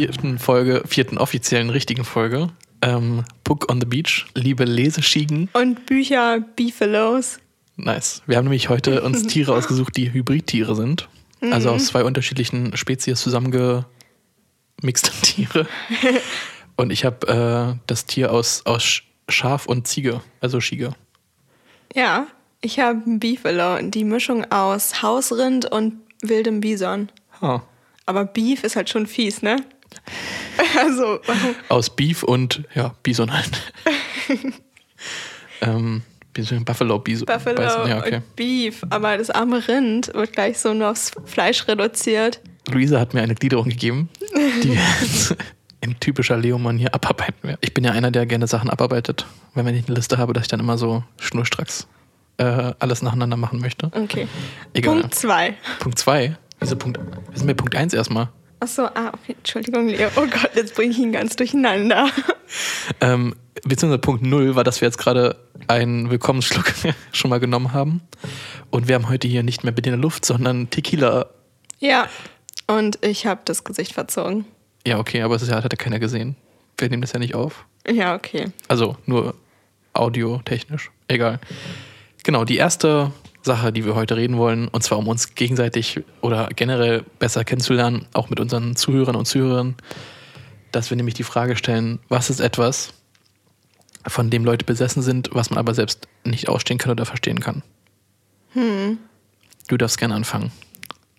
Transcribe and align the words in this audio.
vierten 0.00 0.38
Folge, 0.38 0.82
vierten 0.86 1.18
offiziellen 1.18 1.68
richtigen 1.68 2.04
Folge. 2.04 2.48
Ähm, 2.80 3.22
Book 3.44 3.70
on 3.70 3.82
the 3.82 3.86
Beach, 3.86 4.24
liebe 4.34 4.64
Leseschiegen. 4.64 5.50
Und 5.52 5.84
Bücher 5.84 6.40
Beefelows. 6.56 7.38
Nice. 7.76 8.22
Wir 8.26 8.38
haben 8.38 8.44
nämlich 8.44 8.70
heute 8.70 9.02
uns 9.02 9.26
Tiere 9.26 9.52
ausgesucht, 9.52 9.94
die 9.98 10.10
Hybridtiere 10.10 10.74
sind. 10.74 11.06
Also 11.42 11.68
aus 11.68 11.88
zwei 11.88 12.02
unterschiedlichen 12.04 12.74
Spezies 12.78 13.20
zusammengemixte 13.20 13.84
Tiere. 15.22 15.66
Und 16.76 16.90
ich 16.92 17.04
habe 17.04 17.76
äh, 17.76 17.78
das 17.86 18.06
Tier 18.06 18.32
aus, 18.32 18.64
aus 18.64 19.02
Schaf 19.28 19.66
und 19.66 19.86
Ziege, 19.86 20.22
also 20.40 20.62
Schiege. 20.62 20.94
Ja, 21.94 22.26
ich 22.62 22.80
habe 22.80 23.02
ein 23.06 23.20
Beefalo, 23.20 23.86
die 23.86 24.04
Mischung 24.04 24.50
aus 24.50 25.02
Hausrind 25.02 25.70
und 25.70 25.96
wildem 26.22 26.62
Bison. 26.62 27.10
Ha. 27.42 27.62
Aber 28.06 28.24
Beef 28.24 28.64
ist 28.64 28.76
halt 28.76 28.88
schon 28.88 29.06
fies, 29.06 29.42
ne? 29.42 29.56
Also? 30.78 31.20
Aus 31.68 31.90
Beef 31.90 32.22
und 32.22 32.64
ja, 32.74 32.94
Bison 33.02 33.32
halt. 33.32 33.50
ähm, 35.62 36.02
Bison, 36.32 36.64
Buffalo, 36.64 36.98
Bison. 36.98 37.26
Buffalo 37.26 37.56
Bison, 37.56 37.88
ja, 37.88 37.98
okay. 37.98 38.20
Beef. 38.36 38.82
Aber 38.90 39.16
das 39.18 39.30
arme 39.30 39.66
Rind 39.66 40.12
wird 40.14 40.32
gleich 40.32 40.58
so 40.58 40.74
nur 40.74 40.90
aufs 40.90 41.12
Fleisch 41.24 41.66
reduziert. 41.66 42.40
Luisa 42.68 43.00
hat 43.00 43.14
mir 43.14 43.22
eine 43.22 43.34
Gliederung 43.34 43.68
gegeben, 43.68 44.08
die 44.62 44.70
wir 44.70 44.80
jetzt 45.02 45.36
in 45.80 45.98
typischer 45.98 46.36
Leo-Mann 46.36 46.78
hier 46.78 46.94
abarbeiten 46.94 47.42
werden. 47.42 47.58
Ich 47.62 47.74
bin 47.74 47.84
ja 47.84 47.92
einer, 47.92 48.10
der 48.10 48.26
gerne 48.26 48.46
Sachen 48.46 48.70
abarbeitet, 48.70 49.26
weil 49.54 49.64
wenn 49.64 49.74
ich 49.74 49.86
eine 49.86 49.96
Liste 49.96 50.18
habe, 50.18 50.32
dass 50.32 50.44
ich 50.44 50.48
dann 50.48 50.60
immer 50.60 50.78
so 50.78 51.02
schnurstracks 51.18 51.88
äh, 52.36 52.72
alles 52.78 53.02
nacheinander 53.02 53.36
machen 53.36 53.60
möchte. 53.60 53.90
Okay. 53.92 54.28
Egal. 54.74 55.00
Punkt 55.00 55.14
2. 55.14 55.54
Punkt 55.78 55.98
2. 55.98 56.36
Wieso 56.60 56.76
Punkt? 56.76 56.98
Wir 56.98 57.38
sind 57.38 57.46
bei 57.46 57.54
Punkt 57.54 57.74
1 57.74 57.94
erstmal. 57.94 58.28
Achso, 58.60 58.84
ah, 58.84 59.08
okay. 59.08 59.34
Entschuldigung, 59.38 59.88
Leo. 59.88 60.08
Oh 60.16 60.26
Gott, 60.26 60.50
jetzt 60.54 60.74
bringe 60.74 60.92
ich 60.92 60.98
ihn 60.98 61.12
ganz 61.12 61.34
durcheinander. 61.36 62.08
Ähm, 63.00 63.34
beziehungsweise 63.64 64.00
Punkt 64.00 64.22
0 64.22 64.54
war, 64.54 64.64
dass 64.64 64.80
wir 64.80 64.86
jetzt 64.86 64.98
gerade 64.98 65.36
einen 65.66 66.10
Willkommensschluck 66.10 66.72
schon 67.12 67.30
mal 67.30 67.40
genommen 67.40 67.72
haben. 67.72 68.02
Und 68.70 68.88
wir 68.88 68.96
haben 68.96 69.08
heute 69.08 69.28
hier 69.28 69.42
nicht 69.42 69.64
mehr 69.64 69.72
der 69.72 69.96
Luft, 69.96 70.24
sondern 70.24 70.68
Tequila. 70.68 71.26
Ja. 71.78 72.08
Und 72.66 73.04
ich 73.04 73.26
habe 73.26 73.40
das 73.44 73.64
Gesicht 73.64 73.94
verzogen. 73.94 74.44
Ja, 74.86 74.98
okay, 74.98 75.22
aber 75.22 75.34
es 75.34 75.42
ist 75.42 75.48
ja, 75.48 75.62
hat 75.62 75.72
ja 75.72 75.76
keiner 75.76 75.98
gesehen. 75.98 76.36
Wir 76.76 76.88
nehmen 76.88 77.02
das 77.02 77.12
ja 77.12 77.18
nicht 77.18 77.34
auf. 77.34 77.64
Ja, 77.88 78.14
okay. 78.14 78.52
Also 78.68 78.96
nur 79.06 79.34
audiotechnisch. 79.92 80.90
Egal. 81.08 81.40
Genau, 82.22 82.44
die 82.44 82.56
erste 82.56 83.12
Sache, 83.42 83.72
die 83.72 83.84
wir 83.84 83.94
heute 83.94 84.16
reden 84.16 84.36
wollen, 84.36 84.68
und 84.68 84.82
zwar 84.82 84.98
um 84.98 85.08
uns 85.08 85.34
gegenseitig 85.34 86.00
oder 86.20 86.48
generell 86.54 87.04
besser 87.18 87.44
kennenzulernen, 87.44 88.06
auch 88.12 88.28
mit 88.30 88.40
unseren 88.40 88.76
Zuhörern 88.76 89.16
und 89.16 89.26
Zuhörern, 89.26 89.76
dass 90.72 90.90
wir 90.90 90.96
nämlich 90.96 91.14
die 91.14 91.24
Frage 91.24 91.56
stellen, 91.56 91.98
was 92.08 92.30
ist 92.30 92.40
etwas, 92.40 92.92
von 94.06 94.30
dem 94.30 94.44
Leute 94.44 94.64
besessen 94.64 95.02
sind, 95.02 95.30
was 95.32 95.50
man 95.50 95.58
aber 95.58 95.74
selbst 95.74 96.08
nicht 96.24 96.48
ausstehen 96.48 96.78
kann 96.78 96.92
oder 96.92 97.06
verstehen 97.06 97.40
kann? 97.40 97.62
Du 98.54 99.76
darfst 99.76 99.98
gerne 99.98 100.14
anfangen. 100.14 100.50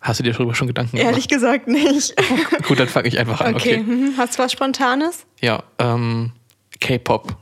Hast 0.02 0.20
du 0.20 0.24
dir 0.24 0.34
darüber 0.34 0.56
schon 0.56 0.68
Gedanken 0.68 0.98
Ehrlich 0.98 1.28
gesagt 1.28 1.68
nicht. 1.68 2.16
gemacht? 2.18 2.64
Gut, 2.68 2.80
dann 2.80 2.88
fange 2.88 3.08
ich 3.08 3.20
einfach 3.20 3.40
an. 3.42 3.54
Okay. 3.56 3.82
Okay. 3.82 3.84
mhm. 3.84 4.14
Hast 4.18 4.38
du 4.38 4.44
was 4.44 4.52
Spontanes? 4.52 5.26
Ja, 5.42 5.64
ähm, 5.78 6.32
K-Pop. 6.80 7.36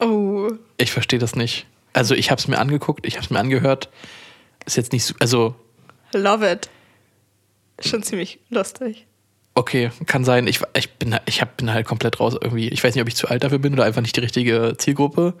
Oh. 0.00 0.50
Ich 0.78 0.90
verstehe 0.90 1.18
das 1.18 1.36
nicht. 1.36 1.66
Also 1.96 2.14
ich 2.14 2.30
habe 2.30 2.38
es 2.38 2.46
mir 2.46 2.58
angeguckt, 2.58 3.06
ich 3.06 3.14
habe 3.14 3.24
es 3.24 3.30
mir 3.30 3.38
angehört. 3.38 3.88
Ist 4.66 4.76
jetzt 4.76 4.92
nicht 4.92 5.04
so, 5.04 5.14
also 5.18 5.54
Love 6.12 6.50
it. 6.50 6.68
Schon 7.80 8.02
ziemlich 8.02 8.38
lustig. 8.48 9.06
okay, 9.54 9.90
kann 10.06 10.24
sein. 10.24 10.46
Ich, 10.46 10.60
ich, 10.76 10.92
bin, 10.94 11.16
ich 11.26 11.40
hab, 11.40 11.56
bin 11.56 11.72
halt 11.72 11.86
komplett 11.86 12.20
raus 12.20 12.36
irgendwie. 12.40 12.68
Ich 12.68 12.84
weiß 12.84 12.94
nicht, 12.94 13.02
ob 13.02 13.08
ich 13.08 13.16
zu 13.16 13.28
alt 13.28 13.44
dafür 13.44 13.58
bin 13.58 13.72
oder 13.72 13.84
einfach 13.84 14.02
nicht 14.02 14.14
die 14.16 14.20
richtige 14.20 14.74
Zielgruppe. 14.78 15.34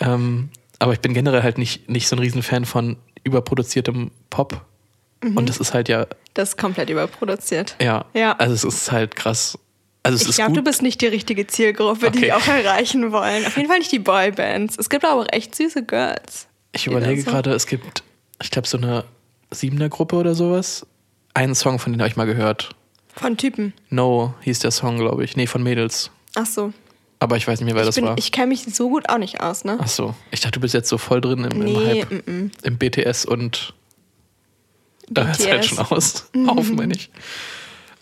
Ähm, 0.00 0.50
aber 0.78 0.92
ich 0.92 1.00
bin 1.00 1.14
generell 1.14 1.42
halt 1.42 1.58
nicht, 1.58 1.88
nicht 1.88 2.06
so 2.08 2.16
ein 2.16 2.20
Riesenfan 2.20 2.64
von 2.66 2.96
überproduziertem 3.24 4.10
Pop. 4.30 4.60
Und 5.22 5.48
das 5.48 5.58
ist 5.58 5.74
halt 5.74 5.88
ja, 5.88 6.06
Das 6.34 6.50
ist 6.50 6.56
komplett 6.58 6.90
überproduziert. 6.90 7.76
ja, 7.82 8.04
Ja. 8.14 8.32
also 8.36 8.54
es 8.54 8.62
ist 8.64 8.92
halt 8.92 9.16
krass. 9.16 9.58
Also 10.02 10.28
Ich 10.28 10.36
glaube, 10.36 10.52
du 10.54 10.62
bist 10.62 10.80
nicht 10.82 11.00
die 11.00 11.06
richtige 11.06 11.46
Zielgruppe, 11.46 12.10
die 12.10 12.18
Okay. 12.18 12.26
wir 12.28 12.36
auch 12.36 12.46
erreichen 12.46 13.12
wollen. 13.12 13.44
Auf 13.46 13.56
jeden 13.56 13.68
Fall 13.68 13.78
nicht 13.78 13.92
die 13.92 13.98
Boybands. 13.98 14.76
Es 14.78 14.88
gibt 14.88 15.04
aber 15.04 15.22
auch 15.22 15.26
echt 15.32 15.54
süße 15.54 15.84
Girls. 15.84 16.46
Ich 16.72 16.84
die 16.84 16.90
überlege 16.90 17.22
so- 17.22 17.30
gerade, 17.30 17.52
es 17.52 17.66
gibt, 17.66 18.02
ich 18.42 18.50
glaube, 18.50 18.68
so 18.68 18.78
eine 18.78 19.04
Siebener 19.50 19.88
Gruppe 19.88 20.16
oder 20.16 20.34
sowas. 20.34 20.86
Einen 21.34 21.54
Song 21.54 21.78
von 21.78 21.92
denen 21.92 22.00
habe 22.02 22.08
ich 22.10 22.16
mal 22.16 22.26
gehört. 22.26 22.70
Von 23.14 23.36
Typen. 23.36 23.72
No 23.90 24.34
hieß 24.42 24.60
der 24.60 24.70
Song, 24.70 24.98
glaube 24.98 25.24
ich. 25.24 25.36
Nee, 25.36 25.46
von 25.46 25.62
Mädels. 25.62 26.10
Ach 26.36 26.46
so. 26.46 26.72
Aber 27.20 27.36
ich 27.36 27.48
weiß 27.48 27.58
nicht 27.60 27.66
mehr, 27.66 27.74
wer 27.74 27.82
Ich, 27.82 27.88
das 27.88 27.94
bin, 27.96 28.04
war. 28.04 28.16
ich 28.16 28.30
kenne 28.30 28.46
mich 28.48 28.62
so 28.72 28.88
gut 28.88 29.08
auch 29.08 29.18
nicht 29.18 29.40
aus, 29.40 29.64
ne? 29.64 29.76
Ach 29.80 29.88
so. 29.88 30.14
Ich 30.30 30.40
dachte, 30.40 30.52
du 30.52 30.60
bist 30.60 30.72
jetzt 30.74 30.88
so 30.88 30.98
voll 30.98 31.20
drin 31.20 31.40
im, 31.44 31.50
im 31.50 31.58
Nee, 31.64 32.04
Hype. 32.04 32.10
mm, 32.28 32.30
mm. 32.30 32.50
Im 32.62 32.78
BTS 32.78 33.24
und 33.24 33.74
da 35.10 35.26
hört 35.26 35.40
es 35.40 35.46
halt 35.48 35.64
schon 35.64 35.78
aus. 35.78 36.30
Auf, 36.46 36.70
meine 36.70 36.94
ich. 36.94 37.10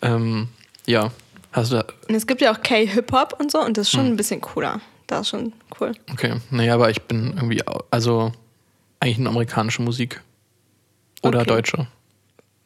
Ähm, 0.03 0.49
ja. 0.85 1.11
Hast 1.51 1.71
du 1.71 1.77
da. 1.77 1.85
Und 2.07 2.15
es 2.15 2.27
gibt 2.27 2.41
ja 2.41 2.53
auch 2.53 2.61
K-Hip-Hop 2.61 3.35
und 3.39 3.51
so 3.51 3.59
und 3.61 3.77
das 3.77 3.87
ist 3.87 3.93
Hm. 3.93 3.99
schon 3.99 4.07
ein 4.07 4.15
bisschen 4.17 4.41
cooler. 4.41 4.79
Das 5.07 5.21
ist 5.21 5.29
schon 5.29 5.53
cool. 5.79 5.93
Okay. 6.11 6.35
Naja, 6.51 6.73
aber 6.75 6.89
ich 6.89 7.01
bin 7.03 7.33
irgendwie. 7.35 7.61
Also 7.91 8.31
eigentlich 8.99 9.17
eine 9.19 9.29
amerikanische 9.29 9.81
Musik. 9.81 10.21
Oder 11.23 11.39
Okay. 11.41 11.47
deutsche. 11.49 11.87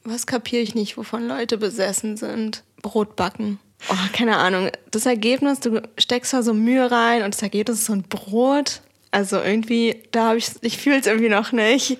Was 0.03 0.25
kapiere 0.25 0.61
ich 0.63 0.73
nicht, 0.73 0.97
wovon 0.97 1.27
Leute 1.27 1.57
besessen 1.57 2.17
sind? 2.17 2.63
Brot 2.81 3.15
backen. 3.15 3.59
Oh, 3.89 3.95
keine 4.13 4.37
Ahnung. 4.37 4.69
Das 4.89 5.05
Ergebnis, 5.05 5.59
du 5.59 5.81
steckst 5.97 6.33
da 6.33 6.41
so 6.41 6.53
Mühe 6.53 6.89
rein 6.91 7.23
und 7.23 7.33
das 7.35 7.41
Ergebnis 7.43 7.79
ist 7.79 7.85
so 7.85 7.93
ein 7.93 8.03
Brot. 8.03 8.81
Also 9.11 9.39
irgendwie, 9.39 10.01
da 10.11 10.29
habe 10.29 10.37
ich, 10.37 10.49
ich 10.61 10.77
fühle 10.77 10.99
es 10.99 11.05
irgendwie 11.05 11.29
noch 11.29 11.51
nicht. 11.51 11.97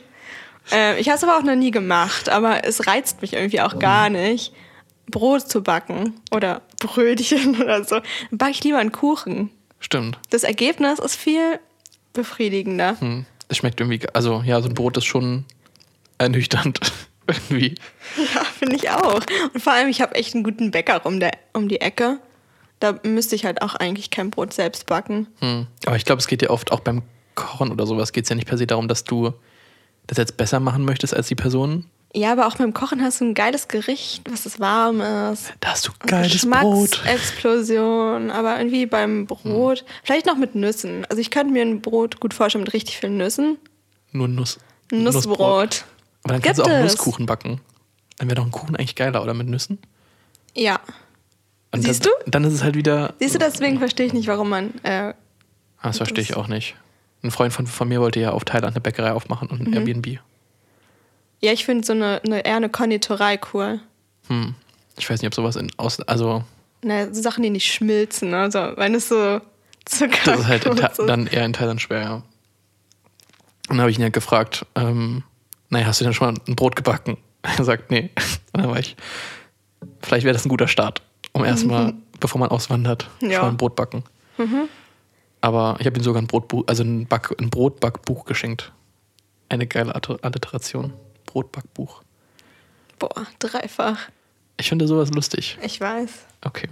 Ähm, 0.71 0.95
ich 0.99 1.07
habe 1.09 1.17
es 1.17 1.23
aber 1.23 1.37
auch 1.37 1.43
noch 1.43 1.55
nie 1.55 1.71
gemacht, 1.71 2.29
aber 2.29 2.63
es 2.65 2.87
reizt 2.87 3.21
mich 3.21 3.33
irgendwie 3.33 3.61
auch 3.61 3.77
gar 3.79 4.09
nicht, 4.09 4.53
Brot 5.11 5.49
zu 5.49 5.61
backen 5.61 6.19
oder 6.31 6.61
Brötchen 6.79 7.61
oder 7.61 7.83
so. 7.83 7.95
Dann 7.95 8.37
backe 8.37 8.51
ich 8.51 8.63
lieber 8.63 8.79
einen 8.79 8.91
Kuchen. 8.91 9.49
Stimmt. 9.79 10.17
Das 10.29 10.43
Ergebnis 10.43 10.99
ist 10.99 11.15
viel 11.15 11.59
befriedigender. 12.13 12.99
Hm. 12.99 13.25
Es 13.47 13.57
schmeckt 13.57 13.79
irgendwie. 13.79 14.01
Also 14.13 14.41
ja, 14.45 14.61
so 14.61 14.69
ein 14.69 14.73
Brot 14.73 14.97
ist 14.97 15.05
schon 15.05 15.45
ernüchternd. 16.17 16.79
irgendwie. 17.27 17.75
Ja, 18.17 18.43
finde 18.43 18.75
ich 18.75 18.89
auch. 18.89 19.21
Und 19.53 19.61
vor 19.61 19.73
allem, 19.73 19.89
ich 19.89 20.01
habe 20.01 20.15
echt 20.15 20.33
einen 20.33 20.43
guten 20.43 20.71
Bäcker 20.71 21.05
um, 21.05 21.19
der, 21.19 21.31
um 21.53 21.67
die 21.67 21.81
Ecke. 21.81 22.19
Da 22.79 22.99
müsste 23.03 23.35
ich 23.35 23.45
halt 23.45 23.61
auch 23.61 23.75
eigentlich 23.75 24.09
kein 24.09 24.31
Brot 24.31 24.53
selbst 24.53 24.87
backen. 24.87 25.27
Hm. 25.39 25.67
Aber 25.85 25.95
ich 25.95 26.05
glaube, 26.05 26.19
es 26.19 26.27
geht 26.27 26.41
ja 26.41 26.49
oft 26.49 26.71
auch 26.71 26.79
beim 26.79 27.03
Kochen 27.35 27.71
oder 27.71 27.85
sowas, 27.85 28.11
geht 28.11 28.25
es 28.25 28.29
ja 28.29 28.35
nicht 28.35 28.47
per 28.47 28.57
se 28.57 28.67
darum, 28.67 28.87
dass 28.87 29.03
du 29.03 29.33
das 30.07 30.17
jetzt 30.17 30.37
besser 30.37 30.59
machen 30.59 30.83
möchtest 30.83 31.15
als 31.15 31.27
die 31.27 31.35
Person. 31.35 31.85
Ja, 32.13 32.33
aber 32.33 32.47
auch 32.47 32.57
beim 32.57 32.73
Kochen 32.73 33.01
hast 33.01 33.21
du 33.21 33.25
ein 33.25 33.33
geiles 33.33 33.69
Gericht, 33.69 34.29
was 34.29 34.45
es 34.45 34.59
warm 34.59 34.99
ist. 34.99 35.53
Da 35.61 35.69
hast 35.69 35.87
du 35.87 35.91
geiles 35.99 36.45
Brot. 36.45 36.91
Geschmacksexplosion. 36.91 38.31
Aber 38.31 38.57
irgendwie 38.57 38.85
beim 38.85 39.25
Brot, 39.27 39.85
vielleicht 40.03 40.25
noch 40.25 40.35
mit 40.37 40.53
Nüssen. 40.55 41.05
Also 41.09 41.21
ich 41.21 41.31
könnte 41.31 41.53
mir 41.53 41.61
ein 41.61 41.81
Brot 41.81 42.19
gut 42.19 42.33
vorstellen 42.33 42.63
mit 42.65 42.73
richtig 42.73 42.97
vielen 42.97 43.17
Nüssen. 43.17 43.57
Nur 44.11 44.27
Nuss. 44.27 44.59
Ein 44.91 45.03
Nussbrot. 45.03 45.85
Aber 46.23 46.33
dann 46.33 46.41
kannst 46.41 46.59
du 46.59 46.63
auch 46.63 46.69
es. 46.69 46.83
Nusskuchen 46.83 47.25
backen. 47.25 47.61
Dann 48.17 48.27
wäre 48.27 48.35
doch 48.35 48.45
ein 48.45 48.51
Kuchen 48.51 48.75
eigentlich 48.75 48.95
geiler, 48.95 49.23
oder? 49.23 49.33
Mit 49.33 49.47
Nüssen? 49.47 49.79
Ja. 50.53 50.79
Und 51.71 51.81
Siehst 51.83 52.05
dann, 52.05 52.11
du? 52.25 52.31
Dann 52.31 52.43
ist 52.43 52.53
es 52.53 52.63
halt 52.63 52.75
wieder. 52.75 53.13
Siehst 53.19 53.35
du, 53.35 53.39
deswegen 53.39 53.79
verstehe 53.79 54.05
ich 54.07 54.13
nicht, 54.13 54.27
warum 54.27 54.49
man. 54.49 54.73
Äh, 54.83 55.13
Ah, 55.83 55.87
das 55.87 55.97
verstehe 55.97 56.21
ich 56.21 56.27
das- 56.27 56.37
auch 56.37 56.47
nicht. 56.47 56.75
Ein 57.23 57.31
Freund 57.31 57.53
von, 57.53 57.65
von 57.67 57.87
mir 57.87 58.01
wollte 58.01 58.19
ja 58.19 58.31
auf 58.31 58.43
Thailand 58.43 58.75
eine 58.75 58.81
Bäckerei 58.81 59.13
aufmachen 59.13 59.47
und 59.47 59.61
Mhm. 59.61 59.67
ein 59.67 59.73
Airbnb. 59.87 60.19
Ja, 61.43 61.51
ich 61.51 61.65
finde 61.65 61.85
so 61.85 61.93
eine, 61.93 62.21
eine 62.25 62.45
eher 62.45 62.55
eine 62.57 62.69
Konditorei 62.69 63.39
cool. 63.53 63.79
Hm. 64.27 64.55
Ich 64.97 65.09
weiß 65.09 65.21
nicht, 65.21 65.27
ob 65.27 65.33
sowas 65.35 65.55
in 65.55 65.71
aus. 65.77 65.99
Also, 66.01 66.43
Ne, 66.83 67.13
so 67.13 67.21
Sachen, 67.21 67.43
die 67.43 67.51
nicht 67.51 67.71
schmilzen. 67.71 68.33
Also, 68.33 68.59
wenn 68.75 68.95
es 68.95 69.07
so 69.09 69.39
Zucker 69.85 70.17
das 70.25 70.39
ist 70.41 70.47
halt 70.47 70.65
ist. 70.65 70.97
dann 70.99 71.27
eher 71.27 71.45
in 71.45 71.53
Thailand 71.53 71.79
schwer, 71.81 72.01
ja. 72.01 72.13
Und 72.15 72.23
dann 73.69 73.81
habe 73.81 73.91
ich 73.91 73.97
ihn 73.99 74.03
halt 74.03 74.13
gefragt, 74.13 74.65
ähm, 74.75 75.23
naja, 75.69 75.85
hast 75.85 76.01
du 76.01 76.05
denn 76.05 76.13
schon 76.13 76.33
mal 76.33 76.41
ein 76.47 76.55
Brot 76.55 76.75
gebacken? 76.75 77.17
Er 77.57 77.63
sagt, 77.63 77.89
nee. 77.91 78.09
Und 78.53 78.61
dann 78.63 78.69
war 78.69 78.77
ich, 78.79 78.95
vielleicht 80.01 80.25
wäre 80.25 80.33
das 80.33 80.45
ein 80.45 80.49
guter 80.49 80.67
Start, 80.67 81.01
um 81.33 81.43
erstmal, 81.45 81.93
bevor 82.19 82.39
man 82.39 82.49
auswandert, 82.49 83.09
Ja. 83.21 83.31
schon 83.33 83.41
mal 83.41 83.49
ein 83.49 83.57
Brot 83.57 83.75
backen. 83.75 84.03
Aber 85.41 85.75
ich 85.79 85.85
habe 85.87 85.97
ihm 85.99 86.03
sogar 86.03 86.21
ein, 86.21 86.27
Brotbuch, 86.27 86.63
also 86.67 86.83
ein, 86.83 87.05
Back, 87.07 87.33
ein 87.39 87.49
Brotbackbuch 87.49 88.25
geschenkt. 88.25 88.71
Eine 89.49 89.65
geile 89.67 89.93
Alliter- 89.95 90.19
Alliteration. 90.23 90.93
Brotbackbuch. 91.31 92.03
Boah, 92.99 93.25
dreifach. 93.39 94.09
Ich 94.57 94.69
finde 94.69 94.87
sowas 94.87 95.09
lustig. 95.11 95.57
Ich 95.63 95.79
weiß. 95.79 96.11
Okay. 96.45 96.67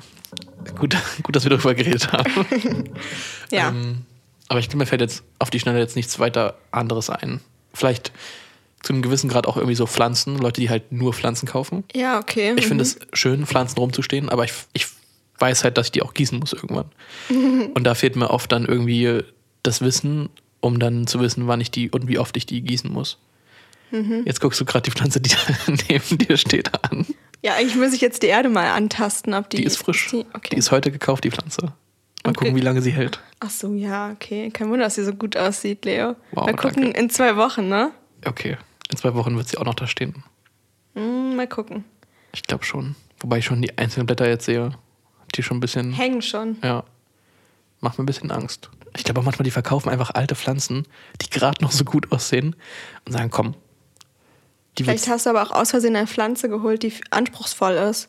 Gut, 0.77 0.95
gut 1.23 1.35
dass 1.35 1.43
wir 1.43 1.49
darüber 1.49 1.73
geredet 1.73 2.11
haben. 2.11 2.89
Ja. 3.51 3.69
Ähm, 3.69 4.05
aber 4.47 4.59
ich 4.59 4.67
glaube, 4.67 4.79
mir 4.79 4.85
fällt 4.85 5.01
jetzt 5.01 5.23
auf 5.39 5.49
die 5.49 5.59
Schnelle 5.59 5.79
jetzt 5.79 5.95
nichts 5.95 6.19
weiter 6.19 6.59
anderes 6.69 7.09
ein. 7.09 7.39
Vielleicht 7.73 8.11
zu 8.83 8.93
einem 8.93 9.01
gewissen 9.01 9.27
Grad 9.27 9.47
auch 9.47 9.57
irgendwie 9.57 9.75
so 9.75 9.87
Pflanzen, 9.87 10.37
Leute, 10.37 10.61
die 10.61 10.69
halt 10.69 10.91
nur 10.91 11.13
Pflanzen 11.13 11.47
kaufen. 11.47 11.83
ja, 11.95 12.19
okay. 12.19 12.53
Ich 12.57 12.67
finde 12.67 12.83
mhm. 12.83 12.89
es 12.91 12.99
schön, 13.13 13.47
Pflanzen 13.47 13.79
rumzustehen, 13.79 14.29
aber 14.29 14.43
ich, 14.43 14.53
ich 14.73 14.85
weiß 15.39 15.63
halt, 15.63 15.79
dass 15.79 15.87
ich 15.87 15.91
die 15.93 16.03
auch 16.03 16.13
gießen 16.13 16.37
muss 16.37 16.53
irgendwann. 16.53 16.91
und 17.73 17.83
da 17.83 17.95
fehlt 17.95 18.15
mir 18.15 18.29
oft 18.29 18.51
dann 18.51 18.65
irgendwie 18.65 19.23
das 19.63 19.81
Wissen, 19.81 20.29
um 20.59 20.79
dann 20.79 21.07
zu 21.07 21.19
wissen, 21.19 21.47
wann 21.47 21.61
ich 21.61 21.71
die 21.71 21.89
und 21.89 22.07
wie 22.07 22.19
oft 22.19 22.37
ich 22.37 22.45
die 22.45 22.61
gießen 22.61 22.91
muss. 22.91 23.17
Mhm. 23.91 24.23
Jetzt 24.25 24.39
guckst 24.41 24.59
du 24.59 24.65
gerade 24.65 24.83
die 24.83 24.91
Pflanze, 24.91 25.19
die 25.21 25.29
da 25.29 25.37
neben 25.89 26.17
dir 26.17 26.37
steht, 26.37 26.71
an. 26.83 27.05
Ja, 27.43 27.55
eigentlich 27.55 27.75
muss 27.77 27.93
ich 27.93 28.01
jetzt 28.01 28.21
die 28.23 28.27
Erde 28.27 28.49
mal 28.49 28.69
antasten, 28.71 29.33
ob 29.33 29.49
die. 29.49 29.57
Die 29.57 29.63
ist 29.63 29.77
frisch. 29.77 30.07
Die, 30.11 30.25
okay. 30.33 30.49
Die 30.51 30.57
ist 30.57 30.71
heute 30.71 30.91
gekauft, 30.91 31.23
die 31.23 31.31
Pflanze. 31.31 31.61
Mal 31.63 31.73
Okay. 32.31 32.33
gucken, 32.33 32.55
wie 32.55 32.61
lange 32.61 32.81
sie 32.81 32.91
hält. 32.91 33.21
Ach 33.39 33.49
so, 33.49 33.73
ja, 33.73 34.11
okay. 34.11 34.51
Kein 34.51 34.69
Wunder, 34.69 34.83
dass 34.85 34.95
sie 34.95 35.05
so 35.05 35.13
gut 35.13 35.37
aussieht, 35.37 35.85
Leo. 35.85 36.15
Wow, 36.31 36.45
mal 36.47 36.53
gucken 36.55 36.83
danke. 36.83 36.99
in 36.99 37.09
zwei 37.09 37.37
Wochen, 37.37 37.69
ne? 37.69 37.91
Okay. 38.25 38.57
In 38.91 38.97
zwei 38.97 39.13
Wochen 39.15 39.37
wird 39.37 39.47
sie 39.47 39.57
auch 39.57 39.63
noch 39.63 39.73
da 39.75 39.87
stehen. 39.87 40.23
Hm, 40.95 41.35
mal 41.37 41.47
gucken. 41.47 41.85
Ich 42.33 42.43
glaube 42.43 42.65
schon. 42.65 42.95
Wobei 43.21 43.37
ich 43.37 43.45
schon 43.45 43.61
die 43.61 43.77
einzelnen 43.77 44.05
Blätter 44.05 44.27
jetzt 44.27 44.45
sehe, 44.45 44.71
die 45.35 45.43
schon 45.43 45.57
ein 45.57 45.61
bisschen. 45.61 45.93
Hängen 45.93 46.21
schon. 46.21 46.57
Ja. 46.61 46.83
Macht 47.79 47.97
mir 47.97 48.03
ein 48.03 48.07
bisschen 48.07 48.31
Angst. 48.31 48.69
Ich 48.97 49.05
glaube 49.05 49.21
auch 49.21 49.25
manchmal, 49.25 49.45
die 49.45 49.51
verkaufen 49.51 49.89
einfach 49.89 50.11
alte 50.11 50.35
Pflanzen, 50.35 50.85
die 51.21 51.29
gerade 51.29 51.63
noch 51.63 51.71
so 51.71 51.85
gut 51.85 52.11
aussehen 52.11 52.55
und 53.05 53.13
sagen, 53.13 53.29
komm. 53.29 53.55
Die 54.79 54.85
Vielleicht 54.85 55.09
hast 55.09 55.25
du 55.25 55.31
aber 55.31 55.43
auch 55.43 55.51
aus 55.51 55.71
Versehen 55.71 55.95
eine 55.95 56.07
Pflanze 56.07 56.47
geholt, 56.47 56.83
die 56.83 56.93
anspruchsvoll 57.11 57.73
ist. 57.73 58.07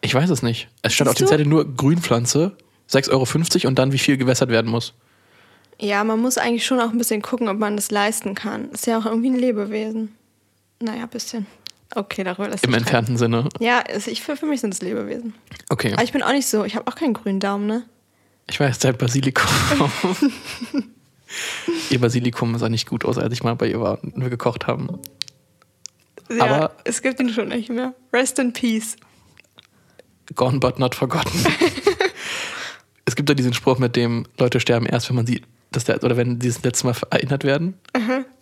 ich 0.00 0.14
weiß 0.14 0.30
es 0.30 0.42
nicht. 0.42 0.68
Es 0.80 0.94
stand 0.94 1.10
auf 1.10 1.16
dem? 1.16 1.26
Zettel 1.26 1.46
nur 1.46 1.76
Grünpflanze, 1.76 2.56
6,50 2.90 3.10
Euro 3.12 3.68
und 3.68 3.78
dann 3.78 3.92
wie 3.92 3.98
viel 3.98 4.16
gewässert 4.16 4.48
werden 4.48 4.70
muss. 4.70 4.94
Ja, 5.78 6.02
man 6.04 6.18
muss 6.20 6.38
eigentlich 6.38 6.64
schon 6.64 6.80
auch 6.80 6.90
ein 6.90 6.98
bisschen 6.98 7.20
gucken, 7.20 7.48
ob 7.48 7.58
man 7.58 7.76
das 7.76 7.90
leisten 7.90 8.34
kann. 8.34 8.70
Ist 8.70 8.86
ja 8.86 8.98
auch 8.98 9.06
irgendwie 9.06 9.30
ein 9.30 9.36
Lebewesen. 9.36 10.14
Naja, 10.80 11.02
ein 11.02 11.08
bisschen. 11.08 11.46
Okay, 11.94 12.24
darüber 12.24 12.48
lässt 12.48 12.64
Im 12.64 12.74
entfernten 12.74 13.16
Sinne. 13.16 13.48
Ja, 13.58 13.82
ich, 14.06 14.22
für, 14.22 14.36
für 14.36 14.46
mich 14.46 14.60
sind 14.60 14.72
es 14.72 14.80
Lebewesen. 14.80 15.34
Okay. 15.68 15.92
Aber 15.92 16.04
ich 16.04 16.12
bin 16.12 16.22
auch 16.22 16.32
nicht 16.32 16.46
so, 16.46 16.64
ich 16.64 16.76
habe 16.76 16.86
auch 16.90 16.94
keinen 16.94 17.14
grünen 17.14 17.40
Daumen, 17.40 17.66
ne? 17.66 17.82
Ich 18.48 18.58
weiß, 18.60 18.78
dein 18.78 18.96
Basilikum. 18.96 19.50
ihr 21.90 22.00
Basilikum 22.00 22.56
sah 22.58 22.68
nicht 22.68 22.88
gut 22.88 23.04
aus, 23.04 23.18
als 23.18 23.32
ich 23.32 23.42
mal 23.42 23.54
bei 23.54 23.68
ihr 23.68 23.80
war 23.80 24.02
und 24.02 24.20
wir 24.20 24.30
gekocht 24.30 24.66
haben. 24.66 24.98
Ja, 26.30 26.44
Aber- 26.44 26.76
es 26.84 27.02
gibt 27.02 27.18
ihn 27.20 27.30
schon 27.30 27.48
nicht 27.48 27.68
mehr. 27.70 27.94
Rest 28.12 28.38
in 28.38 28.52
peace. 28.52 28.96
Gone 30.34 30.60
but 30.60 30.78
not 30.78 30.94
forgotten. 30.94 31.44
es 33.04 33.16
gibt 33.16 33.28
ja 33.28 33.34
diesen 33.34 33.52
Spruch 33.52 33.78
mit 33.78 33.96
dem, 33.96 34.26
Leute 34.38 34.60
sterben 34.60 34.86
erst, 34.86 35.08
wenn 35.08 35.16
man 35.16 35.26
sie, 35.26 35.42
das, 35.72 35.84
der- 35.84 36.02
oder 36.02 36.16
wenn 36.16 36.40
sie 36.40 36.48
das 36.48 36.62
letzte 36.62 36.86
Mal 36.86 36.94
erinnert 37.10 37.44
werden. 37.44 37.74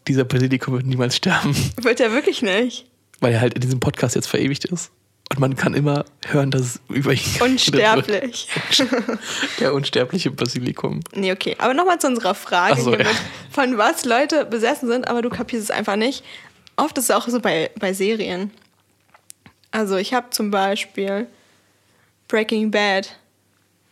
Dieser 0.06 0.24
Basilikum 0.24 0.74
wird 0.74 0.86
niemals 0.86 1.16
sterben, 1.16 1.54
Wird 1.82 2.00
er 2.00 2.12
wirklich 2.12 2.42
nicht. 2.42 2.86
weil 3.20 3.32
er 3.32 3.40
halt 3.40 3.54
in 3.54 3.60
diesem 3.60 3.80
Podcast 3.80 4.14
jetzt 4.14 4.26
verewigt 4.28 4.64
ist. 4.66 4.90
Und 5.30 5.40
man 5.40 5.56
kann 5.56 5.74
immer 5.74 6.06
hören, 6.26 6.50
dass 6.50 6.62
es 6.62 6.80
über 6.88 7.12
ihn. 7.12 7.20
Unsterblich. 7.40 8.48
Der 9.60 9.74
unsterbliche 9.74 10.30
Basilikum. 10.30 11.00
Nee, 11.14 11.32
okay. 11.32 11.54
Aber 11.58 11.74
nochmal 11.74 12.00
zu 12.00 12.06
unserer 12.06 12.34
Frage 12.34 12.80
so, 12.80 12.94
ja. 12.94 13.04
von 13.50 13.76
was 13.76 14.06
Leute 14.06 14.46
besessen 14.46 14.88
sind, 14.88 15.06
aber 15.06 15.20
du 15.20 15.28
kapierst 15.28 15.64
es 15.64 15.70
einfach 15.70 15.96
nicht. 15.96 16.24
Oft 16.78 16.96
ist 16.98 17.04
es 17.04 17.10
auch 17.10 17.26
so 17.28 17.40
bei, 17.40 17.70
bei 17.78 17.92
Serien. 17.92 18.50
Also 19.70 19.96
ich 19.96 20.14
habe 20.14 20.30
zum 20.30 20.50
Beispiel 20.50 21.26
Breaking 22.28 22.70
Bad. 22.70 23.16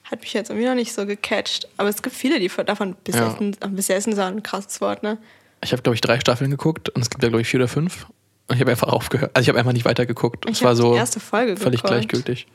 Hat 0.05 0.21
mich 0.21 0.33
jetzt 0.33 0.51
irgendwie 0.51 0.69
noch 0.69 0.75
nicht 0.77 0.93
so 0.93 1.05
gecatcht. 1.05 1.69
Aber 1.77 1.89
es 1.89 2.01
gibt 2.03 2.15
viele, 2.15 2.39
die 2.39 2.49
von- 2.49 2.65
davon 2.65 2.97
besessen, 3.03 3.57
besessen 3.71 4.13
ist 4.13 4.19
auch 4.21 4.27
ein 4.27 4.43
krasses 4.43 4.81
Wort, 4.81 5.03
ne? 5.03 5.19
Ich 5.63 5.73
habe, 5.73 5.83
glaube 5.83 5.95
ich, 5.95 6.01
drei 6.01 6.21
Staffeln 6.21 6.51
geguckt 6.51 6.91
und 6.91 7.03
es 7.03 7.11
gibt 7.11 7.23
ja, 7.23 7.29
glaube 7.29 7.43
ich, 7.43 7.49
vier 7.49 7.61
oder 7.61 7.69
fünf. 7.69 8.07
Und 8.49 8.55
ich 8.55 8.61
habe 8.61 8.71
einfach 8.71 8.89
aufgehört. 8.89 9.33
Also 9.35 9.43
ich 9.45 9.49
habe 9.49 9.59
einfach 9.59 9.73
nicht 9.73 9.85
weitergeguckt. 9.85 10.49
Ich 10.49 10.59
es 10.59 10.63
war 10.63 10.77
so 10.77 10.93
die 10.93 10.99
erste 10.99 11.19
Folge 11.19 11.57
völlig 11.57 11.83
geguckt. 11.83 12.09
gleichgültig. 12.09 12.47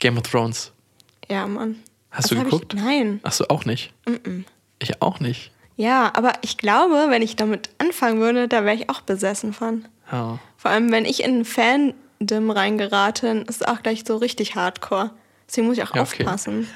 Game 0.00 0.18
of 0.18 0.24
Thrones. 0.24 0.72
Ja, 1.30 1.46
Mann. 1.46 1.76
Hast 2.10 2.30
Das 2.30 2.36
du 2.38 2.44
geguckt? 2.44 2.74
Ich, 2.74 2.80
nein. 2.80 3.20
Ach 3.22 3.32
so, 3.32 3.48
auch 3.48 3.64
nicht. 3.64 3.92
Ich 4.80 5.00
auch 5.00 5.20
nicht. 5.20 5.52
Ja, 5.80 6.12
aber 6.14 6.34
ich 6.42 6.58
glaube, 6.58 7.06
wenn 7.08 7.22
ich 7.22 7.36
damit 7.36 7.70
anfangen 7.78 8.20
würde, 8.20 8.48
da 8.48 8.64
wäre 8.66 8.76
ich 8.76 8.90
auch 8.90 9.00
besessen 9.00 9.54
von. 9.54 9.86
Ja. 10.12 10.38
Vor 10.58 10.70
allem, 10.70 10.92
wenn 10.92 11.06
ich 11.06 11.24
in 11.24 11.38
ein 11.38 11.44
Fandom 11.46 12.50
reingerate, 12.50 13.44
ist 13.48 13.62
es 13.62 13.66
auch 13.66 13.82
gleich 13.82 14.02
so 14.06 14.18
richtig 14.18 14.56
hardcore. 14.56 15.10
Deswegen 15.48 15.68
muss 15.68 15.78
ich 15.78 15.82
auch 15.84 15.94
Ja, 15.94 16.02
okay. 16.02 16.24
aufpassen. 16.24 16.68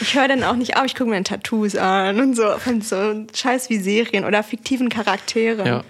Ich 0.00 0.14
höre 0.14 0.28
dann 0.28 0.44
auch 0.44 0.54
nicht 0.54 0.76
auf, 0.76 0.84
ich 0.84 0.94
gucke 0.94 1.10
mir 1.10 1.16
dann 1.16 1.24
Tattoos 1.24 1.74
an 1.74 2.20
und 2.20 2.36
so 2.36 2.56
von 2.58 2.80
so 2.80 3.26
Scheiß 3.34 3.70
wie 3.70 3.78
Serien 3.78 4.24
oder 4.24 4.44
fiktiven 4.44 4.88
Charakteren 4.88 5.66
ja. 5.66 5.84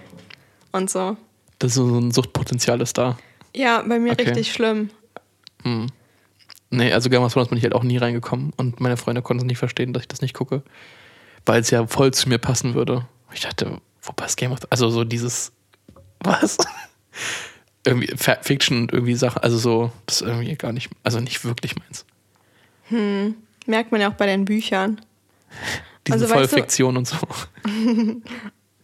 und 0.71 0.89
so. 0.89 1.17
Das 1.59 1.71
ist 1.71 1.75
so 1.75 1.85
ein 1.99 2.09
Suchtpotenzial 2.11 2.81
ist 2.81 2.97
da. 2.97 3.17
Ja, 3.55 3.83
bei 3.87 3.99
mir 3.99 4.13
Okay. 4.13 4.23
richtig 4.23 4.51
schlimm. 4.51 4.89
Nee, 6.71 6.91
also 6.93 7.09
Game 7.11 7.21
of 7.21 7.31
Thrones 7.31 7.49
bin 7.49 7.57
ich 7.59 7.63
halt 7.63 7.75
auch 7.75 7.83
nie 7.83 7.97
reingekommen 7.97 8.53
und 8.57 8.79
meine 8.79 8.97
Freunde 8.97 9.21
konnten 9.21 9.43
es 9.43 9.47
nicht 9.47 9.59
verstehen, 9.59 9.93
dass 9.93 10.01
ich 10.03 10.07
das 10.07 10.21
nicht 10.21 10.33
gucke. 10.33 10.63
Weil 11.45 11.61
es 11.61 11.69
ja 11.69 11.85
voll 11.87 12.13
zu 12.13 12.27
mir 12.29 12.37
passen 12.37 12.73
würde. 12.73 13.05
Ich 13.33 13.41
dachte, 13.41 13.79
wo 14.01 14.11
passt 14.13 14.37
Game 14.37 14.51
of 14.51 14.59
Thrones? 14.59 14.71
Also 14.71 14.89
so 14.89 15.03
dieses, 15.03 15.51
was? 16.21 16.57
irgendwie 17.85 18.11
Fiction 18.17 18.79
und 18.83 18.93
irgendwie 18.93 19.13
Sachen, 19.15 19.41
also 19.43 19.57
so, 19.57 19.91
das 20.07 20.21
ist 20.21 20.27
irgendwie 20.27 20.55
gar 20.55 20.71
nicht, 20.71 20.89
also 21.03 21.19
nicht 21.19 21.45
wirklich 21.45 21.75
meins. 21.77 22.05
Merkt 23.67 23.91
man 23.91 24.01
ja 24.01 24.09
auch 24.09 24.15
bei 24.15 24.25
den 24.25 24.45
Büchern. 24.45 25.01
Diese 26.07 26.13
Also, 26.15 26.25
weißt 26.25 26.33
du- 26.33 26.37
Vollfiktion 26.49 26.97
und 26.97 27.07
so. 27.07 27.17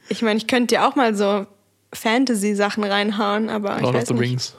Ich 0.09 0.21
meine, 0.21 0.37
ich 0.37 0.47
könnte 0.47 0.75
ja 0.75 0.89
auch 0.89 0.95
mal 0.95 1.15
so 1.15 1.47
Fantasy-Sachen 1.93 2.83
reinhauen, 2.83 3.49
aber 3.49 3.77
ich 3.77 3.81
Lord 3.81 3.95
of 3.95 4.01
weiß 4.01 4.07
the 4.09 4.13
nicht. 4.15 4.21
Rings. 4.23 4.55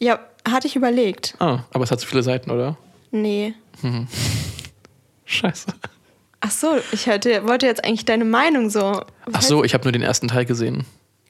Ja, 0.00 0.18
hatte 0.48 0.66
ich 0.66 0.74
überlegt. 0.74 1.36
Ah, 1.38 1.60
aber 1.72 1.84
es 1.84 1.92
hat 1.92 2.00
zu 2.00 2.06
viele 2.08 2.24
Seiten, 2.24 2.50
oder? 2.50 2.76
Nee. 3.12 3.54
Scheiße. 5.24 5.66
Ach 6.40 6.50
so, 6.50 6.78
ich 6.92 7.06
hatte, 7.06 7.46
wollte 7.46 7.66
jetzt 7.66 7.84
eigentlich 7.84 8.04
deine 8.06 8.24
Meinung 8.24 8.70
so. 8.70 9.02
Ach 9.32 9.42
so, 9.42 9.62
ich 9.62 9.74
habe 9.74 9.84
nur 9.84 9.92
den 9.92 10.02
ersten 10.02 10.28
Teil 10.28 10.46
gesehen. 10.46 10.86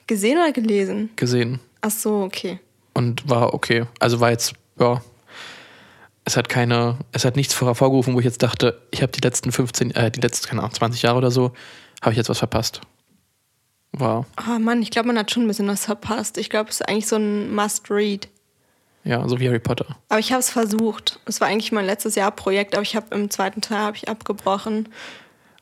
Gesehen 0.06 0.38
oder 0.38 0.52
gelesen? 0.52 1.10
Gesehen. 1.16 1.60
Ach 1.80 1.90
so, 1.90 2.22
okay. 2.22 2.60
und 2.94 3.28
war 3.28 3.54
okay. 3.54 3.86
Also 3.98 4.20
war 4.20 4.30
jetzt, 4.30 4.52
ja, 4.78 5.00
es 6.24 6.36
hat 6.36 6.48
keine, 6.48 6.98
es 7.12 7.24
hat 7.24 7.36
nichts 7.36 7.58
hervorgerufen, 7.60 8.14
wo 8.14 8.18
ich 8.18 8.24
jetzt 8.24 8.42
dachte, 8.42 8.80
ich 8.90 9.02
habe 9.02 9.12
die 9.12 9.20
letzten 9.20 9.52
15, 9.52 9.90
äh, 9.92 10.10
die 10.10 10.20
letzten, 10.20 10.48
keine 10.48 10.60
Ahnung, 10.62 10.74
20 10.74 11.02
Jahre 11.02 11.18
oder 11.18 11.30
so, 11.30 11.52
habe 12.02 12.12
ich 12.12 12.16
jetzt 12.18 12.28
was 12.28 12.38
verpasst. 12.38 12.80
War, 13.92 14.26
Oh 14.38 14.58
Mann, 14.58 14.82
ich 14.82 14.90
glaube, 14.90 15.08
man 15.08 15.18
hat 15.18 15.30
schon 15.32 15.44
ein 15.44 15.48
bisschen 15.48 15.66
was 15.66 15.84
verpasst. 15.86 16.38
Ich 16.38 16.50
glaube, 16.50 16.70
es 16.70 16.76
ist 16.80 16.88
eigentlich 16.88 17.08
so 17.08 17.16
ein 17.16 17.52
Must-Read. 17.54 18.28
Ja, 19.04 19.26
so 19.28 19.40
wie 19.40 19.48
Harry 19.48 19.58
Potter. 19.58 19.86
Aber 20.08 20.20
ich 20.20 20.32
habe 20.32 20.40
es 20.40 20.50
versucht. 20.50 21.20
Es 21.24 21.40
war 21.40 21.48
eigentlich 21.48 21.72
mein 21.72 21.86
letztes 21.86 22.14
Jahr 22.14 22.30
Projekt, 22.30 22.74
aber 22.74 22.82
ich 22.82 22.96
habe 22.96 23.14
im 23.14 23.30
zweiten 23.30 23.60
Teil 23.60 23.78
habe 23.78 23.96
ich 23.96 24.08
abgebrochen. 24.08 24.88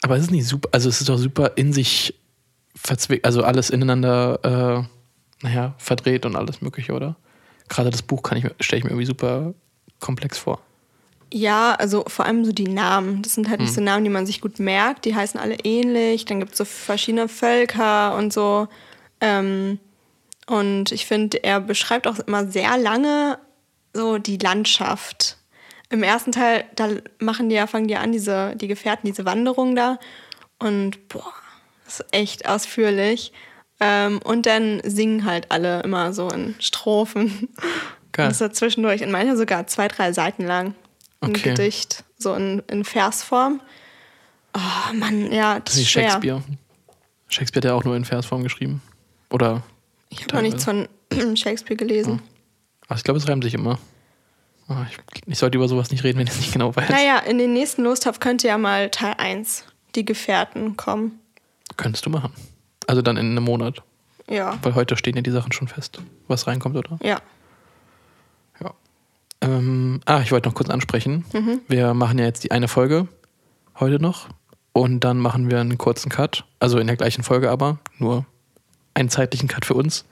Aber 0.02 0.16
es 0.16 0.22
ist 0.24 0.30
nicht 0.30 0.46
super, 0.46 0.68
also 0.72 0.88
es 0.88 1.00
ist 1.00 1.08
doch 1.08 1.18
super 1.18 1.52
in 1.56 1.72
sich 1.72 2.14
verzwickt, 2.74 3.24
also 3.24 3.42
alles 3.42 3.70
ineinander, 3.70 4.86
äh, 5.42 5.44
naja, 5.44 5.74
verdreht 5.78 6.26
und 6.26 6.36
alles 6.36 6.60
Mögliche, 6.60 6.92
oder? 6.92 7.16
Gerade 7.68 7.90
das 7.90 8.02
Buch 8.02 8.22
kann 8.22 8.38
ich, 8.38 8.46
stelle 8.60 8.78
ich 8.78 8.84
mir 8.84 8.90
irgendwie 8.90 9.06
super 9.06 9.54
komplex 10.00 10.38
vor. 10.38 10.60
Ja, 11.32 11.74
also 11.74 12.04
vor 12.06 12.24
allem 12.24 12.44
so 12.44 12.52
die 12.52 12.68
Namen. 12.68 13.22
Das 13.22 13.34
sind 13.34 13.50
halt 13.50 13.60
nicht 13.60 13.74
so 13.74 13.82
Namen, 13.82 14.04
die 14.04 14.10
man 14.10 14.24
sich 14.24 14.40
gut 14.40 14.58
merkt. 14.58 15.04
Die 15.04 15.14
heißen 15.14 15.38
alle 15.38 15.56
ähnlich. 15.62 16.24
Dann 16.24 16.40
gibt 16.40 16.52
es 16.52 16.58
so 16.58 16.64
verschiedene 16.64 17.28
Völker 17.28 18.16
und 18.16 18.32
so. 18.32 18.66
Ähm, 19.20 19.78
und 20.48 20.92
ich 20.92 21.04
finde, 21.04 21.44
er 21.44 21.60
beschreibt 21.60 22.06
auch 22.06 22.18
immer 22.20 22.46
sehr 22.46 22.78
lange 22.78 23.38
so 23.92 24.16
die 24.16 24.38
Landschaft. 24.38 25.36
Im 25.90 26.02
ersten 26.02 26.32
Teil, 26.32 26.64
da 26.74 26.88
machen 27.18 27.50
die 27.50 27.54
ja, 27.56 27.66
fangen 27.66 27.86
die 27.86 27.96
an, 27.96 28.12
diese, 28.12 28.56
die 28.56 28.66
Gefährten, 28.68 29.06
diese 29.06 29.24
Wanderung 29.26 29.76
da. 29.76 29.98
Und 30.58 31.08
boah, 31.08 31.32
das 31.84 32.00
ist 32.00 32.06
echt 32.12 32.48
ausführlich. 32.48 33.32
Ähm, 33.80 34.20
und 34.24 34.46
dann 34.46 34.80
singen 34.84 35.24
halt 35.26 35.50
alle 35.50 35.82
immer 35.82 36.12
so 36.14 36.28
in 36.28 36.54
Strophen. 36.60 37.48
Geil. 38.12 38.26
Und 38.26 38.40
das 38.40 38.40
ist 38.40 38.56
zwischendurch, 38.56 39.02
in 39.02 39.10
manchen 39.10 39.36
sogar 39.36 39.66
zwei, 39.66 39.86
drei 39.88 40.12
Seiten 40.12 40.44
lang. 40.46 40.74
Ein 41.20 41.30
Okay. 41.30 41.50
Gedicht, 41.50 42.04
so 42.16 42.34
in, 42.34 42.62
in 42.68 42.84
Versform. 42.84 43.60
Oh 44.54 44.94
Mann, 44.94 45.30
ja, 45.30 45.60
das 45.60 45.64
Das 45.64 45.74
ist 45.74 45.78
ist 45.78 45.78
nicht 45.78 45.90
schwer. 45.92 46.10
Shakespeare. 46.10 46.42
Shakespeare 47.28 47.66
hat 47.66 47.70
ja 47.70 47.74
auch 47.74 47.84
nur 47.84 47.96
in 47.96 48.04
Versform 48.06 48.42
geschrieben. 48.42 48.80
Oder, 49.30 49.62
Ich 50.10 50.22
habe 50.24 50.34
noch 50.36 50.42
nichts 50.42 50.64
von 50.64 50.88
Shakespeare 51.36 51.76
gelesen. 51.76 52.20
ach, 52.88 52.96
ich 52.96 53.04
glaube, 53.04 53.18
es 53.18 53.28
reimt 53.28 53.44
sich 53.44 53.54
immer. 53.54 53.78
Ah, 54.68 54.84
ich, 54.90 54.98
ich 55.26 55.38
sollte 55.38 55.56
über 55.56 55.66
sowas 55.68 55.90
nicht 55.90 56.04
reden, 56.04 56.18
wenn 56.18 56.26
ich 56.26 56.34
es 56.34 56.40
nicht 56.40 56.52
genau 56.52 56.74
weiß. 56.76 56.90
Naja, 56.90 57.18
in 57.20 57.38
den 57.38 57.52
nächsten 57.54 57.82
Lostopf 57.84 58.20
könnte 58.20 58.48
ja 58.48 58.58
mal 58.58 58.90
Teil 58.90 59.14
1, 59.16 59.64
die 59.94 60.04
Gefährten, 60.04 60.76
kommen. 60.76 61.18
Könntest 61.78 62.04
du 62.04 62.10
machen. 62.10 62.32
Also 62.86 63.00
dann 63.02 63.16
in 63.16 63.30
einem 63.30 63.44
Monat. 63.44 63.82
Ja, 64.28 64.58
Weil 64.62 64.74
heute 64.74 64.96
stehen 64.98 65.16
ja 65.16 65.22
die 65.22 65.30
Sachen 65.30 65.52
schon 65.52 65.68
fest, 65.68 66.02
was 66.26 66.46
reinkommt, 66.46 66.76
oder? 66.76 66.98
ja. 67.02 67.18
Ja. 68.60 68.74
Ähm, 69.40 70.00
ah, 70.04 70.20
ich 70.20 70.32
wollte 70.32 70.48
noch 70.48 70.54
kurz 70.54 70.68
ansprechen. 70.68 71.24
Wir 71.68 71.94
machen 71.94 72.18
ja 72.18 72.26
jetzt 72.26 72.44
die 72.44 72.50
eine 72.50 72.68
Folge 72.68 73.08
heute 73.80 74.02
noch 74.02 74.28
und 74.74 75.00
dann 75.00 75.18
machen 75.18 75.50
wir 75.50 75.60
einen 75.60 75.78
kurzen 75.78 76.10
Cut, 76.10 76.44
also 76.60 76.78
in 76.78 76.88
der 76.88 76.96
gleichen 76.96 77.22
Folge 77.22 77.50
aber, 77.50 77.78
nur 77.98 78.26
einen 78.94 79.10
zeitlichen 79.10 79.48
Cut 79.48 79.64
für 79.64 79.74
uns 79.74 80.04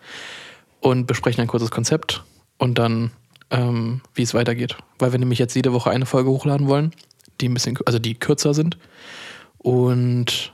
und 0.80 1.06
besprechen 1.06 1.40
ein 1.40 1.48
kurzes 1.48 1.70
Konzept 1.70 2.24
und 2.58 2.78
dann 2.78 3.10
ähm, 3.50 4.00
wie 4.14 4.22
es 4.22 4.34
weitergeht. 4.34 4.76
Weil 4.98 5.12
wir 5.12 5.18
nämlich 5.18 5.38
jetzt 5.38 5.54
jede 5.54 5.72
Woche 5.72 5.90
eine 5.90 6.06
Folge 6.06 6.30
hochladen 6.30 6.68
wollen, 6.68 6.92
die 7.40 7.48
ein 7.48 7.54
bisschen, 7.54 7.78
also 7.86 7.98
die 7.98 8.14
kürzer 8.14 8.54
sind. 8.54 8.78
Und 9.58 10.52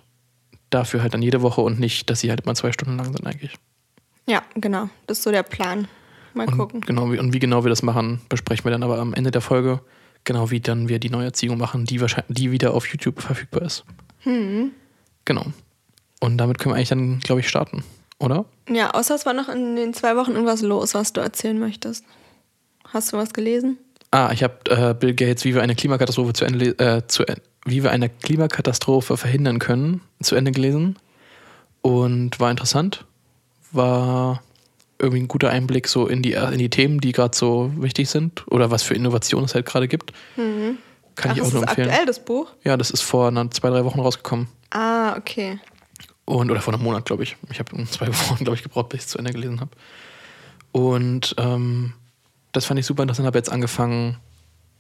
dafür 0.71 1.03
halt 1.03 1.15
dann 1.15 1.23
jede 1.23 1.43
Woche 1.43 1.61
und 1.61 1.79
nicht, 1.79 2.11
dass 2.11 2.21
sie 2.21 2.31
halt 2.31 2.43
immer 2.43 2.55
zwei 2.55 2.73
Stunden 2.73 2.97
lang 2.97 3.13
sind 3.13 3.27
eigentlich. 3.27 3.55
Ja, 4.27 4.43
genau. 4.55 4.89
Das 5.07 5.19
ist 5.19 5.25
so 5.25 5.31
der 5.31 5.43
Plan. 5.43 5.89
Mal 6.35 6.49
Und 6.49 6.57
gucken. 6.57 6.81
genau, 6.81 7.05
und 7.05 7.35
wie 7.35 7.39
genau 7.39 7.65
wir 7.65 7.69
das 7.69 7.83
machen, 7.83 8.23
besprechen 8.31 8.65
wir 8.65 8.71
dann 8.71 8.83
aber 8.83 8.99
am 8.99 9.13
Ende 9.13 9.31
der 9.31 9.43
Folge. 9.43 9.81
Genau 10.25 10.51
wie 10.51 10.61
dann 10.61 10.89
wir 10.89 10.99
die 10.99 11.11
Neuerziehung 11.11 11.59
machen, 11.59 11.85
die 11.85 12.01
wahrscheinlich, 12.01 12.35
die 12.37 12.53
wieder 12.53 12.73
auf 12.75 12.87
YouTube 12.87 13.21
verfügbar 13.21 13.63
ist. 13.63 13.85
Hm. 14.21 14.71
Genau. 15.25 15.47
Und 16.21 16.39
damit 16.39 16.59
können 16.59 16.73
wir 16.73 16.77
eigentlich 16.77 16.89
dann, 16.89 17.19
glaube 17.19 17.41
ich, 17.41 17.49
starten, 17.49 17.85
oder? 18.23 18.45
Ja, 18.69 18.91
außer 18.91 19.15
es 19.15 19.27
war 19.27 19.33
noch 19.35 19.49
in 19.49 19.77
den 19.77 19.95
zwei 19.95 20.17
Wochen 20.17 20.33
irgendwas 20.33 20.63
los, 20.63 20.95
was 20.95 21.13
du 21.13 21.21
erzählen 21.21 21.59
möchtest. 21.59 22.05
Hast 22.89 23.13
du 23.13 23.17
was 23.17 23.33
gelesen? 23.33 23.79
Ah, 24.11 24.31
ich 24.33 24.43
habe 24.43 24.55
äh, 24.69 24.95
Bill 24.95 25.15
Gates, 25.15 25.45
wie 25.45 25.55
wir 25.55 25.63
eine 25.63 25.75
Klimakatastrophe 25.75 26.33
zu 26.35 26.45
Ende, 26.45 26.79
äh, 26.79 27.07
zu, 27.07 27.25
wie 27.65 27.83
wir 27.83 27.91
eine 27.91 28.09
Klimakatastrophe 28.09 29.17
verhindern 29.17 29.59
können, 29.59 30.03
zu 30.21 30.35
Ende 30.35 30.53
gelesen. 30.53 30.97
Und 31.81 32.39
war 32.39 32.51
interessant. 32.51 33.05
War 33.73 34.43
irgendwie 34.99 35.23
ein 35.23 35.29
guter 35.29 35.51
Einblick 35.51 35.89
so 35.89 36.07
in 36.07 36.23
die, 36.23 36.33
in 36.35 36.59
die 36.59 36.71
Themen, 36.71 37.01
die 37.01 37.13
gerade 37.13 37.37
so 37.37 37.73
wichtig 37.77 38.09
sind 38.09 38.47
oder 38.49 38.71
was 38.71 38.83
für 38.83 38.95
Innovationen 38.95 39.47
es 39.47 39.55
halt 39.55 39.67
gerade 39.67 39.89
gibt. 39.89 40.13
Kann 40.37 40.77
Ach, 41.33 41.37
ich 41.37 41.43
auch 41.43 41.47
ist 41.47 41.53
nur 41.55 41.63
das 41.63 41.71
empfehlen. 41.71 41.89
aktuell, 41.89 42.07
das 42.07 42.25
Buch? 42.25 42.53
Ja, 42.63 42.77
das 42.77 42.91
ist 42.91 43.01
vor 43.01 43.33
zwei, 43.51 43.71
drei 43.71 43.85
Wochen 43.85 43.99
rausgekommen. 44.01 44.47
Ah, 44.71 45.17
okay. 45.17 45.59
Und, 46.25 46.51
oder 46.51 46.61
vor 46.61 46.73
einem 46.73 46.83
Monat, 46.83 47.05
glaube 47.05 47.23
ich. 47.23 47.37
Ich 47.51 47.59
habe 47.59 47.85
zwei 47.87 48.09
Wochen, 48.31 48.45
glaube 48.45 48.57
ich, 48.57 48.63
gebraucht, 48.63 48.91
bis 48.91 49.01
ich 49.01 49.07
es 49.07 49.11
zu 49.11 49.19
Ende 49.19 49.33
gelesen 49.33 49.61
habe. 49.61 49.71
Und 50.73 51.35
ähm, 51.39 51.95
das 52.53 52.65
fand 52.65 52.81
ich 52.81 52.87
super 52.87 53.03
interessant. 53.03 53.27
Habe 53.27 53.39
jetzt 53.39 53.51
angefangen, 53.51 54.17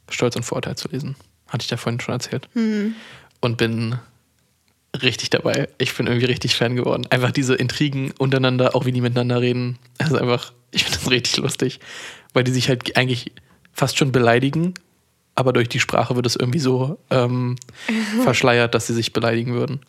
Stolz 0.08 0.36
und 0.36 0.44
Vorurteil 0.44 0.76
zu 0.76 0.88
lesen. 0.88 1.16
Hatte 1.48 1.64
ich 1.64 1.70
ja 1.70 1.76
vorhin 1.76 2.00
schon 2.00 2.14
erzählt. 2.14 2.48
Und 3.40 3.56
bin 3.58 3.98
richtig 5.00 5.30
dabei. 5.30 5.68
Ich 5.78 5.94
bin 5.96 6.06
irgendwie 6.06 6.26
richtig 6.26 6.54
Fan 6.54 6.76
geworden. 6.76 7.06
Einfach 7.10 7.30
diese 7.30 7.54
Intrigen 7.54 8.12
untereinander, 8.18 8.74
auch 8.74 8.84
wie 8.84 8.92
die 8.92 9.00
miteinander 9.00 9.40
reden. 9.40 9.78
Also 9.98 10.16
einfach, 10.16 10.52
ich 10.70 10.84
finde 10.84 10.98
das 10.98 11.10
richtig 11.10 11.36
lustig. 11.38 11.80
Weil 12.32 12.44
die 12.44 12.52
sich 12.52 12.68
halt 12.68 12.96
eigentlich 12.96 13.32
fast 13.72 13.98
schon 13.98 14.12
beleidigen, 14.12 14.74
aber 15.34 15.52
durch 15.52 15.68
die 15.68 15.80
Sprache 15.80 16.14
wird 16.14 16.26
es 16.26 16.36
irgendwie 16.36 16.58
so 16.58 16.98
ähm, 17.10 17.56
verschleiert, 18.22 18.74
dass 18.74 18.86
sie 18.86 18.94
sich 18.94 19.12
beleidigen 19.12 19.54
würden. 19.54 19.80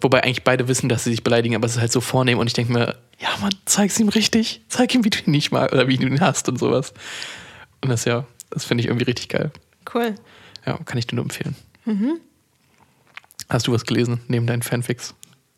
Wobei 0.00 0.22
eigentlich 0.22 0.44
beide 0.44 0.68
wissen, 0.68 0.88
dass 0.88 1.04
sie 1.04 1.10
sich 1.10 1.22
beleidigen, 1.22 1.54
aber 1.54 1.66
es 1.66 1.72
ist 1.72 1.80
halt 1.80 1.92
so 1.92 2.00
vornehm 2.00 2.38
und 2.38 2.46
ich 2.46 2.52
denke 2.54 2.72
mir, 2.72 2.96
ja 3.18 3.28
Mann, 3.40 3.54
zeig's 3.66 3.98
ihm 4.00 4.08
richtig. 4.08 4.62
Zeig 4.68 4.94
ihm, 4.94 5.04
wie 5.04 5.10
du 5.10 5.18
ihn 5.18 5.32
nicht 5.32 5.52
magst 5.52 5.74
oder 5.74 5.88
wie 5.88 5.98
du 5.98 6.06
ihn 6.06 6.20
hast 6.20 6.48
und 6.48 6.58
sowas. 6.58 6.94
Und 7.82 7.90
das 7.90 8.04
ja, 8.04 8.26
das 8.50 8.64
finde 8.64 8.82
ich 8.82 8.88
irgendwie 8.88 9.04
richtig 9.04 9.28
geil. 9.28 9.50
Cool. 9.92 10.14
Ja, 10.66 10.78
kann 10.84 10.98
ich 10.98 11.06
dir 11.06 11.16
nur 11.16 11.24
empfehlen. 11.24 11.54
Hast 13.48 13.66
du 13.66 13.72
was 13.72 13.84
gelesen 13.84 14.20
neben 14.28 14.46
deinen 14.46 14.62
Fanfics? 14.62 15.14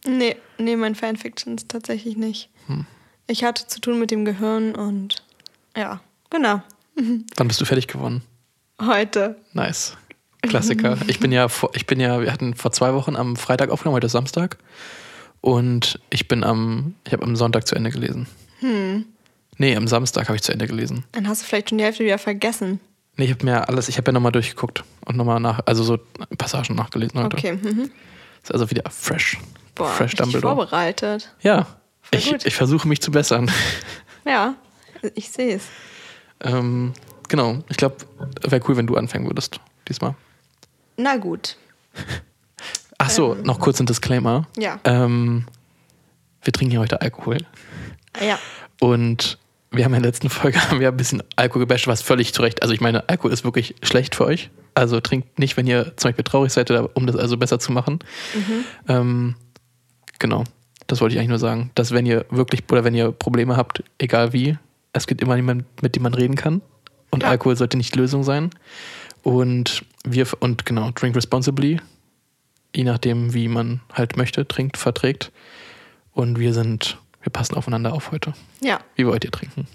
Nee, 0.06 0.36
nee, 0.58 0.76
mein 0.76 0.94
Fanfictions 0.94 1.68
tatsächlich 1.68 2.16
nicht. 2.16 2.48
Hm. 2.66 2.86
Ich 3.26 3.44
hatte 3.44 3.66
zu 3.66 3.80
tun 3.80 3.98
mit 3.98 4.10
dem 4.10 4.24
Gehirn 4.24 4.74
und 4.74 5.22
ja, 5.76 6.00
genau. 6.30 6.62
Wann 7.36 7.48
bist 7.48 7.60
du 7.60 7.64
fertig 7.64 7.86
geworden? 7.86 8.22
Heute. 8.80 9.36
Nice. 9.52 9.96
Klassiker. 10.42 10.98
Ich 11.06 11.20
bin 11.20 11.32
ja, 11.32 11.48
vor, 11.48 11.70
ich 11.74 11.86
bin 11.86 12.00
ja, 12.00 12.20
wir 12.20 12.32
hatten 12.32 12.54
vor 12.54 12.72
zwei 12.72 12.94
Wochen 12.94 13.16
am 13.16 13.36
Freitag 13.36 13.70
aufgenommen, 13.70 13.96
heute 13.96 14.06
ist 14.06 14.12
Samstag. 14.12 14.58
Und 15.40 16.00
ich 16.10 16.28
bin 16.28 16.44
am, 16.44 16.94
ich 17.06 17.12
habe 17.12 17.24
am 17.24 17.36
Sonntag 17.36 17.66
zu 17.66 17.74
Ende 17.74 17.90
gelesen. 17.90 18.26
Hm. 18.60 19.04
Nee, 19.58 19.76
am 19.76 19.86
Samstag 19.88 20.28
habe 20.28 20.36
ich 20.36 20.42
zu 20.42 20.52
Ende 20.52 20.66
gelesen. 20.66 21.04
Dann 21.12 21.28
hast 21.28 21.42
du 21.42 21.46
vielleicht 21.46 21.68
schon 21.68 21.78
die 21.78 21.84
Hälfte 21.84 22.04
wieder 22.04 22.18
vergessen. 22.18 22.80
Nee, 23.16 23.26
ich 23.26 23.30
habe 23.32 23.44
mir 23.44 23.68
alles, 23.68 23.88
ich 23.88 23.98
habe 23.98 24.08
ja 24.08 24.12
nochmal 24.12 24.32
durchgeguckt 24.32 24.84
und 25.04 25.16
nochmal 25.16 25.38
nach, 25.40 25.60
also 25.66 25.82
so 25.84 25.98
Passagen 26.38 26.74
nachgelesen 26.76 27.20
heute. 27.22 27.36
Okay. 27.36 27.52
Mhm. 27.60 27.90
Ist 28.42 28.52
also 28.52 28.70
wieder 28.70 28.88
fresh. 28.90 29.38
Boah, 29.74 29.88
fresh 29.88 30.14
Dumbledore. 30.14 30.54
vorbereitet. 30.56 31.34
Ja. 31.42 31.66
Voll 32.02 32.18
Ich, 32.18 32.30
gut. 32.30 32.46
ich 32.46 32.54
versuche 32.54 32.88
mich 32.88 33.00
zu 33.00 33.10
bessern. 33.10 33.50
Ja, 34.24 34.54
ich 35.14 35.30
sehe 35.30 35.56
es. 35.56 35.64
ähm, 36.40 36.92
genau. 37.28 37.58
Ich 37.68 37.76
glaube, 37.76 37.96
wäre 38.48 38.62
cool, 38.68 38.76
wenn 38.76 38.86
du 38.86 38.96
anfangen 38.96 39.26
würdest 39.26 39.60
diesmal. 39.88 40.14
Na 40.96 41.16
gut. 41.16 41.56
Ach 42.98 43.10
so, 43.10 43.34
noch 43.34 43.58
kurz 43.58 43.80
ein 43.80 43.86
Disclaimer. 43.86 44.46
Ja. 44.56 44.78
Ähm, 44.84 45.46
wir 46.42 46.52
trinken 46.52 46.70
hier 46.70 46.80
heute 46.80 47.00
Alkohol. 47.00 47.38
Ja. 48.24 48.38
Und 48.80 49.38
wir 49.70 49.84
haben 49.84 49.94
in 49.94 50.02
der 50.02 50.10
letzten 50.10 50.28
Folge 50.28 50.60
haben 50.70 50.80
wir 50.80 50.88
ein 50.88 50.96
bisschen 50.96 51.22
Alkohol 51.36 51.60
gebasht, 51.60 51.86
was 51.86 52.02
völlig 52.02 52.32
zu 52.34 52.42
Recht. 52.42 52.62
Also 52.62 52.74
ich 52.74 52.80
meine, 52.80 53.08
Alkohol 53.08 53.32
ist 53.32 53.44
wirklich 53.44 53.74
schlecht 53.82 54.14
für 54.14 54.24
euch. 54.26 54.50
Also 54.74 55.00
trinkt 55.00 55.38
nicht, 55.38 55.56
wenn 55.56 55.66
ihr 55.66 55.96
zum 55.96 56.10
Beispiel 56.10 56.24
traurig 56.24 56.52
seid, 56.52 56.70
um 56.70 57.06
das 57.06 57.16
also 57.16 57.36
besser 57.36 57.58
zu 57.58 57.72
machen. 57.72 57.98
Ähm, 58.88 59.34
genau, 60.18 60.44
das 60.86 61.00
wollte 61.00 61.14
ich 61.14 61.18
eigentlich 61.18 61.30
nur 61.30 61.38
sagen. 61.38 61.70
Dass 61.74 61.90
wenn 61.90 62.06
ihr 62.06 62.24
wirklich 62.30 62.62
oder 62.70 62.84
wenn 62.84 62.94
ihr 62.94 63.12
Probleme 63.12 63.56
habt, 63.56 63.82
egal 63.98 64.32
wie, 64.32 64.56
es 64.92 65.06
gibt 65.06 65.20
immer 65.22 65.36
jemanden, 65.36 65.66
mit 65.82 65.96
dem 65.96 66.02
man 66.04 66.14
reden 66.14 66.36
kann. 66.36 66.62
Und 67.10 67.22
Ja. 67.22 67.30
Alkohol 67.30 67.56
sollte 67.56 67.76
nicht 67.76 67.96
Lösung 67.96 68.22
sein. 68.24 68.50
Und 69.22 69.84
wir 70.04 70.26
und 70.40 70.66
genau, 70.66 70.90
drink 70.92 71.16
responsibly. 71.16 71.80
Je 72.74 72.84
nachdem, 72.84 73.34
wie 73.34 73.48
man 73.48 73.80
halt 73.92 74.16
möchte, 74.16 74.46
trinkt, 74.48 74.76
verträgt. 74.76 75.30
Und 76.12 76.38
wir 76.38 76.54
sind, 76.54 76.98
wir 77.22 77.30
passen 77.30 77.54
aufeinander 77.54 77.92
auf 77.92 78.10
heute. 78.12 78.32
Ja. 78.62 78.80
Wie 78.96 79.06
wollt 79.06 79.24
ihr 79.24 79.30
trinken? 79.30 79.66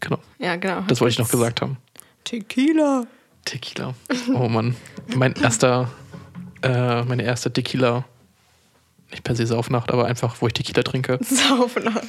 Genau, 0.00 0.18
Ja, 0.38 0.56
genau. 0.56 0.80
das 0.88 1.00
wollte 1.00 1.12
ich 1.12 1.18
noch 1.18 1.30
gesagt 1.30 1.60
haben. 1.62 1.76
Tequila. 2.24 3.06
Tequila. 3.44 3.94
Oh 4.34 4.48
Mann. 4.48 4.74
Mein 5.14 5.34
erster, 5.34 5.90
äh, 6.62 7.02
meine 7.04 7.22
erste 7.22 7.52
Tequila, 7.52 8.04
nicht 9.10 9.22
per 9.22 9.36
se 9.36 9.46
Saufnacht, 9.46 9.92
aber 9.92 10.06
einfach, 10.06 10.36
wo 10.40 10.46
ich 10.46 10.54
Tequila 10.54 10.82
trinke. 10.82 11.18
Saufen. 11.22 11.84
Oh 11.88 12.00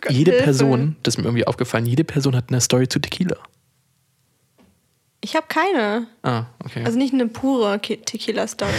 Gott, 0.00 0.12
Jede 0.12 0.30
Hilfe. 0.30 0.44
Person, 0.44 0.96
das 1.02 1.14
ist 1.14 1.18
mir 1.18 1.24
irgendwie 1.24 1.46
aufgefallen, 1.46 1.86
jede 1.86 2.04
Person 2.04 2.34
hat 2.36 2.46
eine 2.48 2.60
Story 2.60 2.88
zu 2.88 3.00
Tequila. 3.00 3.36
Ich 5.26 5.34
habe 5.34 5.46
keine. 5.48 6.06
Ah, 6.22 6.44
okay. 6.64 6.84
Also 6.84 6.96
nicht 6.96 7.12
eine 7.12 7.26
pure 7.26 7.80
Tequila-Story. 7.80 8.70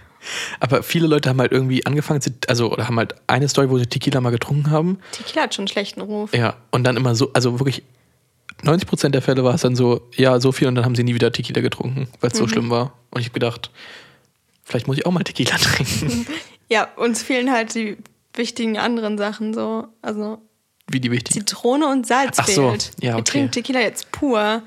aber 0.60 0.82
viele 0.82 1.06
Leute 1.06 1.28
haben 1.28 1.40
halt 1.40 1.52
irgendwie 1.52 1.86
angefangen, 1.86 2.20
also, 2.48 2.72
oder 2.72 2.88
haben 2.88 2.98
halt 2.98 3.14
eine 3.28 3.48
Story, 3.48 3.70
wo 3.70 3.78
sie 3.78 3.86
Tequila 3.86 4.20
mal 4.20 4.30
getrunken 4.30 4.72
haben. 4.72 4.98
Tequila 5.12 5.42
hat 5.44 5.54
schon 5.54 5.62
einen 5.62 5.68
schlechten 5.68 6.00
Ruf. 6.00 6.34
Ja, 6.34 6.56
und 6.72 6.82
dann 6.82 6.96
immer 6.96 7.14
so, 7.14 7.32
also 7.32 7.60
wirklich 7.60 7.84
90% 8.64 9.10
der 9.10 9.22
Fälle 9.22 9.44
war 9.44 9.54
es 9.54 9.60
dann 9.60 9.76
so, 9.76 10.00
ja, 10.16 10.40
so 10.40 10.50
viel 10.50 10.66
und 10.66 10.74
dann 10.74 10.84
haben 10.84 10.96
sie 10.96 11.04
nie 11.04 11.14
wieder 11.14 11.30
Tequila 11.30 11.60
getrunken, 11.60 12.08
weil 12.20 12.32
es 12.32 12.38
so 12.38 12.48
schlimm 12.48 12.70
war. 12.70 12.92
Und 13.10 13.20
ich 13.20 13.28
habe 13.28 13.34
gedacht, 13.34 13.70
vielleicht 14.64 14.88
muss 14.88 14.96
ich 14.98 15.06
auch 15.06 15.12
mal 15.12 15.22
Tequila 15.22 15.56
trinken. 15.58 16.26
Ja, 16.70 16.88
uns 16.96 17.22
fehlen 17.22 17.52
halt 17.52 17.74
die 17.76 17.98
wichtigen 18.32 18.78
anderen 18.78 19.16
Sachen 19.18 19.54
so. 19.54 19.86
Also 20.02 20.38
Wie 20.88 20.98
die 20.98 21.10
wichtigen. 21.12 21.46
Zitrone 21.46 21.86
und 21.86 22.04
Salz 22.06 22.38
Ach 22.40 22.48
so, 22.48 22.70
fehlt. 22.70 22.90
ja, 23.00 23.10
Wir 23.12 23.14
okay. 23.18 23.22
trinken 23.24 23.50
Tequila 23.52 23.80
jetzt 23.80 24.10
pur. 24.10 24.62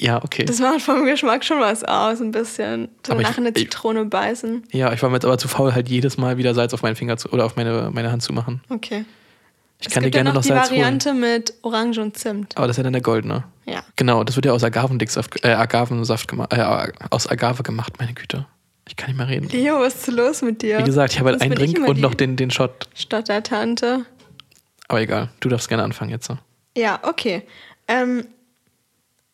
Ja, 0.00 0.22
okay. 0.22 0.44
Das 0.44 0.60
macht 0.60 0.80
vom 0.80 1.04
Geschmack 1.06 1.44
schon 1.44 1.58
was 1.60 1.82
aus, 1.84 2.20
ein 2.20 2.30
bisschen. 2.30 2.88
Aber 3.08 3.20
ich- 3.20 3.26
Danach 3.26 3.38
in 3.38 3.46
eine 3.46 3.56
ich- 3.56 3.64
Zitrone 3.64 4.04
beißen. 4.04 4.62
Ja, 4.70 4.92
ich 4.92 5.02
war 5.02 5.10
mir 5.10 5.16
jetzt 5.16 5.24
aber 5.24 5.38
zu 5.38 5.48
faul, 5.48 5.74
halt 5.74 5.88
jedes 5.88 6.16
Mal 6.18 6.36
wieder 6.38 6.54
Salz 6.54 6.72
auf 6.72 6.82
meinen 6.82 6.94
Finger 6.96 7.16
zu, 7.16 7.28
oder 7.30 7.44
auf 7.44 7.56
meine, 7.56 7.90
meine 7.92 8.12
Hand 8.12 8.22
zu 8.22 8.32
machen. 8.32 8.62
Okay. 8.68 9.04
Ich 9.80 9.86
es 9.88 9.92
kann 9.92 10.02
dir 10.02 10.06
gibt 10.06 10.14
ja 10.16 10.22
gerne 10.22 10.30
noch 10.30 10.34
noch 10.36 10.42
die 10.42 10.48
Salz 10.48 10.70
holen. 10.70 10.78
Variante 10.80 11.14
mit 11.14 11.54
Orange 11.62 11.98
und 12.00 12.16
Zimt. 12.16 12.56
Aber 12.56 12.66
das 12.66 12.74
ist 12.74 12.78
ja 12.78 12.84
dann 12.84 12.92
der 12.92 13.02
goldene. 13.02 13.44
Ja. 13.66 13.82
Genau, 13.96 14.22
das 14.24 14.36
wird 14.36 14.46
ja 14.46 14.52
aus 14.52 14.62
Agavendicksaft, 14.64 15.44
äh, 15.44 15.48
Agavensaft 15.52 16.28
gemacht, 16.28 16.52
äh, 16.52 16.62
aus 17.10 17.26
Agave 17.28 17.62
gemacht, 17.64 17.94
meine 17.98 18.12
Güte. 18.14 18.46
Ich 18.88 18.96
kann 18.96 19.10
nicht 19.10 19.18
mehr 19.18 19.28
reden. 19.28 19.48
Leo, 19.50 19.80
was 19.80 19.96
ist 19.96 20.06
los 20.08 20.42
mit 20.42 20.62
dir? 20.62 20.78
Wie 20.78 20.84
gesagt, 20.84 21.12
ich 21.12 21.18
habe 21.20 21.30
halt 21.30 21.42
einen 21.42 21.52
ich 21.52 21.74
Drink 21.74 21.86
und 21.88 22.00
noch 22.00 22.14
den, 22.14 22.36
den 22.36 22.50
Shot. 22.50 22.88
Stottertante. 22.94 24.04
Aber 24.88 25.00
egal, 25.00 25.28
du 25.40 25.48
darfst 25.48 25.68
gerne 25.68 25.82
anfangen 25.82 26.10
jetzt. 26.10 26.26
so. 26.26 26.38
Ja, 26.76 26.98
okay. 27.02 27.42
Ähm, 27.86 28.26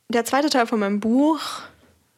der 0.08 0.24
zweite 0.24 0.50
Teil 0.50 0.66
von 0.66 0.80
meinem 0.80 1.00
Buch 1.00 1.40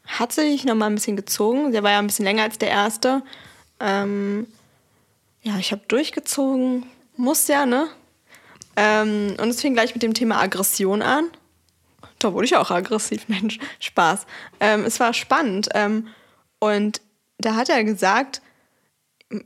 hat 0.06 0.32
sich 0.32 0.64
noch 0.64 0.74
mal 0.74 0.86
ein 0.86 0.94
bisschen 0.94 1.16
gezogen. 1.16 1.72
Der 1.72 1.82
war 1.82 1.90
ja 1.92 1.98
ein 1.98 2.06
bisschen 2.06 2.24
länger 2.24 2.44
als 2.44 2.58
der 2.58 2.68
erste. 2.68 3.22
Ähm, 3.80 4.46
ja, 5.42 5.58
ich 5.58 5.72
habe 5.72 5.82
durchgezogen. 5.88 6.86
Muss 7.16 7.48
ja, 7.48 7.66
ne? 7.66 7.88
Ähm, 8.76 9.36
und 9.40 9.48
es 9.48 9.60
fing 9.60 9.74
gleich 9.74 9.94
mit 9.94 10.02
dem 10.02 10.14
Thema 10.14 10.40
Aggression 10.40 11.02
an. 11.02 11.30
Da 12.18 12.32
wurde 12.32 12.46
ich 12.46 12.56
auch 12.56 12.70
aggressiv, 12.70 13.28
Mensch. 13.28 13.58
Spaß. 13.80 14.26
Ähm, 14.60 14.84
es 14.84 15.00
war 15.00 15.14
spannend. 15.14 15.68
Ähm, 15.74 16.08
und 16.58 17.00
da 17.38 17.54
hat 17.54 17.68
er 17.68 17.84
gesagt, 17.84 18.42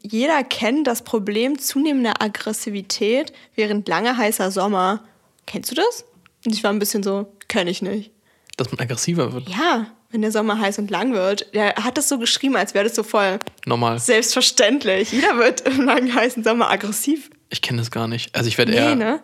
jeder 0.02 0.44
kennt 0.44 0.86
das 0.86 1.02
Problem 1.02 1.58
zunehmender 1.58 2.20
Aggressivität 2.20 3.32
während 3.54 3.88
langer 3.88 4.16
heißer 4.16 4.50
Sommer. 4.50 5.04
Kennst 5.46 5.70
du 5.70 5.74
das? 5.74 6.04
Und 6.44 6.54
ich 6.54 6.62
war 6.62 6.72
ein 6.72 6.78
bisschen 6.78 7.02
so, 7.02 7.32
kenne 7.48 7.70
ich 7.70 7.82
nicht. 7.82 8.12
Dass 8.60 8.70
man 8.70 8.78
aggressiver 8.80 9.32
wird. 9.32 9.48
Ja, 9.48 9.86
wenn 10.10 10.20
der 10.20 10.30
Sommer 10.32 10.60
heiß 10.60 10.78
und 10.78 10.90
lang 10.90 11.14
wird. 11.14 11.54
Der 11.54 11.74
hat 11.76 11.96
das 11.96 12.08
so 12.10 12.18
geschrieben, 12.18 12.56
als 12.56 12.74
wäre 12.74 12.84
das 12.84 12.94
so 12.94 13.02
voll 13.02 13.38
Normal. 13.64 13.98
selbstverständlich. 13.98 15.12
Jeder 15.12 15.38
wird 15.38 15.62
im 15.62 15.80
langen 15.86 16.14
heißen 16.14 16.44
Sommer 16.44 16.70
aggressiv. 16.70 17.30
Ich 17.48 17.62
kenne 17.62 17.78
das 17.78 17.90
gar 17.90 18.06
nicht. 18.06 18.34
Also 18.34 18.48
ich 18.48 18.58
werde 18.58 18.72
Nee, 18.72 18.78
eher. 18.78 18.94
ne? 18.96 19.22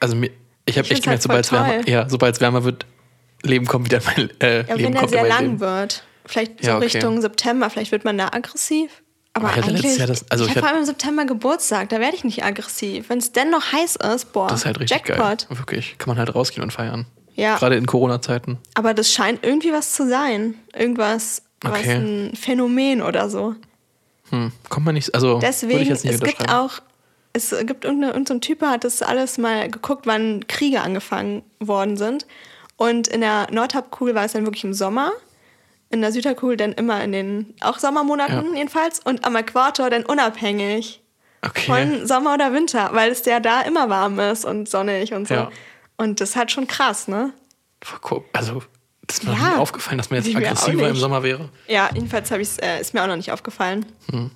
Also 0.00 0.16
mir, 0.16 0.30
Ich 0.64 0.78
habe 0.78 0.88
echt 0.88 1.02
gemerkt, 1.02 1.06
halt 1.06 1.22
sobald 1.22 1.44
es 1.44 1.52
wärmer, 1.52 1.88
ja, 1.88 2.08
sobald 2.08 2.40
wärmer 2.40 2.64
wird, 2.64 2.86
Leben 3.42 3.66
kommt 3.66 3.84
wieder 3.84 3.98
in 3.98 4.04
mein 4.04 4.30
äh, 4.40 4.66
Ja, 4.66 4.74
Leben 4.74 4.84
wenn 4.88 4.94
er 4.94 5.00
kommt 5.00 5.10
sehr 5.12 5.28
lang 5.28 5.42
Leben. 5.44 5.60
wird. 5.60 6.04
Vielleicht 6.24 6.62
so 6.62 6.68
Ja, 6.70 6.76
okay. 6.76 6.84
Richtung 6.86 7.20
September, 7.20 7.68
vielleicht 7.70 7.92
wird 7.92 8.04
man 8.06 8.16
da 8.16 8.28
aggressiv. 8.32 9.02
Aber, 9.34 9.48
Aber 9.50 9.58
ich 9.58 9.64
eigentlich, 9.66 9.98
Jahr 9.98 10.06
das- 10.06 10.28
also 10.30 10.44
ich 10.44 10.50
ich 10.50 10.56
habe 10.56 10.66
vor 10.66 10.68
allem 10.74 10.78
im 10.80 10.86
September 10.86 11.24
Geburtstag, 11.26 11.90
da 11.90 12.00
werde 12.00 12.16
ich 12.16 12.24
nicht 12.24 12.42
aggressiv. 12.42 13.08
Wenn 13.10 13.18
es 13.18 13.32
denn 13.32 13.50
noch 13.50 13.70
heiß 13.72 13.96
ist, 13.96 14.32
boah, 14.32 14.48
Das 14.48 14.60
ist 14.60 14.66
halt 14.66 14.80
richtig 14.80 14.96
Jackpot. 15.06 15.46
geil. 15.48 15.58
Wirklich. 15.58 15.96
Kann 15.98 16.08
man 16.08 16.18
halt 16.18 16.34
rausgehen 16.34 16.62
und 16.62 16.72
feiern. 16.72 17.06
Ja. 17.38 17.56
Gerade 17.56 17.76
in 17.76 17.86
Corona-Zeiten. 17.86 18.58
Aber 18.74 18.94
das 18.94 19.12
scheint 19.12 19.44
irgendwie 19.44 19.72
was 19.72 19.92
zu 19.92 20.08
sein. 20.08 20.54
Irgendwas, 20.76 21.42
was 21.60 21.78
Okay. 21.80 21.92
ein 21.94 22.36
Phänomen 22.36 23.00
oder 23.00 23.30
so. 23.30 23.54
Hm. 24.30 24.52
Kommt 24.68 24.86
man 24.86 24.94
nicht. 24.94 25.14
Also, 25.14 25.34
würde 25.40 25.46
ich 25.46 25.60
Deswegen, 25.60 25.84
jetzt 25.88 26.04
nicht 26.04 26.14
es 26.14 26.20
gibt 26.20 26.50
auch, 26.52 26.72
es 27.32 27.50
gibt 27.50 27.84
irgendeine, 27.84 28.08
irgendein 28.12 28.26
so 28.26 28.34
ein 28.34 28.40
Typ, 28.40 28.58
der 28.58 28.70
hat 28.70 28.84
das 28.84 29.02
alles 29.02 29.38
mal 29.38 29.70
geguckt, 29.70 30.06
wann 30.06 30.46
Kriege 30.48 30.80
angefangen 30.80 31.42
worden 31.60 31.96
sind. 31.96 32.26
Und 32.76 33.06
in 33.08 33.20
der 33.20 33.46
Nordhalbkugel 33.52 34.14
war 34.14 34.24
es 34.24 34.32
dann 34.32 34.44
wirklich 34.44 34.64
im 34.64 34.74
Sommer. 34.74 35.12
In 35.90 36.00
der 36.00 36.12
Südhalbkugel 36.12 36.56
dann 36.56 36.72
immer 36.72 37.02
in 37.02 37.12
den, 37.12 37.54
auch 37.60 37.78
Sommermonaten 37.78 38.52
Ja. 38.52 38.58
jedenfalls. 38.58 39.00
Und 39.00 39.24
am 39.24 39.36
Äquator 39.36 39.90
dann 39.90 40.04
unabhängig 40.04 41.00
Okay. 41.46 41.66
von 41.66 42.04
Sommer 42.06 42.34
oder 42.34 42.52
Winter, 42.52 42.90
weil 42.94 43.12
es 43.12 43.24
ja 43.24 43.38
da 43.38 43.60
immer 43.62 43.88
warm 43.88 44.18
ist 44.18 44.44
und 44.44 44.68
sonnig 44.68 45.14
und 45.14 45.28
so. 45.28 45.34
Ja. 45.34 45.50
Und 45.98 46.20
das 46.20 46.30
ist 46.30 46.36
halt 46.36 46.50
schon 46.50 46.66
krass, 46.66 47.06
ne? 47.08 47.32
Also, 48.32 48.62
das 49.06 49.18
ist 49.18 49.24
mir 49.24 49.32
Ja. 49.32 49.38
noch 49.38 49.54
nie 49.54 49.60
aufgefallen, 49.60 49.98
dass 49.98 50.10
man 50.10 50.22
jetzt 50.22 50.34
aggressiver 50.34 50.88
im. 50.88 50.96
Sommer 50.96 51.22
wäre. 51.22 51.48
Ja, 51.66 51.90
jedenfalls 51.94 52.30
äh, 52.30 52.80
ist 52.80 52.94
mir 52.94 53.02
auch 53.02 53.06
noch 53.06 53.16
nicht 53.16 53.30
aufgefallen. 53.32 53.84
Hm. 54.10 54.30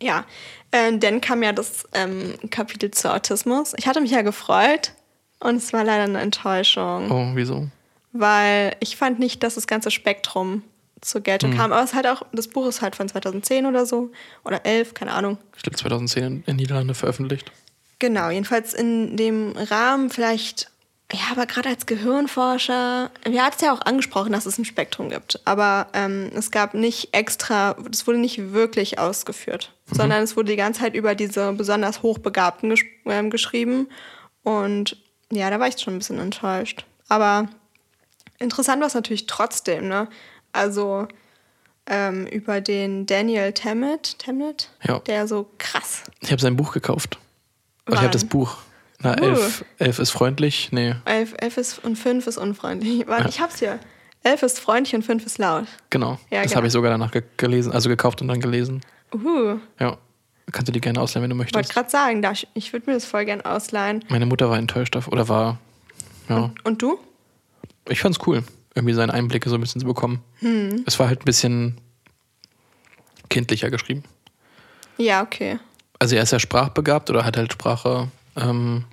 Ja, 0.00 0.24
äh, 0.72 0.96
dann 0.98 1.20
kam 1.20 1.42
ja 1.42 1.52
das 1.52 1.84
ähm, 1.94 2.34
Kapitel 2.50 2.90
zu 2.90 3.12
Autismus. 3.12 3.72
Ich 3.76 3.86
hatte 3.86 4.00
mich 4.00 4.10
ja 4.10 4.22
gefreut 4.22 4.92
und 5.40 5.56
es 5.56 5.72
war 5.72 5.84
leider 5.84 6.04
eine 6.04 6.20
Enttäuschung, 6.20 7.10
Oh, 7.10 7.30
wieso? 7.34 7.68
weil 8.12 8.76
ich 8.80 8.96
fand 8.96 9.18
nicht, 9.18 9.42
dass 9.42 9.54
das 9.56 9.66
ganze 9.66 9.90
Spektrum 9.90 10.62
zur 11.00 11.20
Geltung 11.22 11.52
Hm. 11.52 11.58
kam. 11.58 11.72
Aber 11.72 11.82
es 11.82 11.94
halt 11.94 12.06
auch, 12.06 12.22
das 12.32 12.48
Buch 12.48 12.66
ist 12.66 12.82
halt 12.82 12.96
von 12.96 13.08
2010 13.08 13.64
oder 13.66 13.86
so 13.86 14.10
oder 14.44 14.64
11, 14.66 14.92
keine 14.94 15.12
Ahnung. 15.12 15.38
Ich 15.56 15.62
glaube, 15.62 15.76
2010 15.76 16.24
in, 16.24 16.42
in 16.46 16.56
Niederlande 16.56 16.94
veröffentlicht. 16.94 17.52
Genau, 17.98 18.28
jedenfalls 18.30 18.74
in 18.74 19.16
dem 19.16 19.52
Rahmen 19.56 20.10
vielleicht, 20.10 20.70
ja, 21.12 21.20
aber 21.30 21.46
gerade 21.46 21.68
als 21.68 21.86
Gehirnforscher, 21.86 23.10
wir 23.24 23.44
hatten 23.44 23.54
es 23.56 23.62
ja 23.62 23.72
auch 23.72 23.80
angesprochen, 23.82 24.32
dass 24.32 24.44
es 24.46 24.58
ein 24.58 24.64
Spektrum 24.64 25.08
gibt, 25.08 25.40
aber 25.44 25.86
ähm, 25.92 26.30
es 26.34 26.50
gab 26.50 26.74
nicht 26.74 27.14
extra, 27.14 27.74
das 27.88 28.06
wurde 28.06 28.18
nicht 28.18 28.52
wirklich 28.52 28.98
ausgeführt, 28.98 29.72
sondern 29.90 30.22
es 30.22 30.36
wurde 30.36 30.50
die 30.50 30.56
ganze 30.56 30.80
Zeit 30.80 30.94
über 30.94 31.14
diese 31.14 31.52
besonders 31.52 32.02
Hochbegabten 32.02 32.70
gesch 32.70 32.84
ähm, 33.04 33.30
geschrieben 33.30 33.88
und 34.42 34.96
ja, 35.30 35.50
da 35.50 35.58
war 35.60 35.68
ich 35.68 35.78
schon 35.78 35.94
ein 35.94 35.98
bisschen 35.98 36.18
enttäuscht. 36.20 36.84
Aber 37.08 37.48
interessant 38.38 38.80
war 38.80 38.86
es 38.86 38.94
natürlich 38.94 39.26
trotzdem, 39.26 39.88
ne? 39.88 40.08
Also 40.52 41.08
ähm, 41.86 42.26
über 42.26 42.60
den 42.60 43.06
Daniel 43.06 43.52
Tammet, 43.52 44.18
Tammet, 44.18 44.70
Ja. 44.82 44.98
der 45.00 45.26
so 45.28 45.48
krass 45.58 46.02
Ich 46.20 46.30
habe 46.32 46.40
sein 46.42 46.56
Buch 46.56 46.72
gekauft. 46.72 47.18
Ich 47.88 47.96
habe 47.96 48.10
das 48.10 48.24
Buch. 48.24 48.56
Na, 49.00 49.12
Uh. 49.20 49.24
elf, 49.24 49.64
elf 49.78 49.98
ist 49.98 50.10
freundlich. 50.10 50.70
Nee, 50.72 50.94
Elf, 51.04 51.34
elf 51.38 51.56
ist 51.58 51.84
und 51.84 51.96
fünf 51.96 52.26
ist 52.26 52.38
unfreundlich. 52.38 53.06
Warte, 53.06 53.24
Ja. 53.24 53.28
ich 53.28 53.40
hab's 53.40 53.58
hier. 53.58 53.78
Elf 54.22 54.42
ist 54.42 54.58
freundlich 54.58 54.94
und 54.94 55.02
fünf 55.04 55.24
ist 55.26 55.38
laut. 55.38 55.66
genau. 55.90 56.18
Ja, 56.30 56.38
das 56.42 56.46
genau. 56.50 56.56
habe 56.56 56.66
ich 56.66 56.72
sogar 56.72 56.90
danach 56.90 57.10
ge 57.12 57.22
gelesen, 57.36 57.72
also 57.72 57.88
gekauft 57.88 58.20
und 58.22 58.28
dann 58.28 58.40
gelesen. 58.40 58.80
Uhu. 59.14 59.58
Ja. 59.78 59.98
Kannst 60.52 60.68
du 60.68 60.72
die 60.72 60.80
gerne 60.80 61.00
ausleihen, 61.00 61.22
wenn 61.24 61.30
du 61.30 61.36
Wollte 61.38 61.54
möchtest. 61.56 61.74
gerade 61.74 61.90
sagen, 61.90 62.22
da, 62.22 62.32
ich, 62.32 62.46
ich 62.54 62.72
würde 62.72 62.86
mir 62.88 62.94
das 62.94 63.04
voll 63.04 63.24
gern 63.24 63.40
ausleihen. 63.42 64.04
Meine 64.08 64.26
Mutter 64.26 64.48
war 64.48 64.58
enttäuscht. 64.58 64.96
Oder 64.96 65.28
war. 65.28 65.58
Ja. 66.28 66.50
Und 66.64 66.82
du? 66.82 66.98
Ich 67.88 68.00
fand's 68.00 68.18
cool, 68.26 68.42
irgendwie 68.74 68.94
seine 68.94 69.12
Einblicke 69.12 69.48
so 69.48 69.56
ein 69.56 69.60
bisschen 69.60 69.80
zu 69.80 69.86
bekommen. 69.86 70.22
Hm. 70.40 70.82
Es 70.86 70.98
war 70.98 71.08
halt 71.08 71.20
ein 71.20 71.24
bisschen 71.24 71.80
kindlicher 73.28 73.70
geschrieben. 73.70 74.02
Ja, 74.98 75.22
okay. 75.22 75.58
Also 75.98 76.16
er 76.16 76.22
ist 76.22 76.32
ja 76.32 76.38
sprachbegabt 76.38 77.10
oder 77.10 77.24
hat 77.24 77.36
halt 77.36 77.52
Sprache 77.52 78.08
ähm, 78.36 78.84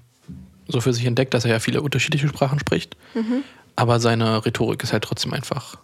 so 0.68 0.82
für 0.82 0.94
sich 0.94 1.06
entdeckt, 1.06 1.34
dass 1.34 1.46
er 1.46 1.52
ja 1.52 1.60
viele 1.60 1.82
unterschiedliche 1.82 2.28
Sprachen 2.28 2.60
spricht. 2.60 2.96
Mhm. 3.14 3.44
Aber 3.76 4.00
seine 4.00 4.46
Rhetorik 4.46 4.84
ist 4.84 4.94
halt 4.94 5.04
trotzdem 5.04 5.34
einfach 5.34 5.78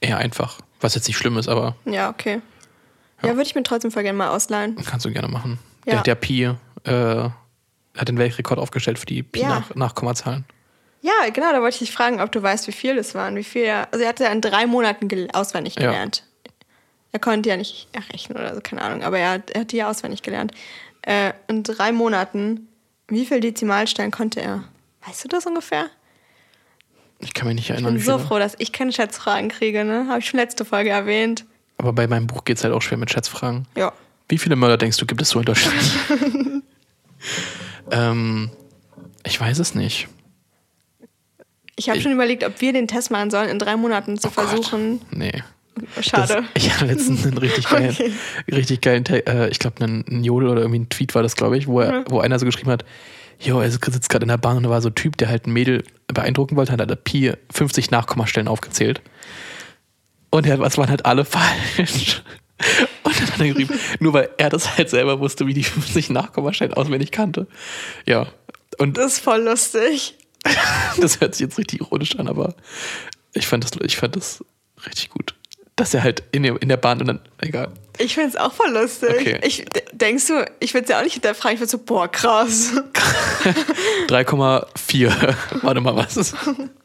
eher 0.00 0.18
einfach. 0.18 0.58
Was 0.80 0.94
jetzt 0.94 1.08
nicht 1.08 1.16
schlimm 1.16 1.36
ist, 1.38 1.48
aber 1.48 1.76
Ja, 1.84 2.10
okay. 2.10 2.40
Ja, 3.22 3.30
würde 3.30 3.42
ich 3.42 3.54
mir 3.54 3.62
trotzdem 3.62 3.90
voll 3.90 4.02
gerne 4.02 4.16
mal 4.16 4.28
ausleihen. 4.30 4.76
kannst 4.86 5.04
du 5.04 5.10
gerne 5.10 5.28
machen. 5.28 5.58
Ja. 5.86 6.00
Der 6.02 6.14
ja 6.14 6.14
Pi, 6.14 6.44
äh, 6.44 7.28
hat 7.96 8.08
den 8.08 8.16
Weltrekord 8.18 8.58
aufgestellt 8.58 8.98
für 8.98 9.06
die 9.06 9.22
Pi 9.22 9.40
Ja. 9.40 9.48
nach. 9.48 9.70
Ja, 11.02 11.12
genau, 11.32 11.52
da 11.52 11.60
wollte 11.60 11.74
ich 11.74 11.78
dich 11.80 11.92
fragen, 11.92 12.20
ob 12.20 12.30
du 12.32 12.42
weißt, 12.42 12.66
wie 12.66 12.72
viel 12.72 12.96
das 12.96 13.14
waren. 13.14 13.36
Wie 13.36 13.44
viel 13.44 13.62
er, 13.62 13.88
also 13.92 14.02
er 14.04 14.10
hat 14.10 14.20
ja 14.20 14.28
in 14.28 14.40
drei 14.40 14.66
Monaten 14.66 15.08
auswendig 15.32 15.74
Ja. 15.74 15.82
gelernt. 15.90 16.24
Er 17.12 17.18
konnte 17.18 17.48
ja 17.48 17.56
nicht 17.56 17.88
errechnen 17.92 18.38
oder 18.38 18.54
so, 18.54 18.60
keine 18.62 18.82
Ahnung, 18.82 19.02
aber 19.02 19.18
er 19.18 19.32
hat, 19.32 19.50
er 19.50 19.62
hat 19.62 19.72
die 19.72 19.78
ja 19.78 19.90
auswendig 19.90 20.22
gelernt. 20.22 20.52
Äh, 21.02 21.32
in 21.48 21.62
drei 21.62 21.90
Monaten, 21.92 22.68
wie 23.10 23.26
viel 23.26 23.40
Dezimalstein 23.40 24.10
konnte 24.10 24.40
er? 24.40 24.64
Weißt 25.06 25.24
du 25.24 25.28
das 25.28 25.46
ungefähr? 25.46 25.86
Ich 27.18 27.34
kann 27.34 27.46
mich 27.48 27.56
nicht 27.56 27.64
Ich 27.66 27.70
erinnern, 27.70 27.94
bin 27.94 28.02
wie 28.02 28.06
so 28.06 28.18
froh, 28.18 28.38
dass 28.38 28.54
ich 28.58 28.72
keine 28.72 28.92
Schätzfragen 28.92 29.50
kriege, 29.50 29.84
ne? 29.84 30.06
Habe 30.08 30.20
ich 30.20 30.28
schon 30.28 30.40
letzte 30.40 30.64
Folge 30.64 30.90
erwähnt. 30.90 31.44
Aber 31.78 31.92
bei 31.92 32.06
meinem 32.06 32.26
Buch 32.26 32.44
geht 32.44 32.56
es 32.58 32.64
halt 32.64 32.72
auch 32.74 32.80
schwer 32.82 32.98
mit 32.98 33.10
Schätzfragen. 33.10 33.66
Ja. 33.76 33.92
Wie 34.28 34.38
viele 34.38 34.56
Mörder 34.56 34.76
denkst 34.78 34.96
du, 34.98 35.06
gibt 35.06 35.20
es 35.20 35.30
so 35.30 35.38
in 35.40 35.44
Deutschland? 35.44 35.76
ähm, 37.90 38.50
ich 39.24 39.40
weiß 39.40 39.58
es 39.58 39.74
nicht. 39.74 40.08
Ich 41.76 41.88
habe 41.88 41.98
Ich- 41.98 42.02
schon 42.04 42.12
überlegt, 42.12 42.44
ob 42.44 42.60
wir 42.60 42.72
den 42.72 42.88
Test 42.88 43.10
machen 43.10 43.30
sollen, 43.30 43.48
in 43.48 43.58
drei 43.58 43.76
Monaten 43.76 44.18
zu 44.18 44.28
Oh 44.28 44.32
Gott. 44.34 44.48
versuchen. 44.48 45.00
Nee. 45.10 45.42
Schade. 46.00 46.34
Das, 46.34 46.44
ich 46.54 46.72
hatte 46.72 46.86
letztens 46.86 47.26
einen 47.26 47.38
richtig 47.38 47.64
geilen, 47.70 47.90
Okay. 47.90 48.12
richtig 48.52 48.80
geilen 48.80 49.06
äh, 49.06 49.48
ich 49.48 49.58
glaube, 49.58 49.82
einen, 49.84 50.04
einen 50.06 50.24
Jodel 50.24 50.48
oder 50.48 50.60
irgendwie 50.62 50.80
ein 50.80 50.88
Tweet 50.88 51.14
war 51.14 51.22
das, 51.22 51.36
glaube 51.36 51.56
ich, 51.56 51.66
wo, 51.66 51.80
er, 51.80 52.04
wo 52.08 52.20
einer 52.20 52.38
so 52.38 52.46
geschrieben 52.46 52.70
hat, 52.70 52.84
jo, 53.38 53.60
er 53.60 53.70
sitzt 53.70 54.08
gerade 54.08 54.24
in 54.24 54.28
der 54.28 54.36
Bahn 54.36 54.56
und 54.58 54.64
da 54.64 54.70
war 54.70 54.82
so 54.82 54.88
ein 54.88 54.94
Typ, 54.94 55.16
der 55.16 55.28
halt 55.28 55.46
ein 55.46 55.52
Mädel 55.52 55.84
beeindrucken 56.08 56.56
wollte, 56.56 56.72
hat 56.72 56.80
halt 56.80 57.04
Pi 57.04 57.32
50 57.52 57.90
Nachkommastellen 57.90 58.48
aufgezählt. 58.48 59.00
Und 60.30 60.46
er, 60.46 60.60
es 60.60 60.78
waren 60.78 60.90
halt 60.90 61.06
alle 61.06 61.24
falsch. 61.24 62.22
Und 63.02 63.18
dann 63.18 63.28
hat 63.32 63.40
er 63.40 63.48
geschrieben, 63.48 63.80
nur 64.00 64.12
weil 64.12 64.28
er 64.36 64.50
das 64.50 64.76
halt 64.76 64.90
selber 64.90 65.18
wusste, 65.20 65.46
wie 65.46 65.54
die 65.54 65.64
50 65.64 66.10
Nachkommastellen 66.10 66.74
auswendig 66.74 67.10
kannte. 67.10 67.46
Ja. 68.06 68.26
Und 68.78 68.98
Das 68.98 69.14
ist 69.14 69.18
voll 69.20 69.42
lustig. 69.42 70.16
das 71.00 71.20
hört 71.20 71.34
sich 71.34 71.40
jetzt 71.46 71.58
richtig 71.58 71.80
ironisch 71.80 72.16
an, 72.16 72.28
aber 72.28 72.54
ich 73.32 73.46
fand 73.46 73.64
das, 73.64 73.72
ich 73.82 73.96
fand 73.96 74.16
das 74.16 74.44
richtig 74.86 75.10
gut. 75.10 75.34
Dass 75.76 75.94
er 75.94 76.02
halt 76.02 76.22
in 76.32 76.42
der, 76.42 76.60
in 76.60 76.68
der 76.68 76.76
Bahn 76.76 77.00
und 77.00 77.06
dann, 77.06 77.20
egal. 77.38 77.72
Ich 77.98 78.14
finde 78.14 78.30
es 78.30 78.36
auch 78.36 78.52
voll 78.52 78.70
lustig. 78.70 79.10
Okay. 79.10 79.40
Ich, 79.42 79.64
denkst 79.92 80.26
du, 80.26 80.44
ich 80.58 80.74
würde 80.74 80.84
es 80.84 80.90
ja 80.90 80.98
auch 80.98 81.04
nicht 81.04 81.14
hinterfragen, 81.14 81.54
ich 81.54 81.60
würde 81.60 81.70
so, 81.70 81.78
boah, 81.78 82.08
krass. 82.08 82.72
3,4. 84.08 85.34
Warte 85.62 85.80
mal, 85.80 85.96
was 85.96 86.16
ist? 86.16 86.34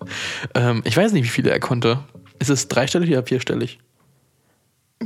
ähm, 0.55 0.81
ich 0.85 0.95
weiß 0.95 1.11
nicht, 1.13 1.23
wie 1.23 1.29
viele 1.29 1.51
er 1.51 1.59
konnte. 1.59 1.99
Ist 2.39 2.49
es 2.49 2.67
dreistellig 2.67 3.09
oder 3.11 3.23
vierstellig? 3.23 3.79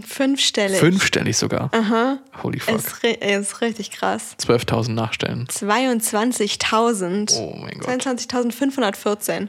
Fünfstellig. 0.06 0.80
Fünfstellig 0.80 1.38
sogar. 1.38 1.70
Aha. 1.74 2.20
Holy 2.44 2.60
fuck. 2.60 2.76
Ist, 2.76 3.04
ist 3.04 3.62
richtig 3.62 3.92
krass. 3.92 4.36
12.000 4.39 4.92
Nachstellen. 4.92 5.48
22.000. 5.48 7.38
Oh 7.38 7.56
mein 7.60 7.80
Gott. 7.80 7.89
22.514. 7.89 9.48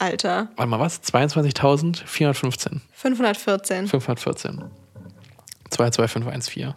Alter. 0.00 0.48
Warte 0.56 0.68
mal, 0.70 0.80
was? 0.80 1.02
22.415. 1.02 2.80
514. 2.92 3.86
514. 3.86 4.64
22514. 5.70 6.74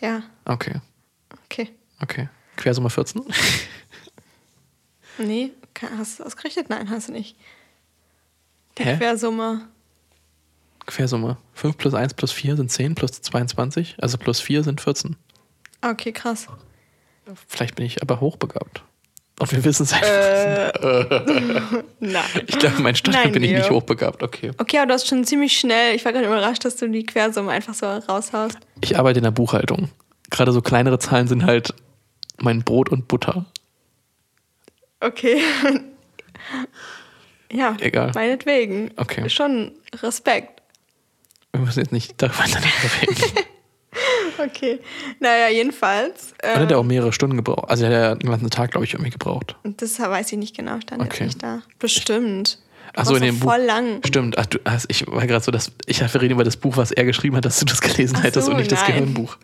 Ja, 0.00 0.22
Okay. 0.44 0.80
okay. 1.44 1.70
Okay. 2.00 2.28
Quersumme 2.56 2.90
14? 2.90 3.22
Nee, 5.18 5.52
hast 5.98 6.18
du 6.18 6.22
das 6.22 6.26
ausgerechnet? 6.32 6.68
Nein, 6.68 6.90
hast 6.90 7.08
du 7.08 7.12
nicht. 7.12 7.36
Die 8.78 8.84
Hä? 8.84 8.96
Quersumme. 8.98 9.66
Quersumme. 10.84 11.38
5 11.54 11.76
plus 11.78 11.94
1 11.94 12.12
plus 12.14 12.30
4 12.32 12.56
sind 12.56 12.70
10 12.70 12.94
plus 12.94 13.22
22. 13.22 13.96
Also 14.00 14.18
plus 14.18 14.40
4 14.40 14.62
sind 14.62 14.80
14. 14.82 15.16
Ah, 15.80 15.90
Okay, 15.92 16.12
krass. 16.12 16.46
Vielleicht 17.48 17.74
bin 17.74 17.86
ich 17.86 18.02
aber 18.02 18.20
hochbegabt. 18.20 18.84
Und 19.38 19.52
wir 19.52 19.62
wissen 19.64 19.82
es 19.82 19.92
einfach. 19.92 20.08
Äh, 20.08 21.82
nein. 22.00 22.24
Ich 22.46 22.58
glaube, 22.58 22.80
mein 22.80 22.94
Stand 22.96 23.16
Nein, 23.16 23.32
bin 23.32 23.42
ich 23.42 23.50
Leo. 23.50 23.58
nicht 23.58 23.70
hochbegabt. 23.70 24.22
Okay. 24.22 24.50
Okay, 24.56 24.78
aber 24.78 24.86
du 24.86 24.94
hast 24.94 25.06
schon 25.08 25.24
ziemlich 25.24 25.58
schnell, 25.58 25.94
ich 25.94 26.04
war 26.06 26.12
gerade 26.12 26.26
überrascht, 26.26 26.64
dass 26.64 26.76
du 26.76 26.88
die 26.88 27.04
Quersumme 27.04 27.50
einfach 27.52 27.74
so 27.74 27.86
raushaust. 27.86 28.56
Ich 28.80 28.98
arbeite 28.98 29.18
in 29.18 29.24
der 29.24 29.30
Buchhaltung. 29.32 29.90
Gerade 30.30 30.52
so 30.52 30.62
kleinere 30.62 30.98
Zahlen 30.98 31.28
sind 31.28 31.44
halt 31.44 31.74
mein 32.38 32.62
Brot 32.64 32.88
und 32.88 33.08
Butter. 33.08 33.44
Okay. 35.00 35.40
ja, 37.52 37.76
Egal. 37.80 38.12
meinetwegen. 38.14 38.90
Okay. 38.96 39.28
Schon 39.28 39.72
Respekt. 40.02 40.62
Wir 41.52 41.60
müssen 41.60 41.80
jetzt 41.80 41.92
nicht 41.92 42.14
darüber 42.22 42.44
reden. 43.02 43.44
Okay. 44.38 44.78
Naja, 45.20 45.48
jedenfalls. 45.48 46.34
Dann 46.42 46.60
hat 46.60 46.70
er 46.70 46.76
ähm, 46.76 46.76
auch 46.78 46.84
mehrere 46.84 47.12
Stunden 47.12 47.36
gebraucht. 47.36 47.68
Also 47.68 47.84
er 47.84 47.90
hat 47.90 47.96
ja 47.96 48.14
den 48.14 48.30
ganzen 48.30 48.50
Tag, 48.50 48.70
glaube 48.72 48.84
ich, 48.84 48.94
irgendwie 48.94 49.10
gebraucht. 49.10 49.56
Das 49.64 49.98
weiß 49.98 50.32
ich 50.32 50.38
nicht 50.38 50.56
genau, 50.56 50.80
stand 50.80 51.02
Okay. 51.02 51.24
nicht 51.24 51.42
da. 51.42 51.62
Bestimmt. 51.78 52.58
Ach 52.98 53.04
so, 53.04 53.14
in 53.16 53.22
dem 53.22 53.38
Buch. 53.38 53.50
voll 53.52 53.60
lang. 53.62 54.00
Stimmt, 54.06 54.38
ach, 54.38 54.46
du, 54.46 54.58
hast, 54.64 54.86
ich 54.88 55.06
war 55.06 55.26
gerade 55.26 55.44
so, 55.44 55.50
dass 55.52 55.70
ich 55.86 56.00
wir 56.00 56.22
reden 56.22 56.32
über 56.32 56.44
das 56.44 56.56
Buch, 56.56 56.76
was 56.78 56.92
er 56.92 57.04
geschrieben 57.04 57.36
hat, 57.36 57.44
dass 57.44 57.58
du 57.58 57.66
das 57.66 57.80
gelesen 57.82 58.16
Ach 58.18 58.24
hättest 58.24 58.46
so, 58.46 58.52
und 58.52 58.58
nicht 58.58 58.72
das 58.72 58.80
nein. 58.82 58.92
Gehirnbuch. 58.92 59.36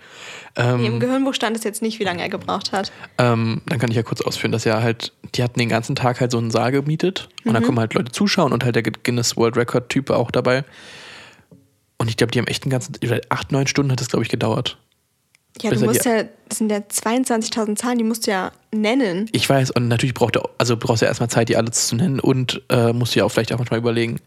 Im 0.57 1.01
Gehirnbuch 1.01 1.33
stand 1.35 1.57
es 1.57 1.65
jetzt 1.65 1.81
nicht, 1.83 1.99
wie 1.99 2.05
lange 2.05 2.23
er 2.23 2.29
gebraucht 2.29 2.73
hat. 2.73 2.93
Ähm, 3.19 3.63
dann 3.67 3.79
kann 3.79 3.91
ich 3.91 3.97
ja 3.97 4.03
kurz 4.03 4.21
ausführen, 4.21 4.53
dass 4.53 4.65
er 4.67 4.83
halt, 4.83 5.13
die 5.35 5.43
hatten 5.43 5.59
den 5.59 5.71
ganzen 5.71 5.97
Tag 5.97 6.21
halt 6.21 6.31
so 6.31 6.37
einen 6.39 6.51
Saal 6.51 6.73
gemietet 6.73 7.29
und 7.45 7.51
Mhm. 7.51 7.55
dann 7.55 7.63
kommen 7.65 7.79
halt 7.81 7.95
Leute 7.95 8.13
zuschauen 8.13 8.53
und 8.53 8.63
halt 8.65 8.77
der 8.77 8.83
Guinness 8.83 9.37
World 9.37 9.57
Record 9.57 9.89
Typ 9.89 10.11
auch 10.11 10.31
dabei. 10.31 10.65
Und 12.03 12.09
ich 12.09 12.17
glaube, 12.17 12.33
die 12.33 12.41
haben 12.41 12.49
echt 12.49 12.65
einen 12.65 12.73
ganzen, 12.73 12.97
acht, 13.29 13.53
neun 13.53 13.69
Stunden 13.69 13.93
hat 13.93 14.01
das, 14.01 14.09
glaube 14.09 14.25
ich, 14.25 14.29
gedauert. 14.29 14.77
Ja, 15.61 15.71
du 15.71 15.85
musst 15.85 16.05
ja, 16.05 16.25
das 16.49 16.59
sind 16.59 16.69
ja 16.69 16.79
22.000 16.79 17.77
Zahlen, 17.77 17.97
die 17.97 18.03
musst 18.03 18.27
du 18.27 18.33
ja 18.33 18.51
nennen. 18.75 19.29
Ich 19.31 19.49
weiß, 19.49 19.71
und 19.71 19.87
natürlich 19.87 20.13
braucht 20.13 20.35
er, 20.35 20.51
also 20.59 20.77
brauchst 20.77 21.03
du 21.03 21.05
ja 21.05 21.11
erstmal 21.11 21.31
Zeit, 21.31 21.49
die 21.49 21.57
alle 21.57 21.71
zu 21.71 21.95
nennen 21.95 22.19
und 22.19 22.61
äh, 22.71 22.93
musst 22.93 23.15
du 23.15 23.21
ja 23.21 23.25
auch 23.25 23.29
vielleicht 23.29 23.53
auch 23.53 23.59
manchmal 23.59 23.79
überlegen. 23.79 24.19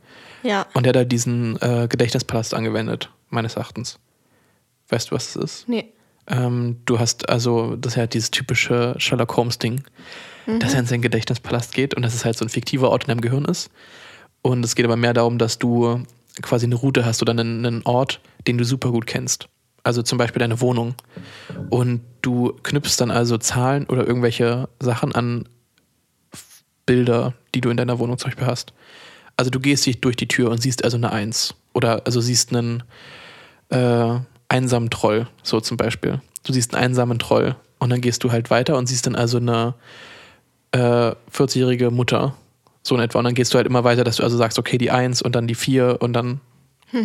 Ja. 0.41 0.67
Und 0.73 0.85
er 0.85 0.89
hat 0.91 0.95
da 0.95 1.03
diesen 1.03 1.61
äh, 1.61 1.89
Gedächtnispalast 1.89 2.53
angewendet, 2.53 3.09
meines 3.29 3.57
Erachtens. 3.57 3.99
Weißt 4.87 5.11
du, 5.11 5.15
was 5.15 5.33
das 5.33 5.43
ist? 5.43 5.67
Nee. 5.67 5.91
Ähm, 6.27 6.77
du 6.85 6.97
hast 6.97 7.27
also, 7.27 7.75
das 7.75 7.95
ist 7.95 7.97
halt 7.97 8.13
dieses 8.13 8.31
typische 8.31 8.95
Sherlock 8.99 9.35
Holmes-Ding, 9.35 9.83
dass 10.59 10.73
er 10.73 10.79
in 10.79 10.85
seinen 10.85 11.01
Gedächtnispalast 11.01 11.73
geht 11.73 11.93
und 11.93 12.03
dass 12.03 12.13
es 12.13 12.23
halt 12.23 12.37
so 12.37 12.45
ein 12.45 12.49
fiktiver 12.49 12.89
Ort 12.89 13.03
in 13.03 13.07
deinem 13.09 13.21
Gehirn 13.21 13.43
ist. 13.43 13.69
Und 14.43 14.63
es 14.63 14.75
geht 14.75 14.85
aber 14.85 14.95
mehr 14.95 15.13
darum, 15.13 15.39
dass 15.39 15.59
du 15.59 16.05
quasi 16.41 16.65
eine 16.65 16.75
Route 16.75 17.05
hast 17.05 17.21
oder 17.21 17.31
einen, 17.31 17.65
einen 17.65 17.81
Ort, 17.83 18.19
den 18.47 18.57
du 18.57 18.65
super 18.65 18.91
gut 18.91 19.07
kennst. 19.07 19.47
Also 19.83 20.01
zum 20.01 20.17
Beispiel 20.17 20.39
deine 20.39 20.61
Wohnung. 20.61 20.95
Und 21.69 22.01
du 22.21 22.53
knüpfst 22.63 22.97
dann 22.97 23.11
also 23.11 23.37
Zahlen 23.37 23.85
oder 23.85 24.05
irgendwelche 24.05 24.67
Sachen 24.79 25.13
an 25.13 25.47
Bilder, 26.85 27.33
die 27.53 27.61
du 27.61 27.69
in 27.69 27.77
deiner 27.77 27.99
Wohnung 27.99 28.17
zum 28.17 28.29
Beispiel 28.29 28.47
hast. 28.47 28.73
Also 29.37 29.51
du 29.51 29.59
gehst 29.59 29.85
dich 29.85 30.01
durch 30.01 30.15
die 30.15 30.27
Tür 30.27 30.49
und 30.49 30.61
siehst 30.61 30.83
also 30.83 30.97
eine 30.97 31.11
Eins. 31.11 31.55
Oder 31.73 32.01
also 32.05 32.21
siehst 32.21 32.55
einen 32.55 32.83
äh, 33.69 34.19
einsamen 34.49 34.89
Troll, 34.89 35.27
so 35.43 35.59
zum 35.59 35.77
Beispiel. 35.77 36.21
Du 36.43 36.53
siehst 36.53 36.73
einen 36.73 36.83
einsamen 36.83 37.19
Troll 37.19 37.55
und 37.79 37.89
dann 37.89 38.01
gehst 38.01 38.23
du 38.23 38.31
halt 38.31 38.49
weiter 38.49 38.77
und 38.77 38.87
siehst 38.87 39.05
dann 39.05 39.15
also 39.15 39.37
eine 39.37 39.75
äh, 40.71 41.13
40-jährige 41.31 41.91
Mutter, 41.91 42.35
so 42.85 42.95
in 42.95 43.01
etwa. 43.01 43.19
Und 43.19 43.25
dann 43.25 43.33
gehst 43.33 43.53
du 43.53 43.57
halt 43.57 43.67
immer 43.67 43.83
weiter, 43.83 44.03
dass 44.03 44.17
du 44.17 44.23
also 44.23 44.37
sagst, 44.37 44.59
okay, 44.59 44.77
die 44.77 44.91
Eins 44.91 45.21
und 45.21 45.35
dann 45.35 45.47
die 45.47 45.55
Vier 45.55 45.97
und 46.01 46.13
dann 46.13 46.39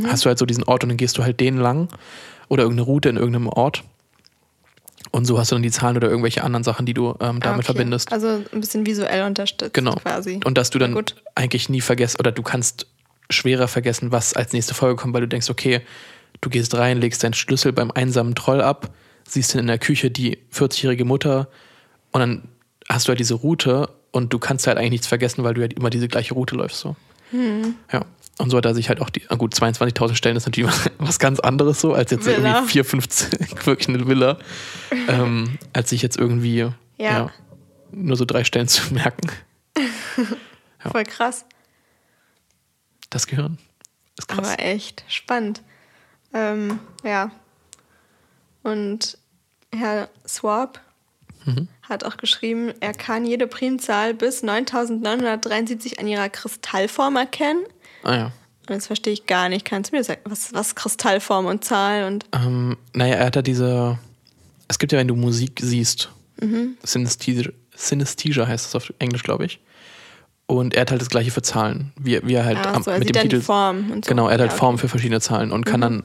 hast 0.06 0.24
du 0.24 0.28
halt 0.28 0.38
so 0.38 0.46
diesen 0.46 0.62
Ort 0.64 0.82
und 0.84 0.90
dann 0.90 0.96
gehst 0.98 1.18
du 1.18 1.24
halt 1.24 1.40
den 1.40 1.56
lang 1.56 1.88
oder 2.48 2.62
irgendeine 2.64 2.86
Route 2.86 3.08
in 3.08 3.16
irgendeinem 3.16 3.48
Ort. 3.48 3.82
Und 5.12 5.24
so 5.24 5.38
hast 5.38 5.50
du 5.50 5.56
dann 5.56 5.62
die 5.62 5.70
Zahlen 5.70 5.96
oder 5.96 6.08
irgendwelche 6.08 6.44
anderen 6.44 6.62
Sachen, 6.62 6.86
die 6.86 6.94
du 6.94 7.08
ähm, 7.20 7.40
damit 7.40 7.44
Ah, 7.44 7.52
okay. 7.54 7.62
verbindest. 7.64 8.12
Also 8.12 8.28
ein 8.52 8.60
bisschen 8.60 8.86
visuell 8.86 9.24
unterstützt 9.24 9.74
Genau. 9.74 9.94
quasi. 9.96 10.40
Und 10.44 10.56
dass 10.58 10.70
du 10.70 10.78
dann 10.78 10.96
eigentlich 11.34 11.68
nie 11.68 11.80
vergessen 11.80 12.18
oder 12.20 12.30
du 12.30 12.42
kannst 12.42 12.86
schwerer 13.30 13.66
vergessen, 13.66 14.12
was 14.12 14.34
als 14.34 14.52
nächste 14.52 14.74
Folge 14.74 14.96
kommt, 14.96 15.14
weil 15.14 15.22
du 15.22 15.28
denkst, 15.28 15.50
okay, 15.50 15.80
du 16.40 16.50
gehst 16.50 16.74
rein, 16.76 17.00
legst 17.00 17.24
deinen 17.24 17.34
Schlüssel 17.34 17.72
beim 17.72 17.90
einsamen 17.90 18.34
Troll 18.34 18.60
ab, 18.60 18.90
siehst 19.26 19.54
dann 19.54 19.60
in 19.62 19.66
der 19.66 19.78
Küche 19.78 20.10
die 20.10 20.38
40-jährige 20.52 21.04
Mutter 21.04 21.48
und 22.12 22.20
dann 22.20 22.42
hast 22.88 23.06
du 23.06 23.10
halt 23.10 23.18
diese 23.20 23.34
Route 23.34 23.88
und 24.12 24.32
du 24.32 24.38
kannst 24.38 24.66
halt 24.66 24.78
eigentlich 24.78 24.90
nichts 24.90 25.06
vergessen, 25.06 25.44
weil 25.44 25.54
du 25.54 25.60
halt 25.60 25.72
immer 25.74 25.90
diese 25.90 26.08
gleiche 26.08 26.34
Route 26.34 26.56
läufst. 26.56 26.80
So. 26.80 26.96
Hm. 27.30 27.74
Ja. 27.92 28.04
Und 28.38 28.50
so 28.50 28.56
hat 28.56 28.64
er 28.64 28.74
sich 28.74 28.88
halt 28.88 29.00
auch 29.02 29.10
die, 29.10 29.20
gut, 29.20 29.54
22.000 29.54 30.14
Stellen 30.14 30.36
ist 30.36 30.46
natürlich 30.46 30.72
was 30.98 31.18
ganz 31.18 31.40
anderes 31.40 31.80
so, 31.80 31.92
als 31.92 32.10
jetzt 32.10 32.24
Villa. 32.26 32.54
irgendwie 32.54 32.72
4, 32.72 32.84
50, 32.84 33.66
wirklich 33.66 33.88
eine 33.88 34.06
Villa, 34.06 34.38
ähm, 35.08 35.58
als 35.72 35.90
sich 35.90 36.00
jetzt 36.00 36.18
irgendwie 36.18 36.66
ja. 36.96 37.30
nur 37.92 38.16
so 38.16 38.24
drei 38.24 38.44
Stellen 38.44 38.68
zu 38.68 38.94
merken. 38.94 39.30
Ja. 40.82 40.92
Voll 40.92 41.04
krass. 41.04 41.44
Das 43.10 43.26
Gehirn 43.26 43.58
ist 44.16 44.28
krass. 44.28 44.48
Aber 44.48 44.62
echt 44.62 45.04
spannend. 45.08 45.60
Ähm, 46.32 46.78
ja. 47.04 47.32
Und 48.62 49.18
Herr 49.74 50.08
Swab 50.26 50.80
Mhm. 51.46 51.68
hat 51.82 52.04
auch 52.04 52.16
geschrieben, 52.16 52.72
er 52.80 52.92
kann 52.92 53.24
jede 53.24 53.46
Primzahl 53.46 54.14
bis 54.14 54.42
9973 54.42 55.98
an 55.98 56.06
ihrer 56.06 56.28
Kristallform 56.28 57.16
erkennen. 57.16 57.64
Ah 58.02 58.14
ja. 58.16 58.24
Und 58.68 58.76
das 58.76 58.86
verstehe 58.86 59.12
ich 59.12 59.26
gar 59.26 59.48
nicht. 59.48 59.64
Kannst 59.64 59.90
du 59.92 59.96
mir 59.96 60.04
sagen, 60.04 60.20
was, 60.24 60.52
was 60.52 60.74
Kristallform 60.74 61.46
und 61.46 61.64
Zahl 61.64 62.04
und. 62.04 62.26
Ähm, 62.34 62.76
naja, 62.94 63.14
er 63.16 63.26
hat 63.26 63.36
da 63.36 63.42
diese. 63.42 63.98
Es 64.68 64.78
gibt 64.78 64.92
ja, 64.92 64.98
wenn 64.98 65.08
du 65.08 65.16
Musik 65.16 65.58
siehst, 65.62 66.10
Mhm. 66.42 66.76
Synesthesia, 66.82 67.50
Synesthesia 67.76 68.46
heißt 68.46 68.64
das 68.66 68.74
auf 68.74 68.92
Englisch, 68.98 69.22
glaube 69.22 69.44
ich. 69.44 69.60
Und 70.46 70.74
er 70.74 70.80
hat 70.82 70.90
halt 70.90 71.00
das 71.02 71.10
gleiche 71.10 71.30
für 71.30 71.42
Zahlen, 71.42 71.92
wie, 72.00 72.18
wie 72.26 72.34
er 72.34 72.44
halt 72.44 72.66
am, 72.66 72.82
so, 72.82 72.90
er 72.90 72.98
mit 72.98 73.08
sieht 73.08 73.16
dem 73.16 73.22
Titel. 73.22 73.40
Form 73.42 73.90
und 73.90 74.04
so. 74.04 74.08
Genau, 74.08 74.26
er 74.28 74.34
hat 74.34 74.40
halt 74.40 74.50
Ja. 74.50 74.54
Mhm. 74.56 74.58
Formen 74.58 74.78
für 74.78 74.88
verschiedene 74.88 75.20
Zahlen 75.20 75.52
und 75.52 75.64
kann 75.66 75.80
dann, 75.82 76.02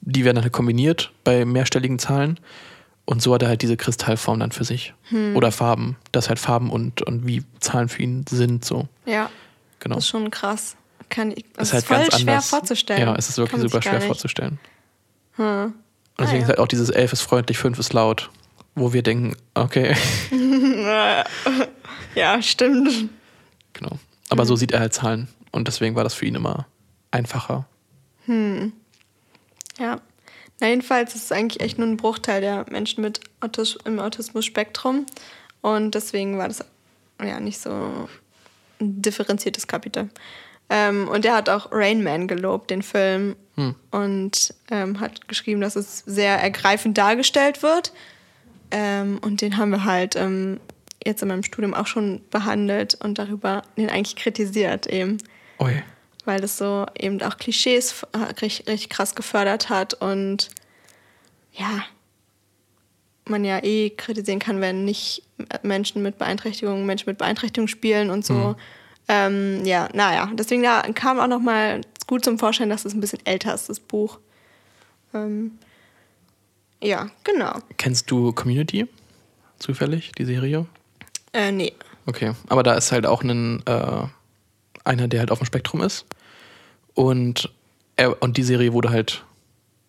die 0.00 0.24
werden 0.24 0.34
dann 0.36 0.44
halt 0.44 0.52
kombiniert 0.52 1.12
bei 1.24 1.44
mehrstelligen 1.44 1.98
Zahlen. 1.98 2.38
Und 3.04 3.20
so 3.20 3.34
hat 3.34 3.42
er 3.42 3.48
halt 3.48 3.62
diese 3.62 3.76
Kristallform 3.76 4.38
dann 4.40 4.52
für 4.52 4.64
sich. 4.64 4.94
Hm. 5.10 5.34
Oder 5.36 5.50
Farben, 5.52 5.96
dass 6.12 6.28
halt 6.28 6.38
Farben 6.38 6.70
und, 6.70 7.02
und 7.02 7.26
wie 7.26 7.42
Zahlen 7.60 7.88
für 7.88 8.02
ihn 8.02 8.24
sind, 8.28 8.64
so. 8.64 8.88
Ja, 9.06 9.28
Genau. 9.80 9.96
das 9.96 10.04
ist 10.04 10.10
schon 10.10 10.30
krass. 10.30 10.76
Kann 11.08 11.32
ich, 11.32 11.44
das 11.54 11.68
ist 11.68 11.72
halt 11.74 11.82
ist 11.82 11.88
voll 11.88 11.96
ganz 11.98 12.20
schwer 12.20 12.32
anders. 12.34 12.48
vorzustellen. 12.48 13.00
Ja, 13.00 13.14
es 13.16 13.28
ist 13.28 13.36
wirklich 13.38 13.60
super 13.60 13.82
schwer 13.82 13.94
nicht. 13.94 14.06
vorzustellen. 14.06 14.58
Hm. 15.36 15.44
Und 15.44 15.74
deswegen 16.18 16.30
Ah, 16.30 16.32
ja. 16.36 16.42
ist 16.42 16.48
halt 16.48 16.58
auch 16.60 16.68
dieses 16.68 16.90
11 16.90 17.12
ist 17.14 17.22
freundlich, 17.22 17.58
5 17.58 17.78
ist 17.78 17.92
laut, 17.92 18.30
wo 18.76 18.92
wir 18.92 19.02
denken, 19.02 19.36
okay, 19.54 19.96
Ja, 22.14 22.40
stimmt. 22.42 23.08
genau. 23.72 23.98
Aber 24.30 24.44
Mhm. 24.44 24.48
so 24.48 24.56
sieht 24.56 24.72
er 24.72 24.80
halt 24.80 24.94
Zahlen 24.94 25.28
und 25.50 25.66
deswegen 25.68 25.96
war 25.96 26.04
das 26.04 26.14
für 26.14 26.26
ihn 26.26 26.34
immer 26.34 26.66
einfacher. 27.10 27.66
Ja. 29.78 30.00
Na, 30.62 30.68
jedenfalls 30.68 31.16
ist 31.16 31.24
es 31.24 31.32
eigentlich 31.32 31.60
echt 31.60 31.78
nur 31.78 31.88
ein 31.88 31.96
Bruchteil 31.96 32.40
der 32.40 32.64
Menschen 32.70 33.02
mit 33.02 33.18
Autis 33.40 33.76
im 33.84 33.98
Autismus-Spektrum. 33.98 35.06
Und 35.60 35.96
deswegen 35.96 36.38
war 36.38 36.46
das 36.46 36.64
ja 37.20 37.40
nicht 37.40 37.58
so 37.58 38.08
ein 38.80 39.02
differenziertes 39.02 39.66
Kapitel. 39.66 40.08
Ähm, 40.70 41.08
und 41.08 41.24
er 41.24 41.34
hat 41.34 41.48
auch 41.48 41.72
Rain 41.72 42.04
Man 42.04 42.28
gelobt, 42.28 42.70
den 42.70 42.82
Film. 42.82 43.34
Und 43.90 44.54
ähm, 44.70 45.00
hat 45.00 45.26
geschrieben, 45.26 45.60
dass 45.60 45.74
es 45.74 45.98
sehr 46.06 46.40
ergreifend 46.40 46.96
dargestellt 46.96 47.64
wird. 47.64 47.92
Ähm, 48.70 49.18
und 49.20 49.40
den 49.40 49.56
haben 49.56 49.70
wir 49.70 49.84
halt 49.84 50.14
ähm, 50.14 50.60
jetzt 51.04 51.22
in 51.22 51.28
meinem 51.28 51.42
Studium 51.42 51.74
auch 51.74 51.88
schon 51.88 52.20
behandelt 52.30 52.96
und 53.02 53.18
darüber 53.18 53.62
den 53.76 53.90
eigentlich 53.90 54.14
kritisiert 54.14 54.86
eben 54.86 55.18
Ui. 55.58 55.82
Weil 56.24 56.40
das 56.40 56.58
so 56.58 56.86
eben 56.98 57.20
auch 57.22 57.36
Klischees 57.36 58.04
äh, 58.12 58.18
richtig, 58.18 58.68
richtig 58.68 58.88
krass 58.88 59.14
gefördert 59.14 59.68
hat 59.68 59.94
und 59.94 60.50
ja, 61.52 61.84
man 63.26 63.44
ja 63.44 63.62
eh 63.62 63.90
kritisieren 63.90 64.38
kann, 64.38 64.60
wenn 64.60 64.84
nicht 64.84 65.22
Menschen 65.62 66.02
mit 66.02 66.18
Beeinträchtigungen 66.18 66.86
Menschen 66.86 67.08
mit 67.08 67.18
Beeinträchtigung 67.18 67.68
spielen 67.68 68.10
und 68.10 68.24
so. 68.24 68.56
Ähm, 69.08 69.64
ja, 69.64 69.88
naja, 69.92 70.30
deswegen 70.34 70.62
da 70.62 70.82
kam 70.94 71.18
auch 71.18 71.26
noch 71.26 71.40
mal 71.40 71.80
gut 72.06 72.24
zum 72.24 72.38
Vorschein, 72.38 72.70
dass 72.70 72.84
es 72.84 72.94
ein 72.94 73.00
bisschen 73.00 73.24
älter 73.24 73.54
ist, 73.54 73.68
das 73.68 73.80
Buch. 73.80 74.18
Ähm, 75.14 75.58
ja, 76.80 77.10
genau. 77.24 77.58
Kennst 77.76 78.10
du 78.10 78.32
Community? 78.32 78.88
Zufällig, 79.58 80.12
die 80.18 80.24
Serie? 80.24 80.66
Äh, 81.32 81.52
nee. 81.52 81.72
Okay, 82.06 82.32
aber 82.48 82.62
da 82.62 82.74
ist 82.74 82.90
halt 82.90 83.06
auch 83.06 83.22
ein, 83.22 83.62
äh, 83.66 84.02
einer, 84.84 85.08
der 85.08 85.20
halt 85.20 85.30
auf 85.30 85.38
dem 85.38 85.46
Spektrum 85.46 85.80
ist. 85.82 86.04
Und, 86.94 87.50
er, 87.96 88.22
und 88.22 88.36
die 88.36 88.42
Serie 88.42 88.72
wurde 88.72 88.90
halt 88.90 89.24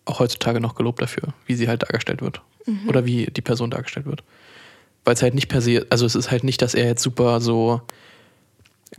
auch 0.06 0.18
heutzutage 0.20 0.60
noch 0.60 0.74
gelobt 0.74 1.00
dafür, 1.02 1.34
wie 1.46 1.54
sie 1.54 1.68
halt 1.68 1.82
dargestellt 1.82 2.22
wird. 2.22 2.40
Oder 2.88 3.04
wie 3.04 3.26
die 3.26 3.42
Person 3.42 3.70
dargestellt 3.70 4.06
wird. 4.06 4.22
Weil 5.04 5.12
es 5.14 5.22
halt 5.22 5.34
nicht 5.34 5.48
per 5.48 5.60
se, 5.60 5.84
also 5.90 6.06
es 6.06 6.14
ist 6.14 6.30
halt 6.30 6.44
nicht, 6.44 6.62
dass 6.62 6.72
er 6.74 6.86
jetzt 6.86 7.02
super 7.02 7.40
so 7.42 7.82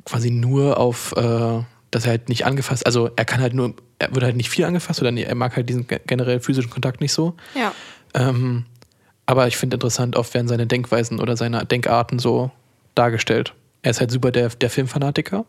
quasi 0.04 0.30
nur 0.30 0.78
auf, 0.78 1.14
äh, 1.18 1.64
dass 1.90 2.06
er 2.06 2.12
halt 2.12 2.30
nicht 2.30 2.46
angefasst, 2.46 2.86
also 2.86 3.10
er 3.16 3.26
kann 3.26 3.40
halt 3.42 3.54
nur, 3.56 3.74
er 3.98 4.14
wird 4.14 4.24
halt 4.24 4.36
nicht 4.36 4.50
viel 4.50 4.66
angefasst 4.66 5.02
oder 5.02 5.12
er 5.12 5.36
mag 5.36 5.56
halt 5.56 5.68
diesen 5.70 5.88
ge- 5.88 6.02
generell 6.06 6.40
physischen 6.42 6.70
Kontakt 6.70 7.02
nicht 7.02 7.14
so. 7.14 7.34
Ja. 7.56 7.74
Ähm, 8.14 8.66
aber 9.26 9.48
ich 9.48 9.58
finde 9.58 9.78
interessant, 9.78 10.16
oft 10.16 10.34
werden 10.36 10.48
seine 10.48 10.68
Denkweisen 10.68 11.20
oder 11.20 11.36
seine 11.36 11.66
Denkarten 11.66 12.20
so 12.20 12.52
dargestellt. 12.94 13.54
Er 13.82 13.92
ist 13.92 14.00
halt 14.00 14.12
super 14.12 14.32
der, 14.32 14.50
der 14.50 14.70
Filmfanatiker 14.70 15.46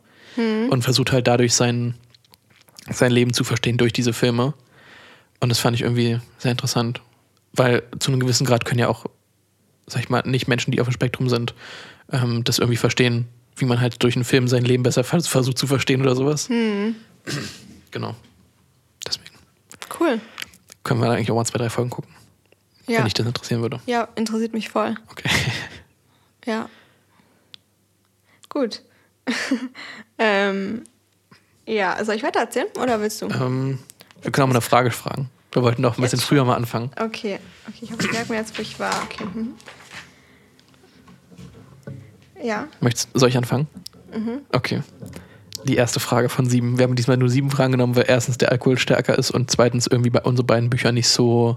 und 0.70 0.82
versucht 0.82 1.12
halt 1.12 1.26
dadurch 1.26 1.54
sein, 1.54 1.94
sein 2.90 3.12
Leben 3.12 3.32
zu 3.32 3.44
verstehen 3.44 3.76
durch 3.78 3.92
diese 3.92 4.12
Filme. 4.12 4.54
Und 5.40 5.48
das 5.50 5.58
fand 5.58 5.74
ich 5.74 5.82
irgendwie 5.82 6.20
sehr 6.38 6.52
interessant. 6.52 7.00
Weil 7.52 7.82
zu 7.98 8.10
einem 8.10 8.20
gewissen 8.20 8.46
Grad 8.46 8.64
können 8.64 8.78
ja 8.80 8.88
auch, 8.88 9.06
sag 9.86 10.02
ich 10.02 10.08
mal, 10.08 10.22
nicht 10.26 10.46
Menschen, 10.48 10.70
die 10.72 10.80
auf 10.80 10.88
dem 10.88 10.92
Spektrum 10.92 11.28
sind, 11.28 11.54
ähm, 12.12 12.44
das 12.44 12.58
irgendwie 12.58 12.76
verstehen, 12.76 13.26
wie 13.56 13.64
man 13.64 13.80
halt 13.80 14.02
durch 14.02 14.14
einen 14.16 14.24
Film 14.24 14.48
sein 14.48 14.64
Leben 14.64 14.82
besser 14.82 15.04
vers- 15.04 15.28
versucht 15.28 15.58
zu 15.58 15.66
verstehen 15.66 16.02
oder 16.02 16.14
sowas. 16.16 16.48
Genau. 17.92 18.14
Deswegen 19.06 19.34
Cool. 19.98 20.20
können 20.84 21.00
wir 21.00 21.06
da 21.06 21.14
eigentlich 21.14 21.30
auch 21.30 21.36
mal 21.36 21.44
zwei, 21.46 21.58
drei 21.58 21.70
Folgen 21.70 21.88
gucken. 21.90 22.12
Ja. 22.86 22.98
wenn 22.98 23.04
dich 23.06 23.14
das 23.14 23.26
interessieren 23.26 23.62
würde. 23.62 23.80
Ja, 23.86 24.06
interessiert 24.16 24.52
mich 24.52 24.68
voll. 24.68 24.94
Okay. 25.10 25.28
Ja. 26.46 26.68
Gut. 28.48 28.82
ähm, 30.18 30.84
ja, 31.66 32.02
soll 32.04 32.14
ich 32.14 32.22
weiter 32.22 32.40
erzählen 32.40 32.68
oder 32.80 33.00
willst 33.00 33.20
du? 33.22 33.26
Ähm, 33.26 33.78
wir 34.22 34.30
können 34.32 34.44
auch 34.44 34.48
mal 34.48 34.54
eine 34.54 34.60
Frage 34.62 34.90
fragen. 34.90 35.28
Wir 35.52 35.62
wollten 35.62 35.82
doch 35.82 35.96
ein 35.96 36.02
bisschen 36.02 36.18
Jetzt 36.18 36.26
früher 36.28 36.44
mal 36.44 36.54
anfangen. 36.56 36.90
Okay, 37.00 37.38
okay, 37.68 37.78
ich 37.82 37.92
hoffe, 37.92 38.04
ich 38.04 38.12
merke 38.12 38.32
mir 38.32 38.38
jetzt, 38.38 38.56
wo 38.58 38.62
ich 38.62 38.78
war. 38.78 38.92
Okay. 39.04 39.24
Mhm. 39.24 39.54
Ja, 42.42 42.68
Möchtest, 42.80 43.08
soll 43.14 43.28
ich 43.28 43.36
anfangen? 43.36 43.66
Okay. 44.52 44.82
Die 45.64 45.76
erste 45.76 46.00
Frage 46.00 46.28
von 46.28 46.48
sieben. 46.48 46.78
Wir 46.78 46.84
haben 46.84 46.94
diesmal 46.94 47.16
nur 47.16 47.28
sieben 47.28 47.50
Fragen 47.50 47.72
genommen, 47.72 47.96
weil 47.96 48.04
erstens 48.08 48.38
der 48.38 48.52
Alkohol 48.52 48.78
stärker 48.78 49.18
ist 49.18 49.30
und 49.30 49.50
zweitens 49.50 49.86
irgendwie 49.86 50.10
bei 50.10 50.20
unseren 50.22 50.46
beiden 50.46 50.70
Büchern 50.70 50.94
nicht 50.94 51.08
so, 51.08 51.56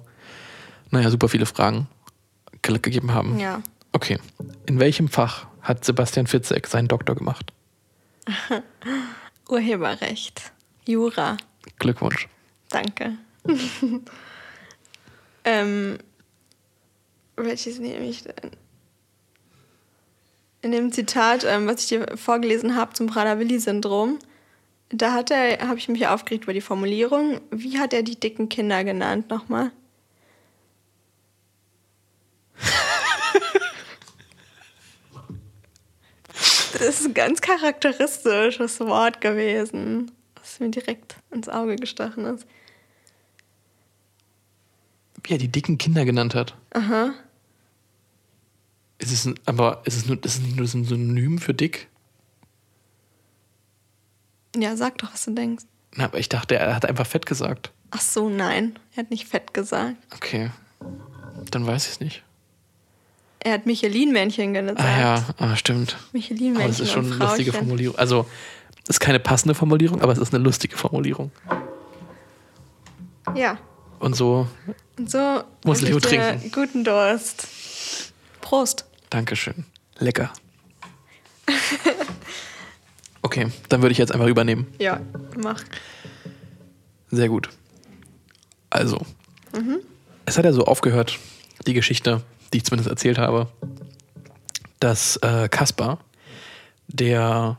naja, 0.89 1.09
super 1.09 1.29
viele 1.29 1.45
Fragen 1.45 1.87
ge- 2.61 2.79
gegeben 2.79 3.13
haben. 3.13 3.37
ja. 3.39 3.61
Okay. 3.91 4.19
In 4.67 4.79
welchem 4.79 5.07
Fach 5.07 5.47
hat 5.61 5.83
Sebastian 5.83 6.27
Fitzek 6.27 6.67
seinen 6.67 6.87
Doktor 6.87 7.15
gemacht? 7.15 7.51
Urheberrecht. 9.49 10.51
Jura. 10.85 11.37
Glückwunsch. 11.77 12.27
Danke. 12.69 13.17
ähm, 15.43 15.97
welches 17.35 17.79
nehme 17.79 18.05
ich 18.05 18.23
denn? 18.23 18.51
In 20.61 20.71
dem 20.71 20.91
Zitat, 20.91 21.45
ähm, 21.45 21.67
was 21.67 21.83
ich 21.83 21.87
dir 21.87 22.17
vorgelesen 22.17 22.75
habe 22.75 22.93
zum 22.93 23.07
Prader-Willi-Syndrom, 23.07 24.19
da 24.89 25.13
hat 25.13 25.31
er, 25.31 25.67
habe 25.67 25.77
ich 25.77 25.87
mich 25.87 26.07
aufgeregt 26.07 26.43
über 26.43 26.53
die 26.53 26.61
Formulierung. 26.61 27.39
Wie 27.51 27.79
hat 27.79 27.93
er 27.93 28.03
die 28.03 28.19
dicken 28.19 28.49
Kinder 28.49 28.83
genannt 28.83 29.29
nochmal? 29.29 29.71
Das 36.79 36.99
ist 36.99 37.05
ein 37.05 37.13
ganz 37.13 37.41
charakteristisches 37.41 38.79
Wort 38.79 39.21
gewesen, 39.21 40.11
was 40.35 40.59
mir 40.59 40.69
direkt 40.69 41.15
ins 41.31 41.49
Auge 41.49 41.75
gestochen 41.75 42.25
ist. 42.25 42.45
Wie 45.23 45.33
er 45.33 45.37
die 45.37 45.49
dicken 45.49 45.77
Kinder 45.77 46.05
genannt 46.05 46.35
hat. 46.35 46.55
Aha. 46.71 47.13
Ist 48.97 49.11
es 49.11 49.25
ein, 49.25 49.35
aber 49.45 49.81
ist 49.85 49.95
es, 49.95 50.05
nur, 50.05 50.23
ist 50.23 50.35
es 50.35 50.41
nicht 50.41 50.57
nur 50.57 50.67
so 50.67 50.77
ein 50.77 50.85
Synonym 50.85 51.37
für 51.39 51.53
dick? 51.53 51.87
Ja, 54.55 54.75
sag 54.75 54.97
doch, 54.97 55.13
was 55.13 55.25
du 55.25 55.31
denkst. 55.31 55.65
Na, 55.95 56.05
aber 56.05 56.19
ich 56.19 56.29
dachte, 56.29 56.55
er 56.55 56.75
hat 56.75 56.85
einfach 56.85 57.07
fett 57.07 57.25
gesagt. 57.25 57.71
Ach 57.91 58.01
so, 58.01 58.29
nein. 58.29 58.77
Er 58.93 59.03
hat 59.03 59.11
nicht 59.11 59.27
fett 59.27 59.53
gesagt. 59.53 59.97
Okay. 60.13 60.51
Dann 61.51 61.65
weiß 61.65 61.85
ich 61.85 61.93
es 61.93 61.99
nicht. 61.99 62.23
Er 63.41 63.53
hat 63.53 63.65
Michelin-Männchen 63.65 64.53
gesagt. 64.53 64.79
Ah 64.79 64.99
ja, 64.99 65.25
ah, 65.37 65.55
stimmt. 65.55 65.97
Michelin-Männchen. 66.11 66.57
Aber 66.61 66.67
das 66.67 66.79
ist 66.79 66.91
schon 66.91 67.05
eine 67.05 67.15
lustige. 67.15 67.53
Formulierung. 67.53 67.97
Also, 67.97 68.25
es 68.83 68.89
ist 68.89 68.99
keine 68.99 69.19
passende 69.19 69.55
Formulierung, 69.55 70.01
aber 70.01 70.11
es 70.11 70.17
ist 70.17 70.33
eine 70.33 70.43
lustige 70.43 70.75
Formulierung. 70.75 71.31
Ja. 73.35 73.57
Und 73.99 74.15
so, 74.15 74.47
Und 74.97 75.09
so 75.09 75.43
Muss 75.63 75.81
Leo 75.81 75.99
trinken. 75.99 76.51
Guten 76.51 76.83
Durst. 76.83 77.47
Prost. 78.41 78.85
Dankeschön. 79.09 79.65
Lecker. 79.99 80.31
Okay, 83.21 83.47
dann 83.67 83.81
würde 83.81 83.91
ich 83.91 83.97
jetzt 83.97 84.13
einfach 84.13 84.27
übernehmen. 84.27 84.67
Ja, 84.79 85.01
mach. 85.37 85.61
Sehr 87.11 87.27
gut. 87.27 87.49
Also, 88.69 89.01
es 90.25 90.37
hat 90.37 90.45
ja 90.45 90.53
so 90.53 90.63
aufgehört, 90.65 91.19
die 91.67 91.73
Geschichte, 91.73 92.21
die 92.53 92.57
ich 92.57 92.65
zumindest 92.65 92.89
erzählt 92.89 93.17
habe, 93.17 93.47
dass 94.79 95.17
äh, 95.17 95.49
Kaspar, 95.49 95.99
der 96.87 97.57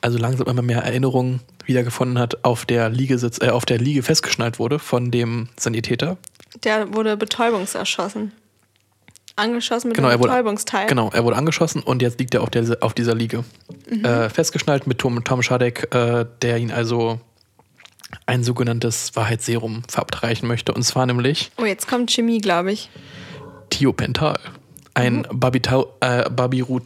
also 0.00 0.18
langsam 0.18 0.46
immer 0.48 0.62
mehr 0.62 0.82
Erinnerungen 0.82 1.40
wiedergefunden 1.64 2.18
hat, 2.18 2.44
auf 2.44 2.64
der 2.64 2.88
Liege 2.88 3.18
sitz, 3.18 3.40
äh, 3.40 3.50
auf 3.50 3.64
der 3.64 3.78
Liege 3.78 4.02
festgeschnallt 4.02 4.58
wurde 4.58 4.78
von 4.78 5.10
dem 5.10 5.48
Sanitäter. 5.58 6.16
Der 6.64 6.92
wurde 6.94 7.16
betäubungserschossen. 7.16 8.32
Angeschossen 9.36 9.88
mit 9.88 9.96
Genau, 9.96 10.08
einem 10.08 10.16
er 10.16 10.20
wurde, 10.20 10.30
Betäubungsteil. 10.32 10.86
genau, 10.88 11.10
er 11.10 11.24
wurde 11.24 11.36
angeschossen 11.36 11.82
und 11.82 12.02
jetzt 12.02 12.18
liegt 12.20 12.34
er 12.34 12.42
auf, 12.42 12.50
der, 12.50 12.76
auf 12.82 12.92
dieser 12.92 13.14
Liege. 13.14 13.44
Äh, 13.90 14.28
festgeschnallt 14.28 14.86
mit 14.86 14.98
Tom, 14.98 15.24
Tom 15.24 15.42
Schadek, 15.42 15.94
äh, 15.94 16.26
der 16.42 16.58
ihn 16.58 16.70
also 16.70 17.18
ein 18.26 18.44
sogenanntes 18.44 19.16
Wahrheitsserum 19.16 19.84
verabreichen 19.88 20.46
möchte. 20.46 20.74
Und 20.74 20.82
zwar 20.82 21.06
nämlich 21.06 21.50
Oh, 21.56 21.64
jetzt 21.64 21.88
kommt 21.88 22.10
Chemie, 22.10 22.40
glaube 22.40 22.72
ich. 22.72 22.90
Thiopental. 23.72 24.38
Ein 24.94 25.26
Barbitau, 25.32 25.94
äh, 26.00 26.28
Barbirut, 26.28 26.82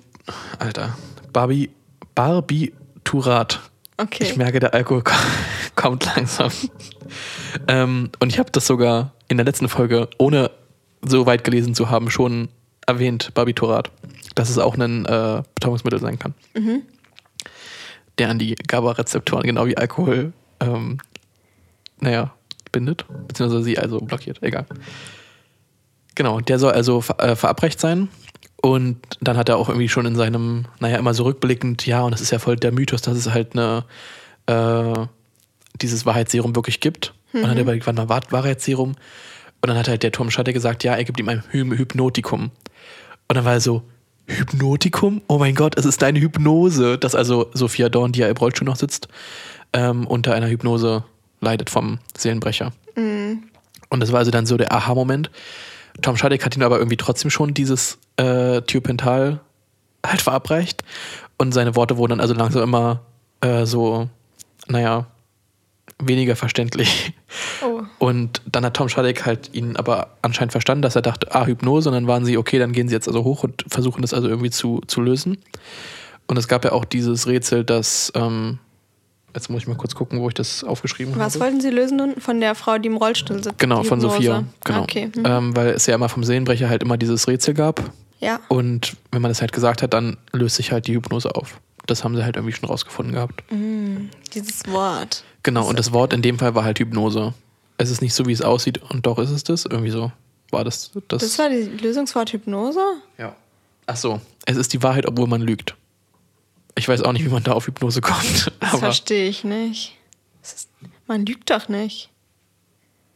Alter, 0.58 0.96
Barbi, 1.32 1.70
Barbiturat. 2.14 3.60
Okay. 3.96 4.22
Ich 4.24 4.36
merke, 4.36 4.60
der 4.60 4.74
Alkohol 4.74 5.02
ko- 5.02 5.12
kommt 5.74 6.04
langsam. 6.16 6.50
ähm, 7.68 8.10
und 8.20 8.28
ich 8.32 8.38
habe 8.38 8.50
das 8.52 8.66
sogar 8.66 9.12
in 9.28 9.36
der 9.36 9.44
letzten 9.46 9.68
Folge, 9.68 10.08
ohne 10.18 10.50
so 11.02 11.26
weit 11.26 11.44
gelesen 11.44 11.74
zu 11.74 11.90
haben, 11.90 12.10
schon 12.10 12.48
erwähnt, 12.86 13.32
Barbiturat. 13.34 13.90
Dass 14.34 14.50
es 14.50 14.58
auch 14.58 14.76
ein 14.76 15.04
äh, 15.06 15.42
Betäubungsmittel 15.54 15.98
sein 16.00 16.18
kann. 16.18 16.34
Der 18.18 18.30
an 18.30 18.38
die 18.38 18.54
GABA-Rezeptoren, 18.54 19.42
genau 19.44 19.66
wie 19.66 19.76
Alkohol, 19.76 20.32
ähm, 20.60 20.98
naja, 22.00 22.32
bindet. 22.72 23.04
Beziehungsweise 23.28 23.64
sie 23.64 23.78
also 23.78 23.98
blockiert. 24.00 24.42
Egal. 24.42 24.66
Genau, 26.16 26.40
der 26.40 26.58
soll 26.58 26.72
also 26.72 27.00
ver 27.00 27.20
äh, 27.20 27.36
verabreicht 27.36 27.78
sein. 27.78 28.08
Und 28.60 28.98
dann 29.20 29.36
hat 29.36 29.48
er 29.48 29.58
auch 29.58 29.68
irgendwie 29.68 29.88
schon 29.88 30.06
in 30.06 30.16
seinem, 30.16 30.64
naja, 30.80 30.96
immer 30.96 31.14
so 31.14 31.22
rückblickend, 31.24 31.86
ja, 31.86 32.02
und 32.02 32.10
das 32.10 32.20
ist 32.20 32.32
ja 32.32 32.40
voll 32.40 32.56
der 32.56 32.72
Mythos, 32.72 33.02
dass 33.02 33.16
es 33.16 33.30
halt 33.30 33.52
eine, 33.52 33.84
äh, 34.46 35.06
dieses 35.80 36.04
Wahrheitsserum 36.04 36.56
wirklich 36.56 36.80
gibt. 36.80 37.14
Und 37.32 37.42
dann 37.42 37.50
hat 37.50 37.58
er 37.58 37.62
überlegt, 37.62 37.86
wann 37.86 37.96
war 37.98 38.08
Wahr- 38.08 38.22
Wahrheitsserum? 38.30 38.96
Und 39.60 39.68
dann 39.68 39.76
hat 39.76 39.88
halt 39.88 40.02
der 40.02 40.10
Tom 40.10 40.30
Schatter 40.30 40.52
gesagt, 40.52 40.84
ja, 40.84 40.94
er 40.96 41.04
gibt 41.04 41.20
ihm 41.20 41.28
ein 41.28 41.44
Hy 41.52 41.58
Hypnotikum. 41.76 42.50
Und 43.28 43.36
dann 43.36 43.44
war 43.44 43.52
er 43.52 43.60
so, 43.60 43.82
Hypnotikum? 44.26 45.20
Oh 45.28 45.38
mein 45.38 45.54
Gott, 45.54 45.78
es 45.78 45.84
ist 45.84 46.02
deine 46.02 46.18
Hypnose. 46.20 46.98
Dass 46.98 47.14
also 47.14 47.50
Sophia 47.52 47.88
Dorn, 47.88 48.12
die 48.12 48.20
ja 48.20 48.28
im 48.28 48.36
Rollstuhl 48.36 48.64
noch 48.66 48.76
sitzt, 48.76 49.08
ähm, 49.72 50.06
unter 50.06 50.34
einer 50.34 50.48
Hypnose 50.48 51.04
leidet 51.40 51.70
vom 51.70 51.98
Seelenbrecher. 52.16 52.72
Und 53.90 54.00
das 54.00 54.12
war 54.12 54.20
also 54.20 54.30
dann 54.30 54.46
so 54.46 54.56
der 54.56 54.72
Aha-Moment. 54.72 55.30
Tom 56.02 56.16
Schadek 56.16 56.44
hat 56.44 56.56
ihn 56.56 56.62
aber 56.62 56.78
irgendwie 56.78 56.96
trotzdem 56.96 57.30
schon 57.30 57.54
dieses 57.54 57.98
äh, 58.16 58.62
Thiopental 58.62 59.40
halt 60.04 60.22
verabreicht. 60.22 60.82
Und 61.38 61.52
seine 61.52 61.76
Worte 61.76 61.96
wurden 61.96 62.10
dann 62.10 62.20
also 62.20 62.34
langsam 62.34 62.62
immer 62.62 63.00
äh, 63.40 63.66
so, 63.66 64.08
naja, 64.68 65.06
weniger 65.98 66.36
verständlich. 66.36 67.12
Oh. 67.62 67.82
Und 67.98 68.42
dann 68.46 68.64
hat 68.64 68.74
Tom 68.74 68.88
Schadek 68.88 69.24
halt 69.26 69.50
ihn 69.54 69.76
aber 69.76 70.16
anscheinend 70.22 70.52
verstanden, 70.52 70.82
dass 70.82 70.96
er 70.96 71.02
dachte, 71.02 71.34
ah, 71.34 71.46
Hypnose. 71.46 71.88
Und 71.88 71.94
dann 71.94 72.06
waren 72.06 72.24
sie, 72.24 72.36
okay, 72.36 72.58
dann 72.58 72.72
gehen 72.72 72.88
sie 72.88 72.94
jetzt 72.94 73.08
also 73.08 73.24
hoch 73.24 73.44
und 73.44 73.64
versuchen 73.68 74.02
das 74.02 74.14
also 74.14 74.28
irgendwie 74.28 74.50
zu, 74.50 74.80
zu 74.86 75.00
lösen. 75.00 75.38
Und 76.26 76.36
es 76.36 76.48
gab 76.48 76.64
ja 76.64 76.72
auch 76.72 76.84
dieses 76.84 77.26
Rätsel, 77.26 77.64
dass, 77.64 78.12
ähm, 78.14 78.58
jetzt 79.36 79.48
muss 79.50 79.62
ich 79.62 79.68
mal 79.68 79.76
kurz 79.76 79.94
gucken, 79.94 80.20
wo 80.20 80.28
ich 80.28 80.34
das 80.34 80.64
aufgeschrieben 80.64 81.14
habe. 81.14 81.24
Was 81.24 81.38
wollten 81.38 81.60
Sie 81.60 81.70
lösen 81.70 81.96
nun? 81.98 82.16
von 82.20 82.40
der 82.40 82.54
Frau, 82.54 82.78
die 82.78 82.88
im 82.88 82.96
Rollstuhl 82.96 83.42
sitzt? 83.42 83.58
Genau, 83.58 83.82
von 83.84 84.00
Hypnose? 84.00 84.16
Sophia. 84.16 84.44
Genau. 84.64 84.82
Okay. 84.82 85.10
hm. 85.14 85.24
Ähm, 85.24 85.56
weil 85.56 85.68
es 85.68 85.86
ja 85.86 85.94
immer 85.94 86.08
vom 86.08 86.24
Seelenbrecher 86.24 86.68
halt 86.68 86.82
immer 86.82 86.96
dieses 86.96 87.28
Rätsel 87.28 87.54
gab. 87.54 87.82
ja. 88.20 88.40
Und 88.48 88.96
wenn 89.12 89.22
man 89.22 89.30
das 89.30 89.40
halt 89.40 89.52
gesagt 89.52 89.82
hat, 89.82 89.94
dann 89.94 90.16
löst 90.32 90.56
sich 90.56 90.72
halt 90.72 90.86
die 90.88 90.94
Hypnose 90.94 91.34
auf. 91.34 91.60
Das 91.86 92.02
haben 92.02 92.16
sie 92.16 92.24
halt 92.24 92.34
irgendwie 92.36 92.52
schon 92.52 92.68
rausgefunden 92.68 93.14
gehabt. 93.14 93.44
Dieses 94.34 94.66
Wort. 94.68 95.22
Genau, 95.44 95.68
und 95.68 95.78
das 95.78 95.92
Wort 95.92 96.12
in 96.12 96.22
dem 96.22 96.38
Fall 96.38 96.54
war 96.56 96.64
halt 96.64 96.78
Hypnose. 96.80 97.32
Es 97.78 97.90
ist 97.90 98.02
nicht 98.02 98.14
so, 98.14 98.26
wie 98.26 98.32
es 98.32 98.42
aussieht, 98.42 98.80
und 98.90 99.06
doch 99.06 99.18
ist 99.18 99.30
es 99.30 99.44
das. 99.44 99.66
Irgendwie 99.66 99.90
so 99.90 100.10
war 100.50 100.64
das. 100.64 100.90
Das, 101.08 101.20
Das 101.22 101.38
war 101.38 101.48
die 101.48 101.62
Lösungswort 101.82 102.32
Hypnose? 102.32 102.80
ja. 103.18 103.36
Ach 103.88 103.96
so, 103.96 104.20
es 104.46 104.56
ist 104.56 104.72
die 104.72 104.82
Wahrheit, 104.82 105.06
obwohl 105.06 105.28
man 105.28 105.40
lügt. 105.40 105.76
Ich 106.78 106.88
weiß 106.88 107.02
auch 107.02 107.12
nicht, 107.12 107.24
wie 107.24 107.28
man 107.30 107.42
da 107.42 107.52
auf 107.52 107.66
Hypnose 107.66 108.00
kommt. 108.00 108.52
Das 108.60 108.78
verstehe 108.78 109.28
ich 109.28 109.44
nicht. 109.44 109.96
Ist, 110.42 110.68
man 111.06 111.24
lügt 111.24 111.50
doch 111.50 111.68
nicht. 111.68 112.10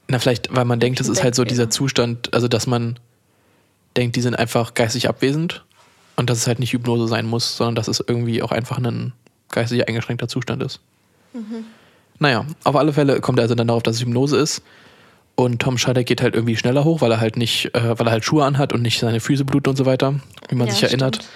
na, 0.08 0.18
vielleicht, 0.18 0.54
weil 0.54 0.64
man 0.64 0.80
denkt, 0.80 0.98
das 1.00 1.08
ist 1.08 1.22
halt 1.22 1.34
so 1.34 1.44
dieser 1.44 1.70
Zustand, 1.70 2.32
also 2.34 2.48
dass 2.48 2.66
man 2.66 2.98
denkt, 3.96 4.16
die 4.16 4.20
sind 4.20 4.34
einfach 4.38 4.74
geistig 4.74 5.08
abwesend 5.08 5.64
und 6.16 6.30
dass 6.30 6.38
es 6.38 6.46
halt 6.46 6.58
nicht 6.60 6.72
Hypnose 6.72 7.06
sein 7.08 7.26
muss, 7.26 7.56
sondern 7.56 7.74
dass 7.74 7.88
es 7.88 8.02
irgendwie 8.06 8.42
auch 8.42 8.52
einfach 8.52 8.78
ein 8.78 9.12
geistig 9.50 9.86
eingeschränkter 9.88 10.28
Zustand 10.28 10.62
ist. 10.62 10.80
Naja, 12.18 12.44
auf 12.64 12.76
alle 12.76 12.92
Fälle 12.92 13.20
kommt 13.20 13.38
er 13.38 13.42
also 13.42 13.54
dann 13.54 13.68
darauf, 13.68 13.82
dass 13.82 13.96
es 13.96 14.02
Hypnose 14.02 14.36
ist. 14.36 14.62
Und 15.36 15.62
Tom 15.62 15.78
Schadek 15.78 16.06
geht 16.06 16.20
halt 16.22 16.34
irgendwie 16.34 16.56
schneller 16.56 16.84
hoch, 16.84 17.00
weil 17.00 17.10
er 17.12 17.20
halt 17.20 17.36
nicht, 17.36 17.74
äh, 17.74 17.98
weil 17.98 18.06
er 18.06 18.10
halt 18.12 18.24
Schuhe 18.24 18.44
anhat 18.44 18.72
und 18.72 18.82
nicht 18.82 18.98
seine 19.00 19.20
Füße 19.20 19.44
bluten 19.44 19.70
und 19.70 19.76
so 19.76 19.86
weiter, 19.86 20.20
wie 20.48 20.54
man 20.54 20.66
Ja, 20.68 20.74
sich 20.74 20.82
erinnert. 20.82 21.16
stimmt. 21.16 21.30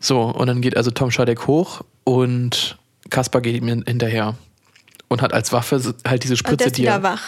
So, 0.00 0.22
und 0.22 0.46
dann 0.46 0.60
geht 0.62 0.76
also 0.76 0.90
Tom 0.90 1.10
Schadek 1.10 1.46
hoch 1.46 1.82
und 2.04 2.78
Kaspar 3.10 3.40
geht 3.42 3.54
ihm 3.56 3.68
hin- 3.68 3.84
hinterher 3.86 4.34
und 5.08 5.20
hat 5.22 5.32
als 5.34 5.52
Waffe 5.52 5.94
halt 6.06 6.24
diese 6.24 6.36
Spritze, 6.36 6.64
ist 6.66 6.78
die 6.78 6.82
wieder 6.82 6.92
er, 6.92 7.02
wach. 7.02 7.22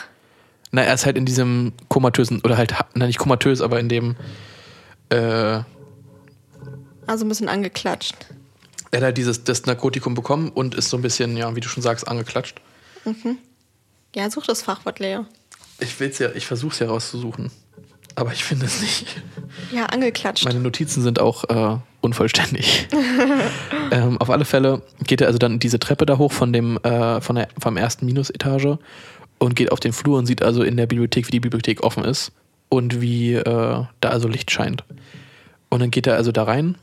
Na, 0.71 0.83
er 0.83 0.95
ist 0.95 1.05
halt 1.05 1.19
in 1.19 1.27
diesem 1.27 1.75
komatösen, 1.89 2.41
oder 2.43 2.57
halt, 2.57 2.79
ha- 2.79 2.87
na 2.95 3.07
nicht 3.07 3.19
komatös, 3.19 3.61
aber 3.61 3.79
in 3.79 3.89
dem, 3.91 4.17
äh, 5.11 5.17
er 5.17 5.67
Also 7.07 7.25
ein 7.27 7.29
bisschen 7.29 7.49
angeklatscht. 7.51 8.15
hat 8.95 9.03
halt 9.03 9.19
dieses, 9.19 9.45
das 9.45 9.67
Narkotikum 9.67 10.15
bekommen 10.15 10.49
und 10.51 10.75
ist 10.75 10.89
so 10.89 10.97
ein 10.97 11.03
bisschen, 11.03 11.37
ja, 11.37 11.55
wie 11.55 11.61
du 11.61 11.69
schon 11.69 11.83
sagst, 11.83 12.09
angeklatscht. 12.09 12.61
Ja, 14.15 14.31
such 14.31 14.47
das 14.47 14.63
Fachwort, 14.63 14.99
Leo. 14.99 15.27
Ich 15.81 15.99
will's 16.01 16.19
ja, 16.21 16.31
ich 16.35 16.47
versuch's 16.47 16.79
ja 16.79 16.87
rauszusuchen. 16.87 17.51
Aber 18.15 18.33
ich 18.33 18.45
finde 18.45 18.67
es 18.67 18.81
nicht. 18.81 19.07
Ja, 19.73 19.87
angeklatscht. 19.87 20.45
Meine 20.45 20.61
Notizen 20.61 21.03
sind 21.03 21.19
auch 21.19 21.45
äh, 21.51 21.79
unvollständig. 22.03 22.89
ähm, 23.91 24.19
auf 24.19 24.29
alle 24.29 24.45
Fälle 24.45 24.83
geht 25.07 25.21
er 25.21 25.29
also 25.29 25.39
dann 25.39 25.59
diese 25.59 25.79
Treppe 25.79 26.05
da 26.05 26.19
hoch 26.19 26.33
von 26.33 26.53
dem, 26.53 26.77
äh, 26.83 27.21
von 27.21 27.37
der, 27.37 27.49
vom 27.59 27.77
ersten 27.77 28.05
Minusetage 28.05 28.79
und 29.39 29.57
geht 29.57 29.73
auf 29.73 29.81
den 29.81 29.93
Flur 29.93 30.19
und 30.19 30.27
sieht 30.27 30.43
also 30.43 30.63
in 30.63 30.77
der 30.77 30.87
Bibliothek, 30.87 31.27
wie 31.29 31.33
die 31.33 31.41
Bibliothek 31.41 31.83
offen 31.83 32.05
ist 32.05 32.33
und 32.69 33.01
wie 33.01 33.35
äh, 33.35 33.45
da 33.45 34.09
also 34.09 34.29
Licht 34.29 34.51
scheint. 34.51 34.85
Und 35.71 35.81
dann 35.81 35.91
geht 35.91 36.07
er 36.07 36.17
also 36.17 36.33
da 36.33 36.45
rein 36.45 36.77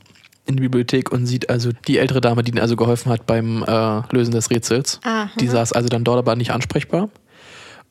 in 0.46 0.56
die 0.56 0.62
Bibliothek 0.62 1.12
und 1.12 1.26
sieht 1.26 1.48
also 1.48 1.70
die 1.86 1.98
ältere 1.98 2.20
Dame, 2.20 2.42
die 2.42 2.50
ihm 2.50 2.58
also 2.58 2.76
geholfen 2.76 3.12
hat 3.12 3.26
beim 3.26 3.62
äh, 3.62 4.02
Lösen 4.10 4.32
des 4.32 4.50
Rätsels. 4.50 5.00
Aha. 5.04 5.30
Die 5.38 5.46
saß 5.46 5.72
also 5.72 5.88
dann 5.88 6.04
dort 6.04 6.18
aber 6.18 6.34
nicht 6.34 6.50
ansprechbar. 6.50 7.08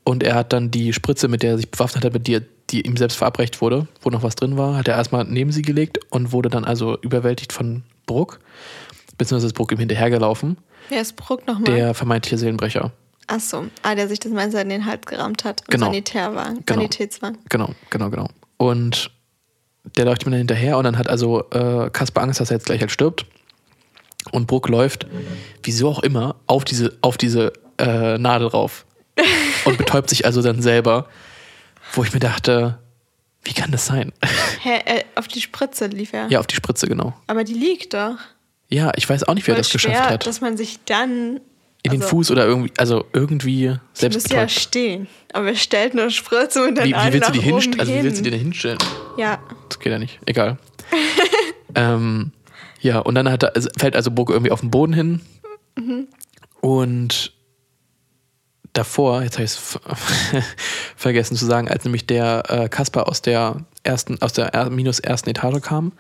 Und 0.04 0.24
er 0.24 0.36
hat 0.36 0.54
dann 0.54 0.72
die 0.72 0.92
Spritze, 0.94 1.28
mit 1.28 1.44
der 1.44 1.52
er 1.52 1.58
sich 1.58 1.70
bewaffnet 1.70 2.04
hat, 2.04 2.14
mit 2.14 2.28
der 2.28 2.42
die 2.70 2.82
ihm 2.82 2.98
selbst 2.98 3.18
verabreicht 3.18 3.62
wurde, 3.62 3.88
wo 4.02 4.10
noch 4.10 4.24
was 4.24 4.36
drin 4.36 4.58
war, 4.58 4.78
hat 4.78 4.88
er 4.88 4.96
erstmal 4.96 5.26
neben 5.26 5.52
sie 5.52 5.62
gelegt 5.62 6.00
und 6.10 6.32
wurde 6.32 6.50
dann 6.50 6.66
also 6.66 6.98
überwältigt 7.02 7.54
von 7.54 7.84
Bruck, 8.06 8.40
beziehungsweise 9.18 9.48
ist 9.48 9.54
Bruck 9.54 9.72
ihm 9.72 9.80
hinterhergelaufen, 9.80 10.58
Wer 10.90 11.02
ist 11.02 11.16
Bruck 11.16 11.46
nochmal? 11.48 11.76
der 11.76 11.94
vermeintliche 11.94 12.38
Seelenbrecher. 12.38 12.92
Achso, 13.28 13.66
ah, 13.84 13.94
der 13.94 14.08
sich 14.08 14.20
das 14.20 14.32
Messer 14.32 14.62
in 14.62 14.70
den 14.70 14.86
Hals 14.86 15.06
gerammt 15.06 15.44
hat. 15.44 15.64
Genau. 15.68 15.86
Sanitärswagen. 15.88 16.64
Genau. 16.66 16.80
Sanitätswagen. 16.80 17.38
Genau, 17.48 17.70
genau, 17.92 18.10
genau. 18.10 18.28
Und 18.58 19.12
der 19.98 20.06
läuft 20.06 20.26
ihm 20.26 20.32
dann 20.32 20.40
hinterher 20.40 20.78
und 20.78 20.84
dann 20.84 20.98
hat 20.98 21.08
also 21.08 21.48
äh, 21.52 21.90
Kaspar 21.92 22.24
Angst, 22.24 22.40
dass 22.40 22.50
er 22.50 22.58
jetzt 22.58 22.66
gleich 22.66 22.82
halt 22.82 22.92
stirbt. 22.92 23.26
Und 24.32 24.48
Bruck 24.48 24.68
läuft, 24.68 25.06
wieso 25.64 25.90
auch 25.90 26.00
immer, 26.00 26.36
auf 26.48 26.66
diese, 26.66 26.98
auf 27.02 27.18
diese 27.18 27.54
äh, 27.78 28.18
Nadel 28.18 28.48
rauf. 28.48 28.86
Und 29.66 29.78
betäubt 29.78 30.10
sich 30.10 30.26
also 30.26 30.42
dann 30.42 30.62
selber. 30.62 31.08
Wo 31.94 32.04
ich 32.04 32.14
mir 32.14 32.20
dachte, 32.20 32.80
wie 33.44 33.54
kann 33.54 33.72
das 33.72 33.86
sein? 33.86 34.12
Hä, 34.62 34.80
äh, 34.86 35.04
auf 35.16 35.28
die 35.28 35.42
Spritze 35.42 35.88
lief 35.88 36.14
er. 36.14 36.28
ja, 36.30 36.40
auf 36.40 36.48
die 36.48 36.56
Spritze, 36.56 36.88
genau. 36.88 37.14
Aber 37.28 37.44
die 37.44 37.54
liegt 37.54 37.94
doch. 37.94 38.18
Ja, 38.70 38.92
ich 38.96 39.10
weiß 39.10 39.24
auch 39.24 39.34
nicht, 39.34 39.48
wer 39.48 39.56
Voll 39.56 39.62
das 39.62 39.72
geschafft 39.72 39.96
schwer, 39.96 40.10
hat. 40.10 40.28
Dass 40.28 40.42
man 40.42 40.58
sich 40.58 40.80
dann. 40.86 41.40
In 41.82 41.92
den 41.92 42.02
also, 42.02 42.10
Fuß 42.18 42.32
oder 42.32 42.46
irgendwie, 42.46 42.74
also 42.78 43.06
irgendwie 43.14 43.74
selbst 43.94 44.16
müsste 44.16 44.34
ja 44.34 44.42
betäubt. 44.42 44.60
stehen. 44.60 45.08
Aber 45.32 45.48
er 45.48 45.56
stellt 45.56 45.94
eine 45.94 46.12
Spritze 46.12 46.68
und 46.68 46.76
dann 46.76 46.84
Wie, 46.86 46.94
wie 46.94 47.14
willst 47.14 47.30
du 47.30 47.34
die 47.34 47.40
hinstellen? 47.40 47.80
Also 47.80 47.94
wie 47.94 48.04
willst 48.04 48.20
du 48.20 48.24
die 48.24 48.32
denn 48.32 48.40
hinstellen? 48.40 48.78
Ja, 49.18 49.40
Das 49.70 49.80
geht 49.80 49.92
ja 49.94 49.98
nicht. 49.98 50.20
Egal. 50.26 50.58
ähm, 51.76 52.34
ja, 52.82 53.00
und 53.00 53.16
dann 53.16 53.32
hat 53.32 53.44
er, 53.44 53.54
fällt 53.78 53.96
also 53.96 54.12
Burg 54.12 54.30
irgendwie 54.30 54.52
auf 54.52 54.60
den 54.60 54.72
Boden 54.72 54.92
hin. 54.94 55.22
Und 56.60 57.34
davor, 58.74 59.24
jetzt 59.24 59.36
habe 59.36 59.44
ich 59.46 59.52
es 59.52 59.80
vergessen 60.96 61.36
zu 61.36 61.46
sagen, 61.46 61.70
als 61.70 61.84
nämlich 61.84 62.06
der 62.08 62.44
äh, 62.50 62.70
Kasper 62.70 63.08
aus 63.08 63.22
der 63.22 63.66
ersten, 63.84 64.22
aus 64.22 64.34
der 64.34 64.54
er 64.54 64.70
minus 64.70 65.00
ersten 65.00 65.30
Etage 65.30 65.62
kam, 65.62 65.94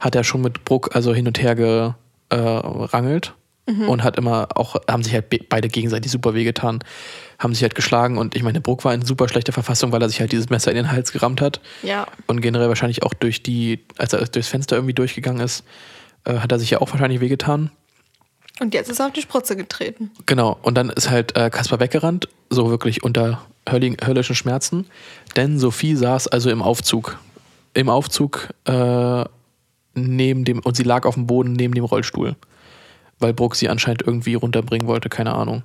hat 0.00 0.14
er 0.14 0.24
schon 0.24 0.42
mit 0.42 0.64
Bruck 0.64 0.94
also 0.94 1.14
hin 1.14 1.26
und 1.26 1.40
her 1.40 1.54
gerangelt 1.54 3.34
und 3.86 4.02
hat 4.02 4.18
immer 4.18 4.48
auch, 4.54 4.76
haben 4.88 5.02
sich 5.02 5.14
halt 5.14 5.30
be 5.30 5.38
beide 5.48 5.68
gegenseitig 5.68 6.12
super 6.12 6.34
wehgetan, 6.34 6.80
haben 7.38 7.54
sich 7.54 7.62
halt 7.62 7.74
geschlagen 7.74 8.18
und 8.18 8.36
ich 8.36 8.42
meine, 8.42 8.60
Bruck 8.60 8.84
war 8.84 8.92
in 8.92 9.02
super 9.02 9.28
schlechter 9.28 9.52
Verfassung, 9.52 9.90
weil 9.90 10.02
er 10.02 10.08
sich 10.08 10.20
halt 10.20 10.32
dieses 10.32 10.50
Messer 10.50 10.70
in 10.70 10.76
den 10.76 10.92
Hals 10.92 11.12
gerammt 11.12 11.40
hat 11.40 11.60
ja. 11.82 12.06
und 12.26 12.42
generell 12.42 12.68
wahrscheinlich 12.68 13.02
auch 13.02 13.14
durch 13.14 13.42
die, 13.42 13.84
als 13.96 14.12
er 14.12 14.24
durchs 14.26 14.48
Fenster 14.48 14.76
irgendwie 14.76 14.94
durchgegangen 14.94 15.40
ist, 15.40 15.64
äh, 16.24 16.38
hat 16.38 16.52
er 16.52 16.58
sich 16.58 16.70
ja 16.70 16.80
auch 16.80 16.90
wahrscheinlich 16.90 17.20
wehgetan. 17.20 17.70
Und 18.60 18.72
jetzt 18.72 18.88
ist 18.88 19.00
er 19.00 19.06
auf 19.06 19.12
die 19.12 19.22
Spritze 19.22 19.56
getreten. 19.56 20.10
Genau, 20.26 20.56
und 20.62 20.76
dann 20.76 20.90
ist 20.90 21.10
halt 21.10 21.36
äh, 21.36 21.50
Kaspar 21.50 21.80
weggerannt, 21.80 22.28
so 22.50 22.70
wirklich 22.70 23.02
unter 23.02 23.42
höllischen 23.68 24.36
Schmerzen, 24.36 24.86
denn 25.36 25.58
Sophie 25.58 25.96
saß 25.96 26.28
also 26.28 26.50
im 26.50 26.62
Aufzug. 26.62 27.18
Im 27.72 27.88
Aufzug 27.88 28.50
äh, 28.66 29.24
neben 29.94 30.44
dem, 30.44 30.60
und 30.60 30.76
sie 30.76 30.82
lag 30.82 31.06
auf 31.06 31.14
dem 31.14 31.26
Boden 31.26 31.54
neben 31.54 31.74
dem 31.74 31.84
Rollstuhl, 31.84 32.36
weil 33.18 33.32
Bruck 33.32 33.56
sie 33.56 33.68
anscheinend 33.68 34.02
irgendwie 34.02 34.34
runterbringen 34.34 34.86
wollte, 34.86 35.08
keine 35.08 35.34
Ahnung. 35.34 35.62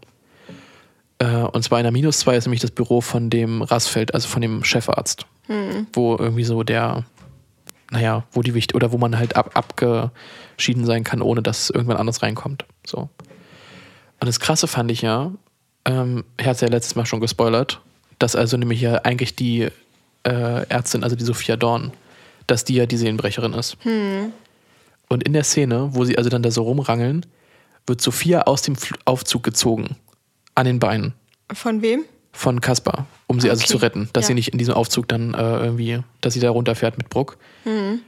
Äh, 1.19 1.43
und 1.43 1.63
zwar 1.63 1.79
in 1.79 1.83
der 1.83 1.91
Minus 1.91 2.19
2 2.19 2.37
ist 2.37 2.45
nämlich 2.45 2.61
das 2.61 2.71
Büro 2.71 3.01
von 3.01 3.29
dem 3.29 3.61
Rassfeld, 3.61 4.13
also 4.13 4.27
von 4.27 4.41
dem 4.41 4.63
Chefarzt, 4.63 5.25
wo 5.93 6.15
irgendwie 6.15 6.45
so 6.45 6.63
der, 6.63 7.05
naja, 7.91 8.23
wo 8.31 8.41
die 8.41 8.53
Wicht 8.53 8.75
oder 8.75 8.91
wo 8.91 8.97
man 8.97 9.17
halt 9.17 9.35
ab, 9.35 9.51
abgeschieden 9.53 10.85
sein 10.85 11.03
kann, 11.03 11.21
ohne 11.21 11.41
dass 11.41 11.69
irgendwann 11.69 11.97
anderes 11.97 12.21
reinkommt. 12.21 12.65
So. 12.85 13.09
Und 14.19 14.27
das 14.27 14.39
Krasse 14.39 14.67
fand 14.67 14.91
ich 14.91 15.01
ja, 15.01 15.31
ähm, 15.85 16.23
er 16.37 16.45
hat 16.47 16.61
ja 16.61 16.67
letztes 16.67 16.95
Mal 16.95 17.05
schon 17.05 17.19
gespoilert, 17.19 17.81
dass 18.19 18.35
also 18.35 18.57
nämlich 18.57 18.81
ja 18.81 18.95
eigentlich 19.03 19.35
die 19.35 19.69
äh, 20.23 20.67
Ärztin, 20.69 21.03
also 21.03 21.15
die 21.15 21.23
Sophia 21.23 21.55
Dorn, 21.55 21.91
dass 22.47 22.65
die 22.65 22.75
ja 22.75 22.85
die 22.85 22.97
Seelenbrecherin 22.97 23.53
ist. 23.53 23.77
Und 25.07 25.23
in 25.23 25.33
der 25.33 25.43
Szene, 25.43 25.89
wo 25.91 26.05
sie 26.05 26.17
also 26.17 26.29
dann 26.29 26.43
da 26.43 26.51
so 26.51 26.63
rumrangeln, 26.63 27.25
wird 27.87 28.01
Sophia 28.01 28.43
aus 28.43 28.61
dem 28.61 28.75
Aufzug 29.05 29.43
gezogen. 29.43 29.95
An 30.55 30.65
den 30.65 30.79
Beinen. 30.79 31.13
Von 31.51 31.81
wem? 31.81 32.03
Von 32.39 32.61
Kaspar, 32.61 33.05
um 33.27 33.41
sie 33.41 33.49
also 33.49 33.63
Okay, 33.63 33.71
zu 33.71 33.77
retten, 33.79 34.09
dass 34.13 34.23
ja. 34.23 34.27
sie 34.27 34.33
nicht 34.35 34.53
in 34.53 34.57
diesem 34.59 34.73
Aufzug 34.73 35.09
dann 35.09 35.33
äh, 35.33 35.57
irgendwie, 35.59 35.99
dass 36.21 36.35
sie 36.35 36.39
da 36.39 36.49
runterfährt 36.49 36.97
mit 36.97 37.09
Bruck. 37.09 37.37
Mhm. 37.65 37.99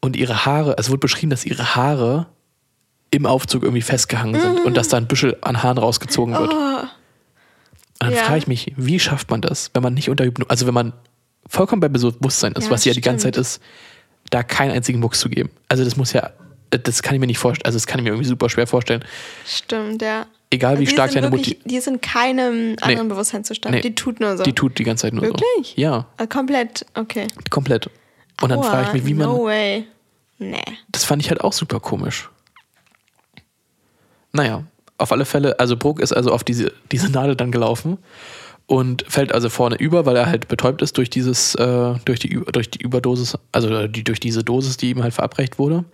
Und 0.00 0.14
ihre 0.14 0.46
Haare, 0.46 0.76
es 0.78 0.90
wurde 0.90 1.00
beschrieben, 1.00 1.30
dass 1.30 1.44
ihre 1.44 1.74
Haare 1.74 2.26
im 3.10 3.26
Aufzug 3.26 3.64
irgendwie 3.64 3.82
festgehangen 3.82 4.40
sind 4.40 4.64
und 4.64 4.76
dass 4.76 4.86
da 4.86 4.96
ein 4.96 5.08
Büschel 5.08 5.36
an 5.40 5.64
Haaren 5.64 5.78
rausgezogen 5.78 6.34
wird. 6.38 6.52
Und 6.52 6.60
dann 7.98 8.12
Oh. 8.12 8.14
Ja. 8.14 8.22
frage 8.22 8.38
ich 8.38 8.46
mich, 8.46 8.72
wie 8.76 9.00
schafft 9.00 9.28
man 9.28 9.40
das, 9.40 9.70
wenn 9.74 9.82
man 9.82 9.92
nicht 9.94 10.08
unter 10.08 10.24
Hypnose, 10.24 10.48
also 10.48 10.66
wenn 10.68 10.74
man 10.74 10.92
vollkommen 11.48 11.80
bei 11.80 11.88
Bewusstsein 11.88 12.52
ist, 12.52 12.66
Ja, 12.66 12.70
was 12.70 12.82
sie 12.84 12.90
ja 12.90 12.94
die 12.94 13.00
ganze. 13.00 13.24
Zeit 13.24 13.36
ist, 13.36 13.60
da 14.30 14.44
keinen 14.44 14.70
einzigen 14.70 15.00
Mucks 15.00 15.18
zu 15.18 15.28
geben. 15.28 15.50
Also 15.68 15.82
das 15.84 15.96
muss 15.96 16.12
ja, 16.12 16.30
das 16.70 17.02
kann 17.02 17.14
ich 17.16 17.20
mir 17.20 17.26
nicht 17.26 17.38
vorstellen, 17.38 17.66
also 17.66 17.74
das 17.76 17.88
kann 17.88 17.98
ich 17.98 18.04
mir 18.04 18.10
irgendwie 18.10 18.28
super 18.28 18.48
schwer 18.48 18.68
vorstellen. 18.68 19.04
Stimmt, 19.44 20.00
ja. 20.00 20.26
Egal 20.52 20.78
wie 20.80 20.84
die 20.84 20.90
stark 20.90 21.12
deine 21.12 21.30
wirklich, 21.30 21.58
Mutti, 21.58 21.68
Die 21.68 21.80
sind 21.80 22.02
keinem 22.02 22.74
anderen 22.80 23.08
Bewusstseinszustand. 23.08 23.76
Nee. 23.76 23.80
Die 23.82 23.94
tut 23.94 24.18
nur 24.18 24.36
so. 24.36 24.42
die 24.42 24.52
tut 24.52 24.78
die 24.78 24.84
ganze 24.84 25.02
Zeit 25.02 25.12
nur 25.12 25.22
Wirklich? 25.22 25.74
so. 25.76 25.80
Ja, 25.80 26.06
Äh, 26.18 26.26
Komplett, 26.26 26.84
okay. 26.94 27.28
komplett. 27.50 27.88
Und 28.42 28.48
dann 28.50 28.58
Aua, 28.58 28.64
frage 28.70 28.86
ich 28.88 28.92
mich, 28.94 29.06
wie 29.06 29.14
man, 29.14 29.28
No 29.28 29.44
way. 29.44 29.84
Nee. 30.38 30.62
das 30.90 31.04
fand 31.04 31.22
ich 31.22 31.28
halt 31.30 31.40
auch 31.42 31.52
super 31.52 31.78
komisch. 31.78 32.28
Naja, 34.32 34.64
auf 34.98 35.12
alle 35.12 35.24
Fälle, 35.24 35.58
also 35.60 35.76
Bruck 35.76 36.00
ist 36.00 36.12
also 36.12 36.32
auf 36.32 36.42
diese, 36.44 36.72
diese 36.90 37.10
Nadel 37.10 37.36
dann 37.36 37.52
gelaufen 37.52 37.98
und 38.66 39.04
fällt 39.08 39.32
also 39.32 39.48
vorne 39.50 39.76
über, 39.76 40.06
weil 40.06 40.16
er 40.16 40.26
halt 40.26 40.48
betäubt 40.48 40.82
ist 40.82 40.96
durch 40.96 41.10
dieses, 41.10 41.54
äh, 41.56 41.94
durch 42.04 42.18
die, 42.20 42.40
durch 42.52 42.70
die 42.70 42.80
Überdosis, 42.82 43.36
also 43.52 43.86
die, 43.86 44.04
durch 44.04 44.20
diese 44.20 44.42
Dosis, 44.44 44.76
die 44.76 44.90
ihm 44.90 45.02
halt 45.02 45.14
verabreicht 45.14 45.58
wurde. 45.58 45.84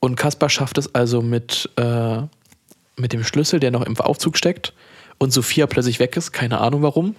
Und 0.00 0.16
Kaspar 0.16 0.48
schafft 0.48 0.78
es 0.78 0.94
also 0.94 1.22
mit, 1.22 1.70
äh, 1.76 2.22
mit 2.96 3.12
dem 3.12 3.24
Schlüssel, 3.24 3.60
der 3.60 3.70
noch 3.70 3.82
im 3.82 3.98
Aufzug 3.98 4.36
steckt 4.36 4.72
und 5.18 5.32
Sophia 5.32 5.66
plötzlich 5.66 5.98
weg 5.98 6.16
ist, 6.16 6.32
keine 6.32 6.58
Ahnung 6.58 6.82
warum, 6.82 7.16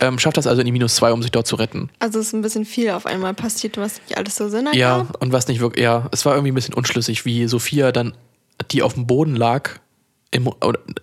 ähm, 0.00 0.18
schafft 0.18 0.36
das 0.36 0.46
also 0.46 0.60
in 0.60 0.66
die 0.66 0.72
Minus 0.72 0.94
zwei, 0.96 1.12
um 1.12 1.22
sich 1.22 1.30
dort 1.30 1.46
zu 1.46 1.56
retten. 1.56 1.90
Also 1.98 2.18
es 2.18 2.28
ist 2.28 2.32
ein 2.32 2.42
bisschen 2.42 2.64
viel 2.64 2.90
auf 2.90 3.06
einmal 3.06 3.34
passiert, 3.34 3.76
was 3.76 4.00
nicht 4.02 4.16
alles 4.16 4.36
so 4.36 4.48
Sinn 4.48 4.68
Ja, 4.72 4.98
ergab. 4.98 5.22
und 5.22 5.32
was 5.32 5.48
nicht 5.48 5.60
wirklich, 5.60 5.82
ja, 5.84 6.08
es 6.12 6.24
war 6.24 6.34
irgendwie 6.34 6.52
ein 6.52 6.54
bisschen 6.54 6.74
unschlüssig, 6.74 7.24
wie 7.24 7.46
Sophia 7.46 7.92
dann, 7.92 8.14
die 8.70 8.82
auf 8.82 8.94
dem 8.94 9.06
Boden 9.06 9.36
lag, 9.36 9.78
im, 10.30 10.50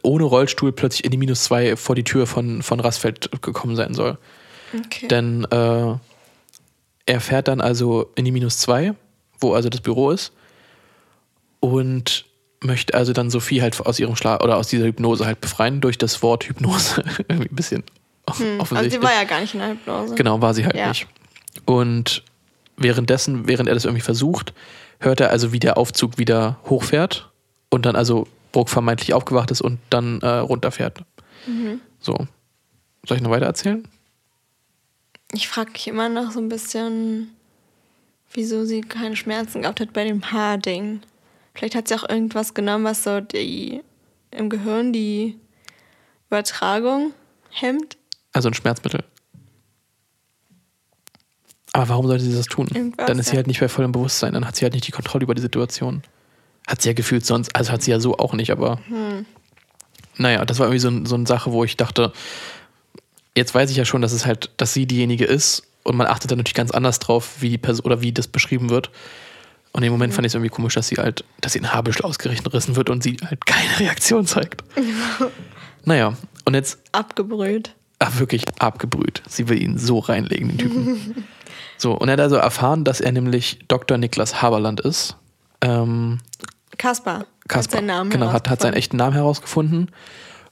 ohne 0.01 0.23
Rollstuhl 0.23 0.71
plötzlich 0.71 1.05
in 1.05 1.11
die 1.11 1.17
Minus 1.17 1.43
zwei 1.43 1.75
vor 1.75 1.95
die 1.95 2.03
Tür 2.03 2.25
von, 2.25 2.63
von 2.63 2.79
Rassfeld 2.79 3.29
gekommen 3.41 3.75
sein 3.75 3.93
soll. 3.93 4.17
Okay. 4.85 5.07
Denn 5.07 5.45
äh, 5.45 5.95
er 7.05 7.19
fährt 7.21 7.47
dann 7.47 7.61
also 7.61 8.11
in 8.15 8.25
die 8.25 8.31
Minus 8.31 8.57
zwei, 8.57 8.95
wo 9.39 9.53
also 9.53 9.69
das 9.69 9.81
Büro 9.81 10.11
ist, 10.11 10.33
und 11.59 12.25
möchte 12.61 12.93
also 12.93 13.13
dann 13.13 13.29
Sophie 13.29 13.61
halt 13.61 13.79
aus 13.85 13.99
ihrem 13.99 14.15
Schlaf 14.15 14.41
oder 14.43 14.57
aus 14.57 14.67
dieser 14.67 14.85
Hypnose 14.85 15.25
halt 15.25 15.39
befreien 15.41 15.81
durch 15.81 15.97
das 15.97 16.21
Wort 16.21 16.45
Hypnose. 16.45 17.03
irgendwie 17.29 17.49
ein 17.49 17.55
bisschen 17.55 17.83
also 18.25 18.43
offensichtlich. 18.59 18.93
sie 18.93 19.01
war 19.01 19.13
ja 19.13 19.23
gar 19.23 19.39
nicht 19.41 19.53
in 19.53 19.59
der 19.61 19.69
Hypnose. 19.71 20.15
Genau, 20.15 20.41
war 20.41 20.53
sie 20.53 20.65
halt 20.65 20.75
Ja. 20.75 20.89
nicht. 20.89 21.07
Und 21.65 22.23
währenddessen, 22.77 23.47
während 23.47 23.67
er 23.67 23.75
das 23.75 23.85
irgendwie 23.85 24.01
versucht, 24.03 24.53
hört 24.99 25.19
er 25.21 25.29
also, 25.31 25.51
wie 25.51 25.59
der 25.59 25.77
Aufzug 25.77 26.17
wieder 26.17 26.59
hochfährt 26.69 27.29
und 27.69 27.85
dann 27.85 27.95
also 27.95 28.27
Burg 28.51 28.69
vermeintlich 28.69 29.13
aufgewacht 29.13 29.51
ist 29.51 29.61
und 29.61 29.79
dann 29.89 30.21
äh, 30.21 30.27
runterfährt. 30.27 30.99
Mhm. 31.47 31.79
So. 31.99 32.13
Soll 33.07 33.17
ich 33.17 33.23
noch 33.23 33.31
weiter 33.31 33.45
erzählen? 33.45 33.87
Ich 35.31 35.47
frage 35.47 35.71
mich 35.71 35.87
immer 35.87 36.09
noch 36.09 36.31
so 36.31 36.39
ein 36.39 36.49
bisschen, 36.49 37.29
wieso 38.33 38.65
sie 38.65 38.81
keine 38.81 39.15
Schmerzen 39.15 39.61
gehabt 39.61 39.79
hat 39.79 39.93
bei 39.93 40.03
dem 40.03 40.31
Haarding. 40.31 41.01
Vielleicht 41.59 41.75
hat 41.75 41.89
sie 41.89 41.95
auch 41.95 42.07
irgendwas 42.07 42.53
genommen, 42.53 42.85
was 42.85 43.03
so 43.03 43.19
die 43.19 43.81
im 44.31 44.49
Gehirn 44.49 44.93
die 44.93 45.37
Übertragung 46.29 47.11
hemmt. 47.49 47.97
Also 48.31 48.47
ein 48.47 48.53
Schmerzmittel. 48.53 49.03
Aber 51.73 51.89
warum 51.89 52.07
sollte 52.07 52.23
sie 52.23 52.33
das 52.33 52.45
tun? 52.45 52.69
Irgendwas, 52.73 53.07
dann 53.07 53.19
ist 53.19 53.27
sie 53.29 53.35
halt 53.35 53.47
nicht 53.47 53.59
bei 53.59 53.67
vollem 53.67 53.91
Bewusstsein, 53.91 54.35
dann 54.35 54.47
hat 54.47 54.55
sie 54.55 54.63
halt 54.63 54.73
nicht 54.73 54.87
die 54.87 54.93
Kontrolle 54.93 55.23
über 55.23 55.35
die 55.35 55.41
Situation. 55.41 56.01
Hat 56.65 56.81
sie 56.81 56.87
ja 56.89 56.93
gefühlt 56.93 57.25
sonst, 57.25 57.53
also 57.53 57.73
hat 57.73 57.83
sie 57.83 57.91
ja 57.91 57.99
so 57.99 58.17
auch 58.17 58.33
nicht, 58.33 58.51
aber 58.51 58.79
Hm. 58.87 59.25
naja, 60.15 60.45
das 60.45 60.59
war 60.59 60.67
irgendwie 60.67 60.79
so, 60.79 61.05
so 61.05 61.15
eine 61.15 61.27
Sache, 61.27 61.51
wo 61.51 61.65
ich 61.65 61.75
dachte, 61.75 62.13
jetzt 63.35 63.53
weiß 63.53 63.69
ich 63.69 63.75
ja 63.75 63.83
schon, 63.83 64.01
dass 64.01 64.13
es 64.13 64.25
halt, 64.25 64.49
dass 64.55 64.73
sie 64.73 64.85
diejenige 64.85 65.25
ist 65.25 65.63
und 65.83 65.97
man 65.97 66.07
achtet 66.07 66.31
dann 66.31 66.37
natürlich 66.37 66.55
ganz 66.55 66.71
anders 66.71 66.99
drauf, 66.99 67.41
wie 67.41 67.49
die 67.49 67.57
Person 67.57 67.85
oder 67.85 67.99
wie 67.99 68.13
das 68.13 68.29
beschrieben 68.29 68.69
wird. 68.69 68.91
Und 69.71 69.83
im 69.83 69.91
Moment 69.91 70.13
fand 70.13 70.25
ich 70.25 70.31
es 70.31 70.35
irgendwie 70.35 70.49
komisch, 70.49 70.73
dass 70.75 70.87
sie 70.87 70.95
halt, 70.95 71.23
dass 71.41 71.53
sie 71.53 71.59
in 71.59 71.71
Haarbüschel 71.71 72.03
ausgerissen 72.03 72.75
wird 72.75 72.89
und 72.89 73.03
sie 73.03 73.17
halt 73.23 73.45
keine 73.45 73.79
Reaktion 73.79 74.25
zeigt. 74.25 74.63
naja, 75.85 76.13
und 76.45 76.53
jetzt 76.55 76.79
Abgebrüht. 76.91 77.75
ah, 77.99 78.09
wirklich 78.17 78.43
abgebrüht. 78.59 79.21
Sie 79.27 79.47
will 79.47 79.61
ihn 79.61 79.77
so 79.77 79.99
reinlegen, 79.99 80.49
den 80.49 80.57
Typen. 80.57 81.23
so, 81.77 81.93
und 81.93 82.09
er 82.09 82.13
hat 82.13 82.19
also 82.21 82.35
erfahren, 82.37 82.83
dass 82.83 82.99
er 83.01 83.11
nämlich 83.11 83.59
Dr. 83.67 83.97
Niklas 83.97 84.41
Haberland 84.41 84.79
ist. 84.81 85.15
Ähm, 85.61 86.19
Kaspar. 86.77 87.19
Hat 87.19 87.27
Kaspar. 87.47 87.77
seinen 87.79 87.87
Namen 87.87 88.09
genau, 88.09 88.31
hat, 88.31 88.49
hat 88.49 88.61
seinen 88.61 88.73
echten 88.75 88.97
Namen 88.97 89.13
herausgefunden 89.13 89.91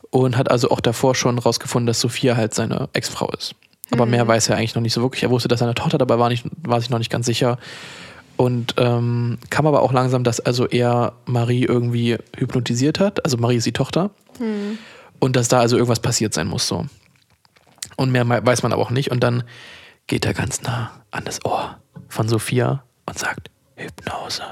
und 0.10 0.38
hat 0.38 0.52
also 0.52 0.70
auch 0.70 0.80
davor 0.80 1.16
schon 1.16 1.38
herausgefunden, 1.38 1.88
dass 1.88 2.00
Sophia 2.00 2.36
halt 2.36 2.54
seine 2.54 2.90
Ex-Frau 2.94 3.30
ist. 3.32 3.56
Aber 3.92 4.06
Mhm. 4.06 4.12
mehr 4.12 4.28
weiß 4.28 4.50
er 4.50 4.58
eigentlich 4.58 4.76
noch 4.76 4.82
nicht 4.82 4.94
so 4.94 5.02
wirklich. 5.02 5.24
Er 5.24 5.30
wusste, 5.30 5.48
dass 5.48 5.60
seine 5.60 5.74
Tochter 5.76 5.98
dabei 5.98 6.20
war, 6.20 6.30
nicht, 6.30 6.46
war 6.64 6.80
sich 6.82 6.90
noch 6.90 6.98
nicht 7.00 7.10
ganz 7.12 7.26
sicher. 7.26 7.58
Und 8.38 8.76
ähm, 8.78 9.40
kam 9.50 9.66
aber 9.66 9.82
auch 9.82 9.92
langsam, 9.92 10.24
dass 10.24 10.40
also 10.40 10.68
er 10.68 11.14
Marie 11.26 11.66
irgendwie 11.66 12.18
hypnotisiert 12.38 13.00
hat. 13.00 13.26
Also 13.26 13.38
Marie 13.38 13.58
ist 13.58 13.66
die 13.66 13.74
Tochter. 13.74 14.12
Mhm. 14.40 14.78
Und 15.20 15.36
dass 15.36 15.48
da 15.48 15.60
also 15.60 15.76
irgendwas 15.76 16.00
passiert 16.00 16.34
sein 16.34 16.48
muss 16.48 16.68
so. 16.68 16.86
Und 17.96 18.12
mehr 18.12 18.30
weiß 18.30 18.62
man 18.62 18.74
aber 18.74 18.82
auch 18.82 18.92
nicht. 18.92 19.10
Und 19.10 19.24
dann 19.24 19.44
geht 20.06 20.26
er 20.26 20.36
ganz 20.36 20.62
nah 20.62 20.92
an 21.10 21.26
das 21.26 21.44
Ohr 21.44 21.80
von 22.08 22.30
Sophia 22.30 22.84
und 23.08 23.18
sagt 23.18 23.50
Hypnose. 23.76 24.44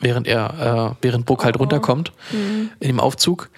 Während 0.00 0.26
er, 0.28 0.96
äh, 1.00 1.04
während 1.04 1.26
Bruck 1.26 1.44
halt 1.44 1.58
runterkommt 1.58 2.12
in 2.80 2.88
dem 2.88 3.00
Aufzug. 3.00 3.50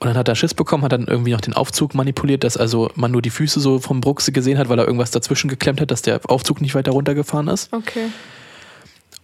Und 0.00 0.08
dann 0.08 0.16
hat 0.16 0.28
er 0.28 0.34
Schiss 0.34 0.54
bekommen, 0.54 0.82
hat 0.82 0.92
dann 0.92 1.06
irgendwie 1.06 1.32
noch 1.32 1.42
den 1.42 1.52
Aufzug 1.52 1.94
manipuliert, 1.94 2.42
dass 2.42 2.56
also 2.56 2.90
man 2.94 3.10
nur 3.10 3.20
die 3.20 3.30
Füße 3.30 3.60
so 3.60 3.78
vom 3.80 4.00
Bruck 4.00 4.24
gesehen 4.24 4.56
hat, 4.56 4.70
weil 4.70 4.78
er 4.78 4.86
irgendwas 4.86 5.10
dazwischen 5.10 5.48
geklemmt 5.48 5.80
hat, 5.80 5.90
dass 5.90 6.00
der 6.00 6.20
Aufzug 6.24 6.62
nicht 6.62 6.74
weiter 6.74 6.92
runtergefahren 6.92 7.48
ist. 7.48 7.70
Okay. 7.72 8.06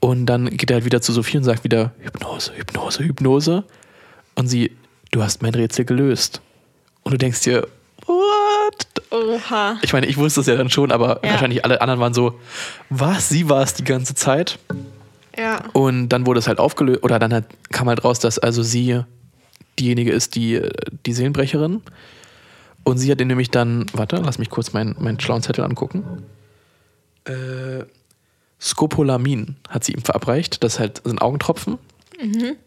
Und 0.07 0.27
dann 0.27 0.49
geht 0.57 0.71
er 0.71 0.75
halt 0.75 0.85
wieder 0.85 1.01
zu 1.03 1.13
Sophie 1.13 1.37
und 1.37 1.43
sagt 1.43 1.65
wieder 1.65 1.91
Hypnose, 1.99 2.53
Hypnose, 2.55 3.03
Hypnose. 3.03 3.65
Und 4.37 4.47
sie, 4.47 4.71
du 5.11 5.21
hast 5.21 5.43
mein 5.43 5.53
Rätsel 5.53 5.85
gelöst. 5.85 6.41
Und 7.03 7.11
du 7.11 7.19
denkst 7.19 7.41
dir, 7.41 7.67
what? 8.07 8.87
Oha. 9.11 9.81
Ich 9.83 9.93
meine, 9.93 10.07
ich 10.07 10.17
wusste 10.17 10.43
es 10.43 10.47
ja 10.47 10.55
dann 10.55 10.71
schon, 10.71 10.93
aber 10.93 11.19
Ja. 11.25 11.33
wahrscheinlich 11.33 11.65
alle 11.65 11.81
anderen 11.81 11.99
waren 11.99 12.15
so, 12.15 12.39
was? 12.89 13.29
Sie 13.31 13.49
war 13.49 13.65
es 13.65 13.75
die 13.75 13.83
ganze 13.83 14.15
Zeit? 14.15 14.61
Ja. 15.37 15.65
Und 15.73 16.11
dann 16.11 16.25
wurde 16.25 16.39
es 16.39 16.47
halt 16.47 16.61
aufgelöst, 16.61 17.03
oder 17.03 17.19
dann 17.19 17.35
hat, 17.35 17.47
kam 17.73 17.89
halt 17.89 18.05
raus, 18.05 18.21
dass 18.21 18.39
also 18.39 18.63
sie 18.63 19.01
diejenige 19.77 20.13
ist, 20.13 20.37
die, 20.37 20.63
die 21.05 21.15
Seelenbrecherin. 21.15 21.83
Und 22.85 22.99
sie 22.99 23.11
hat 23.11 23.21
ihn 23.21 23.27
nämlich 23.27 23.51
dann, 23.51 23.87
warte, 23.93 24.19
lass 24.25 24.39
mich 24.39 24.51
kurz 24.51 24.73
meinen 24.73 24.95
meinen 25.01 25.19
schlauen 25.19 25.43
Zettel 25.43 25.65
angucken. 25.65 26.23
Äh, 27.25 27.87
Scopolamin 28.61 29.57
hat 29.69 29.85
sie 29.85 29.93
ihm 29.93 30.03
verabreicht. 30.03 30.63
Das 30.65 30.79
halt 30.79 31.03
sind 31.05 31.21
Augentropfen, 31.21 31.79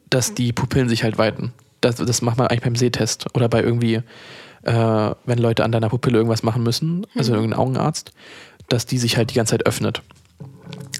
dass 0.09 0.33
die 0.33 0.53
Pupillen 0.53 0.89
sich 0.89 1.03
halt 1.03 1.17
weiten. 1.17 1.53
Das, 1.81 1.95
das 1.95 2.21
macht 2.21 2.37
man 2.37 2.47
eigentlich 2.47 2.61
beim 2.61 2.75
Sehtest 2.75 3.25
oder 3.35 3.47
bei 3.49 3.61
irgendwie, 3.63 3.95
äh, 4.63 5.11
wenn 5.25 5.37
Leute 5.39 5.63
an 5.63 5.71
deiner 5.71 5.89
Pupille 5.89 6.17
irgendwas 6.17 6.43
machen 6.43 6.61
müssen, 6.63 7.07
also 7.15 7.33
irgendein 7.33 7.59
Augenarzt, 7.59 8.11
dass 8.67 8.85
die 8.85 8.97
sich 8.97 9.17
halt 9.17 9.31
die 9.31 9.35
ganze 9.35 9.51
Zeit 9.51 9.65
öffnet. 9.65 10.01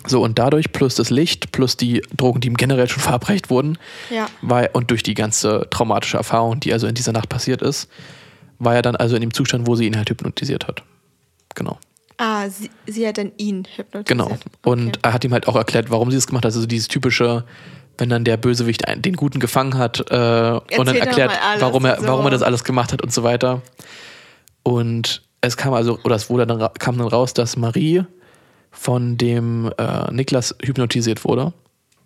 So, 0.07 0.23
und 0.23 0.39
dadurch 0.39 0.71
plus 0.71 0.95
das 0.95 1.09
Licht, 1.09 1.51
plus 1.51 1.77
die 1.77 2.01
Drogen, 2.15 2.39
die 2.41 2.47
ihm 2.47 2.57
generell 2.57 2.87
schon 2.89 3.03
verabreicht 3.03 3.49
wurden, 3.49 3.77
Ja. 4.09 4.27
war, 4.41 4.69
und 4.73 4.89
durch 4.89 5.03
die 5.03 5.13
ganze 5.13 5.67
traumatische 5.69 6.17
Erfahrung, 6.17 6.59
die 6.59 6.73
also 6.73 6.87
in 6.87 6.95
dieser 6.95 7.11
Nacht 7.11 7.29
passiert 7.29 7.61
ist, 7.61 7.89
war 8.57 8.73
er 8.75 8.81
dann 8.81 8.95
also 8.95 9.15
in 9.15 9.21
dem 9.21 9.33
Zustand, 9.33 9.67
wo 9.67 9.75
sie 9.75 9.85
ihn 9.85 9.97
halt 9.97 10.09
hypnotisiert 10.09 10.67
hat. 10.67 10.83
Genau. 11.53 11.77
Ah, 12.22 12.49
sie, 12.49 12.70
sie 12.86 13.07
hat 13.07 13.17
dann 13.17 13.32
ihn 13.38 13.63
hypnotisiert. 13.63 14.07
Genau. 14.07 14.38
Und 14.63 14.99
er 15.03 15.13
hat 15.13 15.24
ihm 15.24 15.32
halt 15.32 15.47
auch 15.47 15.55
erklärt, 15.55 15.89
warum 15.89 16.11
sie 16.11 16.17
es 16.17 16.28
gemacht 16.28 16.43
hat. 16.43 16.53
Also 16.53 16.67
dieses 16.67 16.89
typische, 16.89 17.45
wenn 17.97 18.09
dann 18.09 18.26
der 18.26 18.36
Bösewicht 18.36 18.84
den 18.97 19.15
Guten 19.15 19.39
gefangen 19.39 19.78
hat 19.78 19.99
äh, 20.11 20.59
und 20.78 20.86
dann 20.86 20.97
erklärt, 20.97 21.32
warum, 21.59 21.86
er, 21.86 22.01
so. 22.01 22.07
warum 22.07 22.26
er 22.26 22.32
das 22.32 22.41
alles 22.41 22.65
gemacht 22.65 22.91
hat 22.91 23.01
und 23.01 23.13
so 23.13 23.24
weiter. 23.24 23.61
Und 24.63 25.22
es 25.39 25.55
kam 25.55 25.74
also, 25.74 25.97
oder 26.03 26.15
es 26.15 26.30
wurde 26.30 26.45
dann, 26.45 26.59
kam 26.78 26.97
dann 26.97 27.07
raus, 27.07 27.34
dass 27.34 27.55
Marie 27.55 28.03
von 28.70 29.15
dem 29.17 29.72
äh, 29.78 30.11
Niklas 30.11 30.53
hypnotisiert 30.61 31.24
wurde. 31.24 31.53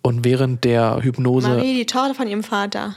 Und 0.00 0.24
während 0.24 0.62
der 0.62 1.02
Hypnose 1.02 1.48
Marie, 1.48 1.74
die 1.74 1.86
Tochter 1.86 2.14
von 2.14 2.28
ihrem 2.28 2.44
Vater. 2.44 2.94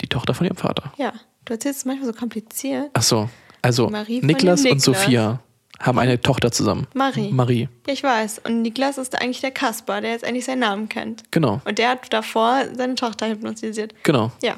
die 0.00 0.06
Tochter 0.06 0.32
von 0.34 0.46
ihrem 0.46 0.56
Vater. 0.56 0.92
Ja. 0.96 1.12
Du 1.44 1.54
erzählst 1.54 1.80
es 1.80 1.84
manchmal 1.86 2.12
so 2.12 2.16
kompliziert. 2.16 2.90
Ach 2.92 3.02
so, 3.02 3.28
also 3.62 3.90
Niklas 3.90 4.62
dem 4.62 4.72
und 4.72 4.76
Niklas. 4.76 4.82
Sophia 4.84 5.40
haben 5.82 5.98
eine 5.98 6.20
Tochter 6.20 6.50
zusammen. 6.50 6.86
Marie. 6.94 7.30
Marie, 7.30 7.68
Ja, 7.86 7.92
ich 7.92 8.02
weiß. 8.02 8.40
Und 8.44 8.62
Niklas 8.62 8.96
ist 8.98 9.20
eigentlich 9.20 9.40
der 9.40 9.50
Kaspar, 9.50 10.00
der 10.00 10.12
jetzt 10.12 10.24
eigentlich 10.24 10.44
seinen 10.46 10.60
Namen 10.60 10.88
kennt. 10.88 11.24
genau, 11.30 11.60
Und 11.64 11.78
der 11.78 11.90
hat 11.90 12.12
davor 12.12 12.62
seine 12.74 12.94
Tochter 12.94 13.28
hypnotisiert. 13.28 13.92
genau. 14.02 14.32
Ja. 14.42 14.54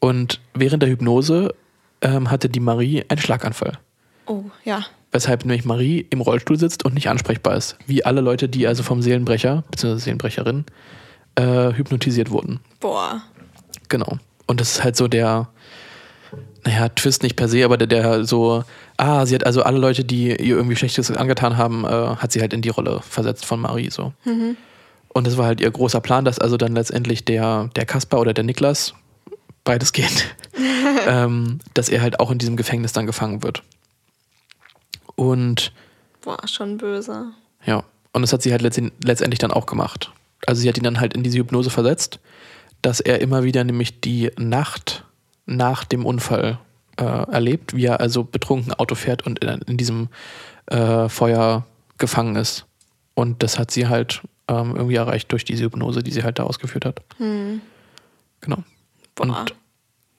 Und 0.00 0.40
während 0.54 0.82
der 0.82 0.90
Hypnose 0.90 1.54
ähm, 2.02 2.30
hatte 2.30 2.48
die 2.48 2.60
Marie 2.60 3.04
einen 3.08 3.20
Schlaganfall. 3.20 3.78
Oh, 4.26 4.44
ja. 4.64 4.84
Weshalb 5.12 5.44
nämlich 5.44 5.64
Marie 5.64 6.06
im 6.10 6.20
Rollstuhl 6.20 6.58
sitzt 6.58 6.84
und 6.84 6.94
nicht 6.94 7.08
ansprechbar 7.08 7.56
ist. 7.56 7.76
Wie 7.86 8.04
alle 8.04 8.20
Leute, 8.20 8.48
die 8.48 8.66
also 8.66 8.82
vom 8.82 9.00
Seelenbrecher, 9.00 9.64
bzw. 9.70 9.96
Seelenbrecherin, 9.96 10.64
äh, 11.36 11.72
hypnotisiert 11.72 12.30
wurden. 12.30 12.60
Boah. 12.80 13.22
Genau. 13.88 14.18
Und 14.46 14.60
das 14.60 14.72
ist 14.72 14.84
halt 14.84 14.96
so 14.96 15.08
der, 15.08 15.48
naja, 16.64 16.88
Twist 16.90 17.22
nicht 17.22 17.36
per 17.36 17.48
se, 17.48 17.64
aber 17.64 17.78
der, 17.78 17.86
der 17.86 18.24
so, 18.24 18.64
ah, 18.96 19.26
sie 19.26 19.34
hat 19.34 19.44
also 19.46 19.62
alle 19.62 19.78
Leute, 19.78 20.04
die 20.04 20.28
ihr 20.28 20.56
irgendwie 20.56 20.76
Schlechtes 20.76 21.10
angetan 21.10 21.56
haben, 21.56 21.84
äh, 21.84 21.88
hat 22.16 22.32
sie 22.32 22.40
halt 22.40 22.52
in 22.52 22.62
die 22.62 22.68
Rolle 22.70 23.00
versetzt 23.08 23.44
von 23.46 23.60
Marie 23.60 23.90
so. 23.90 24.12
Und 25.08 25.26
das 25.26 25.36
war 25.36 25.46
halt 25.46 25.60
ihr 25.60 25.70
großer 25.70 26.00
Plan, 26.00 26.24
dass 26.24 26.38
also 26.38 26.56
dann 26.56 26.74
letztendlich 26.74 27.24
der, 27.24 27.70
der 27.76 27.86
Kaspar 27.86 28.20
oder 28.20 28.34
der 28.34 28.44
Niklas, 28.44 28.94
beides 29.64 29.92
geht, 29.92 30.34
ähm, 31.08 31.58
dass 31.74 31.88
er 31.88 32.02
halt 32.02 32.20
auch 32.20 32.30
in 32.30 32.38
diesem 32.38 32.56
Gefängnis 32.56 32.92
dann 32.92 33.06
gefangen 33.06 33.42
wird. 33.42 33.62
Und 35.14 35.72
Boah, 36.22 36.46
schon 36.46 36.76
böse. 36.76 37.32
ja, 37.64 37.84
und 38.12 38.22
das 38.22 38.32
hat 38.32 38.42
sie 38.42 38.52
halt 38.52 38.62
letztend- 38.62 38.92
letztendlich 39.02 39.38
dann 39.38 39.50
auch 39.52 39.66
gemacht. 39.66 40.12
Also 40.46 40.60
sie 40.60 40.68
hat 40.68 40.76
ihn 40.76 40.84
dann 40.84 41.00
halt 41.00 41.14
in 41.14 41.22
diese 41.22 41.38
Hypnose 41.38 41.70
versetzt, 41.70 42.18
dass 42.82 43.00
er 43.00 43.20
immer 43.20 43.42
wieder 43.44 43.64
nämlich 43.64 44.00
die 44.00 44.30
Nacht 44.38 45.04
nach 45.46 45.84
dem 45.84 46.04
Unfall 46.04 46.58
äh, 46.98 47.04
erlebt, 47.04 47.74
wie 47.74 47.86
er 47.86 48.00
also 48.00 48.24
betrunken 48.24 48.72
Auto 48.74 48.94
fährt 48.94 49.26
und 49.26 49.38
in, 49.40 49.60
in 49.62 49.76
diesem 49.76 50.08
äh, 50.66 51.08
Feuer 51.08 51.66
gefangen 51.98 52.36
ist. 52.36 52.66
Und 53.14 53.42
das 53.42 53.58
hat 53.58 53.70
sie 53.70 53.88
halt 53.88 54.22
ähm, 54.48 54.76
irgendwie 54.76 54.96
erreicht 54.96 55.32
durch 55.32 55.44
diese 55.44 55.64
Hypnose, 55.64 56.02
die 56.02 56.10
sie 56.10 56.22
halt 56.22 56.38
da 56.38 56.44
ausgeführt 56.44 56.84
hat. 56.84 57.00
Genau. 57.18 58.58
Boah. 59.14 59.26
Und 59.26 59.54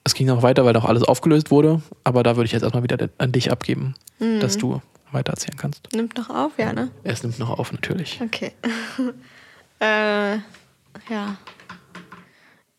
es 0.04 0.14
ging 0.14 0.28
noch 0.28 0.42
weiter, 0.42 0.66
weil 0.66 0.74
noch 0.74 0.86
alles 0.86 1.04
aufgelöst 1.04 1.52
wurde, 1.52 1.82
aber 2.04 2.24
da 2.24 2.36
würde 2.36 2.46
ich 2.46 2.54
jetzt 2.54 2.64
erstmal 2.64 2.84
wieder 2.84 3.10
an 3.18 3.32
dich 3.32 3.52
abgeben, 3.52 3.94
dass 4.20 4.58
du 4.58 4.82
weiter 5.12 5.34
erzählen 5.34 5.58
kannst. 5.58 5.94
Nimmt 5.94 6.18
noch 6.18 6.30
auf, 6.30 6.58
ja, 6.58 6.74
ne? 6.74 6.90
Es 7.04 7.24
nimmt 7.24 7.40
noch 7.40 7.50
auf, 7.50 7.72
natürlich. 7.72 8.20
Okay. 8.22 8.54
äh, 9.80 10.36
ja. 11.10 11.38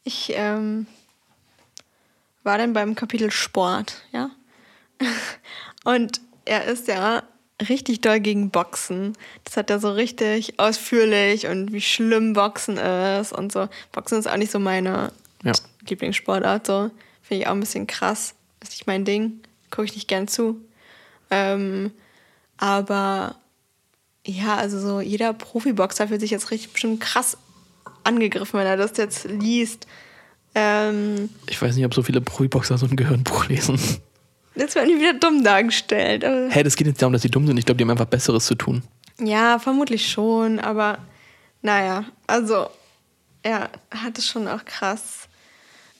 Ich 0.04 0.32
ähm, 0.34 0.86
war 2.48 2.56
dann 2.56 2.72
beim 2.72 2.94
Kapitel 2.94 3.30
Sport, 3.30 4.02
ja. 4.10 4.30
Und 5.84 6.22
er 6.46 6.64
ist 6.64 6.88
ja 6.88 7.22
richtig 7.68 8.00
doll 8.00 8.20
gegen 8.20 8.48
Boxen. 8.48 9.12
Das 9.44 9.58
hat 9.58 9.68
er 9.68 9.78
so 9.80 9.92
richtig 9.92 10.58
ausführlich 10.58 11.46
und 11.46 11.72
wie 11.72 11.80
schlimm 11.82 12.32
Boxen 12.32 12.78
ist 12.78 13.32
und 13.32 13.52
so. 13.52 13.68
Boxen 13.92 14.18
ist 14.18 14.28
auch 14.28 14.38
nicht 14.38 14.50
so 14.50 14.58
meine 14.58 15.12
Ja. 15.42 15.52
Lieblingssportart, 15.86 16.66
so. 16.66 16.90
Finde 17.20 17.42
ich 17.42 17.46
auch 17.48 17.52
ein 17.52 17.60
bisschen 17.60 17.86
krass. 17.86 18.34
Ist 18.62 18.70
nicht 18.70 18.86
mein 18.86 19.04
Ding. 19.04 19.40
Gucke 19.70 19.84
ich 19.84 19.94
nicht 19.94 20.08
gern 20.08 20.26
zu. 20.26 20.58
Ähm, 21.30 21.92
aber 22.56 23.36
ja, 24.24 24.56
also 24.56 24.80
so 24.80 25.00
jeder 25.02 25.34
Profiboxer 25.34 26.08
fühlt 26.08 26.22
sich 26.22 26.30
jetzt 26.30 26.50
richtig 26.50 26.72
bestimmt 26.72 27.00
krass 27.00 27.36
angegriffen, 28.04 28.58
wenn 28.58 28.66
er 28.66 28.78
das 28.78 28.96
jetzt 28.96 29.24
liest. 29.24 29.86
Ähm, 30.58 31.28
Ich 31.48 31.60
weiß 31.60 31.76
nicht, 31.76 31.84
ob 31.84 31.94
so 31.94 32.02
viele 32.02 32.20
Profiboxer 32.20 32.76
so 32.78 32.86
ein 32.86 32.96
Gehirnbruch 32.96 33.46
lesen. 33.48 33.78
jetzt 34.54 34.74
werden 34.74 34.88
die 34.88 34.98
wieder 35.00 35.14
dumm 35.14 35.44
dargestellt. 35.44 36.24
Hä, 36.24 36.62
das 36.62 36.76
geht 36.76 36.86
nicht 36.86 37.00
darum, 37.00 37.12
dass 37.12 37.22
die 37.22 37.30
dumm 37.30 37.46
sind. 37.46 37.58
Ich 37.58 37.64
glaube, 37.66 37.76
die 37.78 37.84
haben 37.84 37.90
einfach 37.90 38.06
Besseres 38.06 38.46
zu 38.46 38.54
tun. 38.54 38.82
ja, 39.20 39.58
vermutlich 39.58 40.10
schon, 40.10 40.58
aber 40.58 40.98
naja, 41.62 42.04
also 42.26 42.68
er 43.42 43.70
hat 43.90 44.18
es 44.18 44.26
schon 44.26 44.48
auch 44.48 44.64
krass 44.64 45.27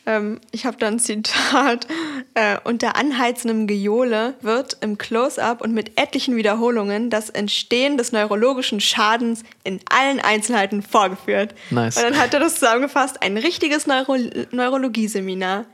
Ähm, 0.09 0.41
ich 0.53 0.65
habe 0.65 0.79
da 0.79 0.87
ein 0.87 0.99
Zitat. 0.99 1.87
Äh, 2.33 2.57
unter 2.65 2.97
anheizendem 2.97 3.67
Gejohle 3.67 4.35
wird 4.41 4.79
im 4.81 4.97
Close-up 4.97 5.61
und 5.61 5.75
mit 5.75 6.01
etlichen 6.01 6.35
Wiederholungen 6.35 7.11
das 7.11 7.29
Entstehen 7.29 7.99
des 7.99 8.11
neurologischen 8.11 8.81
Schadens 8.81 9.43
in 9.65 9.81
allen 9.91 10.19
Einzelheiten 10.21 10.83
vorgeführt. 10.83 11.55
Nice. 11.71 11.99
Und 11.99 12.05
dann 12.05 12.19
hat 12.19 12.33
er 12.33 12.41
das 12.41 12.55
zusammengefasst, 12.55 13.23
ein 13.23 13.37
richtiges 13.37 13.87
Neuro 13.87 14.17
Neurologieseminar. 14.51 15.67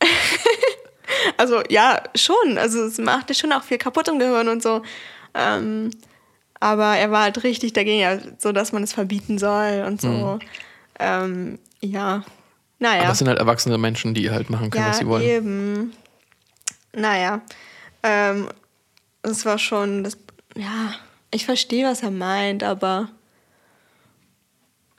also 1.36 1.62
ja, 1.68 2.02
schon. 2.14 2.58
Also 2.58 2.84
es 2.84 2.98
macht 2.98 3.28
ja 3.30 3.34
schon 3.34 3.52
auch 3.52 3.64
viel 3.64 3.78
kaputt 3.78 4.06
im 4.06 4.20
Gehirn 4.20 4.48
und 4.48 4.62
so. 4.62 4.82
Ähm, 5.34 5.90
aber 6.60 6.96
er 6.96 7.10
war 7.10 7.22
halt 7.22 7.42
richtig 7.42 7.72
dagegen, 7.72 7.98
ja, 7.98 8.18
so 8.38 8.52
dass 8.52 8.72
man 8.72 8.84
es 8.84 8.92
verbieten 8.92 9.38
soll 9.38 9.84
und 9.84 10.00
so. 10.00 10.38
Ähm, 11.00 11.58
ja, 11.80 12.24
naja. 12.78 13.02
Aber 13.02 13.12
es 13.12 13.18
sind 13.18 13.28
halt 13.28 13.38
erwachsene 13.38 13.78
Menschen, 13.78 14.14
die 14.14 14.30
halt 14.30 14.50
machen 14.50 14.70
können, 14.70 14.84
ja, 14.84 14.90
was 14.90 14.98
sie 14.98 15.06
wollen. 15.06 15.22
eben. 15.22 15.92
Naja, 16.92 17.42
ähm, 18.02 18.48
es 19.22 19.44
war 19.44 19.58
schon, 19.58 20.04
das, 20.04 20.16
ja, 20.54 20.94
ich 21.30 21.44
verstehe, 21.44 21.86
was 21.86 22.02
er 22.02 22.10
meint, 22.10 22.62
aber 22.62 23.08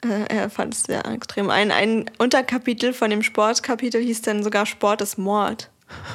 äh, 0.03 0.25
er 0.27 0.49
fand 0.49 0.73
es 0.73 0.83
sehr 0.83 1.05
extrem. 1.05 1.49
Ein, 1.49 1.71
ein 1.71 2.09
Unterkapitel 2.17 2.93
von 2.93 3.09
dem 3.09 3.23
Sportkapitel 3.23 4.01
hieß 4.01 4.21
dann 4.21 4.43
sogar 4.43 4.65
Sport 4.65 5.01
ist 5.01 5.17
Mord. 5.17 5.69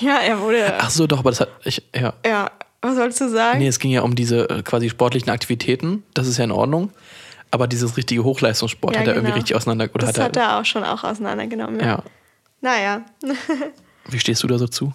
Ja, 0.00 0.18
er 0.18 0.38
wurde. 0.40 0.74
Ach 0.78 0.90
so, 0.90 1.06
doch, 1.06 1.20
aber 1.20 1.30
das 1.30 1.40
hat 1.40 1.48
ich 1.64 1.82
ja. 1.96 2.12
Ja, 2.24 2.50
was 2.82 2.96
sollst 2.96 3.22
du 3.22 3.28
sagen? 3.30 3.58
Nee, 3.58 3.68
es 3.68 3.78
ging 3.78 3.90
ja 3.90 4.02
um 4.02 4.14
diese 4.14 4.48
äh, 4.50 4.62
quasi 4.62 4.90
sportlichen 4.90 5.30
Aktivitäten. 5.30 6.04
Das 6.12 6.26
ist 6.26 6.36
ja 6.36 6.44
in 6.44 6.52
Ordnung. 6.52 6.90
Aber 7.50 7.66
dieses 7.66 7.96
richtige 7.96 8.24
Hochleistungssport 8.24 8.94
Ja, 8.94 9.00
hat 9.00 9.06
er 9.08 9.14
irgendwie 9.14 9.28
genau. 9.28 9.36
richtig 9.38 9.56
auseinander. 9.56 9.88
Oder 9.94 10.06
das 10.06 10.18
hat 10.18 10.24
hat 10.24 10.36
er, 10.36 10.42
er 10.42 10.60
auch 10.60 10.64
schon 10.64 10.84
auch 10.84 11.04
auseinandergenommen. 11.04 11.80
Ja. 11.80 11.86
ja. 11.86 12.02
Naja, 12.60 13.04
Wie 14.08 14.18
stehst 14.18 14.42
du 14.42 14.46
da 14.46 14.58
so 14.58 14.66
zu? 14.66 14.92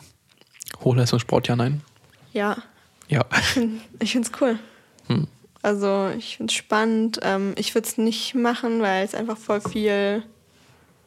Hochleistungssport, 0.83 1.47
ja, 1.47 1.55
nein? 1.55 1.81
ja. 2.33 2.57
Ja. 3.07 3.25
Ich 3.99 4.13
finde 4.13 4.27
es 4.27 4.41
cool. 4.41 4.57
Hm. 5.07 5.27
Also 5.61 6.09
ich 6.17 6.37
finde 6.37 6.51
es 6.51 6.57
spannend. 6.57 7.19
Ähm, 7.21 7.53
ich 7.57 7.75
würde 7.75 7.87
es 7.87 7.97
nicht 7.97 8.33
machen, 8.35 8.81
weil 8.81 9.05
es 9.05 9.13
einfach 9.13 9.37
voll 9.37 9.61
viel, 9.61 10.23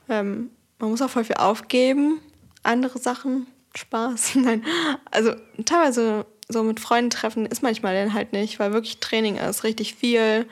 ähm, 0.08 0.50
man 0.78 0.90
muss 0.90 1.02
auch 1.02 1.10
voll 1.10 1.24
viel 1.24 1.36
aufgeben. 1.36 2.20
Andere 2.62 2.98
Sachen, 2.98 3.46
Spaß. 3.74 4.34
Nein, 4.36 4.64
also 5.10 5.34
teilweise 5.64 6.26
so 6.48 6.62
mit 6.62 6.80
Freunden 6.80 7.10
treffen 7.10 7.44
ist 7.44 7.62
manchmal 7.62 7.94
dann 7.94 8.14
halt 8.14 8.32
nicht, 8.32 8.58
weil 8.60 8.72
wirklich 8.72 8.98
Training 9.00 9.36
ist, 9.36 9.64
richtig 9.64 9.94
viel. 9.94 10.46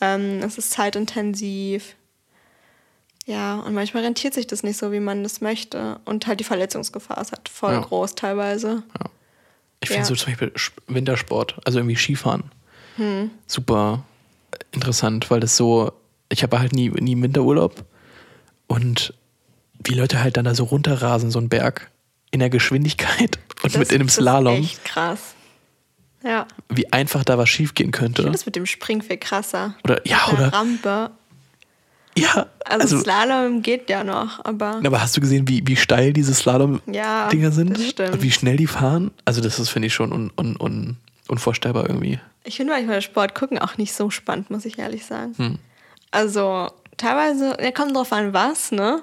Ähm, 0.00 0.40
es 0.42 0.58
ist 0.58 0.70
zeitintensiv. 0.72 1.94
Ja, 3.26 3.60
und 3.60 3.74
manchmal 3.74 4.02
rentiert 4.02 4.34
sich 4.34 4.48
das 4.48 4.62
nicht 4.64 4.76
so, 4.78 4.90
wie 4.90 4.98
man 5.00 5.22
das 5.22 5.40
möchte. 5.40 6.00
Und 6.04 6.26
halt 6.26 6.40
die 6.40 6.44
Verletzungsgefahr 6.44 7.20
ist 7.20 7.30
halt 7.32 7.48
voll 7.48 7.72
Ja. 7.74 7.80
groß 7.80 8.16
teilweise. 8.16 8.82
Ich 9.80 9.88
finde 9.90 10.00
Ja. 10.02 10.06
so 10.06 10.14
zum 10.16 10.32
Beispiel 10.32 10.52
Wintersport, 10.88 11.60
also 11.64 11.78
irgendwie 11.78 11.96
Skifahren, 11.96 12.44
Hm. 12.96 13.30
super 13.46 14.04
interessant, 14.72 15.30
weil 15.30 15.40
das 15.40 15.56
so, 15.56 15.92
ich 16.28 16.42
habe 16.42 16.58
halt 16.58 16.72
nie, 16.72 16.88
nie 16.90 17.20
Winterurlaub 17.20 17.84
und 18.66 19.14
wie 19.84 19.94
Leute 19.94 20.20
halt 20.22 20.36
dann 20.36 20.44
da 20.44 20.54
so 20.54 20.64
runterrasen, 20.64 21.30
so 21.30 21.38
einen 21.38 21.48
Berg 21.48 21.90
in 22.32 22.40
der 22.40 22.50
Geschwindigkeit 22.50 23.38
und 23.62 23.72
Das- 23.74 23.78
mit 23.78 23.90
in 23.90 23.96
einem 24.00 24.06
das 24.08 24.16
Slalom, 24.16 24.54
ist 24.54 24.60
echt 24.72 24.84
krass. 24.84 25.34
Ja. 26.24 26.46
wie 26.68 26.92
einfach 26.92 27.24
da 27.24 27.36
was 27.38 27.48
schiefgehen 27.48 27.90
Ich 27.90 27.92
könnte. 27.98 28.22
finde 28.22 28.32
das 28.36 28.46
mit 28.46 28.56
dem 28.56 28.66
Springen 28.66 29.02
viel 29.02 29.16
krasser. 29.16 29.74
Oder, 29.84 30.00
ja, 30.06 30.18
Mit 30.30 30.38
der 30.38 30.46
oder, 30.48 30.56
Rampe. 30.56 31.10
ja, 32.16 32.46
Also, 32.64 32.96
also, 32.96 33.00
Slalom 33.00 33.62
geht 33.62 33.88
ja 33.90 34.04
noch, 34.04 34.44
aber 34.44 34.80
aber 34.84 35.00
hast 35.00 35.16
du 35.16 35.20
gesehen, 35.20 35.48
wie, 35.48 35.66
wie 35.66 35.76
steil 35.76 36.12
diese 36.12 36.34
Slalom-Dinger 36.34 36.94
ja, 37.44 37.50
sind? 37.50 37.76
das 37.76 37.88
stimmt. 37.88 38.12
Und 38.14 38.22
wie 38.22 38.30
schnell 38.30 38.56
die 38.56 38.66
fahren? 38.66 39.10
Also 39.24 39.40
das 39.40 39.58
ist, 39.58 39.70
finde 39.70 39.86
ich, 39.86 39.94
schon 39.94 40.12
un, 40.12 40.30
un, 40.38 40.56
un, 40.60 40.96
unvorstellbar 41.28 41.88
irgendwie. 41.88 42.20
ich 42.44 42.56
finde 42.56 42.72
manchmal 42.74 43.00
Sport 43.02 43.34
gucken 43.34 43.58
auch 43.58 43.76
nicht 43.78 43.92
so 43.94 44.10
spannend, 44.10 44.50
muss 44.50 44.64
ich 44.64 44.78
ehrlich 44.78 45.04
sagen. 45.06 45.34
Hm. 45.36 45.58
Also 46.10 46.68
teilweise, 46.98 47.56
ja, 47.60 47.70
kommt 47.72 47.96
drauf 47.96 48.12
an, 48.12 48.32
was, 48.32 48.70
ne? 48.72 49.02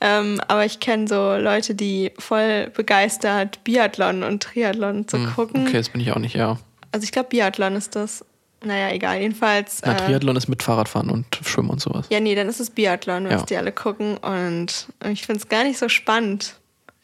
Ähm, 0.00 0.40
aber 0.46 0.64
ich 0.64 0.78
kenne 0.80 1.08
so 1.08 1.36
Leute, 1.36 1.74
die 1.74 2.12
voll 2.18 2.70
begeistert 2.74 3.62
Biathlon 3.64 4.22
und 4.22 4.42
Triathlon 4.44 5.08
zu 5.08 5.18
gucken. 5.34 5.62
Hm, 5.62 5.66
Okay, 5.68 5.76
das 5.78 5.88
bin 5.88 6.00
ich 6.00 6.12
auch 6.12 6.18
nicht, 6.20 6.36
ja. 6.36 6.56
Also 6.92 7.04
ich 7.04 7.12
glaube, 7.12 7.28
Biathlon 7.30 7.74
ist 7.76 7.96
das. 7.96 8.24
Naja, 8.64 8.90
egal, 8.92 9.20
jedenfalls. 9.20 9.80
Na, 9.84 9.92
äh, 9.92 9.96
Triathlon 9.96 10.36
ist 10.36 10.48
mit 10.48 10.62
Fahrradfahren 10.62 11.10
und 11.10 11.26
Schwimmen 11.44 11.70
und 11.70 11.80
sowas. 11.80 12.06
Ja, 12.10 12.18
nee, 12.20 12.34
dann 12.34 12.48
ist 12.48 12.60
es 12.60 12.70
Biathlon, 12.70 13.24
was 13.26 13.32
Ja. 13.40 13.42
die 13.46 13.56
alle 13.56 13.72
gucken. 13.72 14.16
Und 14.18 14.86
ich 15.10 15.26
finde 15.26 15.40
es 15.40 15.48
gar 15.48 15.64
nicht 15.64 15.78
so 15.78 15.88
spannend. 15.88 16.54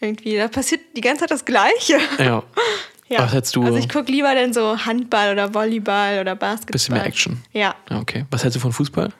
Irgendwie, 0.00 0.36
da 0.36 0.48
passiert 0.48 0.80
die 0.96 1.00
ganze 1.00 1.20
Zeit 1.20 1.30
das 1.30 1.44
Gleiche. 1.44 1.98
Ja. 2.18 2.42
Ja. 3.06 3.18
Was 3.20 3.34
hättest 3.34 3.54
du- 3.54 3.62
Also 3.62 3.76
ich 3.76 3.90
gucke 3.90 4.10
lieber 4.10 4.34
dann 4.34 4.54
so 4.54 4.78
Handball 4.86 5.30
oder 5.34 5.52
Volleyball 5.52 6.20
oder 6.20 6.34
Basketball. 6.34 6.72
Bisschen 6.72 6.94
mehr 6.94 7.04
Action. 7.04 7.42
Ja, 7.52 7.74
Ja, 7.90 7.98
okay. 8.00 8.24
Was 8.30 8.42
hältst 8.42 8.56
du 8.56 8.60
von 8.60 8.72
Fußball? 8.72 9.10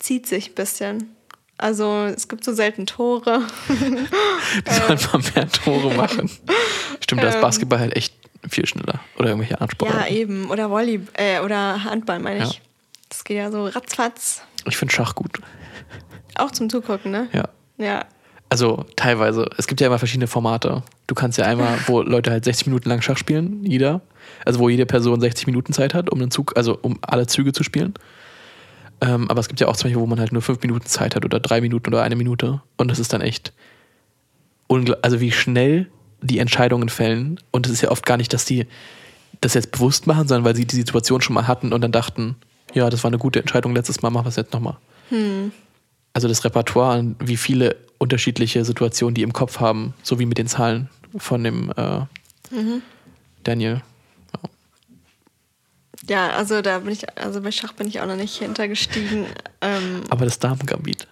zieht 0.00 0.26
sich 0.26 0.50
ein 0.50 0.54
bisschen. 0.54 1.16
Also 1.58 2.04
es 2.04 2.28
gibt 2.28 2.44
so 2.44 2.52
selten 2.52 2.86
Tore. 2.86 3.42
Die 3.68 4.72
sollen 4.72 4.98
mal 5.12 5.22
mehr 5.34 5.48
Tore 5.48 5.92
machen. 5.94 6.30
Stimmt, 7.00 7.22
da 7.22 7.28
ist 7.28 7.34
Ähm. 7.34 7.40
Basketball 7.40 7.80
halt 7.80 7.96
echt 7.96 8.14
viel 8.48 8.64
schneller. 8.66 9.00
Oder 9.18 9.30
irgendwelche 9.30 9.60
anderen 9.60 10.00
ja, 10.00 10.06
eben. 10.06 10.50
Oder 10.50 10.70
Volleyball 10.70 11.08
äh, 11.14 11.40
oder 11.40 11.82
Handball, 11.82 12.20
meine 12.20 12.44
ich. 12.44 12.52
Ja. 12.54 12.60
Das 13.08 13.24
geht 13.24 13.36
ja 13.36 13.50
so 13.50 13.66
ratzfatz. 13.66 14.42
Ich 14.66 14.76
finde 14.76 14.94
Schach 14.94 15.14
gut. 15.14 15.40
Auch 16.36 16.52
zum 16.52 16.70
Zugucken, 16.70 17.10
ne? 17.10 17.28
Ja. 17.32 17.48
Ja. 17.76 18.04
Also 18.50 18.86
teilweise. 18.96 19.50
Es 19.58 19.66
gibt 19.66 19.80
ja 19.80 19.88
immer 19.88 19.98
verschiedene 19.98 20.28
Formate. 20.28 20.82
Du 21.06 21.14
kannst 21.14 21.38
ja 21.38 21.44
einmal, 21.44 21.78
wo 21.86 22.02
Leute 22.02 22.30
halt 22.30 22.44
60 22.44 22.68
Minuten 22.68 22.88
lang 22.88 23.02
Schach 23.02 23.18
spielen, 23.18 23.64
jeder. 23.64 24.00
Also 24.44 24.60
wo 24.60 24.68
jede 24.68 24.86
Person 24.86 25.20
60 25.20 25.46
Minuten 25.46 25.72
Zeit 25.72 25.94
hat, 25.94 26.10
um 26.10 26.20
einen 26.20 26.30
Zug, 26.30 26.56
also 26.56 26.78
um 26.80 26.98
alle 27.02 27.26
Züge 27.26 27.52
zu 27.52 27.64
spielen. 27.64 27.94
Ähm, 29.00 29.30
aber 29.30 29.40
es 29.40 29.48
gibt 29.48 29.60
ja 29.60 29.68
auch 29.68 29.76
zum 29.76 29.84
Beispiel, 29.88 30.00
wo 30.00 30.06
man 30.06 30.18
halt 30.20 30.32
nur 30.32 30.42
fünf 30.42 30.60
Minuten 30.62 30.86
Zeit 30.86 31.14
hat 31.14 31.24
oder 31.24 31.40
drei 31.40 31.60
Minuten 31.60 31.88
oder 31.88 32.02
eine 32.02 32.16
Minute. 32.16 32.60
Und 32.76 32.90
das 32.90 32.98
ist 32.98 33.12
dann 33.12 33.20
echt 33.20 33.52
ungl- 34.68 34.98
also 35.02 35.20
wie 35.20 35.30
schnell 35.30 35.88
die 36.20 36.38
Entscheidungen 36.40 36.88
fällen. 36.88 37.38
Und 37.52 37.66
es 37.66 37.72
ist 37.72 37.82
ja 37.82 37.90
oft 37.90 38.04
gar 38.04 38.16
nicht, 38.16 38.32
dass 38.32 38.44
die 38.44 38.66
das 39.40 39.54
jetzt 39.54 39.70
bewusst 39.70 40.06
machen, 40.08 40.26
sondern 40.26 40.44
weil 40.44 40.56
sie 40.56 40.64
die 40.66 40.74
Situation 40.74 41.20
schon 41.20 41.34
mal 41.34 41.46
hatten 41.46 41.72
und 41.72 41.80
dann 41.80 41.92
dachten, 41.92 42.34
ja, 42.74 42.90
das 42.90 43.04
war 43.04 43.08
eine 43.10 43.18
gute 43.18 43.38
Entscheidung 43.38 43.74
letztes 43.74 44.02
Mal, 44.02 44.10
machen 44.10 44.24
wir 44.24 44.30
es 44.30 44.36
jetzt 44.36 44.52
nochmal. 44.52 44.76
Also 46.12 46.26
das 46.26 46.44
Repertoire 46.44 47.04
wie 47.20 47.36
viele 47.36 47.76
unterschiedliche 47.98 48.64
Situationen 48.64 49.14
die 49.14 49.22
im 49.22 49.32
Kopf 49.32 49.60
haben, 49.60 49.94
so 50.02 50.18
wie 50.18 50.26
mit 50.26 50.38
den 50.38 50.48
Zahlen 50.48 50.88
von 51.16 51.44
dem 51.44 51.70
äh, 51.76 52.00
Daniel. 53.44 53.80
Ja, 56.08 56.30
also 56.30 56.62
da 56.62 56.78
bin 56.80 56.92
ich, 56.92 57.04
also 57.18 57.40
bei 57.42 57.50
Schach 57.50 57.72
bin 57.74 57.86
ich 57.88 58.00
auch 58.00 58.06
noch 58.06 58.16
nicht 58.16 58.36
hintergestiegen. 58.38 59.26
Ähm, 59.60 60.02
Aber 60.10 60.24
das 60.24 60.38
Damen-Gambit 60.38 61.06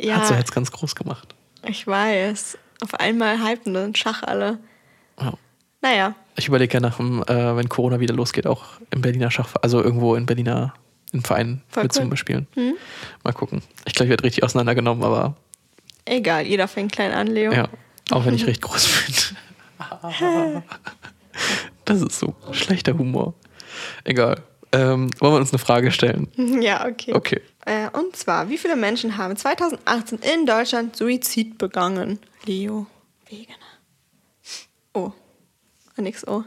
ja, 0.00 0.16
hat 0.16 0.26
sie 0.28 0.34
jetzt 0.34 0.52
ganz 0.52 0.70
groß 0.70 0.94
gemacht. 0.94 1.34
ich 1.66 1.86
weiß. 1.86 2.56
Auf 2.80 2.94
einmal 2.94 3.42
hypen 3.44 3.74
den 3.74 3.94
Schach 3.96 4.22
alle. 4.22 4.58
Ja. 5.20 5.32
Naja, 5.80 6.14
Ich 6.36 6.46
überlege 6.48 6.74
ja 6.74 6.80
nach, 6.80 6.96
dem, 6.96 7.22
äh, 7.24 7.56
wenn 7.56 7.68
Corona 7.68 7.98
wieder 8.00 8.14
losgeht, 8.14 8.46
auch 8.46 8.64
im 8.90 9.00
Berliner 9.00 9.30
Schach, 9.30 9.54
also 9.62 9.82
irgendwo 9.82 10.14
in 10.14 10.26
Berliner 10.26 10.74
im 11.12 11.22
Verein 11.22 11.62
Voll 11.68 11.84
mit 11.84 11.96
cool. 11.96 12.02
zu 12.02 12.08
bespielen. 12.08 12.46
Mal 13.24 13.32
gucken. 13.32 13.62
Ich 13.86 13.94
glaube, 13.94 14.06
ich 14.06 14.10
werde 14.10 14.24
richtig 14.24 14.44
auseinandergenommen, 14.44 15.02
aber 15.04 15.36
egal, 16.04 16.46
jeder 16.46 16.68
fängt 16.68 16.92
klein 16.92 17.12
an, 17.12 17.28
Leo. 17.28 17.52
ja, 17.52 17.68
auch 18.10 18.24
wenn 18.26 18.34
ich 18.34 18.46
recht 18.48 18.60
groß 18.62 18.88
bin. 19.06 19.14
das 21.84 22.02
ist 22.02 22.18
so 22.18 22.34
schlechter 22.52 22.96
Humor. 22.98 23.34
Egal. 24.04 24.42
Ähm, 24.72 25.10
wollen 25.18 25.32
wir 25.34 25.38
uns 25.38 25.52
eine 25.52 25.58
Frage 25.58 25.90
stellen? 25.90 26.28
Ja, 26.62 26.86
okay. 26.86 27.12
Okay. 27.14 27.40
Äh, 27.64 27.88
und 27.90 28.16
zwar, 28.16 28.48
wie 28.50 28.58
viele 28.58 28.76
Menschen 28.76 29.16
haben 29.16 29.36
2018 29.36 30.18
in 30.20 30.46
Deutschland 30.46 30.96
Suizid 30.96 31.56
begangen? 31.58 32.18
Leo 32.44 32.86
Wegener. 33.28 33.56
Oh, 34.94 35.12
nix 35.96 36.26
oh. 36.26 36.44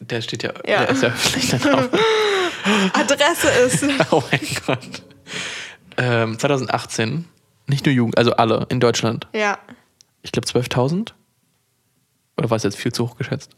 Der 0.00 0.20
steht 0.22 0.42
ja, 0.42 0.52
Ja. 0.66 0.84
der 0.84 0.90
ist 0.90 1.02
ja 1.02 1.58
der 1.58 1.70
Name. 1.76 1.90
Adresse 2.92 3.48
ist. 3.66 3.84
oh 4.12 4.22
mein 4.30 4.40
Gott. 4.66 5.02
Ähm, 5.96 6.38
2018, 6.38 7.24
nicht 7.66 7.84
nur 7.86 7.94
Jugend, 7.94 8.16
also 8.18 8.32
alle 8.32 8.66
in 8.70 8.80
Deutschland. 8.80 9.26
ja. 9.32 9.58
Ich 10.22 10.32
glaube 10.32 10.48
12.000? 10.48 11.12
Oder 12.36 12.50
war 12.50 12.56
es 12.56 12.64
jetzt 12.64 12.76
viel 12.76 12.92
zu 12.92 13.06
hoch 13.08 13.16
geschätzt? 13.16 13.52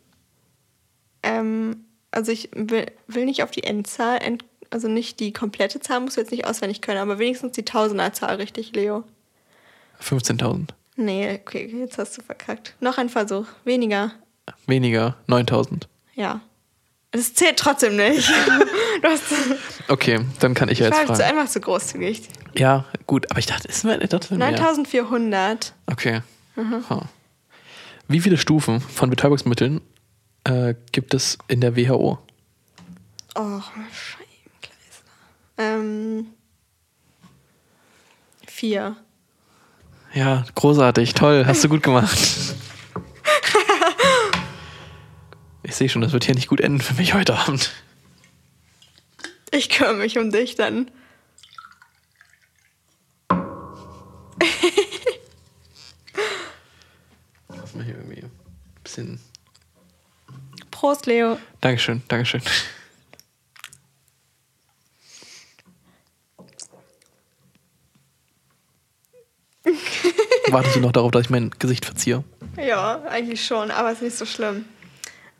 Ähm, 1.22 1.84
also 2.10 2.32
ich 2.32 2.50
will, 2.54 2.86
will 3.06 3.24
nicht 3.24 3.42
auf 3.42 3.50
die 3.50 3.64
Endzahl, 3.64 4.18
end, 4.22 4.44
also 4.70 4.88
nicht 4.88 5.20
die 5.20 5.32
komplette 5.32 5.80
Zahl, 5.80 6.00
muss 6.00 6.16
jetzt 6.16 6.30
nicht 6.30 6.46
auswendig 6.46 6.80
können, 6.80 6.98
aber 6.98 7.18
wenigstens 7.18 7.52
die 7.52 7.64
Tausenderzahl 7.64 8.36
richtig, 8.36 8.72
Leo. 8.74 9.04
15.000. 10.02 10.68
Nee, 10.96 11.40
okay, 11.40 11.66
jetzt 11.78 11.98
hast 11.98 12.18
du 12.18 12.22
verkackt. 12.22 12.74
Noch 12.80 12.98
ein 12.98 13.08
Versuch. 13.08 13.46
Weniger. 13.64 14.12
Weniger, 14.66 15.16
9.000. 15.28 15.84
Ja. 16.14 16.40
Das 17.12 17.34
zählt 17.34 17.56
trotzdem 17.56 17.96
nicht. 17.96 18.30
Okay, 19.88 20.20
dann 20.38 20.54
kann 20.54 20.68
ich 20.68 20.78
ja 20.78 20.86
jetzt 20.86 20.98
war 20.98 21.16
zu 21.16 21.22
fragen. 21.22 21.38
einfach 21.38 21.50
zu 21.50 21.60
großzügig. 21.60 22.28
Ja, 22.56 22.84
gut, 23.06 23.28
aber 23.30 23.40
ich 23.40 23.46
dachte, 23.46 23.66
ist 23.66 23.82
mir, 23.82 23.98
dachte 23.98 24.36
mehr. 24.36 24.52
9400. 24.52 25.74
Okay. 25.86 26.20
Ha. 26.56 27.08
Wie 28.06 28.20
viele 28.20 28.36
Stufen 28.36 28.80
von 28.80 29.10
Betäubungsmitteln 29.10 29.80
äh, 30.44 30.74
gibt 30.92 31.14
es 31.14 31.38
in 31.48 31.60
der 31.60 31.76
WHO? 31.76 32.18
Oh, 33.34 33.60
Scheibenkleister. 33.92 35.04
Ähm. 35.58 36.26
Vier. 38.46 38.96
Ja, 40.12 40.44
großartig, 40.54 41.14
toll, 41.14 41.44
hast 41.46 41.62
du 41.62 41.68
gut 41.68 41.82
gemacht. 41.82 42.18
Ich 45.62 45.76
sehe 45.76 45.88
schon, 45.88 46.02
das 46.02 46.12
wird 46.12 46.24
hier 46.24 46.34
nicht 46.34 46.48
gut 46.48 46.60
enden 46.60 46.80
für 46.80 46.94
mich 46.94 47.14
heute 47.14 47.36
Abend. 47.36 47.70
Ich 49.52 49.68
kümmere 49.68 49.94
mich 49.94 50.18
um 50.18 50.32
dich 50.32 50.56
dann. 50.56 50.90
Lass 57.48 57.74
mal 57.74 57.84
hier 57.84 57.94
irgendwie 57.94 58.24
ein 58.24 58.32
bisschen. 58.82 59.20
Prost, 60.80 61.04
Leo. 61.04 61.38
Dankeschön, 61.60 62.02
Dankeschön. 62.08 62.40
Wartest 70.48 70.76
du 70.76 70.80
noch 70.80 70.92
darauf, 70.92 71.10
dass 71.10 71.24
ich 71.24 71.28
mein 71.28 71.50
Gesicht 71.58 71.84
verziehe? 71.84 72.24
Ja, 72.56 73.02
eigentlich 73.02 73.44
schon, 73.44 73.70
aber 73.70 73.92
ist 73.92 74.00
nicht 74.00 74.16
so 74.16 74.24
schlimm. 74.24 74.64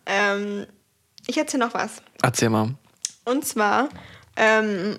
Ähm, 0.05 0.67
ich 1.27 1.39
erzähle 1.39 1.65
noch 1.65 1.73
was. 1.73 2.03
Erzähl 2.23 2.51
mal. 2.51 2.75
Und 3.25 3.47
zwar 3.47 3.89
ähm, 4.37 4.99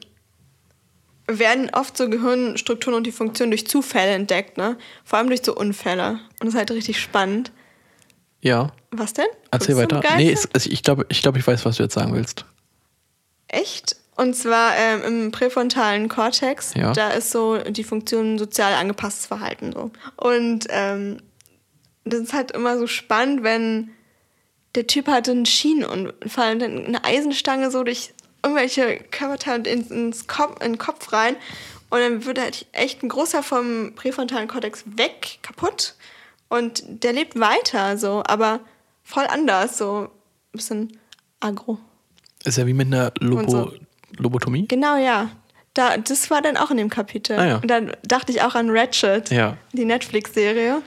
werden 1.27 1.69
oft 1.71 1.95
so 1.95 2.09
Gehirnstrukturen 2.09 2.97
und 2.97 3.03
die 3.05 3.11
Funktionen 3.11 3.51
durch 3.51 3.67
Zufälle 3.67 4.13
entdeckt, 4.13 4.57
ne? 4.57 4.79
Vor 5.03 5.19
allem 5.19 5.27
durch 5.27 5.43
so 5.43 5.55
Unfälle. 5.55 6.13
Und 6.13 6.45
das 6.45 6.49
ist 6.49 6.55
halt 6.55 6.71
richtig 6.71 6.99
spannend. 6.99 7.51
Ja, 8.39 8.71
Was 8.91 9.13
denn? 9.13 9.25
erzähl 9.51 9.75
Guckst 9.75 9.91
weiter. 9.93 10.15
Nee, 10.17 10.31
es, 10.31 10.47
es, 10.53 10.65
ich 10.65 10.83
glaube, 10.83 11.05
ich, 11.09 11.21
glaub, 11.21 11.37
ich 11.37 11.45
weiß, 11.47 11.65
was 11.65 11.77
du 11.77 11.83
jetzt 11.83 11.93
sagen 11.93 12.13
willst. 12.13 12.45
Echt? 13.47 13.95
Und 14.17 14.35
zwar 14.35 14.75
ähm, 14.77 15.01
im 15.03 15.31
präfrontalen 15.31 16.09
Kortex, 16.09 16.73
Ja. 16.75 16.93
da 16.93 17.09
ist 17.11 17.31
so 17.31 17.57
die 17.57 17.83
Funktion 17.83 18.37
sozial 18.37 18.73
angepasstes 18.73 19.25
Verhalten 19.25 19.71
so. 19.73 19.91
Und 20.17 20.67
ähm, 20.69 21.21
das 22.03 22.19
ist 22.19 22.33
halt 22.33 22.51
immer 22.51 22.77
so 22.77 22.87
spannend, 22.87 23.43
wenn 23.43 23.91
der 24.75 24.87
Typ 24.87 25.07
hatte 25.07 25.31
einen 25.31 25.45
Schienenunfall 25.45 26.53
und 26.53 26.59
dann 26.59 26.85
eine 26.85 27.03
Eisenstange 27.03 27.71
so 27.71 27.83
durch 27.83 28.13
irgendwelche 28.43 28.97
Körperteile 29.11 29.69
ins, 29.69 29.89
ins 29.91 30.27
Kopf, 30.27 30.61
in 30.63 30.73
den 30.73 30.77
Kopf 30.77 31.13
rein 31.13 31.35
und 31.89 31.99
dann 31.99 32.25
wird 32.25 32.39
halt 32.39 32.65
echt 32.71 33.03
ein 33.03 33.09
großer 33.09 33.43
vom 33.43 33.93
präfrontalen 33.95 34.47
Kortex 34.47 34.83
weg, 34.97 35.39
kaputt 35.41 35.95
und 36.49 36.83
der 36.87 37.13
lebt 37.13 37.39
weiter 37.39 37.97
so, 37.97 38.23
aber 38.25 38.61
voll 39.11 39.25
anders, 39.27 39.77
so 39.77 40.03
ein 40.03 40.09
bisschen 40.53 40.97
agro. 41.39 41.77
Ist 42.43 42.57
ja 42.57 42.65
wie 42.65 42.73
mit 42.73 42.87
einer 42.87 43.11
Lobo 43.19 43.49
so. 43.49 43.73
Lobotomie. 44.17 44.67
Genau, 44.67 44.97
ja. 44.97 45.29
Da, 45.73 45.97
das 45.97 46.29
war 46.29 46.41
dann 46.41 46.57
auch 46.57 46.69
in 46.71 46.77
dem 46.77 46.89
Kapitel. 46.89 47.37
Ah, 47.39 47.45
ja. 47.47 47.55
Und 47.57 47.67
dann 47.69 47.91
dachte 48.03 48.31
ich 48.31 48.41
auch 48.41 48.55
an 48.55 48.69
Ratchet, 48.69 49.29
Ja. 49.29 49.57
die 49.73 49.85
Netflix-Serie. 49.85 50.81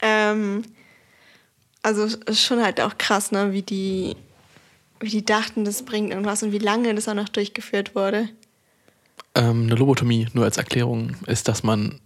Ähm, 0.00 0.62
also 1.82 2.08
schon 2.32 2.62
halt 2.62 2.80
auch 2.80 2.96
krass, 2.98 3.32
ne, 3.32 3.52
wie 3.52 3.62
die, 3.62 4.16
wie 5.00 5.10
die 5.10 5.24
dachten, 5.24 5.64
das 5.64 5.84
bringt 5.84 6.10
irgendwas 6.10 6.42
und 6.42 6.52
wie 6.52 6.58
lange 6.58 6.94
das 6.94 7.08
auch 7.08 7.14
noch 7.14 7.28
durchgeführt 7.28 7.94
wurde. 7.94 8.28
Ähm, 9.34 9.64
eine 9.64 9.74
Lobotomie, 9.74 10.26
nur 10.32 10.44
als 10.44 10.56
Erklärung, 10.56 11.16
ist, 11.26 11.48
dass 11.48 11.62
man 11.62 12.00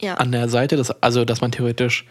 Ja. 0.00 0.14
an 0.14 0.32
der 0.32 0.48
Seite, 0.48 0.76
des, 0.76 0.90
also 1.02 1.24
dass 1.24 1.40
man 1.42 1.52
theoretisch 1.52 2.06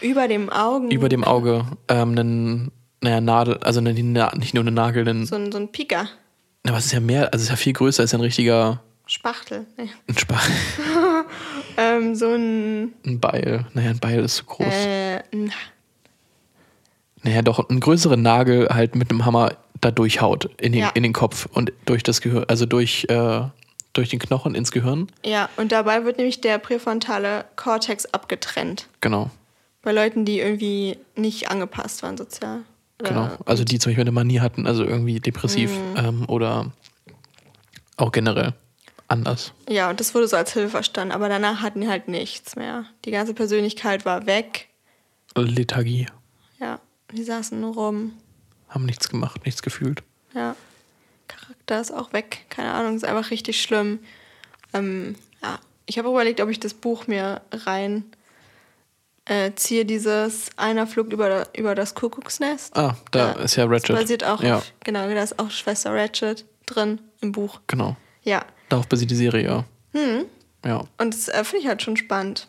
über 0.00 0.28
dem 0.28 0.50
Augen. 0.50 0.90
über 0.90 1.08
dem 1.08 1.24
Auge 1.24 1.64
ähm, 1.88 2.10
einen, 2.18 2.72
naja, 3.00 3.20
Nadel, 3.20 3.58
also 3.58 3.80
eine, 3.80 3.92
Na- 4.02 4.34
nicht 4.36 4.54
nur 4.54 4.62
eine 4.62 4.70
Nagel, 4.72 5.08
einen, 5.08 5.26
so 5.26 5.36
ein, 5.36 5.50
so 5.52 5.58
ein 5.58 5.70
Pika. 5.72 6.08
na, 6.64 6.72
was 6.72 6.86
ist 6.86 6.92
ja 6.92 7.00
mehr, 7.00 7.32
also 7.32 7.36
es 7.36 7.42
ist 7.44 7.50
ja 7.50 7.56
viel 7.56 7.72
größer, 7.72 8.02
ist 8.04 8.12
ja 8.12 8.18
ein 8.18 8.22
richtiger 8.22 8.82
Spachtel. 9.06 9.66
Nee. 9.76 9.90
ein, 10.08 10.16
Spa 10.18 10.40
Ähm, 11.76 12.14
so 12.14 12.28
ein. 12.32 12.92
ein 13.04 13.18
Beil. 13.20 13.66
Naja, 13.74 13.90
ein 13.90 13.98
Beil 13.98 14.20
ist 14.20 14.36
zu 14.36 14.44
groß. 14.44 14.66
Äh, 14.72 15.20
Naja, 17.22 17.42
doch 17.42 17.68
einen 17.68 17.80
größeren 17.80 18.20
Nagel 18.20 18.68
halt 18.70 18.94
mit 18.94 19.10
einem 19.10 19.24
Hammer 19.24 19.56
da 19.80 19.90
durchhaut 19.90 20.50
in 20.60 20.72
den, 20.72 20.82
Ja. 20.82 20.90
in 20.94 21.02
den 21.02 21.12
Kopf 21.12 21.46
und 21.52 21.72
durch 21.86 22.02
das 22.02 22.20
Gehirn, 22.20 22.44
also 22.48 22.66
durch, 22.66 23.06
äh, 23.08 23.40
durch 23.92 24.08
den 24.10 24.18
Knochen 24.18 24.54
ins 24.54 24.72
Gehirn. 24.72 25.08
ja, 25.24 25.48
und 25.56 25.72
dabei 25.72 26.04
wird 26.04 26.16
nämlich 26.18 26.40
der 26.40 26.58
präfrontale 26.58 27.44
Kortex 27.56 28.06
abgetrennt. 28.06 28.88
Genau. 29.00 29.30
Bei 29.84 29.92
Leuten, 29.92 30.24
die 30.24 30.40
irgendwie 30.40 30.96
nicht 31.14 31.50
angepasst 31.50 32.02
waren 32.02 32.16
sozial. 32.16 32.62
Oder- 33.00 33.08
Genau. 33.10 33.30
Also 33.44 33.64
die 33.64 33.78
zum 33.78 33.90
Beispiel 33.90 34.02
eine 34.02 34.12
Manie 34.12 34.40
hatten, 34.40 34.66
also 34.66 34.84
irgendwie 34.84 35.20
depressiv 35.20 35.70
Mhm. 35.70 35.96
ähm, 35.96 36.24
oder 36.28 36.72
auch 37.96 38.12
generell 38.12 38.54
anders. 39.08 39.52
Ja, 39.68 39.90
und 39.90 40.00
das 40.00 40.14
wurde 40.14 40.26
so 40.26 40.36
als 40.36 40.52
Hilfe 40.52 40.70
verstanden, 40.70 41.12
aber 41.12 41.28
danach 41.28 41.60
hatten 41.60 41.80
die 41.82 41.88
halt 41.88 42.08
nichts 42.08 42.56
mehr. 42.56 42.86
Die 43.04 43.10
ganze 43.10 43.34
Persönlichkeit 43.34 44.04
war 44.04 44.26
weg. 44.26 44.68
Lethargie. 45.36 46.06
Ja, 46.60 46.80
die 47.12 47.22
saßen 47.24 47.60
nur 47.60 47.74
rum. 47.74 48.12
Haben 48.68 48.86
nichts 48.86 49.08
gemacht, 49.08 49.44
nichts 49.44 49.62
gefühlt. 49.62 50.02
Ja. 50.34 50.56
Charakter 51.28 51.80
ist 51.80 51.90
auch 51.92 52.12
weg. 52.12 52.46
Keine 52.48 52.72
Ahnung, 52.72 52.96
ist 52.96 53.04
einfach 53.04 53.30
richtig 53.30 53.60
schlimm. 53.60 53.98
Ähm, 54.72 55.16
ja, 55.42 55.58
ich 55.86 55.98
habe 55.98 56.08
überlegt, 56.08 56.40
ob 56.40 56.48
ich 56.48 56.60
das 56.60 56.74
Buch 56.74 57.06
mir 57.06 57.42
rein 57.52 58.04
äh, 59.26 59.52
ziehe, 59.54 59.84
dieses 59.84 60.50
Einer 60.56 60.86
flog 60.86 61.12
über, 61.12 61.46
über 61.56 61.74
das 61.74 61.94
Kuckucksnest. 61.94 62.76
Ah, 62.76 62.96
da 63.10 63.32
ist 63.32 63.56
ja 63.56 63.64
Ratchet. 63.64 63.90
Das 63.90 64.00
basiert 64.02 64.24
auch 64.24 64.42
Ja, 64.42 64.58
auf, 64.58 64.72
genau, 64.80 65.08
da 65.08 65.22
ist 65.22 65.38
auch 65.38 65.50
Schwester 65.50 65.92
Ratchet 65.94 66.44
drin 66.66 67.00
im 67.20 67.32
Buch. 67.32 67.60
genau. 67.66 67.96
Ja. 68.22 68.44
Darauf 68.70 68.86
basiert 68.88 69.10
die 69.10 69.16
Serie, 69.16 69.44
ja. 69.44 69.64
Hm. 69.92 70.24
Ja. 70.64 70.84
Und 70.98 71.14
das 71.14 71.28
äh, 71.28 71.44
finde 71.44 71.62
ich 71.62 71.68
halt 71.68 71.82
schon 71.82 71.96
spannend. 71.96 72.48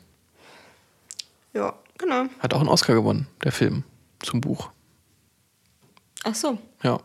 Ja, 1.53 1.73
genau. 1.97 2.25
Hat 2.39 2.53
auch 2.53 2.59
einen 2.61 2.69
Oscar 2.69 2.93
gewonnen, 2.93 3.27
der 3.43 3.51
Film 3.51 3.83
zum 4.21 4.39
Buch. 4.41 4.69
Ach 6.23 6.33
so. 6.35 6.57
Ja. 6.83 6.99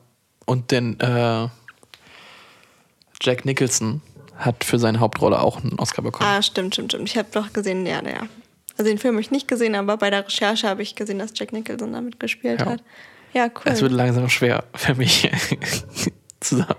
Und 0.47 0.71
den 0.71 0.99
äh, 1.01 1.49
Jack 3.23 3.45
Nicholson 3.45 4.03
hat 4.37 4.65
für 4.65 4.79
seine 4.79 5.01
Hauptrolle 5.01 5.41
auch 5.41 5.59
einen 5.63 5.79
Oscar 5.79 6.03
bekommen. 6.03 6.29
Ah, 6.31 6.41
stimmt, 6.43 6.75
stimmt, 6.75 6.93
stimmt. 6.93 7.09
Ich 7.09 7.17
habe 7.19 7.29
doch 7.33 7.53
gesehen, 7.53 7.85
ja, 7.87 8.03
ja. 8.03 8.23
Also 8.81 8.89
den 8.91 8.97
Film 8.97 9.17
habe 9.17 9.21
ich 9.21 9.31
nicht 9.31 9.47
gesehen, 9.47 9.75
aber 9.75 9.99
bei 9.99 10.09
der 10.09 10.25
Recherche 10.27 10.67
habe 10.67 10.81
ich 10.81 10.95
gesehen, 10.95 11.19
dass 11.19 11.33
Jack 11.35 11.53
Nicholson 11.53 11.93
damit 11.93 12.19
gespielt 12.19 12.61
Ja. 12.61 12.67
hat. 12.67 12.83
Ja, 13.35 13.45
cool. 13.45 13.61
Es 13.67 13.83
wird 13.83 13.93
langsam 13.93 14.27
schwer 14.31 14.65
für 14.75 14.95
mich, 14.95 15.31
zusammen 16.41 16.77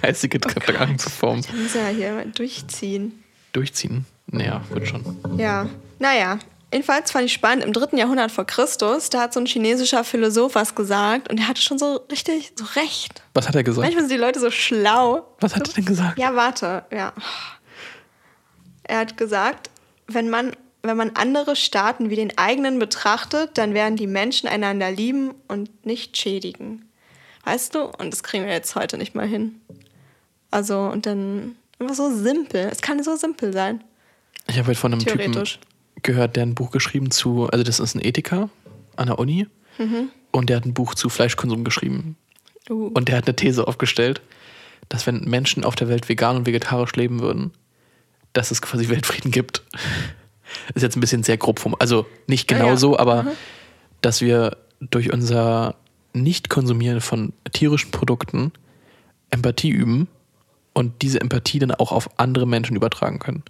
geistige 0.00 0.38
Gedanken 0.38 0.96
zu 1.00 1.10
formen. 1.10 1.40
Ich 1.40 1.52
muss 1.52 1.74
ja 1.74 1.88
hier 1.88 2.24
durchziehen. 2.26 3.24
Durchziehen? 3.52 4.06
Naja, 4.28 4.62
wird 4.70 4.86
schon. 4.86 5.04
Ja, 5.38 5.68
naja. 5.98 6.38
Jedenfalls 6.72 7.10
fand 7.10 7.24
ich 7.24 7.32
spannend, 7.32 7.64
im 7.64 7.72
dritten 7.72 7.96
Jahrhundert 7.98 8.30
vor 8.30 8.44
Christus, 8.46 9.10
da 9.10 9.22
hat 9.22 9.32
so 9.34 9.40
ein 9.40 9.46
chinesischer 9.46 10.04
Philosoph 10.04 10.54
was 10.54 10.76
gesagt 10.76 11.32
und 11.32 11.38
er 11.40 11.48
hatte 11.48 11.60
schon 11.60 11.80
so 11.80 11.96
richtig 12.12 12.52
so 12.56 12.64
recht. 12.80 13.24
Was 13.34 13.48
hat 13.48 13.56
er 13.56 13.64
gesagt? 13.64 13.82
Manchmal 13.84 14.04
sind 14.04 14.12
die 14.16 14.22
Leute 14.24 14.38
so 14.38 14.52
schlau. 14.52 15.26
Was 15.40 15.56
hat 15.56 15.66
er 15.66 15.74
denn 15.74 15.84
gesagt? 15.84 16.16
Ja, 16.16 16.32
warte, 16.36 16.84
ja. 16.92 17.12
Er 18.84 18.98
hat 19.00 19.16
gesagt, 19.16 19.68
wenn 20.06 20.30
man, 20.30 20.52
wenn 20.82 20.96
man 20.96 21.10
andere 21.14 21.56
Staaten 21.56 22.10
wie 22.10 22.16
den 22.16 22.36
eigenen 22.38 22.78
betrachtet, 22.78 23.58
dann 23.58 23.74
werden 23.74 23.96
die 23.96 24.06
Menschen 24.06 24.48
einander 24.48 24.90
lieben 24.90 25.34
und 25.48 25.84
nicht 25.84 26.16
schädigen. 26.16 26.88
Weißt 27.44 27.74
du? 27.74 27.84
Und 27.84 28.12
das 28.12 28.22
kriegen 28.22 28.44
wir 28.44 28.52
jetzt 28.52 28.74
heute 28.76 28.98
nicht 28.98 29.14
mal 29.14 29.26
hin. 29.26 29.60
Also, 30.50 30.80
und 30.80 31.06
dann 31.06 31.56
einfach 31.78 31.94
so 31.94 32.10
simpel. 32.14 32.68
Es 32.70 32.80
kann 32.80 33.02
so 33.02 33.16
simpel 33.16 33.52
sein. 33.52 33.84
Ich 34.48 34.58
habe 34.58 34.68
heute 34.68 34.78
von 34.78 34.92
einem 34.92 35.04
Typen 35.04 35.44
gehört, 36.02 36.36
der 36.36 36.44
ein 36.44 36.54
Buch 36.54 36.70
geschrieben 36.70 37.10
zu, 37.10 37.48
also 37.48 37.62
das 37.62 37.78
ist 37.78 37.94
ein 37.94 38.04
Ethiker 38.04 38.48
an 38.96 39.06
der 39.06 39.18
Uni 39.18 39.46
und 40.32 40.50
der 40.50 40.56
hat 40.56 40.64
ein 40.64 40.74
Buch 40.74 40.94
zu 40.94 41.08
Fleischkonsum 41.08 41.64
geschrieben. 41.64 42.16
Uh. 42.68 42.90
Und 42.94 43.08
der 43.08 43.16
hat 43.16 43.26
eine 43.26 43.36
These 43.36 43.66
aufgestellt, 43.66 44.20
dass 44.88 45.06
wenn 45.06 45.24
Menschen 45.24 45.64
auf 45.64 45.74
der 45.74 45.88
Welt 45.88 46.08
vegan 46.08 46.36
und 46.36 46.46
vegetarisch 46.46 46.92
leben 46.96 47.20
würden, 47.20 47.52
dass 48.32 48.50
es 48.50 48.62
quasi 48.62 48.88
Weltfrieden 48.88 49.30
gibt. 49.30 49.62
Ist 50.74 50.82
jetzt 50.82 50.96
ein 50.96 51.00
bisschen 51.00 51.22
sehr 51.22 51.36
grob 51.36 51.58
vom, 51.58 51.76
also 51.78 52.06
nicht 52.26 52.48
genau 52.48 52.64
Ja, 52.64 52.70
ja. 52.70 52.76
so, 52.76 52.98
aber 52.98 53.26
dass 54.00 54.20
wir 54.20 54.56
durch 54.80 55.12
unser 55.12 55.74
Nicht-Konsumieren 56.12 57.00
von 57.00 57.32
tierischen 57.52 57.90
Produkten 57.90 58.52
Empathie 59.30 59.70
üben 59.70 60.08
und 60.72 61.02
diese 61.02 61.20
Empathie 61.20 61.58
dann 61.58 61.72
auch 61.72 61.92
auf 61.92 62.10
andere 62.18 62.46
Menschen 62.46 62.76
übertragen 62.76 63.18
können. 63.18 63.42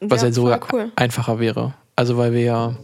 Was 0.00 0.22
ja, 0.22 0.28
ja 0.28 0.34
sogar 0.34 0.60
cool. 0.72 0.92
einfacher 0.96 1.40
wäre. 1.40 1.74
Also 1.96 2.16
weil 2.16 2.32
wir 2.32 2.40
ja. 2.40 2.76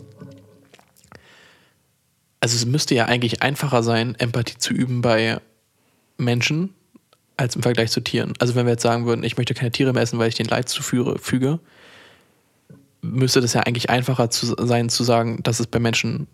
also 2.41 2.57
es 2.57 2.67
müsste 2.67 2.95
ja 2.95 3.07
eigentlich 3.07 3.43
einfacher 3.43 3.83
sein, 3.83 4.15
Empathie 4.19 4.59
zu 4.59 4.75
üben 4.75 5.01
bei 5.01 5.41
Menschen 6.17 6.75
als 7.37 7.57
im 7.57 7.63
Vergleich 7.63 7.91
zu 7.91 8.01
Tieren. 8.01 8.35
Also 8.39 8.55
wenn 8.55 8.67
wir 8.67 8.73
jetzt 8.73 8.83
sagen 8.83 9.07
würden, 9.07 9.25
ich 9.25 9.37
möchte 9.37 9.55
keine 9.55 9.73
Tiere 9.73 9.93
mehr 9.93 10.03
essen, 10.03 10.19
weil 10.19 10.29
ich 10.29 10.35
den 10.35 10.47
Leid 10.47 10.69
zuführe, 10.69 11.19
füge, 11.19 11.59
müsste 13.05 13.41
das 13.41 13.53
ja 13.53 13.61
eigentlich 13.61 13.91
einfacher 13.91 14.31
zu 14.31 14.55
sein, 14.59 14.89
zu 14.89 15.05
sagen, 15.05 15.43
dass 15.43 15.61
es 15.61 15.67
bei 15.67 15.79
Menschen 15.79 16.27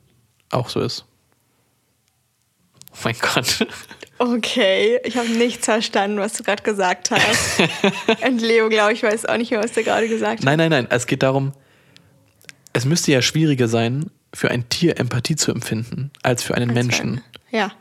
auch 0.50 0.68
so 0.68 0.80
ist. 0.80 1.04
Oh 2.92 2.98
mein 3.04 3.16
Gott. 3.20 3.66
Okay, 4.18 5.00
ich 5.04 5.16
habe 5.16 5.28
nichts 5.30 5.64
verstanden, 5.64 6.18
was 6.18 6.34
du 6.34 6.42
gerade 6.42 6.62
gesagt 6.62 7.10
hast. 7.10 7.62
Und 8.26 8.40
Leo, 8.42 8.68
glaube 8.68 8.92
ich, 8.92 9.02
weiß 9.02 9.24
auch 9.26 9.38
nicht 9.38 9.50
mehr, 9.50 9.62
was 9.62 9.72
der 9.72 9.82
gerade 9.82 10.08
gesagt 10.08 10.40
hat. 10.40 10.44
Nein, 10.44 10.58
nein, 10.58 10.70
nein. 10.70 10.86
Es 10.90 11.06
geht 11.06 11.22
darum, 11.22 11.52
es 12.72 12.84
müsste 12.84 13.12
ja 13.12 13.22
schwieriger 13.22 13.66
sein, 13.66 14.10
für 14.34 14.50
ein 14.50 14.68
Tier 14.68 14.98
Empathie 14.98 15.36
zu 15.36 15.50
empfinden, 15.50 16.10
als 16.22 16.42
für 16.42 16.54
einen 16.54 16.72
Menschen. 16.72 17.22
Ja. 17.50 17.72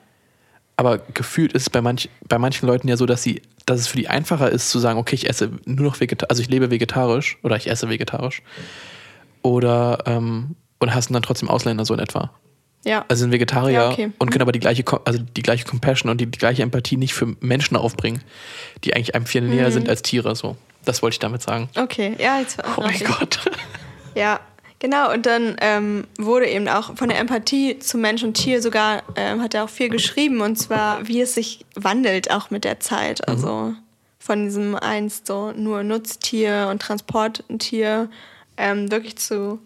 Aber 0.78 1.00
gefühlt 1.00 1.54
ist 1.54 1.64
es 1.64 1.70
bei, 1.70 1.82
manch, 1.82 2.10
bei 2.28 2.40
manchen 2.40 2.66
Leuten 2.68 2.88
ja 2.88 2.96
so, 2.96 3.06
dass 3.06 3.22
sie, 3.22 3.42
dass 3.70 3.80
es 3.80 3.88
für 3.88 3.98
die 3.98 4.08
einfacher 4.08 4.50
ist 4.50 4.70
zu 4.70 4.80
sagen, 4.80 4.98
okay, 5.00 5.16
ich 5.16 5.28
esse 5.30 5.52
nur 5.66 5.86
noch 5.86 6.00
vegetarisch, 6.00 6.30
also 6.30 6.42
ich 6.42 6.50
lebe 6.50 6.72
vegetarisch 6.72 7.38
oder 7.44 7.56
ich 7.56 7.70
esse 7.70 7.90
vegetarisch. 7.90 8.42
Oder 9.42 10.04
ähm, 10.06 10.56
und 10.80 10.94
hassen 10.94 11.14
dann 11.14 11.22
trotzdem 11.24 11.50
Ausländer 11.50 11.86
so 11.86 11.94
in 11.94 12.00
etwa. 12.00 12.32
Ja. 12.86 13.04
Also 13.10 13.22
sind 13.22 13.32
Vegetarier 13.32 13.74
Ja, 13.74 13.90
okay. 13.92 14.06
und 14.18 14.28
Mhm. 14.28 14.32
können 14.32 14.42
aber 14.42 14.52
die 14.54 14.60
gleiche, 14.60 14.84
also 15.06 15.20
die 15.20 15.42
gleiche 15.42 15.66
Compassion 15.66 16.10
und 16.10 16.20
die, 16.22 16.26
die 16.28 16.40
gleiche 16.40 16.64
Empathie 16.64 16.96
nicht 16.98 17.14
für 17.14 17.36
Menschen 17.42 17.76
aufbringen, 17.76 18.22
die 18.84 18.96
eigentlich 18.96 19.16
einem 19.16 19.26
viel 19.26 19.42
Mhm. 19.42 19.50
näher 19.50 19.72
sind 19.72 19.90
als 19.90 20.02
Tiere. 20.02 20.36
So, 20.36 20.56
das 20.86 21.02
wollte 21.02 21.16
ich 21.16 21.20
damit 21.20 21.42
sagen. 21.42 21.70
Okay, 21.78 22.16
ja, 22.20 22.40
jetzt 22.40 22.58
Oh 22.78 22.82
mein 22.82 23.00
Gott. 23.00 23.40
Ja, 24.16 24.40
genau. 24.80 25.14
Und 25.14 25.26
dann 25.26 25.58
ähm, 25.62 26.08
wurde 26.18 26.48
eben 26.48 26.68
auch 26.68 26.96
von 26.96 27.10
der 27.10 27.20
Empathie 27.20 27.80
zu 27.80 27.98
Mensch 27.98 28.24
und 28.24 28.34
Tier 28.34 28.62
sogar, 28.62 29.04
ähm, 29.16 29.42
hat 29.42 29.54
er 29.54 29.66
auch 29.66 29.70
viel 29.70 29.90
geschrieben. 29.90 30.42
Und 30.42 30.58
zwar, 30.58 31.08
wie 31.08 31.22
es 31.22 31.36
sich 31.36 31.66
wandelt 31.76 32.32
auch 32.32 32.50
mit 32.50 32.64
der 32.64 32.80
Zeit. 32.80 33.28
Also 33.28 33.76
von 34.20 34.46
diesem 34.46 34.76
einst 34.76 35.28
so 35.28 35.52
nur 35.52 35.84
Nutztier 35.84 36.68
und 36.70 36.82
Transporttier 36.82 38.10
ähm, 38.58 38.92
wirklich 38.92 39.18
zu 39.18 39.60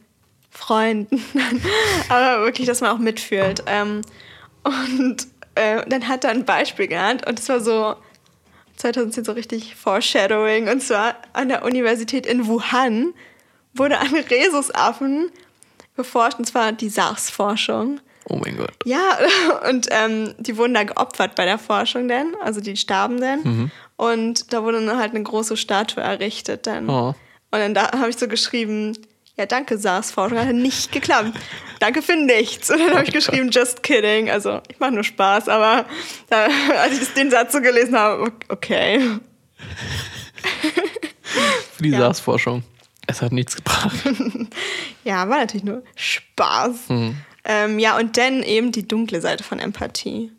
Freunden. 0.49 1.21
Aber 2.09 2.45
wirklich, 2.45 2.67
dass 2.67 2.81
man 2.81 2.91
auch 2.91 2.99
mitfühlt. 2.99 3.63
Ähm, 3.65 4.01
und 4.63 5.27
äh, 5.55 5.83
dann 5.87 6.07
hat 6.07 6.23
er 6.23 6.31
ein 6.31 6.45
Beispiel 6.45 6.87
genannt. 6.87 7.25
Und 7.27 7.39
es 7.39 7.49
war 7.49 7.59
so 7.59 7.95
2010 8.77 9.25
so 9.25 9.31
richtig 9.33 9.75
Foreshadowing. 9.75 10.69
Und 10.69 10.81
zwar 10.81 11.15
an 11.33 11.49
der 11.49 11.65
Universität 11.65 12.25
in 12.25 12.47
Wuhan 12.47 13.13
wurde 13.73 13.99
an 13.99 14.13
Rhesusaffen 14.13 15.31
geforscht, 15.95 16.39
und 16.39 16.45
zwar 16.45 16.71
die 16.71 16.89
SARS-Forschung. 16.89 17.99
Oh 18.29 18.37
mein 18.43 18.57
Gott. 18.57 18.71
Ja, 18.85 19.17
und 19.69 19.87
ähm, 19.91 20.33
die 20.39 20.57
wurden 20.57 20.73
da 20.73 20.83
geopfert 20.83 21.35
bei 21.35 21.45
der 21.45 21.57
Forschung 21.57 22.07
dann, 22.07 22.33
also 22.41 22.61
die 22.61 22.77
starben 22.77 23.19
dann. 23.19 23.41
Mhm. 23.43 23.71
Und 23.97 24.53
da 24.53 24.63
wurde 24.63 24.83
dann 24.85 24.97
halt 24.97 25.11
eine 25.13 25.23
große 25.23 25.57
Statue 25.57 26.01
errichtet 26.03 26.65
dann. 26.67 26.89
Oh. 26.89 27.09
Und 27.51 27.59
dann 27.59 27.73
da 27.73 27.91
habe 27.91 28.09
ich 28.09 28.17
so 28.17 28.27
geschrieben, 28.27 28.97
ja 29.37 29.45
danke 29.45 29.77
SARS-Forschung, 29.77 30.39
hat 30.39 30.53
nicht 30.53 30.91
geklappt. 30.91 31.31
danke 31.79 32.01
für 32.01 32.15
nichts. 32.15 32.71
Und 32.71 32.79
dann 32.79 32.91
habe 32.91 33.03
ich 33.03 33.11
geschrieben, 33.11 33.49
just 33.51 33.83
kidding. 33.83 34.29
Also 34.31 34.61
ich 34.69 34.79
mache 34.79 34.91
nur 34.93 35.03
Spaß, 35.03 35.49
aber 35.49 35.85
da, 36.29 36.47
als 36.81 36.99
ich 37.01 37.13
den 37.13 37.29
Satz 37.29 37.53
so 37.53 37.61
gelesen 37.61 37.95
habe, 37.97 38.31
okay. 38.49 38.99
Für 41.75 41.83
die 41.83 41.89
Ja. 41.89 41.99
SARS-Forschung. 41.99 42.63
Es 43.07 43.21
hat 43.21 43.31
nichts 43.31 43.55
gebracht. 43.55 43.95
Ja, 45.05 45.27
war 45.27 45.39
natürlich 45.39 45.65
nur 45.65 45.83
Spaß. 45.97 46.87
Ähm, 47.43 47.77
ja, 47.77 47.97
und 47.97 48.15
dann 48.15 48.41
eben 48.41 48.71
die 48.71 48.87
dunkle 48.87 49.19
Seite 49.19 49.43
von 49.43 49.59
Empathie. 49.59 50.31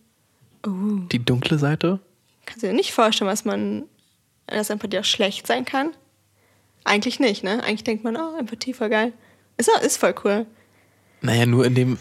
Die 0.65 1.23
dunkle 1.23 1.59
Seite? 1.59 2.01
Kannst 2.47 2.63
du 2.63 2.69
dir 2.69 2.73
nicht 2.73 2.93
vorstellen, 2.93 3.31
was 3.31 3.45
man, 3.45 3.83
dass 4.47 4.71
Empathie 4.71 5.01
auch 5.01 5.05
schlecht 5.05 5.47
sein 5.47 5.67
kann? 5.67 5.91
Eigentlich 6.85 7.21
nicht, 7.21 7.45
ne? 7.45 7.63
Eigentlich 7.63 7.85
denkt 7.85 8.05
man, 8.05 8.17
oh, 8.17 8.39
Empathie 8.39 8.73
voll 8.73 8.89
geil. 8.89 9.13
Ist, 9.59 9.71
auch- 9.71 9.83
ist 9.83 9.99
voll 9.99 10.15
cool. 10.25 10.47
Naja, 11.21 11.45
nur 11.45 11.67
in 11.67 11.75
dem, 11.75 11.99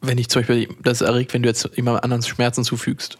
wenn 0.00 0.18
ich 0.18 0.28
zum 0.28 0.42
Beispiel 0.42 0.68
das 0.84 1.00
erregt, 1.00 1.34
wenn 1.34 1.42
du 1.42 1.48
jetzt 1.48 1.68
jemand 1.74 2.04
anderen 2.04 2.22
Schmerzen 2.22 2.62
zufügst. 2.62 3.18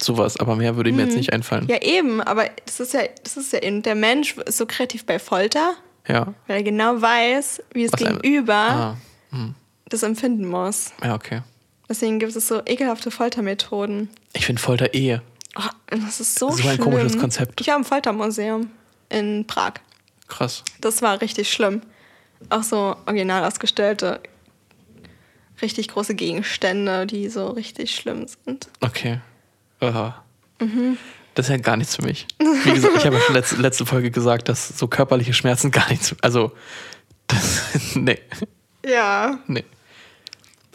Sowas, 0.00 0.36
aber 0.38 0.54
mehr 0.56 0.76
würde 0.76 0.92
mir 0.92 1.04
jetzt 1.06 1.16
nicht 1.16 1.32
einfallen. 1.32 1.66
Ja, 1.68 1.82
eben, 1.82 2.20
aber 2.20 2.48
das 2.66 2.78
ist 2.80 2.92
ja, 2.94 3.00
das 3.24 3.36
ist 3.36 3.52
ja 3.52 3.60
eben, 3.62 3.82
der 3.82 3.94
Mensch 3.96 4.36
ist 4.36 4.56
so 4.58 4.64
kreativ 4.66 5.04
bei 5.04 5.18
Folter, 5.18 5.74
Ja. 6.06 6.34
weil 6.46 6.58
er 6.58 6.62
genau 6.62 7.00
weiß, 7.02 7.62
wie 7.72 7.84
es 7.84 7.92
Was 7.92 7.98
gegenüber 7.98 8.54
Ah, 8.54 8.96
das 9.88 10.02
empfinden 10.04 10.46
muss. 10.46 10.92
ja, 11.02 11.14
okay. 11.14 11.42
Deswegen 11.88 12.18
gibt 12.18 12.36
es 12.36 12.46
so 12.46 12.60
ekelhafte 12.66 13.10
Foltermethoden. 13.10 14.10
Ich 14.34 14.44
finde 14.46 14.60
Folter 14.60 14.94
eh. 14.94 15.20
Oh, 15.56 15.62
das 15.86 16.20
ist 16.20 16.38
so 16.38 16.50
So 16.50 16.58
schlimm. 16.58 16.72
ein 16.72 16.78
komisches 16.78 17.18
Konzept. 17.18 17.60
Ich 17.60 17.66
war 17.68 17.76
im 17.76 17.84
Foltermuseum 17.84 18.70
in 19.08 19.46
Prag. 19.46 19.74
Krass. 20.28 20.62
Das 20.82 21.00
war 21.02 21.20
richtig 21.22 21.50
schlimm. 21.50 21.80
Auch 22.50 22.62
so 22.62 22.94
original 23.06 23.42
ausgestellte, 23.44 24.20
richtig 25.62 25.88
große 25.88 26.14
Gegenstände, 26.14 27.06
die 27.06 27.28
so 27.28 27.48
richtig 27.48 27.94
schlimm 27.94 28.26
sind. 28.44 28.68
Okay. 28.80 29.20
Aha. 29.80 30.22
Das 31.34 31.46
ist 31.46 31.50
ja 31.50 31.56
gar 31.58 31.76
nichts 31.76 31.94
für 31.96 32.02
mich. 32.02 32.26
Wie 32.38 32.72
gesagt, 32.72 32.96
ich 32.96 33.06
habe 33.06 33.16
ja 33.16 33.22
schon 33.22 33.34
letzte, 33.34 33.56
letzte 33.56 33.86
Folge 33.86 34.10
gesagt, 34.10 34.48
dass 34.48 34.76
so 34.76 34.88
körperliche 34.88 35.32
Schmerzen 35.34 35.70
gar 35.70 35.88
nichts. 35.88 36.14
Also, 36.22 36.52
das, 37.28 37.62
nee, 37.94 38.18
Ja. 38.84 39.38
nee. 39.46 39.64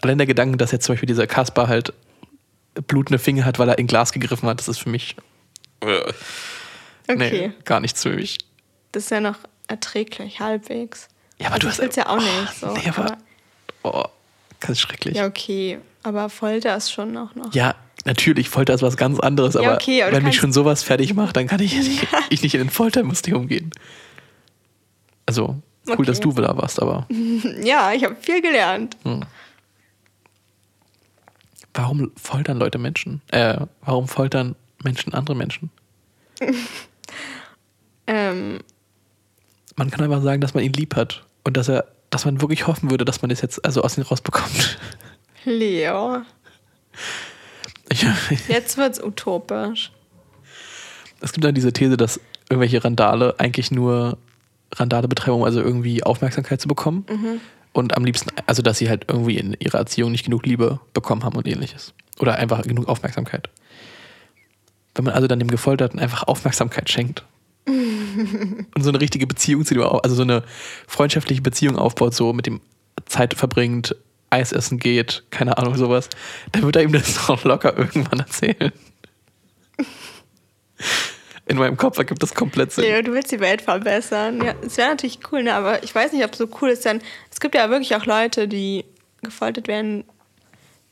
Allein 0.01 0.17
der 0.17 0.27
Gedanke, 0.27 0.57
dass 0.57 0.71
jetzt 0.71 0.85
zum 0.85 0.93
Beispiel 0.93 1.07
dieser 1.07 1.27
Kaspar 1.27 1.67
halt 1.67 1.93
blutende 2.87 3.19
Finger 3.19 3.45
hat, 3.45 3.59
weil 3.59 3.69
er 3.69 3.77
in 3.77 3.87
Glas 3.87 4.11
gegriffen 4.13 4.47
hat, 4.49 4.59
das 4.59 4.67
ist 4.67 4.79
für 4.79 4.89
mich. 4.89 5.15
Okay. 5.81 6.11
Nee, 7.15 7.51
gar 7.65 7.79
nichts 7.79 8.03
für 8.03 8.09
mich. 8.11 8.37
Das 8.91 9.03
ist 9.03 9.09
ja 9.09 9.19
noch 9.19 9.37
erträglich, 9.67 10.39
halbwegs. 10.39 11.07
Ja, 11.39 11.47
aber 11.47 11.55
Also 11.55 11.67
du 11.67 11.71
hast. 11.71 11.79
will's 11.81 11.95
ja 11.95 12.07
auch 12.07 12.17
nicht 12.17 12.59
so, 12.59 12.73
Nee, 12.73 12.89
aber. 12.89 13.05
aber- 13.05 13.17
Oh, 13.85 14.05
ganz 14.61 14.79
schrecklich. 14.79 15.15
Ja, 15.15 15.23
Ja. 15.23 15.27
okay. 15.27 15.79
Aber 16.03 16.29
Folter 16.29 16.75
ist 16.77 16.91
schon 16.91 17.15
auch 17.17 17.35
noch. 17.35 17.53
Natürlich, 18.05 18.49
Folter 18.49 18.73
ist 18.73 18.81
was 18.81 18.97
ganz 18.97 19.19
anderes, 19.19 19.55
aber, 19.55 19.73
okay, 19.75 20.03
aber 20.03 20.11
wenn 20.13 20.23
mich 20.23 20.35
schon 20.35 20.51
sowas 20.53 20.83
fertig 20.83 21.13
macht, 21.13 21.35
dann 21.37 21.47
kann 21.47 21.59
ich, 21.61 21.77
ich 22.29 22.41
nicht 22.43 22.55
in 22.55 22.61
ein 22.61 22.69
Foltermuseum 22.69 23.47
gehen. 23.47 23.71
Also, 25.25 25.61
cool, 25.87 25.93
Okay. 25.95 26.03
dass 26.05 26.19
du 26.19 26.31
da 26.33 26.55
warst, 26.57 26.81
aber. 26.81 27.07
Ja, 27.63 27.91
ich 27.93 28.03
habe 28.03 28.15
viel 28.19 28.41
gelernt. 28.41 28.97
Warum 31.73 32.11
foltern 32.15 32.57
Leute 32.59 32.77
Menschen? 32.77 33.21
Äh, 33.31 33.57
warum 33.81 34.07
foltern 34.07 34.55
Menschen 34.83 35.13
andere 35.13 35.35
Menschen? 35.35 35.69
Ähm, 38.05 38.59
Man 39.77 39.89
kann 39.89 40.01
einfach 40.03 40.21
sagen, 40.21 40.41
dass 40.41 40.53
man 40.53 40.61
ihn 40.61 40.73
lieb 40.73 40.97
hat 40.97 41.23
und 41.45 41.55
dass 41.55 41.69
er, 41.69 41.85
dass 42.09 42.25
man 42.25 42.41
wirklich 42.41 42.67
hoffen 42.67 42.91
würde, 42.91 43.05
dass 43.05 43.21
man 43.21 43.29
das 43.29 43.39
jetzt 43.39 43.63
also 43.63 43.81
aus 43.81 43.97
ihm 43.97 44.03
rausbekommt. 44.03 44.77
Leo, 45.45 46.21
Ich, 47.93 48.47
jetzt 48.47 48.77
wird's 48.77 49.01
utopisch. 49.03 49.91
es 51.21 51.31
gibt 51.31 51.43
dann 51.45 51.55
diese 51.55 51.73
These, 51.73 51.97
dass 51.97 52.19
irgendwelche 52.49 52.83
Randale 52.83 53.35
eigentlich 53.39 53.71
nur 53.71 54.17
Randale 54.73 55.07
betreiben, 55.07 55.37
um 55.37 55.43
also 55.43 55.61
irgendwie 55.61 56.03
Aufmerksamkeit 56.03 56.59
zu 56.59 56.67
bekommen. 56.67 57.05
Und 57.73 57.97
am 57.97 58.05
liebsten, 58.05 58.29
also 58.45 58.61
dass 58.61 58.77
sie 58.77 58.89
halt 58.89 59.05
irgendwie 59.07 59.37
in 59.37 59.55
ihrer 59.59 59.79
Erziehung 59.79 60.11
nicht 60.11 60.25
genug 60.25 60.45
Liebe 60.45 60.79
bekommen 60.93 61.23
haben 61.23 61.35
und 61.35 61.47
ähnliches. 61.47 61.93
Oder 62.19 62.35
einfach 62.35 62.61
genug 62.63 62.87
Aufmerksamkeit. 62.87 63.49
Wenn 64.95 65.05
man 65.05 65.15
also 65.15 65.27
dann 65.27 65.39
dem 65.39 65.47
Gefolterten 65.49 65.99
einfach 65.99 66.23
Aufmerksamkeit 66.23 66.89
schenkt 66.89 67.23
und 67.65 68.83
so 68.83 68.89
eine 68.89 69.01
richtige 69.01 69.25
Beziehung 69.25 69.65
zu 69.65 69.73
dem, 69.73 69.83
also 69.83 70.15
so 70.15 70.21
eine 70.21 70.43
freundschaftliche 70.87 71.41
Beziehung 71.41 71.77
aufbaut, 71.77 72.13
so 72.13 72.31
mit 72.31 72.45
dem 72.45 72.61
Zeit 73.05 73.33
verbringt, 73.33 73.95
Eis 74.33 74.51
essen 74.51 74.79
geht, 74.79 75.23
keine 75.29 75.57
Ahnung, 75.57 75.75
sowas, 75.75 76.09
dann 76.51 76.63
wird 76.63 76.75
er 76.75 76.83
ihm 76.83 76.91
das 76.91 77.29
auch 77.29 77.43
locker 77.43 77.77
irgendwann 77.77 78.19
erzählen. 78.19 78.71
In 81.45 81.57
meinem 81.57 81.77
Kopf 81.77 81.97
ergibt 81.97 82.23
das 82.23 82.33
komplett 82.33 82.71
Sinn. 82.71 82.85
Leo, 82.85 83.01
du 83.01 83.11
willst 83.11 83.31
die 83.31 83.39
Welt 83.39 83.61
verbessern. 83.61 84.43
Ja, 84.43 84.55
es 84.65 84.77
wäre 84.77 84.89
natürlich 84.89 85.19
cool, 85.31 85.43
ne? 85.43 85.53
aber 85.53 85.83
ich 85.83 85.93
weiß 85.93 86.13
nicht, 86.13 86.23
ob 86.23 86.31
es 86.31 86.37
so 86.37 86.47
cool 86.61 86.69
ist, 86.69 86.85
denn 86.85 87.01
es 87.31 87.39
gibt 87.39 87.53
ja 87.53 87.69
wirklich 87.69 87.95
auch 87.95 88.05
Leute, 88.05 88.47
die 88.47 88.85
gefoltert 89.21 89.67
werden, 89.67 90.05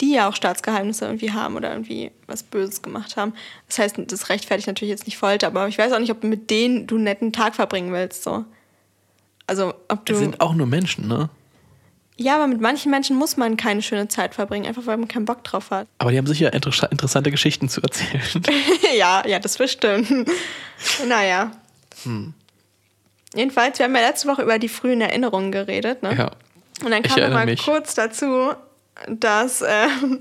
die 0.02 0.14
ja 0.14 0.28
auch 0.28 0.36
Staatsgeheimnisse 0.36 1.06
irgendwie 1.06 1.32
haben 1.32 1.56
oder 1.56 1.72
irgendwie 1.72 2.12
was 2.28 2.44
Böses 2.44 2.82
gemacht 2.82 3.18
haben. 3.18 3.34
Das 3.68 3.80
heißt, 3.80 3.96
das 4.08 4.30
rechtfertigt 4.30 4.68
natürlich 4.68 4.92
jetzt 4.92 5.06
nicht 5.06 5.18
Folter, 5.18 5.48
aber 5.48 5.68
ich 5.68 5.78
weiß 5.78 5.94
auch 5.94 6.00
nicht, 6.00 6.12
ob 6.12 6.24
mit 6.24 6.50
denen 6.50 6.86
du 6.88 6.96
einen 6.96 7.06
netten 7.06 7.34
Tag 7.34 7.56
verbringen 7.56 7.94
willst. 7.94 8.24
So. 8.24 8.46
Also, 9.48 9.74
ob 9.88 10.06
du. 10.06 10.14
Es 10.14 10.20
sind 10.20 10.42
auch 10.42 10.54
nur 10.54 10.68
Menschen, 10.68 11.08
ne? 11.08 11.30
Ja, 12.22 12.36
aber 12.36 12.46
mit 12.48 12.62
manchen 12.62 12.92
Menschen 12.92 13.16
muss 13.16 13.36
man 13.36 13.58
keine 13.58 13.82
schöne 13.82 14.08
Zeit 14.08 14.36
verbringen, 14.36 14.68
einfach 14.68 14.86
weil 14.86 14.98
man 14.98 15.08
keinen 15.08 15.26
Bock 15.26 15.44
drauf 15.44 15.72
hat. 15.72 15.88
Aber 15.98 16.12
die 16.12 16.18
haben 16.18 16.28
sicher 16.28 16.54
inter 16.54 16.72
interessante 16.92 17.32
Geschichten 17.32 17.68
zu 17.68 17.82
erzählen. 17.82 18.44
ja, 18.96 19.26
ja, 19.26 19.40
das 19.40 19.58
bestimmt. 19.58 20.08
naja. 21.08 21.52
Hm. 22.04 22.34
Jedenfalls, 23.34 23.80
wir 23.80 23.86
haben 23.86 23.96
ja 23.96 24.02
letzte 24.02 24.28
Woche 24.28 24.44
über 24.44 24.60
die 24.60 24.70
frühen 24.70 25.02
Erinnerungen 25.02 25.52
geredet, 25.52 26.04
ne? 26.04 26.14
ja. 26.16 26.32
Und 26.84 26.92
dann 26.92 27.02
Ich 27.04 27.10
kam 27.10 27.12
noch 27.12 27.18
erinnere 27.18 27.40
mal 27.40 27.46
mich. 27.46 27.64
kurz 27.64 27.96
dazu, 27.96 28.52
dass 29.08 29.62
ähm, 29.62 30.20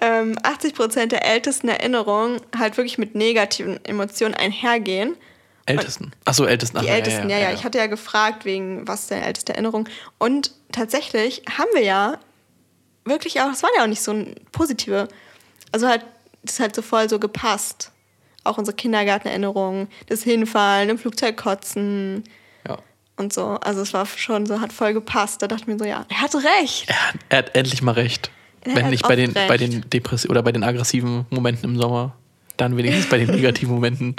ähm, 0.00 0.36
80% 0.42 1.06
der 1.06 1.24
ältesten 1.26 1.68
Erinnerungen 1.68 2.40
halt 2.56 2.76
wirklich 2.76 2.98
mit 2.98 3.14
negativen 3.14 3.84
Emotionen 3.84 4.34
einhergehen. 4.34 5.16
Ältesten. 5.66 6.12
Achso, 6.24 6.44
Ältesten. 6.44 6.78
Die 6.80 6.88
Ach, 6.88 6.94
Ältesten, 6.94 7.28
ja 7.28 7.38
ja, 7.38 7.52
Ich 7.52 7.64
hatte 7.64 7.78
ja 7.78 7.86
gefragt, 7.86 8.44
wegen 8.44 8.86
was 8.86 9.02
ist 9.02 9.10
deine 9.10 9.24
älteste 9.26 9.52
Erinnerung. 9.54 9.88
Und 10.18 10.52
tatsächlich 10.72 11.42
haben 11.58 11.68
wir 11.74 11.82
ja 11.82 12.18
wirklich 13.04 13.40
auch, 13.40 13.50
es 13.52 13.62
waren 13.62 13.70
ja 13.76 13.82
auch 13.84 13.88
nicht 13.88 14.02
so 14.02 14.14
positive. 14.52 15.08
Also 15.72 15.88
halt, 15.88 16.04
das 16.44 16.60
halt 16.60 16.74
so 16.74 16.82
voll 16.82 17.08
so 17.08 17.18
gepasst. 17.18 17.90
Auch 18.44 18.58
unsere 18.58 18.76
Kindergartenerinnerungen, 18.76 19.88
das 20.06 20.22
Hinfallen, 20.22 20.88
im 20.88 20.98
Flugzeug 20.98 21.36
kotzen 21.36 22.22
Ja. 22.66 22.78
und 23.16 23.32
so. 23.32 23.44
Also 23.60 23.82
es 23.82 23.92
war 23.92 24.06
schon 24.06 24.46
so, 24.46 24.60
hat 24.60 24.72
voll 24.72 24.92
gepasst. 24.92 25.42
Da 25.42 25.48
dachte 25.48 25.62
ich 25.62 25.66
mir 25.66 25.78
so, 25.78 25.84
ja, 25.84 26.06
er 26.08 26.20
hatte 26.20 26.38
recht. 26.60 26.88
Er, 26.88 27.08
hat- 27.08 27.16
er 27.28 27.38
hat 27.38 27.56
endlich 27.56 27.82
mal 27.82 27.92
recht. 27.92 28.30
Er 28.60 28.76
Wenn 28.76 28.84
hat 28.84 28.90
nicht 28.90 29.06
bei 29.06 29.16
den, 29.16 29.32
bei 29.32 29.46
recht. 29.48 29.60
den 29.72 29.88
Depressi 29.90 30.28
oder 30.28 30.42
bei 30.42 30.52
den 30.52 30.62
aggressiven 30.64 31.26
Momenten 31.30 31.70
im 31.70 31.76
Sommer, 31.80 32.16
dann 32.56 32.76
wenigstens 32.76 33.08
bei 33.08 33.18
den 33.18 33.30
negativen 33.34 33.74
Momenten 33.74 34.16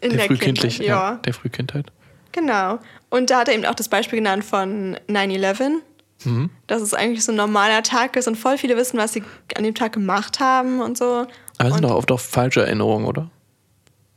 In 0.00 0.10
der, 0.10 0.18
der 0.18 0.26
Frühkindlich, 0.26 0.76
Kindheit, 0.76 0.88
ja. 0.88 1.10
ja. 1.12 1.16
der 1.16 1.34
Frühkindheit. 1.34 1.86
Genau. 2.32 2.78
Und 3.10 3.30
da 3.30 3.40
hat 3.40 3.48
er 3.48 3.54
eben 3.54 3.64
auch 3.64 3.74
das 3.74 3.88
Beispiel 3.88 4.18
genannt 4.18 4.44
von 4.44 4.96
9-11. 5.08 5.80
Mhm. 6.24 6.50
Dass 6.66 6.80
es 6.80 6.94
eigentlich 6.94 7.24
so 7.24 7.32
ein 7.32 7.36
normaler 7.36 7.82
Tag 7.82 8.16
ist 8.16 8.26
und 8.28 8.36
voll 8.36 8.56
viele 8.56 8.76
wissen, 8.76 8.98
was 8.98 9.12
sie 9.12 9.22
an 9.56 9.64
dem 9.64 9.74
Tag 9.74 9.92
gemacht 9.92 10.40
haben 10.40 10.80
und 10.80 10.96
so. 10.96 11.26
Aber 11.58 11.68
es 11.68 11.74
sind 11.74 11.82
doch 11.82 11.94
oft 11.94 12.10
auch 12.10 12.20
falsche 12.20 12.62
Erinnerungen, 12.62 13.06
oder? 13.06 13.30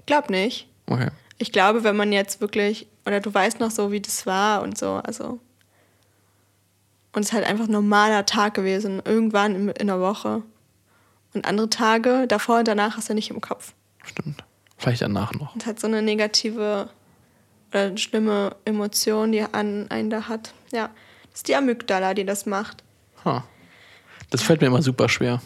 glaub 0.07 0.31
nicht. 0.31 0.67
Okay. 0.87 1.09
Ich 1.37 1.51
glaube, 1.51 1.83
wenn 1.83 1.95
man 1.95 2.11
jetzt 2.11 2.41
wirklich, 2.41 2.87
oder 3.05 3.19
du 3.19 3.31
weißt 3.31 3.59
noch 3.59 3.69
so, 3.69 3.91
wie 3.91 4.01
das 4.01 4.25
war 4.25 4.63
und 4.63 4.75
so, 4.75 4.93
also. 5.03 5.39
Und 7.13 7.21
es 7.21 7.27
ist 7.27 7.33
halt 7.33 7.45
einfach 7.45 7.65
ein 7.65 7.71
normaler 7.71 8.25
Tag 8.25 8.55
gewesen, 8.55 9.01
irgendwann 9.05 9.53
in, 9.53 9.69
in 9.69 9.87
der 9.87 9.99
Woche. 9.99 10.41
Und 11.37 11.45
andere 11.45 11.69
Tage, 11.69 12.25
davor 12.27 12.59
und 12.59 12.67
danach 12.67 12.97
hast 12.97 13.09
du 13.09 13.13
nicht 13.13 13.29
im 13.29 13.41
Kopf. 13.41 13.73
Stimmt. 14.03 14.43
Vielleicht 14.77 15.03
danach 15.03 15.33
noch. 15.33 15.53
Und 15.53 15.65
hat 15.67 15.79
so 15.79 15.85
eine 15.85 16.01
negative 16.01 16.89
oder 17.69 17.81
eine 17.81 17.97
schlimme 17.97 18.55
Emotion, 18.65 19.31
die 19.31 19.41
an 19.41 19.85
einen 19.89 20.09
da 20.09 20.27
hat. 20.27 20.53
Ja, 20.71 20.89
das 21.29 21.39
ist 21.41 21.47
die 21.47 21.55
Amygdala, 21.55 22.15
die 22.15 22.25
das 22.25 22.47
macht. 22.47 22.83
Huh. 23.23 23.41
Das 24.31 24.41
fällt 24.41 24.61
mir 24.61 24.67
immer 24.67 24.81
super 24.81 25.09
schwer, 25.09 25.41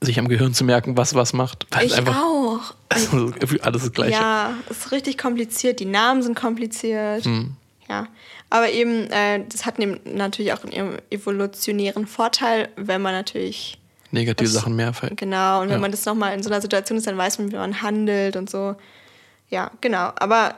sich 0.00 0.18
am 0.18 0.26
Gehirn 0.26 0.52
zu 0.52 0.64
merken, 0.64 0.96
was 0.96 1.14
was 1.14 1.32
macht. 1.32 1.66
Weil 1.70 1.86
Ich 1.86 1.96
einfach 1.96 2.20
auch. 2.20 2.74
Also, 2.92 3.32
alles 3.62 3.82
das 3.82 3.92
Gleiche. 3.92 4.12
Ja, 4.14 4.54
es 4.68 4.78
ist 4.78 4.90
richtig 4.90 5.16
kompliziert. 5.16 5.78
Die 5.78 5.84
Namen 5.84 6.24
sind 6.24 6.34
kompliziert. 6.34 7.24
Hm. 7.24 7.54
Ja, 7.88 8.08
aber 8.50 8.70
eben, 8.70 9.08
äh, 9.10 9.44
das 9.48 9.64
hat 9.64 9.78
natürlich 9.78 10.52
auch 10.52 10.64
einen 10.64 10.98
evolutionären 11.10 12.08
Vorteil, 12.08 12.68
wenn 12.74 13.00
man 13.00 13.12
natürlich 13.12 13.79
Negative 14.12 14.48
Sachen 14.48 14.74
mehr 14.76 14.92
fällt. 14.92 15.16
Genau, 15.16 15.60
und 15.62 15.68
wenn 15.68 15.74
Ja. 15.76 15.80
man 15.80 15.90
das 15.90 16.04
nochmal 16.04 16.34
in 16.34 16.42
so 16.42 16.50
einer 16.50 16.60
Situation 16.60 16.98
ist, 16.98 17.06
dann 17.06 17.16
weiß 17.16 17.38
man, 17.38 17.52
wie 17.52 17.56
man 17.56 17.82
handelt 17.82 18.36
und 18.36 18.50
so. 18.50 18.76
Ja, 19.48 19.70
genau. 19.80 20.12
Aber 20.16 20.56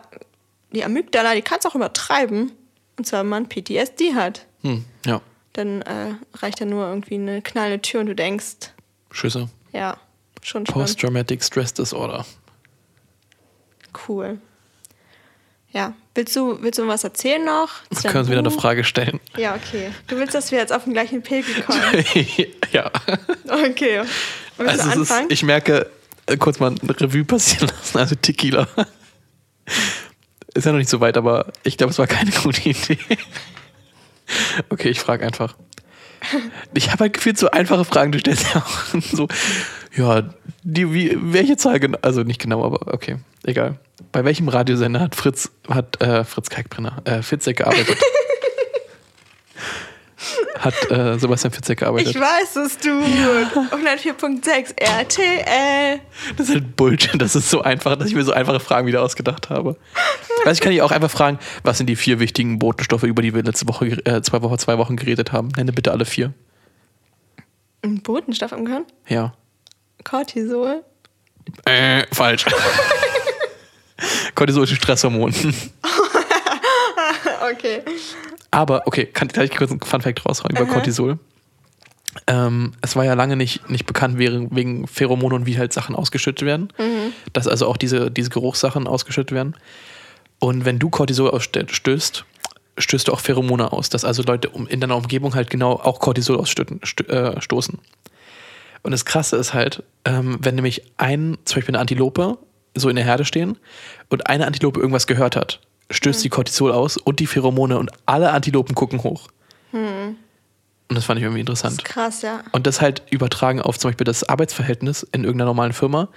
die 0.72 0.84
Amygdala, 0.84 1.34
die 1.34 1.42
kann 1.42 1.58
es 1.58 1.66
auch 1.66 1.74
übertreiben. 1.74 2.52
Und 2.98 3.06
zwar, 3.06 3.20
wenn 3.20 3.28
man 3.28 3.48
PTSD 3.48 4.14
hat. 4.14 4.46
Hm. 4.62 4.84
Ja. 5.06 5.20
Dann 5.54 5.82
äh, 5.82 6.14
reicht 6.34 6.60
ja 6.60 6.66
nur 6.66 6.86
irgendwie 6.86 7.14
eine 7.14 7.42
knallende 7.42 7.80
Tür 7.82 8.00
und 8.00 8.06
du 8.06 8.14
denkst, 8.14 8.70
Schüsse. 9.10 9.48
ja, 9.72 9.96
schon 10.42 10.64
schlimm. 10.66 10.74
Post-Traumatic 10.74 11.42
Stress 11.44 11.74
Disorder. 11.74 12.24
Cool. 14.08 14.38
Ja, 15.72 15.92
willst 16.14 16.34
du, 16.36 16.58
willst 16.62 16.78
du 16.78 16.86
was 16.86 17.04
erzählen 17.04 17.44
noch? 17.44 17.70
zu 17.94 18.02
können 18.08 18.26
wir 18.26 18.32
wieder 18.32 18.38
eine? 18.40 18.50
Frage 18.50 18.84
stellen. 18.84 19.20
Ja, 19.36 19.54
okay. 19.54 19.90
Du 20.08 20.16
willst, 20.16 20.34
dass 20.34 20.50
wir 20.52 20.58
jetzt 20.58 20.72
auf 20.72 20.84
den 20.84 20.92
gleichen 20.92 21.22
Pegel 21.22 21.62
kommen? 21.62 21.80
ja. 22.72 22.90
Okay. 23.48 24.02
Willst 24.58 24.72
Also 24.80 24.82
du 24.84 24.88
es 24.90 24.96
ist, 24.96 25.10
anfangen? 25.10 25.26
ich 25.30 25.42
merke, 25.42 25.90
äh, 26.26 26.36
kurz 26.36 26.58
mal 26.60 26.74
eine 26.80 27.00
Revue 27.00 27.24
passieren 27.24 27.68
lassen. 27.68 27.98
Also 27.98 28.14
Tequila. 28.14 28.66
Ist 30.54 30.66
ja 30.66 30.72
noch 30.72 30.78
nicht 30.78 30.90
so 30.90 31.00
weit, 31.00 31.16
aber 31.16 31.52
ich 31.62 31.76
glaube, 31.78 31.92
es 31.92 31.98
war 31.98 32.06
keine 32.06 32.30
gute 32.30 32.68
Idee. 32.68 32.98
Okay, 34.68 34.90
ich 34.90 35.00
frage 35.00 35.24
einfach. 35.26 35.56
Ich 36.74 36.90
habe 36.92 37.04
halt 37.04 37.14
gefühlt 37.14 37.36
so 37.38 37.50
einfache 37.50 37.84
Fragen, 37.84 38.12
du 38.12 38.18
stellst 38.20 38.54
ja 38.54 38.60
auch 38.60 39.00
so, 39.00 39.26
ja, 39.94 40.22
die, 40.62 40.92
wie, 40.92 41.16
welche 41.20 41.56
Zahl 41.56 41.80
genau, 41.80 41.98
also 42.02 42.22
nicht 42.22 42.40
genau, 42.40 42.64
aber 42.64 42.92
okay, 42.92 43.16
egal. 43.44 43.78
Bei 44.10 44.24
welchem 44.24 44.48
Radiosender 44.48 45.00
hat 45.00 45.14
Fritz, 45.14 45.50
hat 45.68 46.00
äh, 46.00 46.24
Fritz 46.24 46.48
Kalkbrenner, 46.50 47.02
äh, 47.04 47.22
Fitzek 47.22 47.58
gearbeitet? 47.58 47.98
hat 50.58 50.90
äh, 50.90 51.18
Sebastian 51.18 51.52
Fitzek 51.52 51.80
gearbeitet? 51.80 52.14
Ich 52.14 52.20
weiß 52.20 52.56
es, 52.56 52.78
du. 52.78 52.88
104.6 52.90 54.78
RTL. 54.80 56.00
Das 56.36 56.48
ist 56.48 56.54
halt 56.54 56.76
Bullshit. 56.76 57.20
Das 57.20 57.34
ist 57.34 57.50
so 57.50 57.62
einfach, 57.62 57.96
dass 57.96 58.08
ich 58.08 58.14
mir 58.14 58.24
so 58.24 58.32
einfache 58.32 58.60
Fragen 58.60 58.86
wieder 58.86 59.02
ausgedacht 59.02 59.50
habe. 59.50 59.76
Also 60.44 60.52
ich 60.52 60.60
kann 60.60 60.72
dich 60.72 60.82
auch 60.82 60.92
einfach 60.92 61.10
fragen, 61.10 61.38
was 61.64 61.78
sind 61.78 61.88
die 61.88 61.96
vier 61.96 62.20
wichtigen 62.20 62.58
Botenstoffe, 62.58 63.02
über 63.04 63.22
die 63.22 63.34
wir 63.34 63.42
letzte 63.42 63.68
Woche, 63.68 63.86
äh, 64.06 64.22
zwei 64.22 64.42
Wochen, 64.42 64.58
zwei 64.58 64.78
Wochen 64.78 64.96
geredet 64.96 65.32
haben? 65.32 65.48
Nenne 65.56 65.72
bitte 65.72 65.92
alle 65.92 66.04
vier. 66.04 66.32
Ein 67.82 68.02
Botenstoff 68.02 68.52
im 68.52 68.64
Gehirn? 68.64 68.84
Ja. 69.08 69.34
Cortisol. 70.04 70.82
Äh, 71.64 72.04
falsch. 72.12 72.46
Cortisol 74.34 74.64
ist 74.64 74.70
ein 74.70 74.76
Stresshormon. 74.76 75.34
Okay. 77.52 77.82
Aber, 78.50 78.86
okay, 78.86 79.06
kann, 79.06 79.28
ich 79.28 79.56
kurz 79.56 79.70
einen 79.70 79.80
Funfact 79.80 80.24
raushauen 80.24 80.54
über 80.56 80.64
Aha. 80.64 80.72
Cortisol? 80.72 81.18
Ähm, 82.26 82.72
es 82.82 82.94
war 82.94 83.04
ja 83.04 83.14
lange 83.14 83.36
nicht, 83.36 83.68
nicht 83.70 83.86
bekannt 83.86 84.18
wegen, 84.18 84.86
Pheromone 84.86 85.34
und 85.34 85.46
wie 85.46 85.58
halt 85.58 85.72
Sachen 85.72 85.96
ausgeschüttet 85.96 86.46
werden. 86.46 86.68
Dass 87.32 87.48
also 87.48 87.66
auch 87.66 87.76
diese, 87.76 88.10
diese 88.10 88.30
Geruchssachen 88.30 88.86
ausgeschüttet 88.86 89.32
werden. 89.32 89.56
Und 90.38 90.64
wenn 90.64 90.78
du 90.78 90.90
Cortisol 90.90 91.30
ausstößt, 91.30 92.24
stößt 92.78 93.08
du 93.08 93.12
auch 93.12 93.20
Pheromone 93.20 93.72
aus. 93.72 93.88
Dass 93.88 94.04
also 94.04 94.22
Leute 94.22 94.50
in 94.68 94.80
deiner 94.80 94.96
Umgebung 94.96 95.34
halt 95.34 95.50
genau 95.50 95.72
auch 95.72 96.00
Cortisol 96.00 96.38
ausstoßen. 96.38 96.80
Äh. 97.08 97.40
Und 98.82 98.90
das 98.92 99.04
Krasse 99.04 99.36
ist 99.36 99.54
halt, 99.54 99.82
ähm, 100.04 100.38
wenn 100.40 100.54
nämlich 100.56 100.82
ein, 100.96 101.38
zum 101.44 101.56
Beispiel 101.56 101.74
eine 101.74 101.80
Antilope, 101.80 102.38
so 102.74 102.88
in 102.88 102.96
der 102.96 103.04
Herde 103.04 103.24
stehen 103.24 103.58
und 104.08 104.26
eine 104.28 104.46
Antilope 104.46 104.80
irgendwas 104.80 105.06
gehört 105.06 105.36
hat, 105.36 105.60
stößt 105.90 106.20
sie 106.20 106.28
Cortisol 106.30 106.72
aus 106.72 106.96
und 106.96 107.20
die 107.20 107.26
Pheromone 107.26 107.78
und 107.78 107.90
alle 108.06 108.30
Antilopen 108.30 108.74
gucken 108.74 109.02
hoch. 109.02 109.28
Und 109.72 110.16
das 110.88 111.04
fand 111.04 111.18
ich 111.18 111.24
irgendwie 111.24 111.44
Das 111.44 111.60
interessant. 111.62 111.82
ist 111.82 111.84
krass, 111.84 112.22
ja. 112.22 112.42
Und 112.52 112.66
das 112.66 112.80
halt 112.80 113.02
übertragen 113.10 113.60
auf 113.60 113.78
zum 113.78 113.90
Beispiel 113.90 114.04
das 114.04 114.24
Arbeitsverhältnis 114.28 115.02
in 115.12 115.24
irgendeiner 115.24 115.50
normalen 115.50 115.72
Firma. 115.72 116.08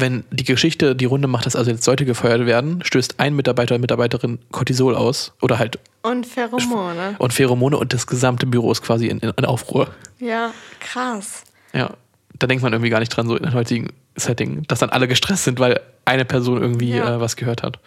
Wenn 0.00 0.24
die 0.30 0.44
Geschichte 0.44 0.94
die 0.94 1.06
Runde 1.06 1.26
macht, 1.26 1.44
dass 1.46 1.56
also 1.56 1.70
jetzt 1.70 1.84
Leute 1.86 2.04
gefeuert 2.04 2.46
werden, 2.46 2.84
stößt 2.84 3.18
ein 3.18 3.34
Mitarbeiter 3.34 3.74
oder 3.74 3.80
Mitarbeiterin 3.80 4.38
Cortisol 4.52 4.94
aus 4.94 5.32
oder 5.40 5.58
halt 5.58 5.78
Und 6.02 6.24
Pheromone. 6.24 7.16
und 7.18 7.32
Pheromone 7.32 7.76
und 7.76 7.92
das 7.92 8.06
gesamte 8.06 8.46
Büro 8.46 8.70
ist 8.70 8.82
quasi 8.82 9.08
in, 9.08 9.18
in 9.18 9.44
Aufruhr. 9.44 9.88
Ja, 10.20 10.52
krass. 10.80 11.42
Ja, 11.72 11.94
da 12.38 12.46
denkt 12.46 12.62
man 12.62 12.72
irgendwie 12.72 12.90
gar 12.90 13.00
nicht 13.00 13.10
dran, 13.10 13.26
so 13.26 13.36
in 13.36 13.42
dem 13.42 13.54
heutigen 13.54 13.88
Setting, 14.16 14.64
dass 14.68 14.78
dann 14.80 14.90
alle 14.90 15.08
gestresst 15.08 15.44
sind, 15.44 15.58
weil 15.60 15.80
eine 16.04 16.24
Person 16.24 16.60
irgendwie 16.60 16.90
Ja. 16.90 17.16
äh, 17.16 17.20
was 17.20 17.36
gehört 17.36 17.62
hat. 17.62 17.78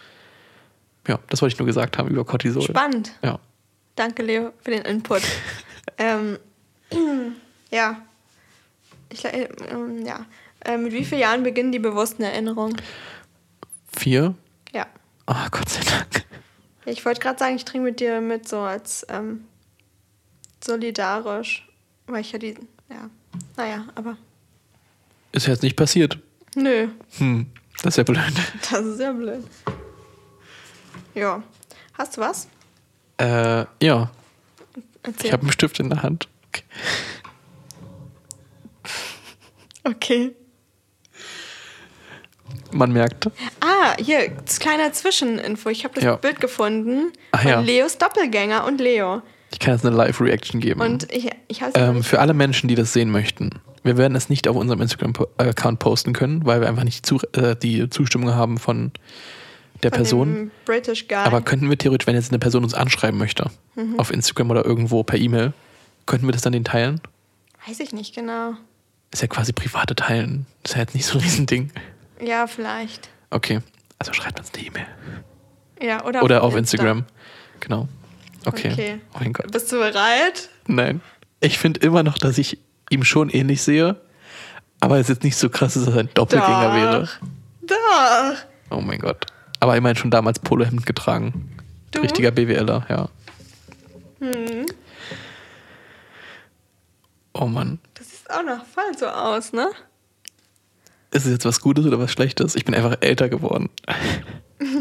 Ja, 1.08 1.18
das 1.30 1.42
wollte 1.42 1.54
ich 1.54 1.58
nur 1.58 1.66
gesagt 1.66 1.98
haben 1.98 2.08
über 2.08 2.24
Cortisol. 2.24 2.62
Spannend. 2.62 3.12
Ja. 3.22 3.38
Danke, 3.96 4.22
Leo, 4.22 4.52
für 4.62 4.70
den 4.70 4.82
Input. 4.82 5.22
ähm, 5.98 6.38
ja. 7.70 8.02
Ich, 9.10 9.24
äh, 9.24 9.48
ähm, 9.68 10.06
ja. 10.06 10.24
Äh, 10.64 10.78
mit 10.78 10.92
wie 10.92 11.04
vielen 11.04 11.20
Jahren 11.22 11.42
beginnen 11.42 11.72
die 11.72 11.80
bewussten 11.80 12.22
Erinnerungen? 12.22 12.76
Vier. 13.98 14.34
Ja. 14.72 14.86
Oh, 15.26 15.34
Gott 15.50 15.68
sei 15.68 15.80
Dank. 15.82 16.24
Ich 16.84 17.04
wollte 17.04 17.20
gerade 17.20 17.38
sagen, 17.38 17.56
ich 17.56 17.64
trinke 17.64 17.84
mit 17.86 18.00
dir 18.00 18.20
mit 18.20 18.48
so 18.48 18.58
als 18.60 19.04
ähm, 19.08 19.44
solidarisch, 20.64 21.68
weil 22.06 22.20
ich 22.20 22.32
ja 22.32 22.38
die, 22.38 22.54
ja, 22.88 23.10
naja, 23.56 23.84
aber 23.94 24.16
Ist 25.32 25.46
jetzt 25.46 25.62
nicht 25.62 25.76
passiert. 25.76 26.18
nö, 26.54 26.88
Hm, 27.18 27.46
das 27.82 27.94
ist 27.94 27.96
ja 27.98 28.04
blöd. 28.04 28.32
das 28.70 28.80
ist 28.80 29.00
ja 29.00 29.12
blöd. 29.12 29.44
Ja. 31.14 31.42
Hast 31.94 32.16
du 32.16 32.20
was? 32.22 32.48
Äh, 33.18 33.64
ja, 33.82 34.10
Erzähl. 35.02 35.26
ich 35.26 35.32
habe 35.32 35.42
einen 35.42 35.52
Stift 35.52 35.78
in 35.80 35.90
der 35.90 36.02
Hand. 36.02 36.28
Okay. 36.48 36.64
okay. 39.84 40.32
Man 42.70 42.92
merkt. 42.92 43.26
Ah, 43.60 43.94
hier, 43.98 44.30
das 44.44 44.58
kleine 44.58 44.90
Zwischeninfo. 44.92 45.68
Ich 45.68 45.84
habe 45.84 45.94
das 45.94 46.04
Ja. 46.04 46.16
Bild 46.16 46.40
gefunden 46.40 47.12
Ach 47.32 47.42
von 47.42 47.50
ja. 47.50 47.60
Leos 47.60 47.98
Doppelgänger 47.98 48.64
und 48.64 48.80
Leo. 48.80 49.20
Ich 49.52 49.58
kann 49.58 49.74
jetzt 49.74 49.84
eine 49.86 49.94
Live-Reaction 49.94 50.60
geben. 50.60 50.80
Und 50.80 51.12
ich, 51.12 51.28
ich 51.48 51.60
ähm, 51.74 52.02
für 52.02 52.20
alle 52.20 52.34
Menschen, 52.34 52.68
die 52.68 52.74
das 52.74 52.92
sehen 52.92 53.10
möchten, 53.10 53.50
wir 53.84 53.96
werden 53.98 54.14
es 54.16 54.28
nicht 54.28 54.48
auf 54.48 54.56
unserem 54.56 54.80
Instagram-Account 54.80 55.78
posten 55.78 56.12
können, 56.12 56.44
weil 56.46 56.60
wir 56.60 56.68
einfach 56.68 56.84
nicht 56.84 57.04
zu, 57.04 57.18
äh, 57.32 57.54
die 57.56 57.88
Zustimmung 57.90 58.34
haben 58.34 58.58
von 58.58 58.92
der 59.82 59.90
von 59.90 59.96
Person. 59.96 60.50
British 60.64 61.08
Guy. 61.08 61.16
Aber 61.18 61.42
könnten 61.42 61.68
wir 61.68 61.76
theoretisch, 61.76 62.06
wenn 62.06 62.14
jetzt 62.14 62.30
eine 62.30 62.38
Person 62.38 62.64
uns 62.64 62.74
anschreiben 62.74 63.18
möchte, 63.18 63.50
Mhm. 63.74 63.98
auf 63.98 64.10
Instagram 64.12 64.50
oder 64.50 64.64
irgendwo 64.64 65.02
per 65.02 65.18
E-Mail, 65.18 65.52
könnten 66.06 66.26
wir 66.26 66.32
das 66.32 66.42
dann 66.42 66.52
den 66.52 66.64
teilen? 66.64 67.00
Weiß 67.66 67.80
ich 67.80 67.92
nicht 67.92 68.14
genau. 68.14 68.52
Ist 69.12 69.22
ja 69.22 69.28
quasi 69.28 69.52
private 69.52 69.94
Teilen. 69.94 70.46
Ist 70.64 70.74
ja 70.74 70.80
jetzt 70.80 70.94
nicht 70.94 71.04
so 71.06 71.18
ein 71.18 71.24
Riesending. 71.24 71.70
Ja, 72.24 72.46
vielleicht. 72.46 73.08
Okay. 73.30 73.60
Also 73.98 74.12
schreibt 74.12 74.38
uns 74.40 74.50
eine 74.54 74.66
E-Mail. 74.66 74.86
Ja, 75.82 76.04
oder, 76.04 76.22
Oder 76.22 76.42
auf 76.42 76.54
Insta. 76.56 76.76
Instagram. 76.76 77.04
Genau. 77.60 77.88
Okay. 78.46 78.72
Okay. 78.72 79.00
Oh 79.14 79.18
mein 79.20 79.32
Gott. 79.32 79.50
Bist 79.52 79.70
du 79.72 79.78
bereit? 79.78 80.48
Nein. 80.66 81.00
Ich 81.40 81.58
finde 81.58 81.80
immer 81.80 82.02
noch, 82.02 82.18
dass 82.18 82.38
ich 82.38 82.58
ihm 82.90 83.04
schon 83.04 83.30
ähnlich 83.30 83.62
sehe. 83.62 83.96
Aber 84.80 84.96
es 84.96 85.02
ist 85.02 85.16
jetzt 85.16 85.24
nicht 85.24 85.36
so 85.36 85.48
krass, 85.48 85.74
dass 85.74 85.86
er 85.86 85.96
ein 85.98 86.08
Doppelgänger 86.14 86.68
Doch. 86.68 86.74
wäre. 86.74 87.08
Doch. 87.62 88.36
Oh 88.70 88.80
mein 88.80 88.98
Gott. 88.98 89.26
Aber 89.60 89.76
immerhin 89.76 89.96
schon 89.96 90.10
damals 90.10 90.38
Polohemd 90.40 90.86
getragen. 90.86 91.50
Du? 91.92 92.00
Richtiger 92.00 92.30
BWLer, 92.32 92.86
ja. 92.88 93.08
Hm. 94.20 94.66
Oh 97.34 97.46
Mann. 97.46 97.78
Das 97.94 98.10
sieht 98.10 98.30
auch 98.30 98.42
noch 98.42 98.64
voll 98.66 98.96
so 98.98 99.06
aus, 99.06 99.52
ne? 99.52 99.70
Ist 101.10 101.26
es 101.26 101.32
jetzt 101.32 101.44
was 101.44 101.60
Gutes 101.60 101.84
oder 101.86 101.98
was 101.98 102.10
Schlechtes? 102.10 102.54
Ich 102.56 102.64
bin 102.64 102.74
einfach 102.74 102.96
älter 103.00 103.28
geworden. 103.28 103.68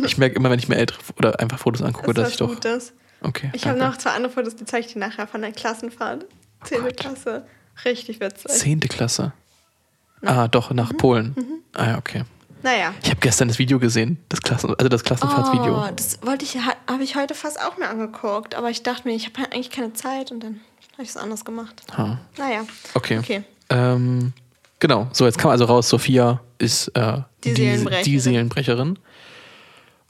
Ich 0.05 0.19
merke 0.19 0.35
immer, 0.35 0.51
wenn 0.51 0.59
ich 0.59 0.69
mir 0.69 0.75
ältere 0.75 0.99
oder 1.17 1.39
einfach 1.39 1.57
Fotos 1.57 1.81
angucke, 1.81 2.13
Das 2.13 2.25
dass 2.25 2.27
ist 2.27 2.35
ich 2.35 2.41
was 2.41 2.47
doch. 2.49 2.53
Gutes. 2.55 2.93
Okay. 3.21 3.49
Ich 3.53 3.67
habe 3.67 3.77
noch 3.77 3.97
zwei 3.97 4.11
andere 4.11 4.31
Fotos, 4.33 4.55
die 4.55 4.65
zeige 4.65 4.87
ich 4.87 4.93
dir 4.93 4.99
nachher 4.99 5.27
von 5.27 5.41
der 5.41 5.51
Klassenfahrt. 5.51 6.25
Zehnte 6.63 6.83
Gott. 6.85 6.97
Klasse. 6.97 7.45
Richtig 7.85 8.19
witzig. 8.19 8.51
Zehnte 8.51 8.87
Klasse. 8.87 9.33
Ah, 10.23 10.47
doch, 10.47 10.69
Mhm. 10.69 10.75
nach 10.75 10.95
Polen. 10.97 11.35
Ah 11.73 11.87
ja, 11.87 11.97
okay. 11.97 12.23
Naja. 12.63 12.93
Ich 13.01 13.09
habe 13.09 13.19
gestern 13.19 13.47
das 13.47 13.57
Video 13.57 13.79
gesehen, 13.79 14.19
das 14.29 14.39
Klassen, 14.41 14.69
also 14.75 14.87
das 14.87 15.03
Klassenfahrtsvideo. 15.03 15.83
Oh, 15.83 15.89
das 15.95 16.19
wollte 16.21 16.45
ich, 16.45 16.57
habe 16.59 17.03
ich 17.03 17.15
heute 17.15 17.33
fast 17.33 17.59
auch 17.59 17.77
mir 17.77 17.89
angeguckt. 17.89 18.53
Aber 18.53 18.69
ich 18.69 18.83
dachte 18.83 19.07
mir, 19.07 19.15
ich 19.15 19.25
habe 19.27 19.51
eigentlich 19.51 19.71
keine 19.71 19.93
Zeit 19.93 20.31
und 20.31 20.41
dann 20.43 20.59
habe 20.93 21.03
ich 21.03 21.09
es 21.09 21.17
anders 21.17 21.43
gemacht. 21.43 21.81
Ha. 21.97 22.19
Naja. 22.37 22.65
Okay. 22.93 23.17
Okay. 23.17 23.43
Ähm, 23.69 24.33
genau, 24.79 25.07
so 25.11 25.25
jetzt 25.25 25.39
kam 25.39 25.49
also 25.49 25.65
raus, 25.65 25.89
Sophia 25.89 26.39
ist 26.59 26.89
äh, 26.89 27.19
Die 27.43 27.53
Seelenbrecherin. 27.53 28.03
die 28.05 28.19
Seelenbrecherin 28.19 28.99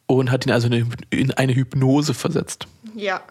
und 0.07 0.29
hat 0.31 0.45
ihn 0.45 0.51
also 0.51 0.67
in 0.67 1.31
eine 1.35 1.55
Hypnose 1.55 2.13
versetzt. 2.13 2.67
Ja. 2.95 3.21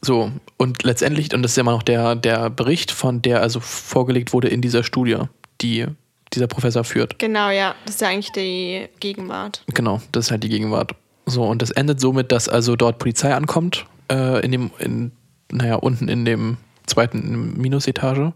So, 0.00 0.30
und 0.58 0.82
letztendlich, 0.82 1.32
und 1.34 1.42
das 1.42 1.52
ist 1.52 1.56
ja 1.56 1.62
immer 1.62 1.72
noch 1.72 1.82
der, 1.82 2.14
der 2.14 2.50
Bericht, 2.50 2.90
von 2.90 3.22
der 3.22 3.40
also 3.40 3.60
vorgelegt 3.60 4.32
wurde 4.32 4.48
in 4.48 4.60
dieser 4.60 4.82
Studie, 4.84 5.18
die 5.60 5.86
dieser 6.32 6.46
Professor 6.46 6.84
führt. 6.84 7.18
Genau, 7.18 7.50
ja. 7.50 7.74
Das 7.86 7.96
ist 7.96 8.00
ja 8.00 8.08
eigentlich 8.08 8.32
die 8.32 8.88
Gegenwart. 9.00 9.62
Genau, 9.72 10.00
das 10.12 10.26
ist 10.26 10.30
halt 10.30 10.42
die 10.42 10.48
Gegenwart. 10.48 10.94
So, 11.26 11.44
und 11.44 11.62
das 11.62 11.70
endet 11.70 12.00
somit, 12.00 12.32
dass 12.32 12.48
also 12.48 12.76
dort 12.76 12.98
Polizei 12.98 13.34
ankommt, 13.34 13.86
äh, 14.10 14.44
in 14.44 14.52
dem, 14.52 14.70
in, 14.78 15.12
naja, 15.50 15.76
unten 15.76 16.08
in 16.08 16.24
dem 16.24 16.58
zweiten 16.86 17.54
Minusetage. 17.56 18.32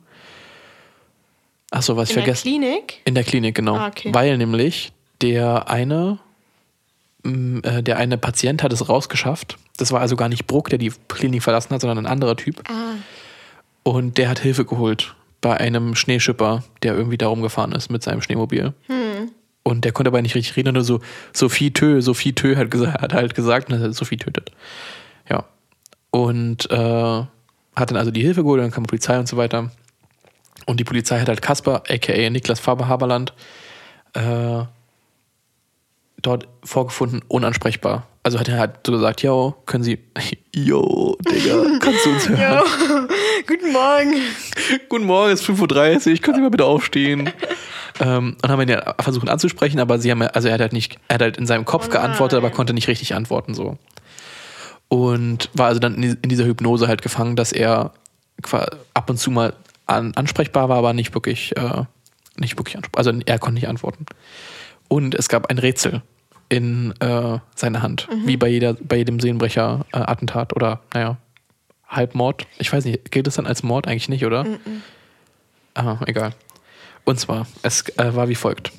Achso, 1.70 1.96
was 1.96 2.10
ich 2.10 2.16
In 2.16 2.24
der 2.24 2.24
vergessen. 2.24 2.42
Klinik? 2.42 3.00
In 3.04 3.14
der 3.14 3.24
Klinik, 3.24 3.54
genau. 3.54 3.76
Ah, 3.76 3.88
okay. 3.88 4.14
Weil 4.14 4.38
nämlich 4.38 4.92
der 5.20 5.68
eine, 5.68 6.18
m, 7.24 7.62
äh, 7.62 7.82
der 7.82 7.98
eine 7.98 8.16
Patient 8.16 8.62
hat 8.62 8.72
es 8.72 8.88
rausgeschafft. 8.88 9.58
Das 9.78 9.90
war 9.92 10.00
also 10.00 10.16
gar 10.16 10.28
nicht 10.28 10.46
Bruck, 10.46 10.68
der 10.68 10.78
die 10.78 10.92
Klinik 11.08 11.42
verlassen 11.42 11.70
hat, 11.70 11.80
sondern 11.80 11.98
ein 11.98 12.06
anderer 12.06 12.36
Typ. 12.36 12.62
Ah. 12.68 12.96
Und 13.84 14.18
der 14.18 14.28
hat 14.28 14.40
Hilfe 14.40 14.66
geholt 14.66 15.14
bei 15.40 15.56
einem 15.56 15.94
Schneeschipper, 15.94 16.64
der 16.82 16.94
irgendwie 16.94 17.16
da 17.16 17.28
rumgefahren 17.28 17.72
ist 17.72 17.90
mit 17.90 18.02
seinem 18.02 18.20
Schneemobil. 18.20 18.74
Hm. 18.86 19.30
Und 19.62 19.84
der 19.84 19.92
konnte 19.92 20.08
aber 20.08 20.20
nicht 20.20 20.34
richtig 20.34 20.56
reden, 20.56 20.74
nur 20.74 20.84
so 20.84 21.00
Sophie 21.32 21.70
Tö, 21.72 22.00
Sophie 22.00 22.32
Tö 22.32 22.56
hat, 22.56 22.74
hat 22.74 23.14
halt 23.14 23.34
gesagt, 23.34 23.70
dass 23.70 23.80
er 23.80 23.92
Sophie 23.92 24.16
tötet. 24.16 24.50
Ja. 25.28 25.44
Und 26.10 26.70
äh, 26.70 26.76
hat 26.76 27.90
dann 27.90 27.96
also 27.96 28.10
die 28.10 28.22
Hilfe 28.22 28.42
geholt, 28.42 28.62
dann 28.62 28.70
kam 28.70 28.84
die 28.84 28.88
Polizei 28.88 29.18
und 29.18 29.28
so 29.28 29.36
weiter. 29.36 29.70
Und 30.66 30.80
die 30.80 30.84
Polizei 30.84 31.20
hat 31.20 31.28
halt 31.28 31.42
Kasper, 31.42 31.82
aka 31.88 32.30
Niklas 32.30 32.60
Faber 32.60 32.88
Haberland, 32.88 33.32
äh, 34.14 34.64
dort 36.22 36.48
vorgefunden, 36.64 37.22
unansprechbar. 37.28 38.06
Also 38.24 38.38
hat 38.38 38.48
er 38.48 38.58
halt 38.58 38.80
so 38.84 38.92
gesagt, 38.92 39.22
yo, 39.22 39.54
können 39.66 39.84
Sie, 39.84 39.98
yo, 40.54 41.16
Digga, 41.30 41.78
kannst 41.80 42.04
du 42.04 42.10
uns 42.10 42.28
hören? 42.28 43.08
Guten 43.46 43.72
Morgen. 43.72 44.14
Guten 44.88 45.06
Morgen, 45.06 45.32
es 45.32 45.40
ist 45.40 45.48
5.30 45.48 46.10
Uhr, 46.12 46.18
können 46.18 46.36
Sie 46.36 46.42
mal 46.42 46.50
bitte 46.50 46.64
aufstehen? 46.64 47.30
ähm, 48.00 48.36
und 48.42 48.48
haben 48.50 48.60
ihn 48.60 48.68
ja 48.68 48.94
versucht 49.00 49.28
anzusprechen, 49.28 49.80
aber 49.80 49.98
sie 49.98 50.10
haben 50.10 50.20
ja, 50.22 50.28
also 50.28 50.48
er 50.48 50.54
hat 50.54 50.60
halt 50.60 50.72
nicht, 50.72 50.98
er 51.08 51.14
hat 51.14 51.22
halt 51.22 51.36
in 51.36 51.46
seinem 51.46 51.64
Kopf 51.64 51.86
Oh 51.88 51.92
geantwortet, 51.92 52.36
aber 52.36 52.50
konnte 52.50 52.74
nicht 52.74 52.88
richtig 52.88 53.14
antworten 53.14 53.54
so. 53.54 53.78
Und 54.88 55.50
war 55.54 55.66
also 55.68 55.80
dann 55.80 55.94
in, 55.96 56.02
die- 56.02 56.18
in 56.22 56.28
dieser 56.28 56.44
Hypnose 56.44 56.88
halt 56.88 57.02
gefangen, 57.02 57.36
dass 57.36 57.52
er 57.52 57.92
ab 58.94 59.10
und 59.10 59.18
zu 59.18 59.30
mal 59.30 59.52
an, 59.86 60.12
ansprechbar 60.14 60.68
war, 60.68 60.78
aber 60.78 60.92
nicht 60.92 61.14
wirklich, 61.14 61.56
äh, 61.56 61.84
nicht 62.36 62.56
wirklich 62.58 62.76
ansprechbar. 62.76 62.98
Also 63.06 63.12
er 63.26 63.38
konnte 63.38 63.54
nicht 63.54 63.68
antworten. 63.68 64.06
Und 64.88 65.14
es 65.14 65.28
gab 65.28 65.50
ein 65.50 65.58
Rätsel 65.58 66.02
in 66.48 66.94
äh, 67.00 67.38
seiner 67.54 67.82
Hand, 67.82 68.08
wie 68.24 68.36
bei, 68.36 68.48
jeder, 68.48 68.74
bei 68.74 68.96
jedem 68.96 69.20
Seelenbrecher-Attentat 69.20 70.56
oder, 70.56 70.80
naja, 70.94 71.18
Halbmord. 71.86 72.46
Ich 72.58 72.72
weiß 72.72 72.84
nicht, 72.84 73.10
gilt 73.10 73.26
das 73.26 73.34
dann 73.34 73.46
als 73.46 73.62
Mord? 73.62 73.86
Eigentlich 73.86 74.08
nicht, 74.08 74.24
oder? 74.24 74.46
Aha, 75.74 76.00
egal. 76.06 76.32
Und 77.04 77.18
zwar, 77.18 77.46
es 77.62 77.88
äh, 77.96 78.14
war 78.14 78.28
wie 78.28 78.34
folgt. 78.34 78.72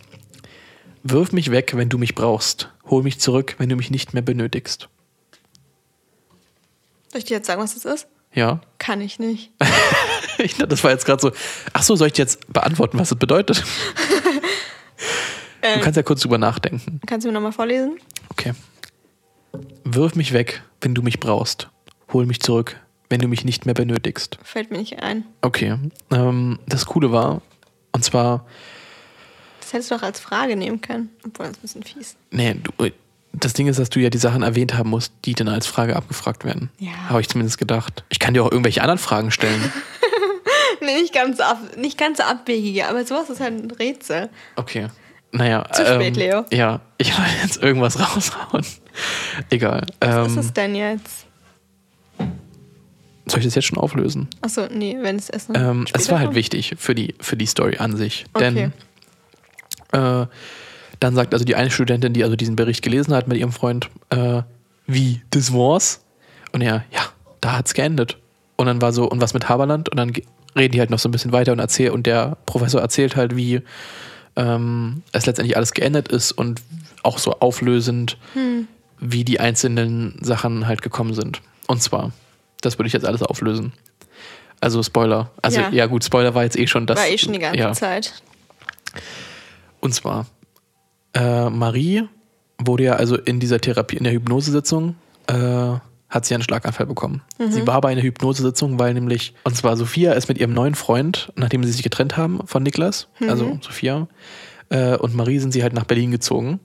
Wirf 1.03 1.31
mich 1.31 1.51
weg, 1.51 1.73
wenn 1.75 1.89
du 1.89 1.97
mich 1.97 2.13
brauchst. 2.15 2.69
Hol 2.89 3.03
mich 3.03 3.19
zurück, 3.19 3.55
wenn 3.57 3.69
du 3.69 3.75
mich 3.75 3.89
nicht 3.89 4.13
mehr 4.13 4.21
benötigst. 4.21 4.89
Soll 7.11 7.19
ich 7.19 7.25
dir 7.25 7.37
jetzt 7.37 7.47
sagen, 7.47 7.61
was 7.61 7.73
das 7.73 7.85
ist? 7.85 8.07
Ja? 8.33 8.61
Kann 8.77 9.01
ich 9.01 9.19
nicht. 9.19 9.51
Ich 10.41 10.53
dachte, 10.53 10.69
das 10.69 10.85
war 10.85 10.91
jetzt 10.91 11.05
gerade 11.05 11.21
so. 11.21 11.31
Ach 11.73 11.83
so, 11.83 11.97
soll 11.97 12.07
ich 12.07 12.13
dir 12.13 12.21
jetzt 12.21 12.53
beantworten, 12.53 12.97
was 12.97 13.09
das 13.09 13.19
bedeutet? 13.19 13.61
Du 15.61 15.81
kannst 15.81 15.97
ja 15.97 16.03
kurz 16.03 16.21
drüber 16.21 16.37
nachdenken. 16.37 17.01
Kannst 17.05 17.25
du 17.25 17.29
mir 17.29 17.33
nochmal 17.33 17.51
vorlesen? 17.51 17.97
Okay. 18.29 18.53
Wirf 19.83 20.15
mich 20.15 20.33
weg, 20.33 20.61
wenn 20.81 20.95
du 20.95 21.01
mich 21.01 21.19
brauchst. 21.19 21.69
Hol 22.13 22.25
mich 22.25 22.39
zurück, 22.39 22.77
wenn 23.09 23.19
du 23.19 23.27
mich 23.27 23.43
nicht 23.45 23.65
mehr 23.65 23.73
benötigst. 23.75 24.37
Fällt 24.43 24.71
mir 24.71 24.77
nicht 24.77 25.01
ein. 25.01 25.23
Okay. 25.41 25.77
Ähm, 26.11 26.59
das 26.67 26.85
Coole 26.85 27.11
war, 27.11 27.41
und 27.91 28.03
zwar, 28.03 28.45
Das 29.61 29.73
hättest 29.73 29.91
du 29.91 29.95
auch 29.95 30.01
als 30.03 30.19
Frage 30.19 30.55
nehmen 30.55 30.81
können. 30.81 31.09
Obwohl, 31.25 31.47
das 31.47 31.57
ein 31.57 31.61
bisschen 31.61 31.83
fies. 31.83 32.15
nee, 32.31 32.55
du, 32.55 32.71
das 33.33 33.53
Ding 33.53 33.67
ist, 33.67 33.77
dass 33.79 33.89
du 33.89 33.99
ja 33.99 34.09
die 34.09 34.17
Sachen 34.17 34.41
erwähnt 34.41 34.73
haben 34.75 34.89
musst, 34.89 35.13
die 35.25 35.33
dann 35.33 35.47
als 35.49 35.67
Frage 35.67 35.95
abgefragt 35.95 36.45
werden. 36.45 36.69
Ja. 36.79 36.91
Habe 37.09 37.21
ich 37.21 37.29
zumindest 37.29 37.57
gedacht. 37.59 38.03
Ich 38.09 38.19
kann 38.19 38.33
dir 38.33 38.43
auch 38.43 38.51
irgendwelche 38.51 38.81
anderen 38.81 38.99
Fragen 38.99 39.31
stellen. 39.31 39.71
Nee, 40.81 41.01
nicht 41.01 41.13
ganz, 41.13 41.41
ab, 41.41 41.59
nicht 41.75 41.97
ganz 41.97 42.21
abwegige, 42.21 42.87
aber 42.87 43.03
sowas 43.05 43.29
ist 43.29 43.41
halt 43.41 43.53
ein 43.61 43.69
Rätsel. 43.69 44.29
Okay. 44.55 44.87
Naja. 45.31 45.63
Zu 45.71 45.85
spät, 45.85 46.15
Leo. 46.17 46.45
Ja, 46.51 46.81
ich 46.97 47.17
wollte 47.17 47.31
jetzt 47.43 47.61
irgendwas 47.61 47.99
raushauen. 47.99 48.65
Egal. 49.49 49.85
Was 49.99 50.27
ist 50.27 50.33
Ähm, 50.33 50.39
es 50.39 50.53
denn 50.53 50.75
jetzt? 50.75 51.25
soll 53.27 53.39
ich 53.39 53.45
das 53.45 53.53
jetzt 53.55 53.65
schon 53.65 53.77
auflösen? 53.77 54.27
Achso, 54.41 54.65
nee, 54.71 54.97
wenn 55.01 55.15
es 55.15 55.29
erst 55.29 55.49
noch 55.49 55.55
Ähm, 55.61 55.85
es 55.93 56.09
war 56.09 56.17
halt 56.17 56.29
kommt. 56.29 56.35
wichtig 56.35 56.73
für 56.79 56.95
die, 56.95 57.13
für 57.21 57.37
die 57.37 57.45
Story 57.45 57.77
an 57.77 57.95
sich. 57.95 58.25
Okay. 58.33 58.71
Denn 59.91 60.21
äh, 60.23 60.25
dann 60.99 61.15
sagt 61.15 61.33
also 61.33 61.45
die 61.45 61.55
eine 61.55 61.69
Studentin, 61.69 62.13
die 62.13 62.23
also 62.23 62.35
diesen 62.35 62.55
Bericht 62.55 62.81
gelesen 62.81 63.13
hat 63.13 63.27
mit 63.27 63.37
ihrem 63.37 63.51
Freund, 63.51 63.89
äh, 64.09 64.41
wie, 64.87 65.21
das 65.29 65.53
war's? 65.53 66.03
Und 66.53 66.61
er, 66.61 66.83
ja, 66.91 67.01
da 67.41 67.57
hat's 67.57 67.75
geendet. 67.75 68.17
Und 68.55 68.65
dann 68.65 68.81
war 68.81 68.91
so, 68.91 69.07
und 69.07 69.21
was 69.21 69.35
mit 69.35 69.47
Haberland? 69.47 69.89
Und 69.89 69.97
dann 69.97 70.11
reden 70.57 70.71
die 70.73 70.79
halt 70.79 70.89
noch 70.89 70.99
so 70.99 71.07
ein 71.07 71.11
bisschen 71.11 71.31
weiter 71.31 71.51
und 71.51 71.59
erzählen, 71.59 71.91
und 71.93 72.07
der 72.07 72.35
Professor 72.47 72.81
erzählt 72.81 73.15
halt, 73.15 73.35
wie 73.35 73.61
ähm, 74.39 75.03
es 75.11 75.25
letztendlich 75.25 75.57
alles 75.57 75.73
geendet 75.73 76.07
ist 76.07 76.31
und 76.31 76.61
auch 77.03 77.17
so 77.19 77.33
auflösend, 77.39 78.17
wie 78.99 79.23
die 79.25 79.39
einzelnen 79.39 80.17
Sachen 80.21 80.65
halt 80.67 80.81
gekommen 80.81 81.13
sind. 81.13 81.41
Und 81.67 81.83
zwar, 81.83 82.11
das 82.61 82.77
würde 82.79 82.87
ich 82.87 82.93
jetzt 82.93 83.05
alles 83.05 83.21
auflösen. 83.21 83.73
Also 84.61 84.81
Spoiler. 84.83 85.31
Also 85.41 85.61
ja, 85.61 85.69
Ja. 85.69 85.85
gut, 85.87 86.03
Spoiler 86.03 86.33
war 86.35 86.43
jetzt 86.43 86.57
eh 86.57 86.67
schon 86.67 86.85
das. 86.87 86.97
War 86.97 87.07
eh 87.07 87.17
schon 87.17 87.33
die 87.33 87.39
ganze 87.39 87.59
ja. 87.59 87.71
Zeit. 87.73 88.21
Und 89.79 89.93
zwar, 89.93 90.25
äh, 91.13 91.49
Marie 91.49 92.03
wurde 92.57 92.83
ja 92.83 92.93
also 92.93 93.17
in 93.17 93.39
dieser 93.39 93.59
Therapie, 93.59 93.97
in 93.97 94.03
der 94.03 94.13
Hypnosesitzung, 94.13 94.95
äh, 95.27 95.75
hat 96.09 96.25
sie 96.25 96.33
einen 96.33 96.43
Schlaganfall 96.43 96.87
bekommen. 96.87 97.21
Sie 97.49 97.67
war 97.67 97.81
bei 97.81 97.89
einer 97.89 98.01
Hypnosesitzung, 98.01 98.79
weil 98.79 98.93
nämlich, 98.93 99.33
und 99.43 99.55
zwar 99.55 99.77
Sophia 99.77 100.13
ist 100.13 100.27
mit 100.27 100.39
ihrem 100.39 100.53
neuen 100.53 100.75
Freund, 100.75 101.31
nachdem 101.35 101.63
sie 101.63 101.71
sich 101.71 101.83
getrennt 101.83 102.17
haben 102.17 102.39
von 102.45 102.63
Niklas, 102.63 103.07
also 103.27 103.59
Sophia, 103.61 104.07
äh, 104.69 104.95
und 104.97 105.15
Marie 105.15 105.39
sind 105.39 105.51
sie 105.51 105.63
halt 105.63 105.73
nach 105.73 105.85
Berlin 105.85 106.11
gezogen. 106.11 106.59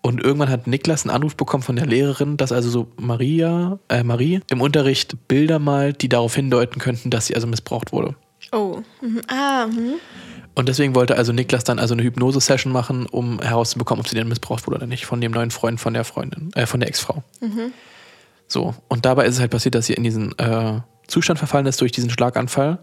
Und 0.00 0.22
irgendwann 0.22 0.48
hat 0.48 0.66
Niklas 0.66 1.04
einen 1.04 1.14
Anruf 1.14 1.36
bekommen 1.36 1.62
von 1.62 1.76
der 1.76 1.86
Lehrerin, 1.86 2.36
dass 2.36 2.52
also 2.52 2.70
so 2.70 2.88
Maria, 2.96 3.78
äh, 3.88 4.04
Marie 4.04 4.40
im 4.48 4.60
Unterricht 4.60 5.28
Bilder 5.28 5.58
malt, 5.58 6.02
die 6.02 6.08
darauf 6.08 6.34
hindeuten 6.34 6.80
könnten, 6.80 7.10
dass 7.10 7.26
sie 7.26 7.34
also 7.34 7.46
missbraucht 7.46 7.92
wurde. 7.92 8.14
Oh. 8.52 8.78
Mhm. 9.02 9.20
Ah, 9.26 9.66
mhm. 9.66 9.94
Und 10.54 10.68
deswegen 10.68 10.94
wollte 10.94 11.16
also 11.16 11.32
Niklas 11.32 11.64
dann 11.64 11.78
also 11.78 11.94
eine 11.94 12.02
Hypnose-Session 12.02 12.72
machen, 12.72 13.06
um 13.06 13.40
herauszubekommen, 13.40 14.00
ob 14.00 14.08
sie 14.08 14.16
denn 14.16 14.28
missbraucht 14.28 14.66
wurde 14.66 14.78
oder 14.78 14.86
nicht, 14.86 15.04
von 15.06 15.20
dem 15.20 15.32
neuen 15.32 15.50
Freund 15.50 15.80
von 15.80 15.94
der 15.94 16.04
Freundin, 16.04 16.50
äh, 16.54 16.66
von 16.66 16.80
der 16.80 16.88
Ex-Frau. 16.88 17.22
So, 18.48 18.74
und 18.88 19.04
dabei 19.04 19.26
ist 19.26 19.34
es 19.34 19.40
halt 19.40 19.50
passiert, 19.50 19.74
dass 19.74 19.86
sie 19.86 19.92
in 19.92 20.02
diesen 20.02 20.36
äh, 20.38 20.80
Zustand 21.06 21.38
verfallen 21.38 21.66
ist 21.66 21.80
durch 21.80 21.92
diesen 21.92 22.10
Schlaganfall 22.10 22.78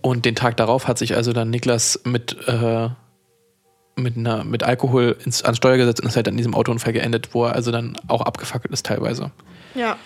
Und 0.00 0.24
den 0.24 0.34
Tag 0.34 0.56
darauf 0.56 0.88
hat 0.88 0.98
sich 0.98 1.14
also 1.14 1.32
dann 1.32 1.50
Niklas 1.50 2.00
mit, 2.04 2.36
äh, 2.48 2.88
mit, 3.96 4.16
einer, 4.16 4.44
mit 4.44 4.62
Alkohol 4.62 5.16
ins, 5.24 5.42
ans 5.42 5.58
Steuer 5.58 5.76
gesetzt 5.76 6.00
und 6.00 6.08
ist 6.08 6.16
halt 6.16 6.28
in 6.28 6.36
diesem 6.36 6.54
Autounfall 6.54 6.92
geendet, 6.92 7.34
wo 7.34 7.44
er 7.44 7.54
also 7.54 7.70
dann 7.70 7.96
auch 8.08 8.22
abgefackelt 8.22 8.72
ist 8.72 8.86
teilweise. 8.86 9.30
Ja. 9.74 9.96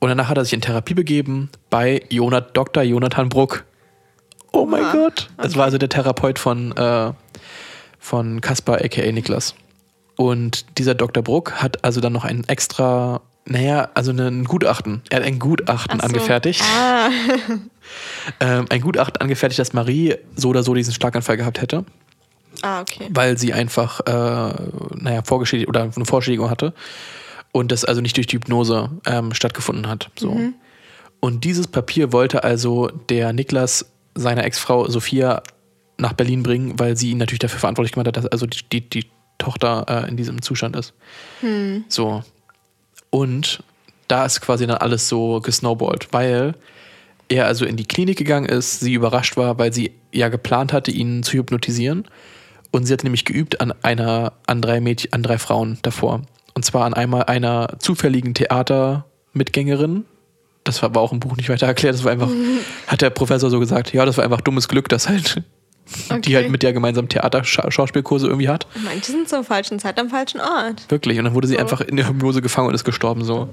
Und 0.00 0.10
danach 0.10 0.28
hat 0.28 0.36
er 0.36 0.44
sich 0.44 0.52
in 0.52 0.60
Therapie 0.60 0.94
begeben 0.94 1.50
bei 1.70 2.02
Jonat, 2.10 2.56
Dr. 2.56 2.82
Jonathan 2.82 3.28
Bruck. 3.28 3.64
Oh 4.52 4.64
mein 4.66 4.84
Ah, 4.84 4.92
Gott. 4.92 5.28
Das 5.36 5.48
okay. 5.48 5.58
war 5.58 5.64
also 5.64 5.78
der 5.78 5.88
Therapeut 5.88 6.38
von, 6.38 6.76
äh, 6.76 7.12
von 7.98 8.40
Kaspar, 8.40 8.84
aka 8.84 9.10
Niklas. 9.12 9.54
Und 10.16 10.78
dieser 10.78 10.94
Dr. 10.94 11.22
Bruck 11.22 11.52
hat 11.62 11.84
also 11.84 12.00
dann 12.00 12.12
noch 12.12 12.24
ein 12.24 12.44
extra, 12.48 13.20
naja, 13.46 13.88
also 13.94 14.12
ein 14.12 14.44
Gutachten. 14.44 15.02
Er 15.10 15.20
hat 15.20 15.26
ein 15.26 15.38
Gutachten 15.38 16.00
Ach 16.00 16.04
so. 16.04 16.06
angefertigt. 16.06 16.62
Ah, 16.62 17.08
Ähm, 18.40 18.66
ein 18.68 18.80
Gutachten 18.80 19.20
angefertigt, 19.20 19.58
dass 19.58 19.72
Marie 19.72 20.16
so 20.36 20.48
oder 20.48 20.62
so 20.62 20.74
diesen 20.74 20.92
Schlaganfall 20.92 21.36
gehabt 21.36 21.60
hätte, 21.60 21.84
ah 22.62 22.80
okay. 22.80 23.08
weil 23.10 23.38
sie 23.38 23.52
einfach, 23.52 24.00
äh, 24.00 24.54
naja, 24.96 25.22
vorgeschädigt 25.24 25.68
oder 25.68 25.90
eine 25.94 26.04
Vorschädigung 26.04 26.50
hatte 26.50 26.74
und 27.52 27.72
das 27.72 27.84
also 27.84 28.00
nicht 28.00 28.16
durch 28.16 28.26
die 28.26 28.36
Hypnose 28.36 28.90
ähm, 29.06 29.32
stattgefunden 29.34 29.88
hat. 29.88 30.10
So. 30.18 30.38
Und 31.20 31.44
dieses 31.44 31.66
Papier 31.66 32.12
wollte 32.12 32.44
also 32.44 32.88
der 33.08 33.32
Niklas 33.32 33.86
seiner 34.14 34.44
Ex-Frau 34.44 34.88
Sophia 34.88 35.42
nach 35.96 36.12
Berlin 36.12 36.42
bringen, 36.42 36.78
weil 36.78 36.96
sie 36.96 37.10
ihn 37.10 37.18
natürlich 37.18 37.40
dafür 37.40 37.58
verantwortlich 37.58 37.92
gemacht 37.92 38.08
hat, 38.08 38.16
dass 38.16 38.26
also 38.26 38.46
die, 38.46 38.62
die, 38.70 38.88
die 38.88 39.06
Tochter 39.38 39.86
äh, 39.88 40.08
in 40.08 40.16
diesem 40.16 40.42
Zustand 40.42 40.76
ist. 40.76 40.94
So. 41.88 42.22
Und 43.10 43.62
da 44.08 44.24
ist 44.24 44.40
quasi 44.40 44.66
dann 44.66 44.78
alles 44.78 45.08
so 45.08 45.40
gesnowballt, 45.40 46.08
weil 46.12 46.54
er 47.28 47.46
also 47.46 47.64
in 47.64 47.76
die 47.76 47.86
Klinik 47.86 48.18
gegangen 48.18 48.46
ist, 48.46 48.80
sie 48.80 48.94
überrascht 48.94 49.36
war, 49.36 49.58
weil 49.58 49.72
sie 49.72 49.92
ja 50.12 50.28
geplant 50.28 50.72
hatte, 50.72 50.90
ihn 50.90 51.22
zu 51.22 51.32
hypnotisieren. 51.32 52.06
Und 52.70 52.86
sie 52.86 52.92
hat 52.92 53.04
nämlich 53.04 53.24
geübt 53.24 53.60
an 53.60 53.72
einer, 53.82 54.32
an 54.46 54.62
drei 54.62 54.80
Mädchen, 54.80 55.12
an 55.12 55.22
drei 55.22 55.38
Frauen 55.38 55.78
davor. 55.82 56.22
Und 56.54 56.64
zwar 56.64 56.84
an 56.84 56.94
einmal 56.94 57.24
einer 57.24 57.78
zufälligen 57.78 58.34
Theatermitgängerin. 58.34 60.04
Das 60.64 60.82
war 60.82 60.90
aber 60.90 61.00
auch 61.00 61.12
im 61.12 61.20
Buch 61.20 61.36
nicht 61.36 61.48
weiter 61.48 61.66
erklärt. 61.66 61.94
Das 61.94 62.04
war 62.04 62.12
einfach, 62.12 62.30
hat 62.86 63.00
der 63.00 63.10
Professor 63.10 63.50
so 63.50 63.60
gesagt, 63.60 63.92
ja, 63.92 64.04
das 64.04 64.16
war 64.16 64.24
einfach 64.24 64.40
dummes 64.40 64.68
Glück, 64.68 64.88
dass 64.88 65.08
halt 65.08 65.42
die 66.10 66.12
Okay. 66.14 66.34
halt 66.36 66.50
mit 66.50 66.62
der 66.62 66.72
gemeinsam 66.72 67.08
Theater-Schauspielkurse 67.08 68.26
irgendwie 68.26 68.48
hat. 68.48 68.66
Manche 68.84 69.12
sind 69.12 69.28
zur 69.28 69.44
falschen 69.44 69.78
Zeit 69.78 69.98
am 69.98 70.08
falschen 70.10 70.40
Ort. 70.40 70.90
Wirklich. 70.90 71.18
Und 71.18 71.24
dann 71.24 71.34
wurde 71.34 71.48
sie 71.48 71.54
So. 71.54 71.60
einfach 71.60 71.80
in 71.80 71.96
der 71.96 72.08
Hypnose 72.08 72.42
gefangen 72.42 72.68
und 72.68 72.74
ist 72.74 72.84
gestorben 72.84 73.24
so. 73.24 73.48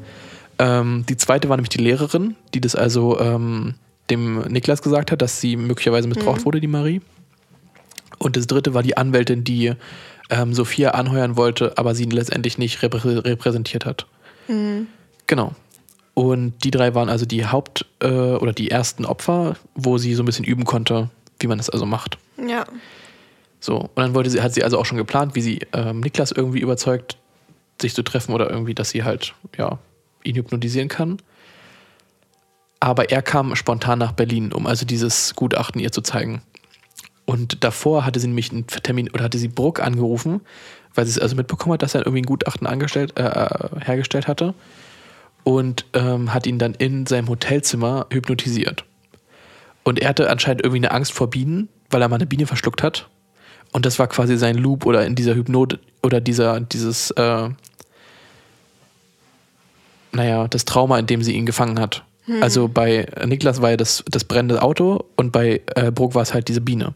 Ähm, 0.60 1.06
die 1.10 1.18
zweite 1.18 1.50
war 1.50 1.58
nämlich 1.58 1.70
die 1.70 1.80
Lehrerin, 1.82 2.36
die 2.54 2.62
das 2.62 2.76
also 2.76 3.20
ähm, 3.20 3.76
dem 4.10 4.40
Niklas 4.48 4.82
gesagt 4.82 5.12
hat, 5.12 5.22
dass 5.22 5.42
sie 5.42 5.58
möglicherweise 5.58 6.08
missbraucht 6.08 6.46
wurde, 6.46 6.62
die 6.62 6.68
Marie. 6.68 7.02
Und 8.20 8.38
das 8.38 8.48
dritte 8.48 8.74
war 8.74 8.84
die 8.84 8.96
Anwältin, 8.98 9.44
die 9.44 9.74
ähm, 10.30 10.54
Sophia 10.54 10.92
anheuern 10.92 11.36
wollte, 11.38 11.78
aber 11.78 11.94
sie 11.96 12.06
letztendlich 12.06 12.58
nicht 12.58 12.82
reprä 12.82 13.20
repräsentiert 13.20 13.86
hat. 13.86 14.06
Genau. 15.28 15.54
Und 16.14 16.64
die 16.64 16.72
drei 16.72 16.96
waren 16.96 17.10
also 17.10 17.26
die 17.26 17.46
Haupt- 17.46 17.86
äh, 18.00 18.08
oder 18.08 18.54
die 18.54 18.72
ersten 18.72 19.04
Opfer, 19.06 19.58
wo 19.76 19.98
sie 19.98 20.14
so 20.16 20.24
ein 20.24 20.26
bisschen 20.26 20.46
üben 20.46 20.64
konnte, 20.64 21.10
wie 21.40 21.48
man 21.48 21.58
das 21.58 21.70
also 21.70 21.86
macht. 21.86 22.18
Ja. 22.38 22.66
So, 23.60 23.78
und 23.78 23.98
dann 23.98 24.14
wollte 24.14 24.30
sie, 24.30 24.42
hat 24.42 24.54
sie 24.54 24.64
also 24.64 24.78
auch 24.78 24.86
schon 24.86 24.98
geplant, 24.98 25.36
wie 25.36 25.42
sie 25.42 25.60
ähm, 25.74 26.02
Niklas 26.02 26.32
irgendwie 26.32 26.60
überzeugt, 26.60 27.18
sich 27.82 27.94
zu 27.94 28.04
treffen 28.04 28.34
oder 28.34 28.50
irgendwie, 28.50 28.76
dass 28.76 28.92
sie 28.92 29.04
halt, 29.04 29.34
ja, 29.58 29.80
ihn 30.24 30.36
hypnotisieren 30.36 30.88
kann. 30.88 31.18
Aber 32.80 33.10
er 33.10 33.22
kam 33.22 33.56
spontan 33.56 34.00
nach 34.00 34.12
Berlin, 34.12 34.54
um 34.54 34.68
also 34.68 34.86
dieses 34.86 35.36
Gutachten 35.36 35.82
ihr 35.82 35.92
zu 35.92 36.02
zeigen. 36.02 36.42
Und 37.26 37.64
davor 37.64 38.06
hatte 38.06 38.20
sie 38.20 38.28
nämlich 38.28 38.52
einen 38.52 38.68
Termin 38.68 39.10
oder 39.10 39.24
hatte 39.24 39.40
sie 39.40 39.48
Bruck 39.48 39.80
angerufen, 39.80 40.42
weil 40.94 41.06
sie 41.06 41.12
es 41.12 41.20
also 41.20 41.36
mitbekommen 41.36 41.74
hat, 41.74 41.82
dass 41.82 41.96
er 41.96 42.02
irgendwie 42.02 42.22
ein 42.22 42.26
Gutachten 42.26 42.68
angestellt, 42.68 43.18
äh, 43.18 43.24
äh, 43.24 43.80
hergestellt 43.84 44.28
hatte. 44.28 44.54
Und 45.44 45.86
ähm, 45.94 46.34
hat 46.34 46.48
ihn 46.48 46.60
dann 46.60 46.74
in 46.74 47.06
seinem 47.06 47.30
Hotelzimmer 47.30 48.08
hypnotisiert. 48.12 48.84
Und 49.86 50.00
er 50.00 50.10
hatte 50.10 50.30
anscheinend 50.30 50.64
irgendwie 50.64 50.80
eine 50.80 50.92
Angst 50.92 51.14
vor 51.14 51.30
Bienen, 51.30 51.70
weil 51.90 52.02
er 52.02 52.10
mal 52.10 52.16
eine 52.16 52.26
Biene 52.26 52.48
verschluckt 52.48 52.84
hat. 52.84 53.08
Und 53.72 53.86
das 53.86 54.00
war 54.00 54.08
quasi 54.08 54.38
sein 54.38 54.58
Loop 54.58 54.86
oder 54.86 55.06
in 55.06 55.16
dieser 55.16 55.36
Hypnose 55.36 55.80
oder 56.04 56.20
dieser, 56.20 56.60
dieses, 56.60 57.12
äh, 57.12 57.50
naja, 60.12 60.48
das 60.48 60.66
Trauma, 60.66 61.00
in 61.00 61.08
dem 61.08 61.24
sie 61.24 61.34
ihn 61.34 61.46
gefangen 61.46 61.80
hat. 61.80 62.04
Also 62.42 62.68
bei 62.68 63.08
Niklas 63.26 63.62
war 63.62 63.72
ja 63.72 63.78
das, 63.78 64.04
das 64.10 64.24
brennende 64.24 64.62
Auto 64.64 65.06
und 65.16 65.32
bei 65.32 65.62
äh, 65.76 65.92
Bruck 65.92 66.16
war 66.16 66.24
es 66.24 66.34
halt 66.34 66.48
diese 66.48 66.62
Biene. 66.62 66.94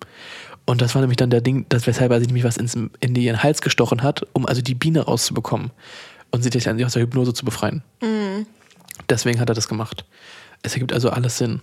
Und 0.66 0.82
das 0.82 0.96
war 0.96 1.02
nämlich 1.02 1.18
dann 1.18 1.30
der 1.30 1.42
Ding, 1.42 1.66
das 1.70 1.86
weshalb 1.86 2.12
er 2.12 2.20
sich 2.20 2.28
nämlich 2.28 2.44
was 2.44 2.58
ins, 2.58 2.76
in 2.76 3.16
ihren 3.16 3.44
Hals 3.44 3.62
gestochen 3.62 4.02
hat, 4.02 4.26
um 4.34 4.48
also 4.48 4.62
die 4.62 4.76
Biene 4.76 5.02
rauszubekommen 5.02 5.72
und 6.32 6.44
sie 6.44 6.50
dann 6.50 6.84
aus 6.84 6.94
der 6.94 7.04
Hypnose 7.04 7.34
zu 7.34 7.46
befreien. 7.46 7.84
Deswegen 9.08 9.40
hat 9.40 9.50
er 9.50 9.56
das 9.56 9.68
gemacht. 9.68 10.06
Es 10.64 10.74
ergibt 10.74 10.94
also 10.94 11.10
alles 11.10 11.38
Sinn. 11.38 11.62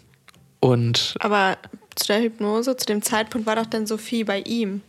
Und 0.61 1.15
Aber 1.21 1.59
zu 1.95 2.07
der 2.07 2.23
Hypnose, 2.23 2.77
zu 2.77 2.87
dem 2.87 3.03
Zeitpunkt 3.03 3.47
war 3.47 3.57
doch 3.57 3.67
dann 3.67 3.87
Sophie 3.87 4.25
bei 4.25 4.41
ihm, 4.41 4.83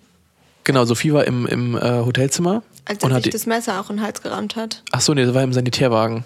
genau, 0.63 0.85
Sophie 0.85 1.13
war 1.13 1.25
im, 1.25 1.45
im 1.45 1.75
äh, 1.75 1.79
Hotelzimmer 1.79 2.63
als 2.85 3.03
und 3.03 3.11
er 3.11 3.17
hat 3.17 3.23
sich 3.23 3.31
die, 3.31 3.37
das 3.37 3.45
Messer 3.45 3.79
auch 3.79 3.89
in 3.89 3.97
den 3.97 4.05
Hals 4.05 4.21
gerammt 4.21 4.55
hat. 4.55 4.83
Ach 4.91 5.01
so, 5.01 5.13
nee, 5.13 5.25
das 5.25 5.33
war 5.33 5.43
im 5.43 5.53
Sanitärwagen. 5.53 6.23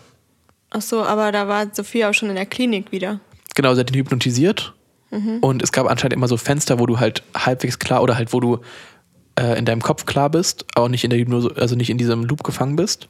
Ach 0.70 0.82
so, 0.82 1.04
aber 1.04 1.32
da 1.32 1.48
war 1.48 1.68
Sophie 1.74 2.06
auch 2.06 2.14
schon 2.14 2.30
in 2.30 2.36
der 2.36 2.46
Klinik 2.46 2.92
wieder. 2.92 3.20
Genau, 3.56 3.74
sie 3.74 3.82
hat 3.82 3.92
ihn 3.92 3.98
hypnotisiert. 3.98 4.74
Und 5.42 5.62
es 5.62 5.74
gab 5.74 5.88
anscheinend 5.88 6.14
immer 6.14 6.30
so 6.30 6.38
Fenster, 6.38 6.80
wo 6.80 6.86
du 6.86 6.98
halt 6.98 7.22
halbwegs 7.36 7.80
klar 7.80 8.02
oder 8.02 8.16
halt, 8.16 8.32
wo 8.32 8.40
du 8.40 8.60
äh, 9.38 9.60
in 9.60 9.66
deinem 9.66 9.82
Kopf 9.82 10.06
klar 10.06 10.30
bist, 10.30 10.66
aber 10.74 10.88
nicht 10.88 11.04
in 11.04 11.10
der 11.10 11.20
Hypnose, 11.20 11.54
also 11.58 11.76
nicht 11.76 11.90
in 11.90 11.98
diesem 11.98 12.24
Loop 12.24 12.46
gefangen 12.46 12.78
bist. 12.78 13.10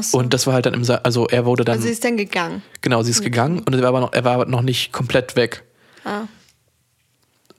So. 0.00 0.18
Und 0.18 0.34
das 0.34 0.46
war 0.46 0.54
halt 0.54 0.66
dann 0.66 0.74
im 0.74 0.84
Sa 0.84 0.96
also 0.96 1.26
er 1.28 1.46
wurde 1.46 1.64
dann, 1.64 1.76
also 1.76 1.86
sie 1.86 1.92
ist 1.92 2.04
dann 2.04 2.16
gegangen. 2.16 2.62
genau, 2.82 3.02
sie 3.02 3.10
ist 3.10 3.22
gegangen 3.22 3.60
und 3.60 3.74
er 3.74 3.80
war, 3.80 3.88
aber 3.88 4.00
noch, 4.00 4.12
er 4.12 4.24
war 4.24 4.44
noch 4.46 4.62
nicht 4.62 4.92
komplett 4.92 5.34
weg. 5.34 5.64
Ah. 6.04 6.22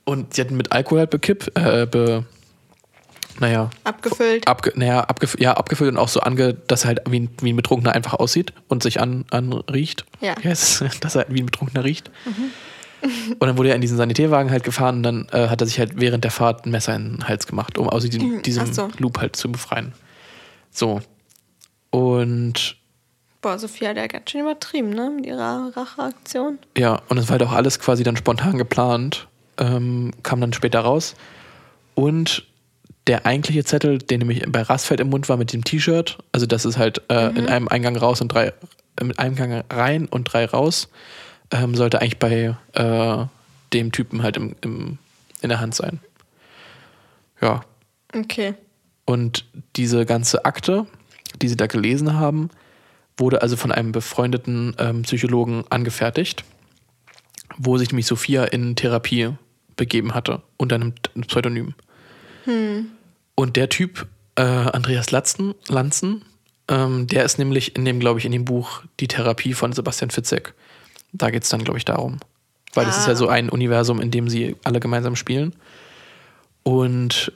Und 0.04 0.34
sie 0.34 0.40
hat 0.40 0.50
ihn 0.50 0.56
mit 0.56 0.70
Alkohol 0.70 1.00
halt 1.00 1.10
bekippt, 1.10 1.50
äh, 1.56 1.86
be, 1.90 2.24
naja, 3.40 3.70
Abgefüllt. 3.84 4.46
abge, 4.46 4.72
naja, 4.76 5.00
abgef 5.00 5.36
ja, 5.40 5.54
abgefüllt 5.54 5.92
und 5.92 5.98
auch 5.98 6.08
so 6.08 6.20
ange, 6.20 6.54
dass 6.54 6.84
er 6.84 6.88
halt 6.88 7.00
wie 7.08 7.20
ein, 7.20 7.30
wie 7.40 7.52
ein 7.52 7.56
Betrunkener 7.56 7.92
einfach 7.92 8.14
aussieht 8.14 8.52
und 8.68 8.82
sich 8.82 9.00
an, 9.00 9.24
anriecht. 9.30 10.04
Ja. 10.20 10.34
Wie 10.40 10.48
heißt 10.48 10.82
es? 10.82 11.00
Dass 11.00 11.16
er 11.16 11.26
wie 11.28 11.40
ein 11.40 11.46
Betrunkener 11.46 11.84
riecht. 11.84 12.10
Und 13.02 13.40
dann 13.40 13.56
wurde 13.56 13.70
er 13.70 13.76
in 13.76 13.80
diesen 13.80 13.96
Sanitärwagen 13.96 14.50
halt 14.52 14.62
gefahren 14.62 14.96
und 14.98 15.02
dann 15.02 15.28
äh, 15.32 15.48
hat 15.48 15.62
er 15.62 15.66
sich 15.66 15.78
halt 15.78 15.92
während 15.98 16.22
der 16.22 16.30
Fahrt 16.30 16.66
ein 16.66 16.70
Messer 16.70 16.94
in 16.94 17.16
den 17.16 17.28
Hals 17.28 17.46
gemacht, 17.46 17.78
um 17.78 17.88
aus 17.88 18.04
diesem, 18.04 18.42
diesem 18.42 18.64
ach 18.68 18.74
so. 18.74 18.88
Loop 18.98 19.18
halt 19.18 19.36
zu 19.36 19.50
befreien. 19.50 19.94
So. 20.70 21.00
Und 21.90 22.76
Boah, 23.42 23.58
Sophie 23.58 23.88
hat 23.88 23.96
ja 23.96 24.06
ganz 24.06 24.30
schön 24.30 24.42
übertrieben, 24.42 24.90
ne? 24.90 25.10
Mit 25.16 25.24
ihrer 25.26 25.72
Racheaktion. 25.74 26.58
Ja, 26.76 27.00
und 27.08 27.16
es 27.16 27.28
war 27.28 27.38
halt 27.38 27.42
auch 27.42 27.52
alles 27.52 27.78
quasi 27.80 28.02
dann 28.02 28.16
spontan 28.16 28.58
geplant, 28.58 29.28
ähm, 29.58 30.10
kam 30.22 30.40
dann 30.42 30.52
später 30.52 30.80
raus. 30.80 31.14
Und 31.94 32.46
der 33.06 33.24
eigentliche 33.24 33.64
Zettel, 33.64 33.98
der 33.98 34.18
nämlich 34.18 34.44
bei 34.46 34.60
Rassfeld 34.60 35.00
im 35.00 35.08
Mund 35.08 35.28
war 35.30 35.38
mit 35.38 35.54
dem 35.54 35.64
T-Shirt, 35.64 36.18
also 36.32 36.44
das 36.46 36.66
ist 36.66 36.76
halt 36.76 37.00
äh, 37.08 37.28
in 37.30 37.48
einem 37.48 37.66
Eingang 37.68 37.96
raus 37.96 38.20
und 38.20 38.28
drei, 38.28 38.52
äh, 38.96 39.04
mit 39.04 39.18
einem 39.18 39.36
Gang 39.36 39.64
rein 39.70 40.06
und 40.06 40.24
drei 40.24 40.44
raus, 40.44 40.88
ähm, 41.50 41.74
sollte 41.74 42.02
eigentlich 42.02 42.18
bei 42.18 42.54
äh, 42.74 43.24
dem 43.72 43.90
Typen 43.90 44.22
halt 44.22 44.36
im, 44.36 44.54
im, 44.60 44.98
in 45.40 45.48
der 45.48 45.60
Hand 45.60 45.74
sein. 45.74 45.98
Ja, 47.40 47.62
Okay. 48.14 48.54
und 49.06 49.46
diese 49.76 50.04
ganze 50.04 50.44
Akte, 50.44 50.86
die 51.40 51.48
sie 51.48 51.56
da 51.56 51.66
gelesen 51.66 52.14
haben, 52.14 52.50
wurde 53.16 53.42
also 53.42 53.56
von 53.56 53.72
einem 53.72 53.92
befreundeten 53.92 54.74
ähm, 54.78 55.02
Psychologen 55.02 55.64
angefertigt, 55.70 56.44
wo 57.58 57.76
sich 57.78 57.90
nämlich 57.90 58.06
Sophia 58.06 58.44
in 58.44 58.76
Therapie 58.76 59.30
begeben 59.76 60.14
hatte 60.14 60.42
unter 60.56 60.76
einem 60.76 60.94
Pseudonym. 61.26 61.74
Und 63.34 63.56
der 63.56 63.68
Typ, 63.68 64.06
äh, 64.36 64.42
Andreas 64.42 65.10
Latzen, 65.10 65.54
Lanzen, 65.68 66.22
ähm, 66.68 67.06
der 67.06 67.24
ist 67.24 67.38
nämlich 67.38 67.76
in 67.76 67.84
dem, 67.84 68.00
glaube 68.00 68.18
ich, 68.18 68.24
in 68.24 68.32
dem 68.32 68.44
Buch 68.44 68.82
Die 69.00 69.08
Therapie 69.08 69.54
von 69.54 69.72
Sebastian 69.72 70.10
Fitzek. 70.10 70.54
Da 71.12 71.30
geht 71.30 71.42
es 71.42 71.48
dann, 71.48 71.64
glaube 71.64 71.78
ich, 71.78 71.84
darum. 71.84 72.20
Weil 72.74 72.86
das 72.86 72.98
ist 72.98 73.06
ja 73.06 73.12
Ah. 73.12 73.16
so 73.16 73.28
ein 73.28 73.48
Universum, 73.48 74.00
in 74.00 74.10
dem 74.10 74.28
sie 74.28 74.56
alle 74.64 74.80
gemeinsam 74.80 75.16
spielen. 75.16 75.54
Und 76.62 77.32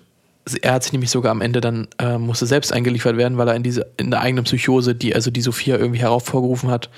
er 0.60 0.74
hat 0.74 0.82
sich 0.82 0.92
nämlich 0.92 1.10
sogar 1.10 1.30
am 1.30 1.40
Ende 1.40 1.60
dann, 1.60 1.88
äh, 1.98 2.18
musste 2.18 2.46
selbst 2.46 2.72
eingeliefert 2.72 3.16
werden, 3.16 3.38
weil 3.38 3.48
er 3.48 3.54
in 3.54 3.62
diese, 3.62 3.90
in 3.96 4.10
der 4.10 4.20
eigenen 4.20 4.44
Psychose, 4.44 4.94
die 4.94 5.14
also 5.14 5.30
die 5.30 5.40
Sophia 5.40 5.76
irgendwie 5.76 6.00
heraufvorgerufen 6.00 6.70
hat, 6.70 6.90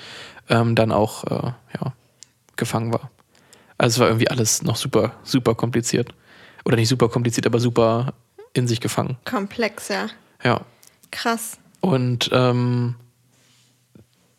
ähm, 0.49 0.75
dann 0.75 0.91
auch, 0.91 1.23
äh, 1.25 1.51
ja, 1.79 1.93
gefangen 2.55 2.91
war. 2.91 3.09
Also 3.77 3.95
es 3.95 3.99
war 3.99 4.07
irgendwie 4.07 4.29
alles 4.29 4.63
noch 4.63 4.75
super, 4.75 5.13
super 5.23 5.55
kompliziert. 5.55 6.13
Oder 6.65 6.75
nicht 6.75 6.89
super 6.89 7.07
kompliziert, 7.07 7.45
aber 7.45 7.59
super 7.59 8.13
in 8.53 8.67
sich 8.67 8.81
gefangen. 8.81 9.17
Komplex, 9.23 9.87
ja. 9.89 10.07
Ja. 10.43 10.61
Krass. 11.11 11.57
Und 11.79 12.29
ähm, 12.33 12.95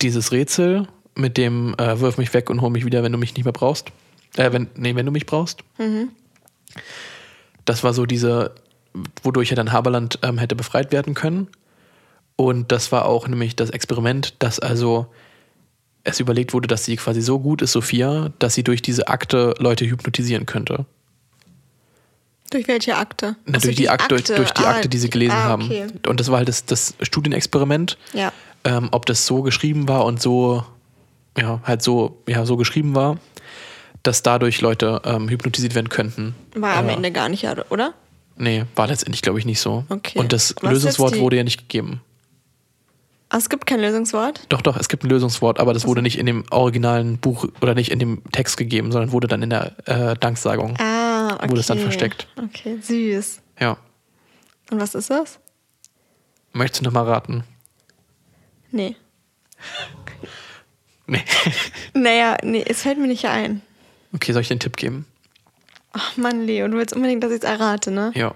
dieses 0.03 0.33
Rätsel 0.33 0.89
mit 1.15 1.37
dem 1.37 1.75
äh, 1.79 2.01
Wirf 2.01 2.19
mich 2.19 2.35
weg 2.35 2.51
und 2.51 2.61
hol 2.61 2.71
mich 2.71 2.85
wieder, 2.85 3.03
wenn 3.03 3.13
du 3.13 3.19
mich 3.19 3.35
nicht 3.35 3.45
mehr 3.45 3.53
brauchst, 3.53 3.91
Äh, 4.37 4.53
wenn, 4.53 4.69
nee, 4.75 4.95
wenn 4.95 5.07
du 5.07 5.13
mich 5.13 5.25
brauchst. 5.25 5.65
Das 7.65 7.83
war 7.83 7.95
so 7.95 8.05
diese, 8.05 8.55
wodurch 9.23 9.51
ja 9.51 9.57
dann 9.57 9.73
Haberland 9.73 10.19
ähm, 10.23 10.39
hätte 10.39 10.57
befreit 10.57 10.93
werden 10.93 11.15
können. 11.15 11.49
Und 12.37 12.70
das 12.73 12.93
war 12.93 13.05
auch 13.07 13.27
nämlich 13.29 13.57
das 13.57 13.70
Experiment, 13.70 14.35
dass 14.39 14.61
also 14.61 15.07
es 16.05 16.20
überlegt 16.20 16.53
wurde, 16.53 16.69
dass 16.69 16.85
sie 16.85 16.97
quasi 16.97 17.20
so 17.20 17.39
gut 17.41 17.61
ist, 17.62 17.73
Sophia, 17.73 18.31
dass 18.39 18.55
sie 18.55 18.62
durch 18.62 18.81
diese 18.83 19.09
Akte 19.09 19.55
Leute 19.59 19.85
hypnotisieren 19.87 20.47
könnte. 20.47 20.87
Durch 22.51 22.66
welche 22.66 22.97
Akte? 22.97 23.37
Na, 23.45 23.59
Ach 23.59 23.61
so, 23.61 23.66
durch, 23.69 23.77
die 23.77 23.91
Akte, 23.91 24.09
Durch, 24.09 24.25
durch 24.25 24.51
die 24.53 24.62
Ah, 24.65 24.70
Akte, 24.70 24.89
die 24.89 24.97
sie 24.99 25.11
gelesen 25.11 25.37
ah, 25.37 25.45
haben. 25.45 25.65
okay. 25.65 25.87
Und 26.07 26.19
das 26.19 26.31
war 26.31 26.39
halt 26.39 26.49
das, 26.49 26.65
das 26.65 26.95
Studienexperiment, 27.03 27.99
Ja. 28.15 28.33
ähm, 28.65 28.89
ob 28.93 29.05
das 29.05 29.27
so 29.27 29.43
geschrieben 29.43 29.87
war 29.89 30.05
und 30.07 30.23
so, 30.23 30.65
ja, 31.37 31.61
halt 31.65 31.83
so, 31.83 32.23
ja, 32.27 32.47
so 32.47 32.57
geschrieben 32.57 32.95
war, 32.95 33.19
dass 34.03 34.23
dadurch 34.23 34.62
Leute 34.62 35.03
ähm, 35.05 35.29
hypnotisiert 35.29 35.75
werden 35.75 35.91
könnten. 35.91 36.35
War 36.55 36.77
am 36.77 36.89
Äh, 36.89 36.95
Ende 36.95 37.11
gar 37.11 37.29
nicht, 37.29 37.47
oder? 37.70 37.93
Nee, 38.39 38.65
war 38.77 38.86
letztendlich, 38.86 39.23
glaube 39.23 39.39
ich, 39.39 39.44
nicht 39.44 39.60
so. 39.60 39.85
Okay. 39.89 40.19
Und 40.19 40.32
das 40.32 40.55
Was 40.60 40.73
Lösungswort 40.73 41.19
wurde 41.19 41.36
ja 41.36 41.44
nicht 41.44 41.59
gegeben. 41.59 42.01
Ah, 43.31 43.36
es 43.36 43.51
gibt 43.51 43.66
kein 43.66 43.81
Lösungswort. 43.81 44.47
Doch, 44.48 44.62
doch, 44.62 44.77
es 44.78 44.89
gibt 44.89 45.05
ein 45.05 45.10
Lösungswort, 45.10 45.60
aber 45.60 45.74
das 45.74 45.86
wurde 45.86 46.01
nicht 46.01 46.19
in 46.19 46.24
dem 46.24 46.44
originalen 46.51 47.19
Buch 47.19 47.47
oder 47.60 47.74
nicht 47.74 47.90
in 47.90 47.98
dem 47.98 48.23
Text 48.32 48.56
gegeben, 48.56 48.90
sondern 48.90 49.12
wurde 49.12 49.27
dann 49.28 49.43
in 49.43 49.51
der 49.51 49.77
äh, 49.86 50.16
Danksagung. 50.16 50.77
Ah, 50.78 51.35
okay. 51.35 51.51
Wurde 51.51 51.60
es 51.60 51.66
dann 51.66 51.78
versteckt. 51.78 52.27
Okay, 52.43 52.78
süß. 52.81 53.40
Ja. 53.60 53.77
Und 54.70 54.81
was 54.81 54.94
ist 54.94 55.10
das? 55.10 55.40
Möchtest 56.52 56.81
du 56.81 56.85
noch 56.86 56.93
mal 56.93 57.05
raten? 57.05 57.44
Nee. 58.70 58.97
Nee. 61.10 61.24
Naja, 61.94 62.36
nee, 62.43 62.62
es 62.69 62.82
fällt 62.82 62.98
mir 62.98 63.06
nicht 63.06 63.24
ein. 63.24 63.62
Okay, 64.12 64.32
soll 64.32 64.43
ich 64.43 64.48
dir 64.48 64.52
einen 64.52 64.60
Tipp 64.60 64.77
geben? 64.77 65.06
Ach 65.93 66.16
Mann, 66.16 66.47
Leo, 66.47 66.69
du 66.69 66.77
willst 66.77 66.94
unbedingt, 66.94 67.23
dass 67.24 67.32
ich 67.32 67.39
es 67.39 67.44
errate, 67.44 67.90
ne? 67.90 68.12
Ja. 68.15 68.35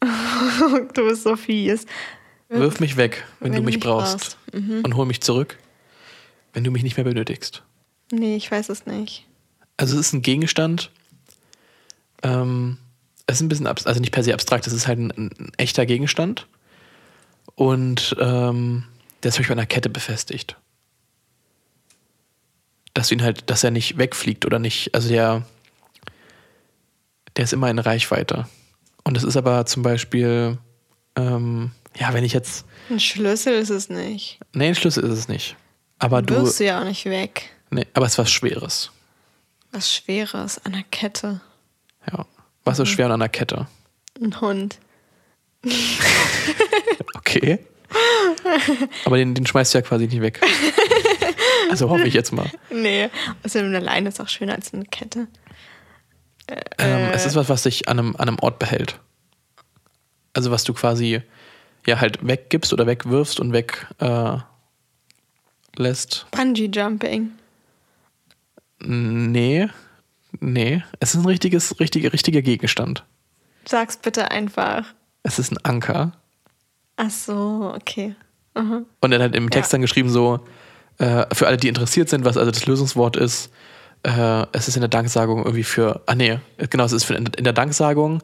du 0.94 1.08
bist 1.08 1.22
so 1.22 1.36
fies. 1.36 1.86
Wirf 2.48 2.80
mich 2.80 2.96
weg, 2.96 3.24
wenn, 3.38 3.52
Wenn 3.52 3.60
du 3.60 3.66
mich 3.66 3.76
mich 3.76 3.84
brauchst. 3.84 4.36
Und 4.52 4.96
hol 4.96 5.06
mich 5.06 5.20
zurück, 5.20 5.58
wenn 6.52 6.64
du 6.64 6.70
mich 6.70 6.82
nicht 6.82 6.96
mehr 6.96 7.04
benötigst. 7.04 7.62
Nee, 8.10 8.36
ich 8.36 8.50
weiß 8.50 8.68
es 8.70 8.86
nicht. 8.86 9.26
Also 9.76 9.94
es 9.98 10.06
ist 10.08 10.12
ein 10.12 10.22
Gegenstand. 10.22 10.90
Ähm, 12.22 12.78
es 13.26 13.36
ist 13.36 13.42
ein 13.42 13.48
bisschen, 13.48 13.66
also 13.66 14.00
nicht 14.00 14.12
per 14.12 14.24
se 14.24 14.34
abstrakt, 14.34 14.66
es 14.66 14.72
ist 14.72 14.88
halt 14.88 14.98
ein, 14.98 15.10
ein 15.12 15.52
echter 15.56 15.86
Gegenstand. 15.86 16.48
Und 17.54 18.16
ähm, 18.18 18.84
der 19.22 19.28
ist 19.28 19.38
an 19.38 19.46
einer 19.50 19.66
Kette 19.66 19.88
befestigt. 19.88 20.56
Dass 22.94 23.08
du 23.08 23.14
ihn 23.14 23.22
halt, 23.22 23.48
dass 23.48 23.62
er 23.62 23.70
nicht 23.70 23.96
wegfliegt 23.96 24.44
oder 24.44 24.58
nicht, 24.58 24.94
also 24.94 25.08
der, 25.08 25.44
der 27.40 27.44
ist 27.44 27.54
immer 27.54 27.70
in 27.70 27.78
Reichweite. 27.78 28.46
Und 29.02 29.16
es 29.16 29.22
ist 29.24 29.34
aber 29.38 29.64
zum 29.64 29.82
Beispiel, 29.82 30.58
ähm, 31.16 31.70
ja, 31.96 32.12
wenn 32.12 32.22
ich 32.22 32.34
jetzt, 32.34 32.66
Ein 32.90 33.00
Schlüssel 33.00 33.54
ist 33.54 33.70
es 33.70 33.88
nicht. 33.88 34.38
nee, 34.52 34.68
ein 34.68 34.74
Schlüssel 34.74 35.04
ist 35.04 35.18
es 35.18 35.26
nicht. 35.26 35.56
Aber 35.98 36.20
du, 36.20 36.34
Wirfst 36.34 36.60
du 36.60 36.66
ja 36.66 36.78
auch 36.78 36.84
nicht 36.84 37.06
weg. 37.06 37.48
nee, 37.70 37.86
aber 37.94 38.04
es 38.04 38.12
ist 38.12 38.18
was 38.18 38.30
Schweres. 38.30 38.90
Was 39.72 39.90
Schweres 39.90 40.62
an 40.66 40.72
der 40.72 40.82
Kette. 40.90 41.40
Ja. 42.12 42.26
Was 42.64 42.78
ist 42.78 42.90
schwer 42.90 43.06
an 43.06 43.12
einer 43.12 43.30
Kette? 43.30 43.66
Ein 44.22 44.38
Hund. 44.42 44.78
Okay. 47.14 47.58
Aber 49.04 49.16
den, 49.16 49.34
den 49.34 49.46
schmeißt 49.46 49.72
du 49.74 49.78
ja 49.78 49.82
quasi 49.82 50.06
nicht 50.08 50.20
weg. 50.20 50.40
Also 51.70 51.88
hoffe 51.88 52.02
ich 52.08 52.14
jetzt 52.14 52.32
mal. 52.32 52.50
Nee, 52.70 53.10
außerdem 53.44 53.68
eine 53.68 53.78
Leine 53.78 54.08
ist 54.08 54.20
auch 54.20 54.28
schöner 54.28 54.54
als 54.56 54.74
eine 54.74 54.84
Kette. 54.86 55.28
Ähm, 56.78 57.10
es 57.12 57.26
ist 57.26 57.34
was, 57.36 57.48
was 57.48 57.62
dich 57.62 57.88
an 57.88 57.98
einem, 57.98 58.16
an 58.16 58.28
einem 58.28 58.38
Ort 58.40 58.58
behält. 58.58 58.98
Also 60.32 60.50
was 60.50 60.64
du 60.64 60.72
quasi 60.74 61.22
ja 61.86 62.00
halt 62.00 62.26
weggibst 62.26 62.72
oder 62.72 62.86
wegwirfst 62.86 63.40
und 63.40 63.52
weg 63.52 63.86
äh, 63.98 64.36
lässt. 65.76 66.26
Bungee 66.30 66.66
Jumping. 66.72 67.32
Nee. 68.80 69.68
Nee. 70.40 70.82
Es 71.00 71.14
ist 71.14 71.20
ein 71.20 71.26
richtiges, 71.26 71.78
richtiger, 71.80 72.12
richtiger 72.12 72.42
Gegenstand. 72.42 73.04
Sag's 73.66 73.96
bitte 73.96 74.30
einfach. 74.30 74.86
Es 75.22 75.38
ist 75.38 75.52
ein 75.52 75.58
Anker. 75.64 76.12
Ach 76.96 77.10
so, 77.10 77.72
okay. 77.74 78.14
Aha. 78.54 78.82
Und 79.00 79.12
er 79.12 79.22
hat 79.22 79.34
im 79.34 79.50
Text 79.50 79.72
Ja. 79.72 79.76
dann 79.76 79.82
geschrieben 79.82 80.08
so, 80.08 80.40
äh, 80.98 81.26
für 81.34 81.46
alle, 81.46 81.56
die 81.56 81.68
interessiert 81.68 82.08
sind, 82.08 82.24
was 82.24 82.36
also 82.36 82.50
das 82.50 82.66
Lösungswort 82.66 83.16
ist, 83.16 83.52
äh, 84.02 84.46
es 84.52 84.68
ist 84.68 84.76
in 84.76 84.80
der 84.80 84.88
Danksagung 84.88 85.38
irgendwie 85.38 85.64
für, 85.64 86.02
ah 86.06 86.14
nee, 86.14 86.38
genau, 86.70 86.84
es 86.84 86.92
ist 86.92 87.04
für, 87.04 87.14
in, 87.14 87.26
in 87.36 87.44
der 87.44 87.52
Danksagung 87.52 88.22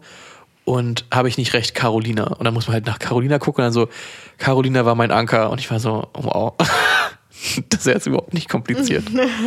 und 0.64 1.04
habe 1.12 1.28
ich 1.28 1.38
nicht 1.38 1.54
recht, 1.54 1.74
Carolina. 1.74 2.24
Und 2.24 2.44
dann 2.44 2.54
muss 2.54 2.66
man 2.66 2.74
halt 2.74 2.86
nach 2.86 2.98
Carolina 2.98 3.38
gucken 3.38 3.62
und 3.62 3.66
dann 3.66 3.72
so, 3.72 3.88
Carolina 4.38 4.84
war 4.84 4.94
mein 4.94 5.10
Anker 5.10 5.50
und 5.50 5.60
ich 5.60 5.70
war 5.70 5.80
so, 5.80 6.08
wow, 6.14 6.54
das 7.68 7.80
ist 7.80 7.86
jetzt 7.86 8.06
überhaupt 8.06 8.34
nicht 8.34 8.48
kompliziert. 8.48 9.04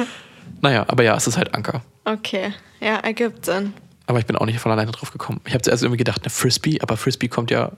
naja, 0.61 0.85
aber 0.87 1.03
ja, 1.03 1.15
es 1.15 1.27
ist 1.27 1.37
halt 1.37 1.53
Anker. 1.53 1.81
Okay, 2.05 2.53
ja, 2.79 2.95
ergibt 2.97 3.45
Sinn. 3.45 3.73
Aber 4.07 4.19
ich 4.19 4.25
bin 4.25 4.35
auch 4.35 4.45
nicht 4.45 4.59
von 4.59 4.71
alleine 4.71 4.91
drauf 4.91 5.11
gekommen. 5.11 5.41
Ich 5.45 5.53
habe 5.53 5.61
zuerst 5.61 5.83
irgendwie 5.83 5.97
gedacht, 5.97 6.21
eine 6.23 6.29
Frisbee, 6.29 6.79
aber 6.81 6.97
Frisbee 6.97 7.27
kommt 7.27 7.51
ja 7.51 7.73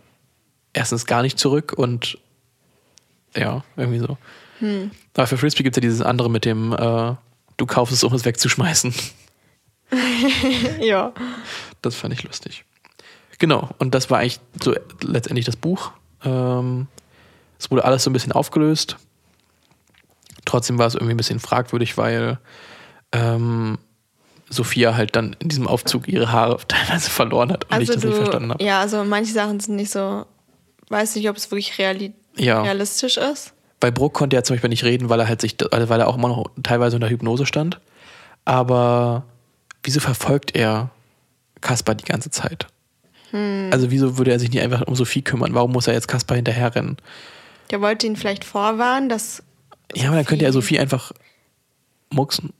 erstens 0.74 1.06
gar 1.06 1.22
nicht 1.22 1.38
zurück 1.38 1.74
und 1.76 2.18
ja, 3.36 3.64
irgendwie 3.76 4.00
so. 4.00 4.18
Aber 5.16 5.28
für 5.28 5.38
Frisbee 5.38 5.64
gibt 5.64 5.76
es 5.76 5.82
ja 5.82 5.82
dieses 5.82 6.02
andere 6.02 6.30
mit 6.30 6.46
dem, 6.46 6.74
äh, 6.74 7.16
du 7.58 7.66
kaufst 7.66 7.94
es, 7.94 8.04
um 8.04 8.14
es 8.14 8.26
wegzuschmeißen. 8.26 8.94
ja. 10.82 11.14
Das 11.82 11.96
fand 11.96 12.14
ich 12.14 12.24
lustig. 12.24 12.66
Genau, 13.40 13.70
und 13.80 13.96
das 13.96 14.10
war 14.10 14.20
eigentlich 14.20 14.40
so 14.62 14.76
letztendlich 15.02 15.46
das 15.46 15.56
Buch. 15.56 15.92
Ähm, 16.24 16.88
es 17.60 17.72
wurde 17.72 17.86
alles 17.86 18.04
so 18.04 18.10
ein 18.10 18.14
bisschen 18.14 18.32
aufgelöst. 18.32 18.98
Trotzdem 20.46 20.78
war 20.78 20.88
es 20.88 20.96
irgendwie 20.96 21.14
ein 21.14 21.18
bisschen 21.18 21.40
fragwürdig, 21.40 21.98
weil 21.98 22.40
ähm, 23.12 23.78
Sophia 24.50 24.96
halt 24.96 25.16
dann 25.16 25.36
in 25.40 25.50
diesem 25.50 25.68
Aufzug 25.68 26.08
ihre 26.08 26.32
Haare 26.32 26.60
teilweise 26.68 27.10
verloren 27.10 27.52
hat 27.52 27.66
und 27.66 27.82
ich 27.82 27.90
Also 27.90 27.94
das 27.94 28.02
du, 28.02 28.08
nicht 28.10 28.18
verstanden 28.18 28.52
habe. 28.52 28.64
ja, 28.64 28.80
also 28.80 29.04
manche 29.04 29.34
Sachen 29.34 29.60
sind 29.60 29.76
nicht 29.76 29.92
so, 29.92 30.26
weiß 30.90 31.16
nicht, 31.16 31.30
ob 31.30 31.38
es 31.38 31.50
wirklich 31.50 31.78
reali 31.80 32.14
Ja. 32.38 32.62
realistisch 32.62 33.18
ist. 33.18 33.54
Bei 33.82 33.92
Bruck 33.92 34.14
konnte 34.14 34.38
er 34.38 34.46
zum 34.46 34.56
Beispiel 34.56 34.70
nicht 34.70 34.86
reden, 34.86 35.10
weil 35.10 35.20
er 35.20 35.28
halt 35.28 35.42
sich, 35.42 35.58
weil 35.72 36.00
er 36.00 36.08
auch 36.08 36.16
immer 36.16 36.30
noch 36.30 36.46
teilweise 36.64 36.96
unter 36.96 37.10
Hypnose 37.10 37.46
stand. 37.46 37.82
Aber 38.46 39.24
wieso 39.84 40.00
verfolgt 40.00 40.56
er 40.56 40.92
Kaspar 41.60 41.96
die 41.96 42.06
ganze 42.06 42.32
Zeit? 42.32 42.68
Also 43.34 43.92
wieso 43.92 44.18
würde 44.18 44.32
er 44.32 44.40
sich 44.40 44.52
nicht 44.52 44.62
einfach 44.62 44.82
um 44.82 44.96
Sophie 44.96 45.22
kümmern? 45.22 45.54
Warum 45.54 45.72
muss 45.72 45.88
er 45.88 45.94
jetzt 45.94 46.08
Kaspar 46.08 46.36
hinterherrennen? 46.36 46.98
Der 47.70 47.80
wollte 47.80 48.06
ihn 48.06 48.18
vielleicht 48.18 48.44
vorwarnen, 48.44 49.08
dass. 49.08 49.42
Ja, 49.96 50.08
aber 50.08 50.18
dann 50.18 50.26
könnte 50.26 50.44
er 50.44 50.52
Sophie 50.52 50.80
einfach 50.80 51.14
mucksen. 52.10 52.52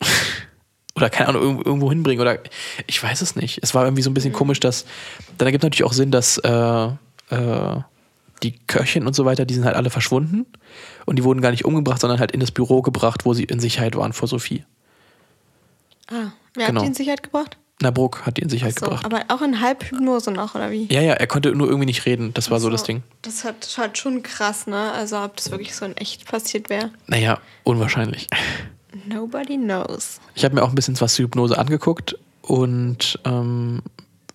oder 0.96 1.10
keine 1.10 1.30
Ahnung, 1.30 1.42
irgendwo, 1.42 1.64
irgendwo 1.64 1.90
hinbringen. 1.90 2.22
Oder 2.22 2.40
ich 2.88 3.04
weiß 3.04 3.22
es 3.22 3.36
nicht. 3.36 3.60
Es 3.62 3.76
war 3.76 3.84
irgendwie 3.84 4.02
so 4.02 4.10
ein 4.10 4.14
bisschen 4.14 4.32
komisch, 4.32 4.62
dass. 4.62 4.86
Dann 5.38 5.48
ergibt 5.48 5.64
natürlich 5.64 5.84
auch 5.84 5.94
Sinn, 5.94 6.10
dass 6.10 6.38
äh, 6.38 6.86
äh, 7.30 7.82
die 8.42 8.58
Köchin 8.68 9.06
und 9.06 9.14
so 9.14 9.26
weiter, 9.26 9.46
die 9.46 9.54
sind 9.54 9.66
halt 9.66 9.76
alle 9.76 9.90
verschwunden. 9.90 10.46
Und 11.06 11.18
die 11.18 11.24
wurden 11.24 11.42
gar 11.42 11.52
nicht 11.52 11.66
umgebracht, 11.66 12.02
sondern 12.02 12.20
halt 12.20 12.32
in 12.32 12.40
das 12.40 12.52
Büro 12.52 12.82
gebracht, 12.82 13.26
wo 13.26 13.34
sie 13.34 13.44
in 13.44 13.60
Sicherheit 13.60 13.96
waren 13.96 14.14
vor 14.14 14.28
Sophie. 14.28 14.64
Ah, 16.10 16.32
wer 16.56 16.68
Genau. 16.68 16.80
hat 16.80 16.84
die 16.84 16.88
in 16.90 16.94
Sicherheit 16.94 17.24
gebracht? 17.24 17.58
Na, 17.82 17.90
Bruck 17.90 18.26
hat 18.28 18.38
die 18.38 18.42
in 18.44 18.50
Sicherheit 18.50 18.78
So, 18.78 18.86
gebracht. 18.86 19.06
aber 19.06 19.24
auch 19.30 19.42
in 19.42 19.60
Halbhypnose 19.60 20.30
noch, 20.32 20.54
oder 20.54 20.70
wie? 20.70 20.86
Ja, 20.94 21.02
ja, 21.02 21.14
er 21.14 21.26
konnte 21.26 21.52
nur 21.56 21.68
irgendwie 21.68 21.88
nicht 21.88 22.06
reden. 22.06 22.32
Das 22.36 22.52
war 22.52 22.60
so, 22.60 22.70
das 22.70 22.84
Ding. 22.84 23.02
Das 23.24 23.44
hat 23.44 23.76
halt 23.78 23.98
schon 23.98 24.22
krass, 24.22 24.68
ne? 24.68 24.92
Also 24.92 25.18
ob 25.20 25.36
das 25.38 25.50
wirklich 25.50 25.76
so 25.76 25.86
in 25.86 25.98
echt 25.98 26.26
passiert 26.28 26.70
wäre. 26.70 26.92
Naja, 27.08 27.40
unwahrscheinlich. 27.64 28.28
Nobody 29.08 29.58
knows. 29.58 30.20
Ich 30.36 30.44
habe 30.46 30.54
mir 30.54 30.64
auch 30.64 30.70
ein 30.70 30.76
bisschen 30.76 31.00
was 31.02 31.16
zur 31.16 31.24
Hypnose 31.26 31.58
angeguckt 31.58 32.18
und 32.44 33.18
ähm, 33.26 33.82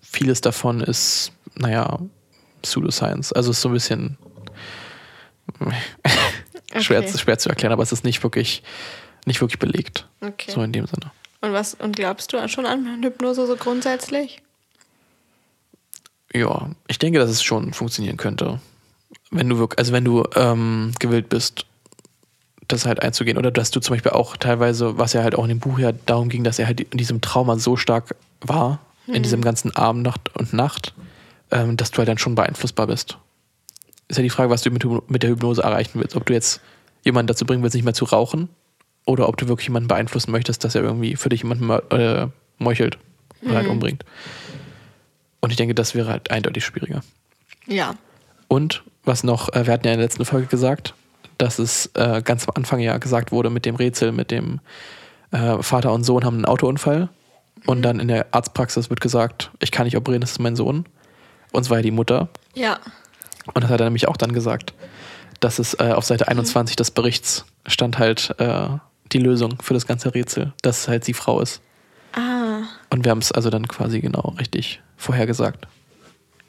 vieles 0.01 0.41
davon 0.41 0.81
ist, 0.81 1.31
naja, 1.55 1.99
Pseudoscience. 2.63 3.31
Also 3.31 3.51
ist 3.51 3.61
so 3.61 3.69
ein 3.69 3.73
bisschen 3.73 4.17
Okay. 6.71 6.81
schwer 6.81 7.37
zu 7.37 7.49
erklären, 7.49 7.71
aber 7.71 7.83
es 7.83 7.91
ist 7.91 8.03
nicht 8.03 8.21
wirklich, 8.23 8.63
nicht 9.25 9.41
wirklich 9.41 9.59
belegt. 9.59 10.07
Okay. 10.21 10.51
So 10.51 10.61
in 10.61 10.71
dem 10.71 10.85
Sinne. 10.85 11.11
Und 11.41 11.53
was 11.53 11.75
und 11.75 11.95
glaubst 11.95 12.33
du 12.33 12.47
schon 12.49 12.65
an 12.65 13.03
Hypnose 13.03 13.47
so 13.47 13.55
grundsätzlich? 13.55 14.41
Ja, 16.33 16.69
ich 16.87 16.99
denke, 16.99 17.19
dass 17.19 17.29
es 17.29 17.41
schon 17.41 17.73
funktionieren 17.73 18.17
könnte. 18.17 18.59
Wenn 19.31 19.47
du 19.47 19.57
wirklich, 19.57 19.79
also 19.79 19.93
wenn 19.93 20.03
du 20.03 20.23
ähm, 20.35 20.93
gewillt 20.99 21.29
bist, 21.29 21.65
das 22.67 22.85
halt 22.85 23.01
einzugehen. 23.01 23.37
Oder 23.37 23.51
dass 23.51 23.71
du 23.71 23.79
zum 23.79 23.95
Beispiel 23.95 24.11
auch 24.11 24.37
teilweise, 24.37 24.97
was 24.97 25.13
ja 25.13 25.23
halt 25.23 25.35
auch 25.35 25.43
in 25.43 25.49
dem 25.49 25.59
Buch 25.59 25.79
ja 25.79 25.91
darum 25.91 26.29
ging, 26.29 26.43
dass 26.43 26.59
er 26.59 26.67
halt 26.67 26.81
in 26.81 26.97
diesem 26.97 27.21
Trauma 27.21 27.57
so 27.57 27.77
stark 27.77 28.15
war, 28.41 28.79
in 29.07 29.23
diesem 29.23 29.41
ganzen 29.41 29.73
Abend, 29.75 30.03
Nacht 30.03 30.35
und 30.35 30.51
Nacht, 30.51 30.93
ähm, 31.51 31.77
dass 31.77 31.91
du 31.91 31.99
halt 31.99 32.09
dann 32.09 32.17
schon 32.17 32.35
beeinflussbar 32.35 32.87
bist. 32.87 33.17
Ist 34.07 34.17
ja 34.17 34.23
die 34.23 34.29
Frage, 34.29 34.49
was 34.49 34.61
du 34.61 34.71
mit, 34.71 34.85
mit 35.09 35.23
der 35.23 35.29
Hypnose 35.29 35.61
erreichen 35.61 35.99
willst. 35.99 36.15
Ob 36.15 36.25
du 36.25 36.33
jetzt 36.33 36.61
jemanden 37.03 37.27
dazu 37.27 37.45
bringen 37.45 37.63
willst, 37.63 37.75
nicht 37.75 37.83
mehr 37.83 37.93
zu 37.93 38.05
rauchen, 38.05 38.49
oder 39.07 39.29
ob 39.29 39.37
du 39.37 39.47
wirklich 39.47 39.69
jemanden 39.69 39.87
beeinflussen 39.87 40.31
möchtest, 40.31 40.63
dass 40.63 40.75
er 40.75 40.83
irgendwie 40.83 41.15
für 41.15 41.29
dich 41.29 41.41
jemanden 41.41 41.69
äh, 41.69 42.27
meuchelt 42.59 42.99
oder 43.41 43.55
halt 43.55 43.67
umbringt. 43.67 44.03
Und 45.39 45.49
ich 45.51 45.55
denke, 45.55 45.73
das 45.73 45.95
wäre 45.95 46.09
halt 46.09 46.29
eindeutig 46.29 46.65
schwieriger. 46.65 47.01
Ja. 47.65 47.95
Und 48.49 48.83
was 49.05 49.23
noch, 49.23 49.53
äh, 49.53 49.65
wir 49.65 49.73
hatten 49.73 49.87
ja 49.87 49.93
in 49.93 49.99
der 49.99 50.05
letzten 50.05 50.25
Folge 50.25 50.47
gesagt, 50.47 50.93
dass 51.37 51.57
es 51.57 51.89
äh, 51.93 52.21
ganz 52.21 52.47
am 52.47 52.55
Anfang 52.55 52.79
ja 52.79 52.97
gesagt 52.97 53.31
wurde 53.31 53.49
mit 53.49 53.65
dem 53.65 53.75
Rätsel, 53.75 54.11
mit 54.11 54.29
dem 54.29 54.59
äh, 55.31 55.61
Vater 55.63 55.93
und 55.93 56.03
Sohn 56.03 56.25
haben 56.25 56.35
einen 56.35 56.45
Autounfall. 56.45 57.07
Und 57.65 57.83
dann 57.83 58.01
in 58.01 58.09
der 58.09 58.27
Arztpraxis 58.31 58.89
wird 58.89 58.99
gesagt, 58.99 59.51
ich 59.59 59.71
kann 59.71 59.85
nicht 59.85 59.95
operieren, 59.95 60.21
das 60.21 60.31
ist 60.31 60.39
mein 60.39 60.57
Sohn. 60.57 60.85
Und 61.53 61.61
es 61.61 61.69
war 61.69 61.77
ja 61.77 61.83
die 61.83 61.91
Mutter. 61.91 62.27
Ja. 62.55 62.79
Und 63.53 63.63
das 63.63 63.69
hat 63.71 63.79
er 63.79 63.85
nämlich 63.85 64.07
auch 64.07 64.17
dann 64.17 64.33
gesagt, 64.33 64.73
dass 65.39 65.59
es 65.59 65.73
äh, 65.75 65.91
auf 65.93 66.05
Seite 66.05 66.27
21 66.27 66.75
des 66.75 66.91
Berichts 66.91 67.45
stand 67.67 67.99
halt 67.99 68.33
äh, 68.39 68.69
die 69.11 69.19
Lösung 69.19 69.57
für 69.61 69.73
das 69.73 69.85
ganze 69.87 70.13
Rätsel, 70.13 70.53
dass 70.61 70.81
es 70.81 70.87
halt 70.87 71.05
sie 71.05 71.13
Frau 71.13 71.39
ist. 71.41 71.61
Ah, 72.13 72.63
Und 72.89 73.03
wir 73.05 73.11
haben 73.11 73.19
es 73.19 73.31
also 73.31 73.49
dann 73.49 73.67
quasi 73.67 73.99
genau 74.01 74.33
richtig 74.39 74.81
vorhergesagt. 74.95 75.67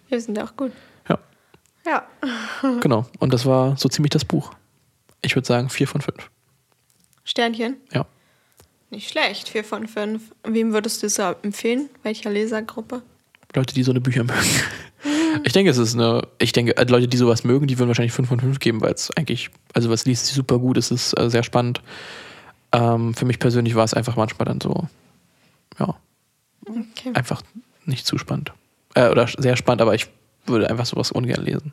wir 0.08 0.20
sind 0.20 0.36
ja 0.38 0.44
auch 0.44 0.56
gut. 0.56 0.72
Ja, 1.08 1.18
Ja. 1.86 2.06
genau. 2.80 3.06
Und 3.18 3.32
das 3.34 3.44
war 3.44 3.76
so 3.76 3.88
ziemlich 3.88 4.10
das 4.10 4.24
Buch. 4.24 4.52
Ich 5.22 5.34
würde 5.34 5.46
sagen 5.46 5.68
vier 5.68 5.86
von 5.88 6.00
fünf. 6.00 6.30
Sternchen. 7.24 7.76
Ja. 7.92 8.06
Nicht 8.90 9.10
schlecht. 9.10 9.48
Vier 9.50 9.64
von 9.64 9.86
fünf. 9.86 10.32
Wem 10.44 10.72
würdest 10.72 11.02
du 11.02 11.06
es 11.08 11.18
empfehlen? 11.18 11.90
Welcher 12.02 12.30
Lesergruppe? 12.30 13.02
Leute, 13.54 13.74
die 13.74 13.82
so 13.82 13.92
eine 13.92 14.00
Bücher 14.00 14.24
mögen. 14.24 14.38
Ich 15.44 15.52
denke, 15.52 15.70
es 15.70 15.78
ist 15.78 15.94
eine, 15.94 16.22
ich 16.38 16.52
denke, 16.52 16.76
äh, 16.76 16.84
Leute, 16.84 17.06
die 17.06 17.16
sowas 17.16 17.44
mögen, 17.44 17.66
die 17.66 17.78
würden 17.78 17.88
wahrscheinlich 17.88 18.12
5 18.12 18.28
von 18.28 18.40
5 18.40 18.58
geben, 18.58 18.80
weil 18.80 18.92
es 18.92 19.10
eigentlich, 19.16 19.50
also 19.72 19.88
was 19.90 20.04
liest 20.04 20.26
sich 20.26 20.34
super 20.34 20.58
gut, 20.58 20.76
es 20.76 20.90
ist 20.90 21.18
äh, 21.18 21.30
sehr 21.30 21.42
spannend. 21.42 21.80
Ähm, 22.72 23.14
für 23.14 23.24
mich 23.24 23.38
persönlich 23.38 23.74
war 23.74 23.84
es 23.84 23.94
einfach 23.94 24.16
manchmal 24.16 24.46
dann 24.46 24.60
so, 24.60 24.88
ja, 25.78 25.94
Okay. 26.66 27.12
einfach 27.14 27.42
nicht 27.86 28.06
zu 28.06 28.18
spannend. 28.18 28.52
Äh, 28.94 29.08
oder 29.08 29.26
sehr 29.26 29.56
spannend, 29.56 29.80
aber 29.80 29.94
ich 29.94 30.08
würde 30.46 30.68
einfach 30.68 30.86
sowas 30.86 31.12
ungern 31.12 31.44
lesen. 31.44 31.72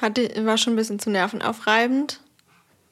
Hatte, 0.00 0.30
war 0.44 0.58
schon 0.58 0.74
ein 0.74 0.76
bisschen 0.76 0.98
zu 0.98 1.10
nervenaufreibend. 1.10 2.20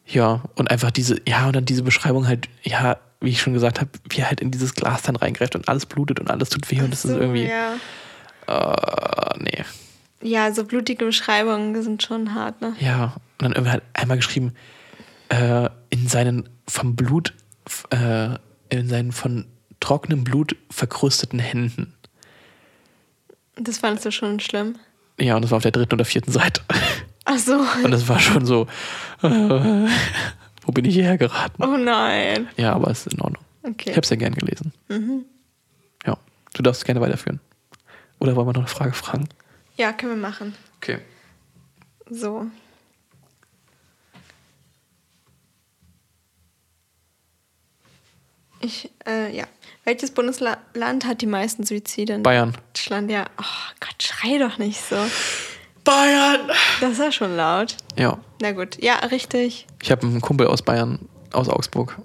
Ja, 0.06 0.42
und 0.56 0.70
einfach 0.70 0.90
diese, 0.90 1.20
ja, 1.26 1.46
und 1.46 1.54
dann 1.54 1.64
diese 1.64 1.82
Beschreibung 1.82 2.26
halt, 2.26 2.48
ja, 2.62 2.96
wie 3.20 3.30
ich 3.30 3.40
schon 3.40 3.52
gesagt 3.54 3.80
habe, 3.80 3.90
wie 4.10 4.20
er 4.20 4.28
halt 4.28 4.40
in 4.40 4.50
dieses 4.50 4.74
Glas 4.74 5.02
dann 5.02 5.16
reingreift 5.16 5.54
und 5.54 5.68
alles 5.68 5.86
blutet 5.86 6.20
und 6.20 6.30
alles 6.30 6.50
tut 6.50 6.70
weh 6.70 6.80
und 6.80 6.90
das 6.92 7.04
ist 7.04 7.12
So, 7.12 7.18
irgendwie, 7.20 7.46
Ja. 7.48 7.74
äh, 8.46 9.38
nee. 9.38 9.64
ja, 10.22 10.52
so 10.52 10.64
blutige 10.64 11.04
Beschreibungen 11.06 11.80
sind 11.82 12.02
schon 12.02 12.34
hart, 12.34 12.60
ne? 12.60 12.74
Ja, 12.80 13.14
und 13.38 13.42
dann 13.42 13.52
irgendwie 13.52 13.70
halt 13.72 13.82
einmal 13.94 14.16
geschrieben, 14.18 14.54
äh, 15.28 15.68
in 15.90 16.08
seinen 16.08 16.48
vom 16.68 16.94
Blut, 16.96 17.32
äh, 17.90 18.36
in 18.68 18.88
seinen 18.88 19.12
von 19.12 19.46
trockenem 19.80 20.24
Blut 20.24 20.56
verkrusteten 20.70 21.38
Händen. 21.38 21.94
Das 23.56 23.78
fandest 23.78 24.04
du 24.06 24.12
schon 24.12 24.40
schlimm. 24.40 24.76
Ja, 25.18 25.36
und 25.36 25.42
das 25.42 25.50
war 25.50 25.56
auf 25.56 25.62
der 25.62 25.72
dritten 25.72 25.94
oder 25.94 26.04
vierten 26.04 26.30
Seite. 26.32 26.60
Ach 27.24 27.38
so. 27.38 27.58
Und 27.82 27.90
das 27.90 28.06
war 28.08 28.18
schon 28.18 28.44
so, 28.46 28.66
äh, 29.22 29.86
wo 30.66 30.72
bin 30.72 30.84
ich 30.84 30.94
hierher 30.94 31.16
geraten? 31.16 31.62
Oh 31.62 31.76
nein. 31.76 32.48
Ja, 32.56 32.74
aber 32.74 32.90
es 32.90 33.06
ist 33.06 33.14
in 33.14 33.20
Ordnung. 33.20 33.42
Okay. 33.62 33.90
Ich 33.90 33.96
habe 33.96 34.02
es 34.02 34.10
ja 34.10 34.16
gern 34.16 34.34
gelesen. 34.34 34.72
Ja, 36.04 36.18
du 36.54 36.62
darfst 36.62 36.84
gerne 36.84 37.00
weiterführen. 37.00 37.40
Oder 38.18 38.34
wollen 38.36 38.46
wir 38.48 38.52
noch 38.52 38.60
eine 38.60 38.68
Frage 38.68 38.92
fragen? 38.92 39.28
Ja, 39.76 39.92
können 39.92 40.12
wir 40.12 40.28
machen. 40.28 40.54
Okay. 40.78 40.98
So. 42.10 42.46
Ich, 48.60 48.90
äh, 49.06 49.36
ja. 49.36 49.44
Welches 49.84 50.10
Bundesland 50.10 51.04
hat 51.04 51.20
die 51.20 51.26
meisten 51.26 51.64
Suizide 51.64 52.14
in 52.14 52.22
Bayern. 52.22 52.56
Deutschland? 52.72 53.10
Ja. 53.10 53.26
Oh 53.38 53.72
Gott, 53.80 54.02
schrei 54.02 54.38
doch 54.38 54.58
nicht 54.58 54.80
so. 54.80 54.96
Bayern! 55.86 56.50
Das 56.80 56.98
war 56.98 57.10
schon 57.12 57.34
laut. 57.36 57.76
Ja, 57.96 58.18
Na 58.42 58.52
gut. 58.52 58.82
Ja, 58.82 58.96
richtig. 58.96 59.66
ich 59.82 59.90
habe 59.90 60.06
einen 60.06 60.20
Kumpel 60.20 60.46
aus 60.48 60.60
Bayern, 60.62 60.98
aus 61.32 61.48
Augsburg, 61.48 61.96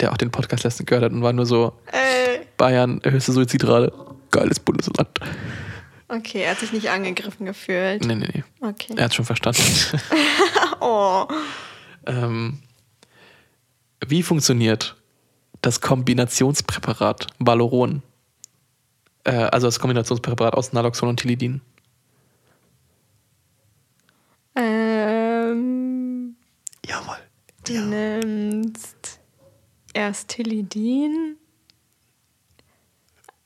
der 0.00 0.12
auch 0.12 0.16
den 0.16 0.30
Podcast 0.30 0.62
letztens 0.64 0.86
gehört 0.86 1.04
hat 1.04 1.12
und 1.12 1.22
war 1.22 1.32
nur 1.32 1.46
so, 1.46 1.72
Äh, 1.90 2.44
Bayern, 2.56 3.00
höchste 3.04 3.32
Suizidrate. 3.32 3.92
Geiles 4.30 4.60
Bundesland. 4.60 5.08
okay, 6.08 6.42
er 6.42 6.50
hat 6.52 6.58
sich 6.60 6.72
nicht 6.72 6.90
angegriffen 6.90 7.46
gefühlt. 7.46 8.04
Nee, 8.04 8.14
nee, 8.16 8.28
nee. 8.34 8.44
Okay. 8.60 8.92
Er 8.96 9.04
hat 9.06 9.14
schon 9.14 9.24
verstanden. 9.24 9.62
Oh. 10.80 11.26
ähm, 12.06 12.58
wie 14.06 14.22
funktioniert 14.22 14.94
das 15.62 15.80
Kombinationspräparat 15.80 17.26
Valoron? 17.38 18.02
Äh, 19.24 19.32
also 19.32 19.66
das 19.68 19.80
Kombinationspräparat 19.80 20.52
aus 20.54 20.74
Naloxon 20.74 21.08
und 21.08 21.18
Tilidin. 21.18 21.62
Du 27.66 27.80
nimmst 27.80 29.18
erst 29.92 30.28
Tilidin, 30.28 31.36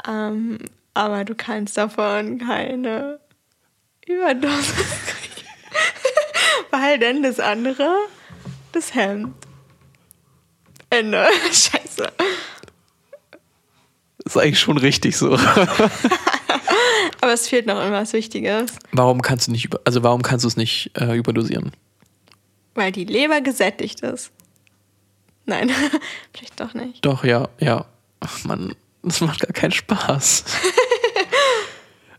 ähm, 0.07 0.59
aber 0.93 1.25
du 1.25 1.35
kannst 1.35 1.79
davon 1.79 2.39
keine 2.39 3.19
Überdosis 4.07 4.75
kriegen. 5.07 5.49
Weil 6.71 6.99
denn 6.99 7.23
das 7.23 7.41
andere, 7.41 7.97
das 8.73 8.95
Hemd. 8.95 9.35
Ende. 10.91 11.27
Scheiße. 11.53 12.13
Ist 14.25 14.37
eigentlich 14.37 14.61
schon 14.61 14.77
richtig 14.77 15.17
so. 15.17 15.35
Aber 17.23 17.33
es 17.33 17.49
fehlt 17.49 17.67
noch 17.67 17.77
irgendwas 17.77 18.13
Wichtiges. 18.13 18.73
warum 18.93 19.23
kannst 19.23 19.47
du 19.47 19.53
nicht 19.53 19.69
also 19.87 20.03
warum 20.03 20.23
kannst 20.23 20.45
du 20.45 20.49
es 20.49 20.57
nicht 20.57 20.91
äh, 20.95 21.17
überdosieren? 21.17 21.73
Weil 22.75 22.93
die 22.93 23.05
Leber 23.05 23.41
gesättigt 23.41 24.01
ist. 24.01 24.31
Nein, 25.47 25.71
vielleicht 26.35 26.61
doch 26.61 26.75
nicht. 26.75 27.05
Doch, 27.05 27.25
ja, 27.25 27.49
ja. 27.59 27.87
Ach 28.21 28.45
Mann, 28.45 28.75
das 29.03 29.21
macht 29.21 29.41
gar 29.41 29.53
keinen 29.53 29.73
Spaß. 29.73 30.45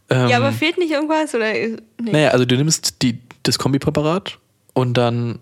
ähm, 0.10 0.28
Ja, 0.30 0.38
aber 0.38 0.52
fehlt 0.52 0.78
nicht 0.78 0.91
irgendwas? 0.91 1.34
Oder 1.36 1.53
nee. 1.53 1.78
Naja, 1.98 2.30
also 2.30 2.45
du 2.45 2.56
nimmst 2.57 3.02
die, 3.02 3.19
das 3.44 3.57
Kombipräparat 3.60 4.40
und 4.73 4.95
dann 4.95 5.40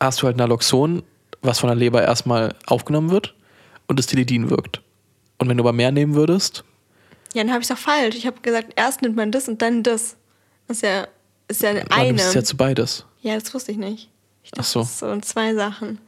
hast 0.00 0.22
du 0.22 0.26
halt 0.26 0.36
Naloxon, 0.36 1.02
was 1.42 1.58
von 1.60 1.68
der 1.68 1.76
Leber 1.76 2.02
erstmal 2.02 2.54
aufgenommen 2.66 3.10
wird 3.10 3.34
und 3.86 3.98
das 3.98 4.06
Tilidin 4.06 4.50
wirkt. 4.50 4.80
Und 5.38 5.48
wenn 5.48 5.56
du 5.56 5.62
aber 5.62 5.72
mehr 5.72 5.92
nehmen 5.92 6.14
würdest, 6.14 6.64
Ja, 7.34 7.42
dann 7.42 7.52
habe 7.52 7.62
ich 7.62 7.68
doch 7.68 7.78
falsch. 7.78 8.16
Ich 8.16 8.26
habe 8.26 8.40
gesagt, 8.40 8.72
erst 8.76 9.02
nimmt 9.02 9.16
man 9.16 9.30
das 9.30 9.48
und 9.48 9.60
dann 9.62 9.82
das. 9.82 10.16
Das 10.66 10.78
ist 10.78 10.82
ja, 10.82 11.06
ist 11.48 11.62
ja 11.62 11.70
eine. 11.90 12.12
nimmst 12.14 12.34
du 12.34 12.38
ja 12.38 12.44
zu 12.44 12.56
beides. 12.56 13.04
Ja, 13.20 13.34
das 13.38 13.52
wusste 13.54 13.72
ich 13.72 13.78
nicht. 13.78 14.08
Ich 14.46 14.52
dachte, 14.52 14.60
Ach 14.60 14.64
so. 14.64 14.80
das 14.80 15.02
in 15.02 15.22
zwei 15.24 15.54
Sachen. 15.54 15.98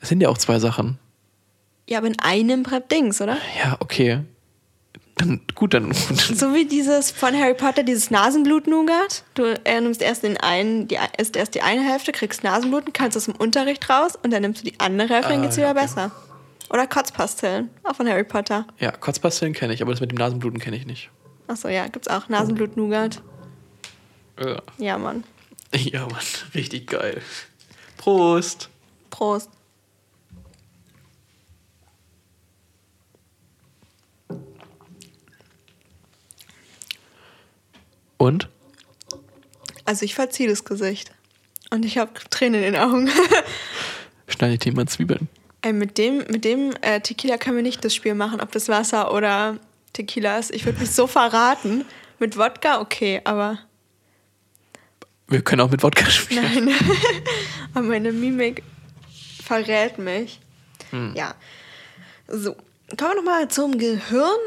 Es 0.00 0.08
sind 0.08 0.22
ja 0.22 0.30
auch 0.30 0.38
zwei 0.38 0.58
Sachen. 0.58 0.98
Ja, 1.86 1.98
aber 1.98 2.06
in 2.06 2.18
einem 2.20 2.62
Prep 2.62 2.88
Dings, 2.88 3.20
oder? 3.20 3.36
Ja, 3.62 3.76
okay. 3.80 4.20
Dann, 5.16 5.42
gut, 5.54 5.74
dann. 5.74 5.92
So 6.34 6.54
wie 6.54 6.64
dieses 6.64 7.10
von 7.10 7.34
Harry 7.38 7.52
Potter, 7.52 7.82
dieses 7.82 8.10
Nasenblut-Nougat. 8.10 9.24
Du 9.34 9.44
äh, 9.66 9.80
nimmst 9.82 10.00
erst 10.00 10.22
den 10.22 10.38
einen, 10.38 10.88
die, 10.88 10.96
isst 11.18 11.36
erst 11.36 11.54
die 11.54 11.60
eine 11.60 11.82
Hälfte, 11.82 12.12
kriegst 12.12 12.42
Nasenbluten, 12.42 12.94
kannst 12.94 13.18
aus 13.18 13.26
dem 13.26 13.34
Unterricht 13.34 13.90
raus 13.90 14.12
und 14.22 14.30
dann 14.32 14.40
nimmst 14.40 14.62
du 14.62 14.70
die 14.70 14.80
andere 14.80 15.08
Hälfte, 15.12 15.32
dann 15.32 15.40
Ah, 15.40 15.44
geht's 15.44 15.56
ja, 15.56 15.64
wieder 15.64 15.72
okay. 15.72 15.82
besser. 15.82 16.10
Oder 16.70 16.86
Kotzpastillen, 16.86 17.68
auch 17.84 17.94
von 17.94 18.08
Harry 18.08 18.24
Potter. 18.24 18.66
Ja, 18.78 18.90
Kotzpastillen 18.92 19.52
kenne 19.52 19.74
ich, 19.74 19.82
aber 19.82 19.90
das 19.90 20.00
mit 20.00 20.10
dem 20.10 20.16
Nasenbluten 20.16 20.58
kenne 20.58 20.76
ich 20.76 20.86
nicht. 20.86 21.10
Achso, 21.48 21.68
ja, 21.68 21.86
gibt's 21.88 22.08
auch 22.08 22.30
Nasenblut-Nougat. 22.30 23.20
Ja. 24.40 24.62
Ja, 24.78 24.96
Mann. 24.96 25.24
ja, 25.76 26.06
Mann, 26.06 26.20
richtig 26.54 26.88
geil. 26.88 27.22
Prost! 27.96 28.68
Prost. 29.10 29.50
Und? 38.18 38.48
Also 39.84 40.04
ich 40.04 40.14
verziehe 40.14 40.48
das 40.48 40.64
Gesicht. 40.64 41.10
Und 41.70 41.84
ich 41.84 41.98
habe 41.98 42.12
Tränen 42.30 42.62
in 42.62 42.74
den 42.74 42.82
Augen. 42.82 43.10
Schneidet 44.28 44.64
jemand 44.64 44.90
Zwiebeln? 44.90 45.28
Ey, 45.62 45.72
mit 45.72 45.98
dem, 45.98 46.18
mit 46.28 46.44
dem 46.44 46.72
äh, 46.82 47.00
Tequila 47.00 47.38
können 47.38 47.56
wir 47.56 47.62
nicht 47.62 47.84
das 47.84 47.94
Spiel 47.94 48.14
machen, 48.14 48.40
ob 48.40 48.52
das 48.52 48.68
Wasser 48.68 49.12
oder 49.12 49.58
Tequila 49.92 50.38
ist. 50.38 50.50
Ich 50.50 50.64
würde 50.66 50.80
mich 50.80 50.90
so 50.90 51.06
verraten. 51.06 51.84
Mit 52.18 52.36
Wodka, 52.36 52.80
okay, 52.80 53.20
aber 53.24 53.58
Wir 55.32 55.42
können 55.42 55.62
auch 55.62 55.70
mit 55.70 55.82
Wodka 55.82 56.10
spielen. 56.10 56.66
nein. 56.66 56.74
aber 57.74 57.86
meine 57.86 58.12
Mimik 58.12 58.62
verrät 59.42 59.98
mich. 59.98 60.40
Ja. 61.14 61.34
So, 62.28 62.54
kommen 62.98 63.12
wir 63.12 63.14
nochmal 63.16 63.48
zum 63.48 63.78
Gehirn. 63.78 64.38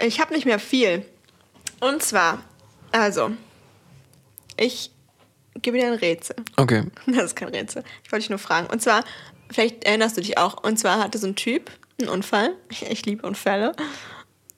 Ich 0.00 0.18
habe 0.20 0.32
nicht 0.32 0.46
mehr 0.46 0.58
viel. 0.58 1.04
Und 1.80 2.02
zwar, 2.02 2.42
also, 2.90 3.32
ich 4.56 4.90
gebe 5.60 5.78
dir 5.78 5.88
ein 5.88 5.94
Rätsel. 5.94 6.36
Okay. 6.56 6.84
Das 7.06 7.24
ist 7.24 7.36
kein 7.36 7.48
Rätsel. 7.48 7.84
Ich 8.02 8.10
wollte 8.10 8.22
dich 8.22 8.30
nur 8.30 8.38
fragen. 8.38 8.66
Und 8.68 8.80
zwar, 8.80 9.04
vielleicht 9.50 9.84
erinnerst 9.84 10.16
du 10.16 10.22
dich 10.22 10.38
auch, 10.38 10.62
und 10.62 10.78
zwar 10.78 10.98
hatte 11.00 11.18
so 11.18 11.26
ein 11.26 11.36
Typ, 11.36 11.70
Ein 12.00 12.08
Unfall. 12.08 12.54
Ich, 12.70 12.82
ich 12.82 13.04
liebe 13.04 13.26
Unfälle. 13.26 13.72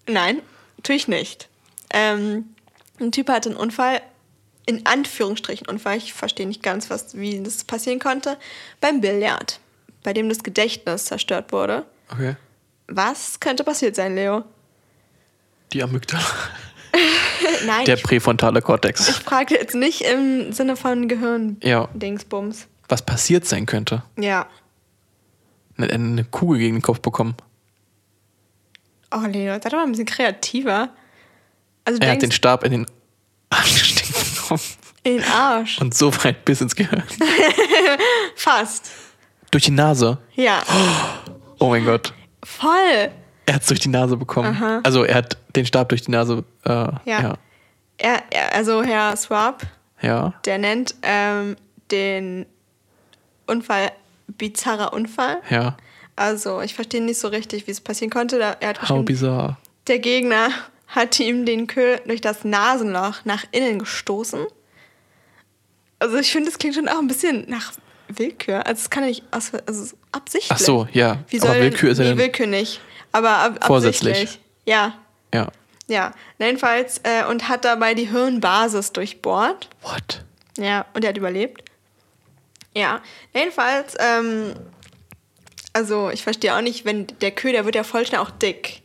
Nein, 0.06 0.42
natürlich 0.76 1.08
nicht. 1.08 1.48
Ähm, 1.92 2.54
ein 3.00 3.10
Typ 3.12 3.28
hatte 3.30 3.48
einen 3.48 3.58
Unfall, 3.58 4.00
in 4.66 4.86
Anführungsstrichen 4.86 5.66
Unfall, 5.68 5.96
ich 5.96 6.12
verstehe 6.12 6.46
nicht 6.46 6.62
ganz, 6.62 6.90
was, 6.90 7.16
wie 7.16 7.42
das 7.42 7.64
passieren 7.64 7.98
konnte, 7.98 8.36
beim 8.80 9.00
Billard, 9.00 9.60
bei 10.02 10.12
dem 10.12 10.28
das 10.28 10.42
Gedächtnis 10.42 11.06
zerstört 11.06 11.52
wurde. 11.52 11.86
Okay. 12.12 12.36
Was 12.86 13.40
könnte 13.40 13.64
passiert 13.64 13.96
sein, 13.96 14.14
Leo? 14.14 14.44
Die 15.72 15.82
Amygdala. 15.82 16.24
Nein, 17.66 17.84
Der 17.84 17.96
präfrontale 17.96 18.60
Kortex. 18.62 19.08
ich 19.08 19.14
frage 19.16 19.54
jetzt 19.54 19.74
nicht 19.74 20.00
im 20.02 20.52
Sinne 20.52 20.76
von 20.76 21.02
Ja. 21.02 21.06
Gehirn-Dingsbums. 21.08 22.66
Was 22.88 23.02
passiert 23.06 23.46
sein 23.46 23.66
könnte. 23.66 24.02
Ja. 24.18 24.48
Eine, 25.76 25.92
eine 25.92 26.24
Kugel 26.24 26.58
gegen 26.58 26.76
den 26.76 26.82
Kopf 26.82 27.00
bekommen. 27.00 27.36
Oh, 29.12 29.24
Leo, 29.26 29.54
sei 29.54 29.68
doch 29.68 29.72
mal 29.78 29.84
ein 29.84 29.90
bisschen 29.92 30.06
kreativer. 30.06 30.90
Also 31.84 32.00
Er 32.00 32.10
hat 32.12 32.22
den 32.22 32.32
Stab 32.32 32.64
in 32.64 32.72
den 32.72 32.86
Arsch 33.50 33.74
gesteckt 33.78 34.16
bekommen. 34.58 34.76
in 35.04 35.16
den 35.18 35.24
Arsch. 35.24 35.80
Und 35.80 35.94
so 35.94 36.12
weit 36.24 36.44
bis 36.44 36.60
ins 36.60 36.74
Gehirn. 36.76 37.02
Fast. 38.36 38.90
Durch 39.50 39.64
die 39.64 39.70
Nase. 39.70 40.18
Ja. 40.34 40.62
Oh 41.58 41.68
mein 41.70 41.84
Gott. 41.84 42.12
Voll. 42.44 43.10
Er 43.46 43.54
hat 43.54 43.62
es 43.62 43.68
durch 43.68 43.80
die 43.80 43.88
Nase 43.88 44.16
bekommen. 44.16 44.54
Aha. 44.54 44.80
Also 44.84 45.04
er 45.04 45.16
hat 45.16 45.36
den 45.56 45.66
Stab 45.66 45.88
durch 45.88 46.02
die 46.02 46.10
Nase. 46.10 46.44
Äh, 46.64 46.70
ja. 46.70 46.98
ja. 47.04 47.34
Er, 47.98 48.22
er, 48.30 48.54
also 48.54 48.82
Herr 48.82 49.16
Swab, 49.16 49.62
Ja. 50.00 50.34
der 50.44 50.58
nennt 50.58 50.94
ähm, 51.02 51.56
den 51.90 52.46
Unfall 53.46 53.90
bizarrer 54.28 54.92
Unfall. 54.92 55.38
Ja. 55.50 55.76
Also 56.16 56.60
ich 56.62 56.74
verstehe 56.74 57.02
nicht 57.02 57.18
so 57.18 57.28
richtig, 57.28 57.66
wie 57.66 57.70
es 57.72 57.80
passieren 57.80 58.10
konnte. 58.10 58.38
Er 58.38 58.68
hat 58.68 58.88
How 58.88 59.04
bizarre. 59.04 59.56
der 59.88 59.98
Gegner 59.98 60.50
hat 60.90 61.18
ihm 61.20 61.46
den 61.46 61.66
Köhl 61.66 62.00
durch 62.06 62.20
das 62.20 62.44
Nasenloch 62.44 63.24
nach 63.24 63.44
innen 63.52 63.78
gestoßen. 63.78 64.46
Also 65.98 66.16
ich 66.18 66.32
finde, 66.32 66.50
das 66.50 66.58
klingt 66.58 66.74
schon 66.74 66.88
auch 66.88 66.98
ein 66.98 67.06
bisschen 67.08 67.48
nach 67.48 67.72
Willkür. 68.08 68.66
Also 68.66 68.80
es 68.80 68.90
kann 68.90 69.04
ja 69.04 69.10
nicht 69.10 69.22
aus, 69.30 69.52
also 69.66 69.96
absichtlich. 70.12 70.50
Ach 70.52 70.58
so, 70.58 70.88
ja. 70.92 71.18
Wie 71.28 71.40
Aber 71.40 71.48
soll 71.52 71.60
Willkür 71.60 71.90
ist 71.92 71.98
ja 71.98 72.12
nee, 72.12 72.18
Willkür 72.18 72.46
nicht. 72.46 72.80
Aber 73.12 73.30
ab, 73.30 73.64
Vorsätzlich. 73.64 74.12
absichtlich. 74.12 74.40
Ja, 74.66 74.94
Ja. 75.32 75.48
ja. 75.86 76.12
Jedenfalls 76.38 76.98
äh, 77.04 77.24
und 77.28 77.48
hat 77.48 77.64
dabei 77.64 77.94
die 77.94 78.10
Hirnbasis 78.10 78.92
durchbohrt. 78.92 79.68
What? 79.82 80.24
Ja, 80.58 80.86
und 80.94 81.04
er 81.04 81.10
hat 81.10 81.16
überlebt. 81.16 81.62
Ja, 82.74 83.00
jedenfalls, 83.34 83.96
ähm, 83.98 84.54
also 85.72 86.10
ich 86.10 86.22
verstehe 86.22 86.54
auch 86.56 86.60
nicht, 86.62 86.84
wenn 86.84 87.06
der 87.20 87.30
Kühl, 87.32 87.52
der 87.52 87.64
wird 87.64 87.74
ja 87.74 87.84
voll 87.84 88.06
schnell 88.06 88.20
auch 88.20 88.30
dick. 88.30 88.79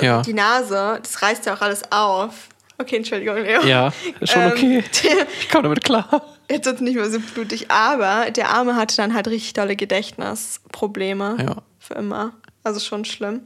Ja. 0.00 0.22
Die 0.22 0.34
Nase, 0.34 0.98
das 1.02 1.22
reißt 1.22 1.46
ja 1.46 1.54
auch 1.54 1.60
alles 1.60 1.82
auf. 1.90 2.48
Okay, 2.78 2.96
Entschuldigung, 2.96 3.36
Leo. 3.36 3.62
Ja, 3.62 3.92
ist 4.20 4.32
schon 4.32 4.42
Ähm, 4.42 4.52
okay. 4.52 4.84
Ich 5.40 5.48
komme 5.48 5.64
damit 5.64 5.84
klar. 5.84 6.22
Jetzt 6.48 6.66
wird 6.66 6.76
es 6.76 6.80
nicht 6.80 6.96
mehr 6.96 7.08
so 7.10 7.20
blutig, 7.20 7.70
aber 7.70 8.30
der 8.30 8.48
Arme 8.50 8.74
hatte 8.76 8.96
dann 8.96 9.14
halt 9.14 9.28
richtig 9.28 9.52
dolle 9.52 9.76
Gedächtnisprobleme. 9.76 11.36
Ja. 11.40 11.56
Für 11.78 11.94
immer. 11.94 12.32
Also 12.64 12.80
schon 12.80 13.04
schlimm. 13.04 13.42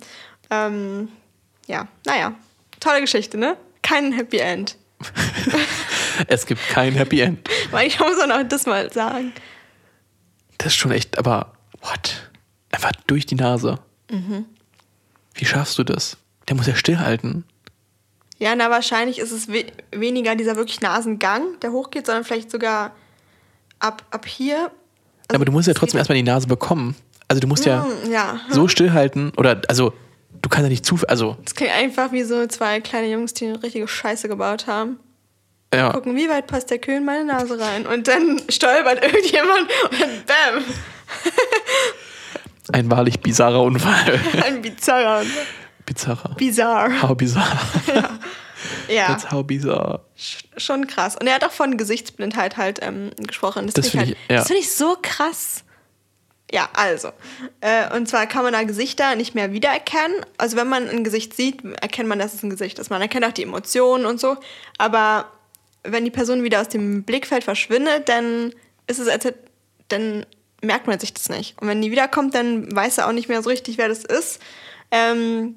Ähm, 0.50 1.08
ja, 1.66 1.88
naja. 2.06 2.34
Tolle 2.80 3.00
Geschichte, 3.00 3.36
ne? 3.38 3.56
Kein 3.82 4.12
Happy 4.12 4.38
End. 4.38 4.76
Es 6.28 6.46
gibt 6.46 6.60
kein 6.68 6.92
Happy 6.92 7.20
End. 7.20 7.48
Weil 7.72 7.88
ich 7.88 7.98
muss 7.98 8.18
auch 8.20 8.28
noch 8.28 8.44
das 8.44 8.66
mal 8.66 8.92
sagen. 8.92 9.32
Das 10.58 10.68
ist 10.68 10.76
schon 10.76 10.92
echt, 10.92 11.18
aber 11.18 11.52
what? 11.80 12.30
Einfach 12.70 12.92
durch 13.08 13.26
die 13.26 13.34
Nase. 13.34 13.80
Mhm. 14.10 14.46
Wie 15.34 15.44
schaffst 15.44 15.76
du 15.76 15.82
das? 15.82 16.16
Der 16.48 16.56
muss 16.56 16.66
ja 16.66 16.74
stillhalten. 16.74 17.44
Ja, 18.38 18.54
na, 18.56 18.68
wahrscheinlich 18.70 19.18
ist 19.18 19.30
es 19.32 19.48
we 19.48 19.64
weniger 19.92 20.34
dieser 20.34 20.56
wirklich 20.56 20.80
Nasengang, 20.80 21.58
der 21.62 21.72
hochgeht, 21.72 22.06
sondern 22.06 22.24
vielleicht 22.24 22.50
sogar 22.50 22.90
ab, 23.78 24.04
ab 24.10 24.26
hier. 24.26 24.70
Also 25.28 25.36
aber 25.36 25.44
du 25.44 25.52
musst 25.52 25.68
ja 25.68 25.74
trotzdem 25.74 25.98
erstmal 25.98 26.16
die 26.16 26.22
Nase 26.24 26.46
bekommen. 26.46 26.94
Also 27.28 27.40
du 27.40 27.46
musst 27.46 27.64
ja 27.64 27.84
Hm, 27.84 28.10
Ja. 28.12 28.40
so 28.50 28.68
stillhalten 28.68 29.32
oder 29.36 29.62
also 29.68 29.94
du 30.42 30.48
kannst 30.50 30.64
ja 30.64 30.68
nicht 30.68 30.84
zu 30.84 30.98
also 31.08 31.36
Das 31.44 31.54
klingt 31.54 31.72
einfach 31.72 32.12
wie 32.12 32.22
so 32.24 32.46
zwei 32.46 32.80
kleine 32.80 33.08
Jungs, 33.10 33.32
die 33.34 33.46
eine 33.46 33.62
richtige 33.62 33.88
Scheiße 33.88 34.28
gebaut 34.28 34.66
haben. 34.66 34.98
ja, 35.72 35.92
Gucken, 35.92 36.14
wie 36.16 36.28
weit 36.28 36.46
passt 36.48 36.70
der 36.70 36.78
Kühl 36.78 36.96
in 36.96 37.04
meine 37.06 37.24
Nase 37.24 37.58
rein? 37.58 37.86
Und 37.86 38.06
dann 38.08 38.42
stolpert 38.50 39.02
irgendjemand 39.02 39.70
und 39.90 40.00
dann 40.00 40.10
bam. 40.26 40.64
ein 42.72 42.90
wahrlich 42.90 43.20
bizarrer 43.20 43.62
Unfall. 43.62 44.20
Ein 44.44 44.60
bizarrer. 44.60 45.22
Bizarrer. 45.94 46.34
Bizarre. 46.36 47.02
How 47.02 47.16
bizarre. 47.16 47.58
Ja, 48.88 49.08
That's 49.08 49.30
how 49.30 49.44
bizarre. 49.44 50.00
schon 50.56 50.86
krass. 50.86 51.16
Und 51.20 51.26
er 51.26 51.34
hat 51.34 51.44
auch 51.44 51.52
von 51.52 51.76
Gesichtsblindheit 51.76 52.56
halt 52.56 52.78
ähm, 52.82 53.10
gesprochen. 53.18 53.66
Das 53.66 53.88
find 53.88 53.90
finde 53.90 54.06
halt, 54.06 54.16
ich- 54.24 54.30
ja. 54.30 54.36
das 54.38 54.46
find 54.46 54.58
ich 54.60 54.72
so 54.74 54.96
krass. 55.02 55.64
Ja, 56.50 56.68
also. 56.74 57.10
Äh, 57.60 57.94
und 57.94 58.08
zwar 58.08 58.26
kann 58.26 58.42
man 58.42 58.52
da 58.54 58.62
Gesichter 58.62 59.16
nicht 59.16 59.34
mehr 59.34 59.52
wiedererkennen. 59.52 60.16
Also 60.38 60.56
wenn 60.56 60.68
man 60.68 60.88
ein 60.88 61.04
Gesicht 61.04 61.34
sieht, 61.34 61.62
erkennt 61.82 62.08
man, 62.08 62.18
dass 62.18 62.32
es 62.32 62.42
ein 62.42 62.48
Gesicht 62.50 62.78
ist. 62.78 62.88
Man 62.90 63.02
erkennt 63.02 63.24
auch 63.26 63.32
die 63.32 63.42
Emotionen 63.42 64.06
und 64.06 64.18
so. 64.20 64.36
Aber 64.78 65.26
wenn 65.82 66.04
die 66.04 66.10
Person 66.10 66.42
wieder 66.42 66.60
aus 66.60 66.68
dem 66.68 67.02
Blickfeld 67.02 67.44
verschwindet, 67.44 68.08
dann 68.08 68.54
ist 68.86 68.98
es, 68.98 69.08
als 69.08 69.26
dann 69.88 70.24
merkt 70.62 70.86
man 70.86 70.98
sich 70.98 71.12
das 71.12 71.28
nicht. 71.28 71.60
Und 71.60 71.68
wenn 71.68 71.82
die 71.82 71.90
wiederkommt, 71.90 72.34
dann 72.34 72.74
weiß 72.74 72.98
er 72.98 73.08
auch 73.08 73.12
nicht 73.12 73.28
mehr 73.28 73.42
so 73.42 73.50
richtig, 73.50 73.76
wer 73.76 73.88
das 73.88 74.04
ist. 74.04 74.40
Ähm, 74.90 75.56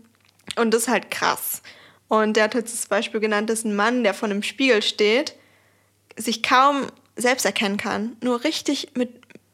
und 0.57 0.73
das 0.73 0.84
ist 0.84 0.88
halt 0.88 1.11
krass. 1.11 1.61
Und 2.07 2.38
der 2.38 2.45
hat 2.45 2.53
jetzt 2.55 2.73
das 2.73 2.85
Beispiel 2.85 3.19
genannt, 3.19 3.49
dass 3.49 3.63
ein 3.65 3.75
Mann, 3.75 4.03
der 4.03 4.13
vor 4.13 4.29
einem 4.29 4.43
Spiegel 4.43 4.81
steht, 4.81 5.34
sich 6.15 6.41
kaum 6.43 6.84
selbst 7.15 7.45
erkennen 7.45 7.77
kann. 7.77 8.15
Nur 8.21 8.43
richtig 8.43 8.89
mit 8.95 9.09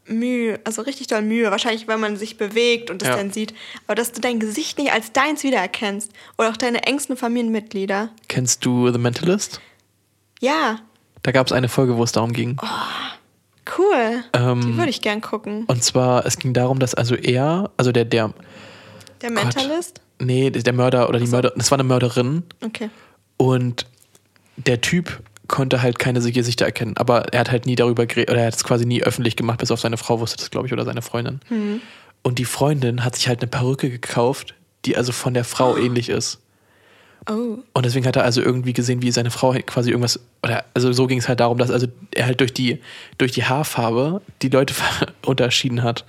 Mühe, 0.05 0.59
also 0.65 0.81
richtig 0.81 1.07
doll 1.07 1.21
Mühe. 1.21 1.49
Wahrscheinlich, 1.49 1.87
weil 1.87 1.97
man 1.97 2.17
sich 2.17 2.37
bewegt 2.37 2.89
und 2.91 3.01
es 3.01 3.07
Ja. 3.07 3.15
dann 3.15 3.31
sieht. 3.31 3.53
Aber 3.87 3.95
dass 3.95 4.11
du 4.11 4.21
dein 4.21 4.39
Gesicht 4.39 4.77
nicht 4.77 4.91
als 4.91 5.13
deins 5.13 5.43
wiedererkennst. 5.43 6.11
Oder 6.37 6.49
auch 6.49 6.57
deine 6.57 6.83
engsten 6.83 7.15
Familienmitglieder. 7.17 8.09
Kennst 8.27 8.63
du 8.65 8.91
The 8.91 8.97
Mentalist? 8.99 9.61
Ja, 10.41 10.79
Da 11.23 11.31
gab 11.31 11.47
es 11.47 11.53
eine 11.53 11.69
Folge, 11.69 11.95
wo 11.97 12.03
es 12.03 12.11
darum 12.11 12.33
ging. 12.33 12.57
cool. 13.77 14.23
Ähm, 14.33 14.61
Die 14.61 14.77
würde 14.77 14.89
ich 14.89 15.01
gern 15.01 15.21
gucken. 15.21 15.63
Und 15.67 15.83
zwar, 15.83 16.25
es 16.25 16.37
ging 16.37 16.53
darum, 16.53 16.79
dass 16.79 16.93
also 16.93 17.15
er, 17.15 17.71
also 17.77 17.91
der, 17.93 18.05
der, 18.05 18.33
Der 19.21 19.31
Mentalist? 19.31 20.01
Nee, 20.23 20.49
der 20.49 20.73
Mörder 20.73 21.09
oder 21.09 21.19
die 21.19 21.27
Mörder, 21.27 21.53
das 21.55 21.71
war 21.71 21.77
eine 21.77 21.83
Mörderin 21.87 22.43
Okay. 22.63 22.89
und 23.37 23.85
der 24.57 24.81
Typ 24.81 25.21
konnte 25.47 25.81
halt 25.81 25.99
keine 25.99 26.19
Gesichter 26.21 26.65
erkennen, 26.65 26.95
aber 26.97 27.33
er 27.33 27.41
hat 27.41 27.51
halt 27.51 27.65
nie 27.65 27.75
darüber 27.75 28.05
geredet, 28.05 28.31
oder 28.31 28.41
er 28.41 28.47
hat 28.47 28.55
es 28.55 28.63
quasi 28.63 28.85
nie 28.85 29.03
öffentlich 29.03 29.35
gemacht, 29.35 29.59
bis 29.59 29.71
auf 29.71 29.79
seine 29.79 29.97
Frau 29.97 30.19
wusste 30.19 30.37
das, 30.37 30.49
glaube 30.51 30.67
ich, 30.67 30.73
oder 30.73 30.85
seine 30.85 31.01
Freundin. 31.01 31.41
Und 32.21 32.39
die 32.39 32.45
Freundin 32.45 33.03
hat 33.03 33.15
sich 33.15 33.27
halt 33.27 33.41
eine 33.41 33.49
Perücke 33.49 33.89
gekauft, 33.89 34.55
die 34.85 34.95
also 34.95 35.11
von 35.11 35.33
der 35.33 35.43
Frau 35.43 35.75
ähnlich 35.77 36.09
ist. 36.09 36.39
Oh. 37.29 37.57
Und 37.73 37.85
deswegen 37.85 38.05
hat 38.05 38.15
er 38.15 38.23
also 38.23 38.41
irgendwie 38.41 38.73
gesehen, 38.73 39.01
wie 39.01 39.11
seine 39.11 39.31
Frau 39.31 39.53
halt 39.53 39.67
quasi 39.67 39.91
irgendwas, 39.91 40.19
oder 40.43 40.65
also 40.73 40.91
so 40.91 41.07
ging 41.07 41.19
es 41.19 41.27
halt 41.27 41.39
darum, 41.39 41.57
dass 41.57 41.71
also 41.71 41.87
er 42.13 42.25
halt 42.25 42.39
durch 42.39 42.53
die, 42.53 42.79
durch 43.17 43.31
die 43.31 43.45
Haarfarbe 43.45 44.21
die 44.41 44.49
Leute 44.49 44.73
unterschieden 45.25 45.83
hat. 45.83 46.05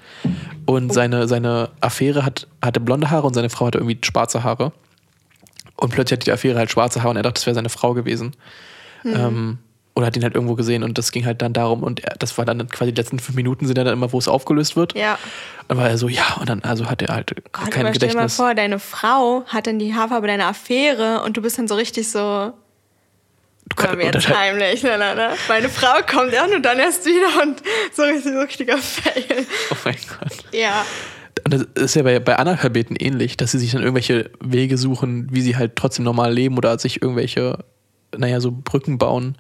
Und 0.66 0.92
seine, 0.92 1.28
seine 1.28 1.70
Affäre 1.80 2.24
hat, 2.24 2.48
hatte 2.62 2.80
blonde 2.80 3.10
Haare 3.10 3.26
und 3.26 3.34
seine 3.34 3.50
Frau 3.50 3.66
hatte 3.66 3.78
irgendwie 3.78 3.98
schwarze 4.02 4.42
Haare. 4.42 4.72
Und 5.76 5.90
plötzlich 5.90 6.18
hatte 6.18 6.24
die 6.24 6.32
Affäre 6.32 6.58
halt 6.58 6.70
schwarze 6.70 7.00
Haare 7.00 7.10
und 7.10 7.16
er 7.16 7.22
dachte, 7.22 7.34
das 7.34 7.46
wäre 7.46 7.54
seine 7.54 7.68
Frau 7.68 7.94
gewesen. 7.94 8.32
Ähm, 9.04 9.58
oder 9.96 10.06
hat 10.06 10.16
ihn 10.16 10.24
halt 10.24 10.34
irgendwo 10.34 10.54
gesehen 10.56 10.82
und 10.82 10.98
das 10.98 11.12
ging 11.12 11.24
halt 11.24 11.40
dann 11.40 11.52
darum 11.52 11.82
und 11.82 12.02
er, 12.04 12.16
das 12.18 12.36
war 12.36 12.44
dann 12.44 12.66
quasi 12.68 12.92
die 12.92 13.00
letzten 13.00 13.18
fünf 13.20 13.36
Minuten 13.36 13.66
sind 13.66 13.78
ja 13.78 13.84
dann 13.84 13.92
immer, 13.92 14.12
wo 14.12 14.18
es 14.18 14.26
aufgelöst 14.28 14.74
wird. 14.76 14.94
Ja. 14.96 15.18
Dann 15.68 15.78
war 15.78 15.88
er 15.88 15.98
so, 15.98 16.08
ja, 16.08 16.36
und 16.40 16.48
dann 16.48 16.62
also 16.62 16.86
hat 16.90 17.00
er 17.02 17.14
halt 17.14 17.32
Gott, 17.52 17.70
kein 17.70 17.86
aber 17.86 17.94
stell 17.94 18.08
dir 18.08 18.14
mal 18.16 18.22
Gedächtnis. 18.22 18.36
vor, 18.36 18.54
deine 18.54 18.78
Frau 18.80 19.44
hat 19.46 19.66
dann 19.66 19.78
die 19.78 19.94
Haarfarbe 19.94 20.26
deiner 20.26 20.46
Affäre 20.46 21.22
und 21.22 21.36
du 21.36 21.42
bist 21.42 21.58
dann 21.58 21.68
so 21.68 21.74
richtig 21.76 22.10
so. 22.10 22.52
Du 23.66 23.76
kann- 23.76 23.90
Können 23.90 24.00
wir 24.00 24.06
jetzt 24.10 24.28
heimlich, 24.28 24.82
ne, 24.82 24.98
ne, 24.98 25.14
ne? 25.14 25.30
Meine 25.48 25.68
Frau 25.70 25.94
kommt 26.06 26.32
ja 26.34 26.44
und 26.44 26.62
dann 26.62 26.78
erst 26.78 27.06
wieder 27.06 27.42
und 27.42 27.62
so 27.94 28.02
richtig, 28.02 28.32
so 28.34 28.40
richtiger 28.40 28.76
Fail. 28.78 29.46
Oh 29.70 29.76
mein 29.86 29.96
Gott. 30.20 30.32
Ja. 30.52 30.84
Und 31.44 31.54
das 31.54 31.62
ist 31.84 31.96
ja 31.96 32.02
bei, 32.02 32.18
bei 32.20 32.36
Analphabeten 32.36 32.94
ähnlich, 32.96 33.36
dass 33.38 33.52
sie 33.52 33.58
sich 33.58 33.72
dann 33.72 33.80
irgendwelche 33.82 34.30
Wege 34.40 34.76
suchen, 34.76 35.28
wie 35.30 35.40
sie 35.40 35.56
halt 35.56 35.76
trotzdem 35.76 36.04
normal 36.04 36.32
leben 36.34 36.58
oder 36.58 36.78
sich 36.78 37.00
irgendwelche, 37.00 37.58
naja, 38.18 38.40
so 38.40 38.50
Brücken 38.52 38.98
bauen, 38.98 39.36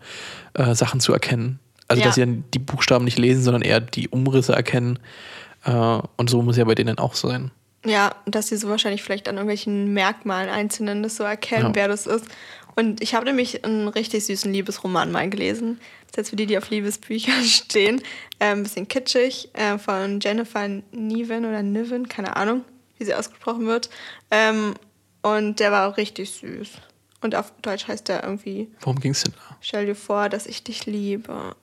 äh, 0.54 0.74
Sachen 0.74 1.00
zu 1.00 1.12
erkennen. 1.12 1.58
Also, 1.88 2.00
Ja. 2.00 2.06
dass 2.08 2.14
sie 2.14 2.22
dann 2.22 2.44
die 2.54 2.58
Buchstaben 2.58 3.04
nicht 3.04 3.18
lesen, 3.18 3.42
sondern 3.42 3.62
eher 3.62 3.80
die 3.80 4.08
Umrisse 4.08 4.54
erkennen. 4.54 4.98
Äh, 5.64 5.70
und 6.16 6.30
so 6.30 6.42
muss 6.42 6.56
ja 6.56 6.64
bei 6.64 6.74
denen 6.74 6.98
auch 6.98 7.14
sein. 7.14 7.50
Ja, 7.86 8.14
und 8.24 8.34
dass 8.34 8.48
sie 8.48 8.56
so 8.56 8.68
wahrscheinlich 8.70 9.02
vielleicht 9.02 9.28
an 9.28 9.34
irgendwelchen 9.36 9.92
Merkmalen 9.92 10.48
einzelnen 10.48 11.02
das 11.02 11.16
so 11.16 11.24
erkennen, 11.24 11.66
Ja. 11.68 11.74
wer 11.74 11.88
das 11.88 12.06
ist. 12.06 12.24
Und 12.76 13.02
ich 13.02 13.14
habe 13.14 13.26
nämlich 13.26 13.64
einen 13.64 13.88
richtig 13.88 14.24
süßen 14.24 14.52
Liebesroman 14.52 15.12
mal 15.12 15.28
gelesen. 15.28 15.78
Das 16.06 16.12
ist 16.12 16.16
jetzt 16.16 16.30
für 16.30 16.36
die, 16.36 16.46
die 16.46 16.56
auf 16.58 16.70
Liebesbücher 16.70 17.32
stehen. 17.44 18.00
Äh, 18.38 18.46
ein 18.52 18.62
bisschen 18.62 18.88
kitschig, 18.88 19.50
äh, 19.52 19.76
von 19.78 20.20
Jennifer 20.20 20.66
Niven 20.92 21.44
oder 21.44 21.62
Niven, 21.62 22.08
keine 22.08 22.36
Ahnung. 22.36 22.62
wie 22.98 23.04
sie 23.04 23.14
ausgesprochen 23.14 23.66
wird. 23.66 23.90
Ähm, 24.30 24.74
und 25.22 25.58
der 25.60 25.72
war 25.72 25.88
auch 25.90 25.96
richtig 25.96 26.30
süß. 26.30 26.68
Und 27.24 27.34
auf 27.34 27.54
Deutsch 27.62 27.88
heißt 27.88 28.08
der 28.08 28.22
irgendwie. 28.22 28.68
Worum 28.80 29.00
ging 29.00 29.12
es 29.12 29.22
denn 29.22 29.32
da? 29.32 29.56
Stell 29.62 29.86
dir 29.86 29.94
vor, 29.94 30.28
dass 30.28 30.44
ich 30.44 30.62
dich 30.62 30.84
liebe. 30.84 31.56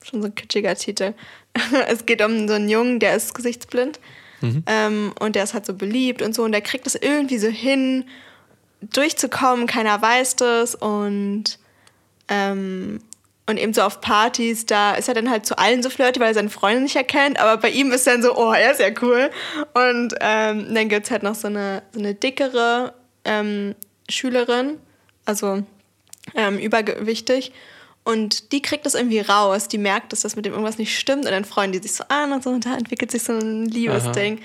Schon 0.00 0.22
so 0.22 0.28
ein 0.28 0.34
kitschiger 0.36 0.76
Titel. 0.76 1.12
es 1.88 2.06
geht 2.06 2.22
um 2.22 2.46
so 2.46 2.54
einen 2.54 2.68
Jungen, 2.68 3.00
der 3.00 3.16
ist 3.16 3.34
gesichtsblind. 3.34 3.98
Mhm. 4.42 4.62
Ähm, 4.66 5.12
und 5.18 5.34
der 5.34 5.42
ist 5.42 5.54
halt 5.54 5.66
so 5.66 5.74
beliebt 5.74 6.22
und 6.22 6.36
so. 6.36 6.44
Und 6.44 6.52
der 6.52 6.60
kriegt 6.60 6.86
es 6.86 6.94
irgendwie 6.94 7.38
so 7.38 7.48
hin, 7.48 8.04
durchzukommen. 8.80 9.66
Keiner 9.66 10.00
weiß 10.00 10.36
das. 10.36 10.76
Und, 10.76 11.58
ähm, 12.28 13.00
und 13.46 13.56
eben 13.56 13.74
so 13.74 13.82
auf 13.82 14.00
Partys, 14.00 14.66
da 14.66 14.94
ist 14.94 15.08
er 15.08 15.14
dann 15.14 15.28
halt 15.28 15.46
zu 15.46 15.58
allen 15.58 15.82
so 15.82 15.90
flirty, 15.90 16.20
weil 16.20 16.28
er 16.28 16.34
seine 16.34 16.48
Freunde 16.48 16.82
nicht 16.82 16.94
erkennt. 16.94 17.40
Aber 17.40 17.60
bei 17.60 17.70
ihm 17.70 17.90
ist 17.90 18.06
dann 18.06 18.22
so, 18.22 18.36
oh, 18.36 18.52
er 18.52 18.70
ist 18.70 18.78
ja 18.78 18.90
cool. 19.02 19.32
Und 19.74 20.14
ähm, 20.20 20.72
dann 20.72 20.88
gibt 20.88 21.06
es 21.06 21.10
halt 21.10 21.24
noch 21.24 21.34
so 21.34 21.48
eine, 21.48 21.82
so 21.90 21.98
eine 21.98 22.14
dickere 22.14 22.94
ähm, 23.24 23.74
Schülerin, 24.08 24.78
also 25.28 25.62
ähm, 26.34 26.58
übergewichtig. 26.58 27.52
Und 28.02 28.52
die 28.52 28.62
kriegt 28.62 28.86
das 28.86 28.94
irgendwie 28.94 29.20
raus. 29.20 29.68
Die 29.68 29.76
merkt, 29.76 30.12
dass 30.12 30.22
das 30.22 30.34
mit 30.34 30.46
dem 30.46 30.52
irgendwas 30.52 30.78
nicht 30.78 30.98
stimmt. 30.98 31.26
Und 31.26 31.30
dann 31.30 31.44
freuen 31.44 31.72
die 31.72 31.78
sich 31.78 31.92
so 31.92 32.04
an 32.08 32.32
und 32.32 32.42
so. 32.42 32.50
Und 32.50 32.64
da 32.64 32.74
entwickelt 32.74 33.10
sich 33.10 33.22
so 33.22 33.34
ein 33.34 33.66
Liebesding. 33.66 34.40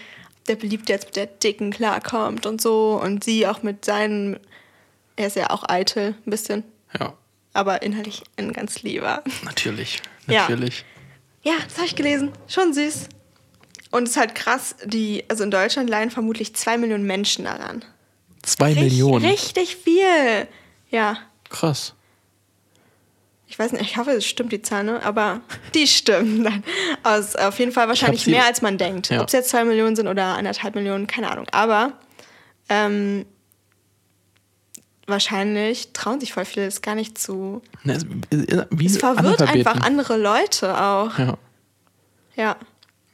Der 0.50 0.58
Beliebte 0.58 0.92
jetzt 0.92 1.06
mit 1.06 1.16
der 1.16 1.28
Dicken 1.28 1.72
klarkommt 1.72 2.46
und 2.46 2.62
so. 2.62 3.00
Und 3.02 3.24
sie 3.24 3.48
auch 3.48 3.64
mit 3.64 3.86
seinen. 3.86 4.38
Er 5.16 5.28
ist 5.28 5.38
ja 5.38 5.50
auch 5.52 5.64
eitel, 5.70 6.16
ein 6.26 6.30
bisschen. 6.30 6.64
Ja. 7.00 7.14
Aber 7.54 7.82
inhaltlich 7.82 8.24
ein 8.36 8.52
ganz 8.52 8.82
lieber. 8.82 9.24
Natürlich. 9.44 10.02
Natürlich. 10.28 10.84
Ja, 11.44 11.54
ja 11.54 11.58
das 11.64 11.78
habe 11.78 11.86
ich 11.86 11.96
gelesen. 11.96 12.32
Schon 12.48 12.74
süß. 12.74 13.08
Und 13.92 14.04
es 14.04 14.12
ist 14.12 14.18
halt 14.18 14.36
krass, 14.36 14.76
die, 14.84 15.24
also 15.30 15.44
in 15.44 15.52
Deutschland 15.52 15.90
leiden 15.90 16.10
vermutlich 16.10 16.56
zwei 16.56 16.78
Millionen 16.78 17.06
Menschen 17.06 17.46
daran. 17.46 17.86
Zwei 18.42 18.74
Richtig, 18.74 18.84
Millionen. 18.84 19.26
Richtig 19.26 19.78
viel. 19.78 20.48
Ja. 20.94 21.18
Krass. 21.50 21.96
Ich 23.48 23.58
weiß 23.60 23.72
nicht, 23.74 23.82
ich 23.82 23.98
hoffe, 23.98 24.12
es 24.12 24.26
stimmt 24.26 24.52
die 24.52 24.62
Zahl, 24.62 24.84
ne? 24.84 25.04
aber 25.04 25.42
die 25.76 25.88
stimmt. 25.88 26.40
Nein. 26.40 26.64
Also 27.02 27.40
auf 27.40 27.58
jeden 27.60 27.72
Fall 27.72 27.88
wahrscheinlich 27.88 28.28
mehr, 28.28 28.46
als 28.46 28.62
man 28.62 28.78
denkt. 28.78 29.10
Ja. 29.10 29.22
Ob 29.22 29.28
es 29.28 29.34
jetzt 29.34 29.50
zwei 29.50 29.66
Millionen 29.66 29.96
sind 29.96 30.08
oder 30.08 30.38
anderthalb 30.38 30.76
Millionen, 30.76 31.08
keine 31.08 31.32
Ahnung. 31.32 31.48
Aber 31.52 31.94
ähm, 32.70 33.26
wahrscheinlich 35.08 35.94
trauen 35.94 36.20
sich 36.20 36.32
voll 36.32 36.46
viele, 36.46 36.66
das 36.68 36.82
gar 36.82 36.96
nicht 36.96 37.18
zu. 37.18 37.62
Ne, 37.84 37.94
es, 37.94 38.04
äh, 38.04 38.66
wie 38.70 38.86
Es 38.86 38.98
verwirrt 38.98 39.42
einfach 39.42 39.82
andere 39.82 40.18
Leute 40.18 40.80
auch. 40.80 41.18
Ja, 41.18 41.38
Ja, 42.36 42.56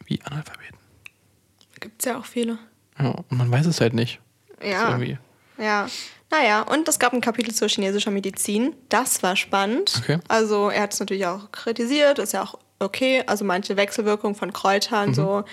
wie 0.05 0.21
Analphabeten. 0.23 0.77
gibt 1.79 2.01
es 2.01 2.05
ja 2.05 2.17
auch 2.17 2.25
viele. 2.25 2.57
Ja, 2.99 3.09
und 3.09 3.31
man 3.31 3.49
weiß 3.49 3.65
es 3.65 3.79
halt 3.79 3.93
nicht. 3.93 4.19
Ja. 4.61 4.99
Ja. 5.57 5.87
Naja, 6.31 6.61
und 6.61 6.87
es 6.87 6.99
gab 6.99 7.13
ein 7.13 7.21
Kapitel 7.21 7.53
zur 7.53 7.69
chinesischer 7.69 8.11
Medizin. 8.11 8.75
Das 8.89 9.23
war 9.23 9.35
spannend. 9.35 9.93
Okay. 10.03 10.19
Also 10.27 10.69
er 10.69 10.83
hat 10.83 10.93
es 10.93 10.99
natürlich 10.99 11.25
auch 11.25 11.51
kritisiert, 11.51 12.19
ist 12.19 12.33
ja 12.33 12.43
auch 12.43 12.59
okay. 12.79 13.23
Also 13.25 13.45
manche 13.45 13.77
Wechselwirkungen 13.77 14.35
von 14.35 14.53
Kräutern, 14.53 15.13
so 15.13 15.43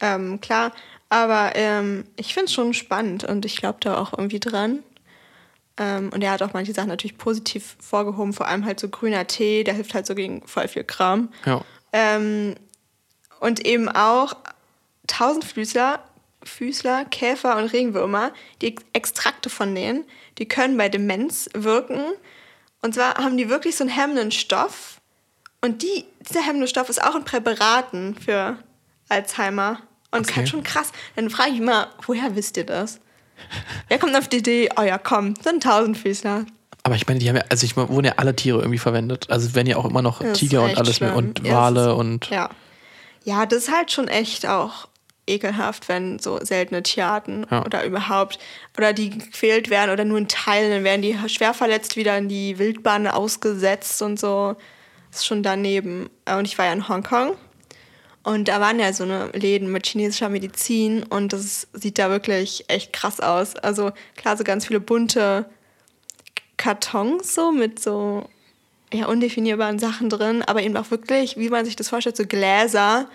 ähm, 0.00 0.40
klar. 0.40 0.72
Aber 1.08 1.52
ähm, 1.54 2.04
ich 2.16 2.34
finde 2.34 2.46
es 2.46 2.52
schon 2.52 2.74
spannend 2.74 3.24
und 3.24 3.46
ich 3.46 3.56
glaube 3.56 3.78
da 3.80 3.96
auch 3.96 4.12
irgendwie 4.12 4.40
dran. 4.40 4.80
Ähm, 5.78 6.10
und 6.12 6.22
er 6.22 6.32
hat 6.32 6.42
auch 6.42 6.52
manche 6.52 6.74
Sachen 6.74 6.88
natürlich 6.88 7.16
positiv 7.16 7.76
vorgehoben, 7.80 8.32
vor 8.32 8.48
allem 8.48 8.64
halt 8.64 8.80
so 8.80 8.88
grüner 8.88 9.26
Tee, 9.26 9.64
der 9.64 9.74
hilft 9.74 9.94
halt 9.94 10.06
so 10.06 10.14
gegen 10.14 10.46
voll 10.46 10.68
viel 10.68 10.84
Kram. 10.84 11.30
Ja. 11.46 11.62
Ähm, 11.92 12.56
und 13.40 13.64
eben 13.64 13.88
auch 13.88 14.36
Tausendfüßler, 15.06 16.00
Füßler, 16.48 17.04
Käfer 17.06 17.56
und 17.56 17.72
Regenwürmer, 17.72 18.32
die 18.62 18.74
Extrakte 18.92 19.48
von 19.50 19.74
denen, 19.74 20.04
die 20.38 20.46
können 20.48 20.76
bei 20.76 20.88
Demenz 20.88 21.48
wirken. 21.54 22.00
Und 22.82 22.94
zwar 22.94 23.14
haben 23.16 23.36
die 23.36 23.48
wirklich 23.48 23.76
so 23.76 23.84
einen 23.84 23.90
hemmenden 23.90 24.30
Stoff. 24.30 25.00
Und 25.60 25.82
die, 25.82 26.04
dieser 26.28 26.40
hemmende 26.42 26.68
Stoff 26.68 26.88
ist 26.88 27.02
auch 27.02 27.14
in 27.16 27.24
Präparaten 27.24 28.14
für 28.16 28.56
Alzheimer. 29.08 29.80
Und 30.10 30.20
es 30.22 30.26
ist 30.28 30.30
Okay. 30.32 30.40
halt 30.40 30.48
schon 30.48 30.62
krass. 30.62 30.92
Dann 31.16 31.30
frage 31.30 31.50
ich 31.50 31.58
immer, 31.58 31.88
woher 32.06 32.34
wisst 32.36 32.56
ihr 32.56 32.64
das? 32.64 33.00
Wer 33.88 33.98
kommt 33.98 34.16
auf 34.16 34.28
die 34.28 34.38
Idee, 34.38 34.68
oh 34.78 34.82
ja, 34.82 34.98
komm, 34.98 35.34
so 35.42 35.50
ein 35.50 35.60
Tausendfüßler. 35.60 36.46
Aber 36.84 36.94
ich 36.94 37.06
meine, 37.06 37.20
die 37.20 37.28
haben 37.28 37.36
ja, 37.36 37.44
also 37.48 37.64
ich 37.66 37.76
meine, 37.76 37.88
wurden 37.90 38.06
ja 38.06 38.14
alle 38.16 38.34
Tiere 38.34 38.58
irgendwie 38.58 38.78
verwendet. 38.78 39.28
Also 39.30 39.46
es 39.48 39.54
werden 39.54 39.66
ja 39.68 39.76
auch 39.76 39.84
immer 39.84 40.00
noch 40.02 40.22
Tiger 40.32 40.62
und 40.62 40.76
alles 40.78 41.00
mehr 41.00 41.10
schlimm. 41.12 41.26
und 41.28 41.46
Ja, 41.46 41.54
Wale 41.54 41.74
das 41.80 41.86
ist- 41.88 41.92
und 41.98 42.30
Ja. 42.30 42.50
Ja, 43.24 43.44
das 43.46 43.64
ist 43.64 43.72
halt 43.74 43.92
schon 43.92 44.08
echt 44.08 44.46
auch 44.46 44.88
ekelhaft, 45.28 45.88
wenn 45.88 46.18
so 46.18 46.38
seltene 46.42 46.82
Tierarten 46.82 47.46
Ja. 47.50 47.64
oder 47.64 47.84
überhaupt 47.84 48.38
oder 48.76 48.92
die 48.92 49.10
gequält 49.10 49.70
werden 49.70 49.90
oder 49.90 50.04
nur 50.04 50.18
in 50.18 50.28
Teilen, 50.28 50.70
dann 50.70 50.84
werden 50.84 51.02
die 51.02 51.16
schwer 51.28 51.54
verletzt 51.54 51.96
wieder 51.96 52.16
in 52.18 52.28
die 52.28 52.58
Wildbahn 52.58 53.06
ausgesetzt 53.06 54.00
und 54.02 54.18
so. 54.18 54.56
Das 55.10 55.20
ist 55.20 55.26
schon 55.26 55.42
daneben. 55.42 56.10
Und 56.26 56.46
ich 56.46 56.58
war 56.58 56.66
ja 56.66 56.72
in 56.72 56.88
Hongkong 56.88 57.36
und 58.24 58.48
da 58.48 58.60
waren 58.60 58.78
ja 58.78 58.92
so 58.92 59.04
eine 59.04 59.28
Läden 59.32 59.72
mit 59.72 59.86
chinesischer 59.86 60.28
Medizin 60.28 61.02
und 61.02 61.32
das 61.32 61.66
sieht 61.72 61.98
da 61.98 62.10
wirklich 62.10 62.64
echt 62.68 62.92
krass 62.92 63.20
aus. 63.20 63.56
Also 63.56 63.92
klar, 64.16 64.36
so 64.36 64.44
ganz 64.44 64.66
viele 64.66 64.80
bunte 64.80 65.46
Kartons 66.56 67.34
so 67.34 67.52
mit 67.52 67.80
so 67.80 68.28
ja, 68.92 69.06
undefinierbaren 69.06 69.78
Sachen 69.78 70.08
drin, 70.08 70.42
aber 70.42 70.62
eben 70.62 70.76
auch 70.76 70.90
wirklich, 70.90 71.36
wie 71.36 71.48
man 71.50 71.64
sich 71.64 71.76
das 71.76 71.88
vorstellt, 71.88 72.16
so 72.16 72.26
Gläser, 72.26 73.08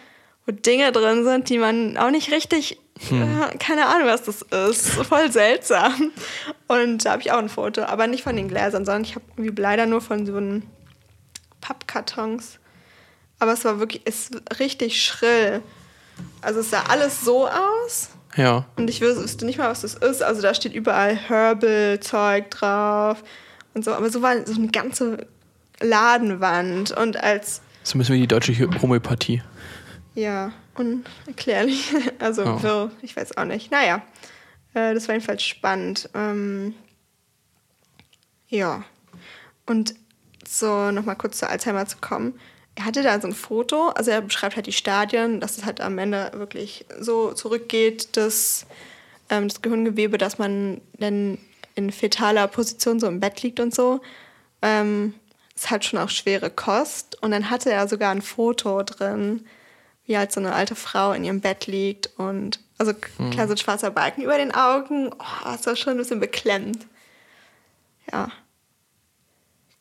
wo 0.46 0.52
Dinge 0.52 0.92
drin 0.92 1.24
sind, 1.24 1.50
die 1.50 1.58
man 1.58 1.98
auch 1.98 2.10
nicht 2.12 2.32
richtig, 2.32 2.78
äh, 3.12 3.58
keine 3.60 3.88
Ahnung, 3.88 4.08
was 4.08 4.24
das 4.24 4.42
ist. 4.70 4.90
Voll 4.90 5.32
seltsam. 5.32 6.12
Und 6.68 7.06
da 7.06 7.12
habe 7.14 7.22
ich 7.22 7.32
auch 7.32 7.38
ein 7.38 7.50
Foto, 7.50 7.84
aber 7.84 8.08
nicht 8.08 8.24
von 8.24 8.36
den 8.36 8.48
Gläsern, 8.48 8.86
sondern 8.86 9.04
ich 9.04 9.16
habe 9.16 9.26
irgendwie 9.38 9.62
leider 9.62 9.86
nur 9.86 10.02
von 10.02 10.26
so 10.26 10.36
einen 10.38 10.64
Pappkartons. 11.62 12.60
Aber 13.40 13.54
es 13.54 13.66
war 13.66 13.80
wirklich, 13.80 14.02
es 14.06 14.30
ist 14.30 14.60
richtig 14.60 15.02
schrill. 15.04 15.62
Also 16.42 16.60
es 16.60 16.70
sah 16.70 16.84
alles 16.90 17.22
so 17.22 17.48
aus. 17.48 18.10
ja. 18.36 18.66
Und 18.76 18.90
ich 18.90 19.02
wüs- 19.02 19.18
wüsste 19.22 19.46
nicht 19.46 19.58
mal, 19.58 19.70
was 19.70 19.82
das 19.82 19.96
ist. 19.96 20.22
Also 20.22 20.42
da 20.42 20.54
steht 20.54 20.74
überall 20.74 21.16
Herbal-Zeug 21.16 22.52
drauf 22.52 23.24
und 23.74 23.84
so. 23.84 23.94
Aber 23.94 24.10
so 24.10 24.22
war 24.22 24.46
so 24.46 24.54
eine 24.56 24.68
ganze 24.68 25.26
Ladenwand. 25.82 26.92
Und 26.92 27.18
als, 27.18 27.62
So 27.84 27.98
müssen 27.98 28.14
wir 28.14 28.20
die 28.22 28.28
deutsche 28.28 28.54
Homöopathie. 28.82 29.42
Ja, 30.16 30.52
unerklärlich. 30.76 31.94
Also 32.20 32.44
Ja. 32.44 32.64
wirr, 32.64 32.92
ich 33.02 33.16
weiß 33.16 33.38
auch 33.38 33.46
nicht. 33.46 33.72
Naja, 33.72 34.02
äh, 34.74 34.94
das 34.94 35.08
war 35.08 35.16
jedenfalls 35.16 35.44
spannend. 35.44 36.10
Ähm, 36.14 36.74
ja. 38.48 38.84
Und 39.66 39.96
so 40.48 40.92
nochmal 40.92 41.16
kurz 41.16 41.40
zu 41.40 41.50
Alzheimer 41.50 41.86
zu 41.86 41.98
kommen. 41.98 42.40
Er 42.76 42.86
hatte 42.86 43.04
da 43.04 43.20
so 43.22 43.28
ein 43.28 43.34
Foto, 43.34 43.90
also 43.90 44.10
er 44.12 44.22
beschreibt 44.22 44.56
halt 44.56 44.66
die 44.66 44.72
Stadien, 44.72 45.40
dass 45.40 45.58
es 45.58 45.66
halt 45.66 45.80
am 45.80 45.98
Ende 46.00 46.32
wirklich 46.34 46.86
so 47.00 47.32
zurückgeht, 47.34 48.18
dass 48.18 48.66
ähm, 49.30 49.48
das 49.48 49.62
Gehirngewebe, 49.62 50.18
dass 50.18 50.40
man 50.40 50.82
dann 50.98 51.38
in 51.76 51.92
fetaler 51.92 52.48
Position 52.48 53.00
so 53.00 53.08
im 53.08 53.20
Bett 53.20 53.42
liegt 53.44 53.60
und 53.60 53.74
so. 53.76 54.02
Ähm, 54.62 55.14
ist 55.56 55.70
halt 55.70 55.86
schon 55.86 56.00
auch 56.00 56.10
schwere 56.10 56.50
Kost. 56.50 57.22
Und 57.22 57.32
dann 57.32 57.50
hatte 57.52 57.72
er 57.72 57.88
sogar 57.88 58.12
ein 58.12 58.22
Foto 58.24 58.82
drin, 58.84 59.46
wie 60.06 60.18
halt 60.18 60.32
so 60.32 60.40
eine 60.40 60.54
alte 60.54 60.76
Frau 60.76 61.14
in 61.14 61.24
ihrem 61.24 61.42
Bett 61.42 61.68
liegt 61.68 62.10
und 62.18 62.60
also 62.78 62.94
klar 62.94 63.48
so 63.48 63.54
ein 63.54 63.58
schwarzer 63.58 63.92
Balken 63.92 64.22
über 64.22 64.38
den 64.38 64.54
Augen. 64.54 65.10
Oh, 65.14 65.46
das 65.46 65.66
war 65.66 65.76
schon 65.76 65.94
ein 65.94 65.98
bisschen 65.98 66.20
beklemmt. 66.20 66.86
Ja. 68.12 68.30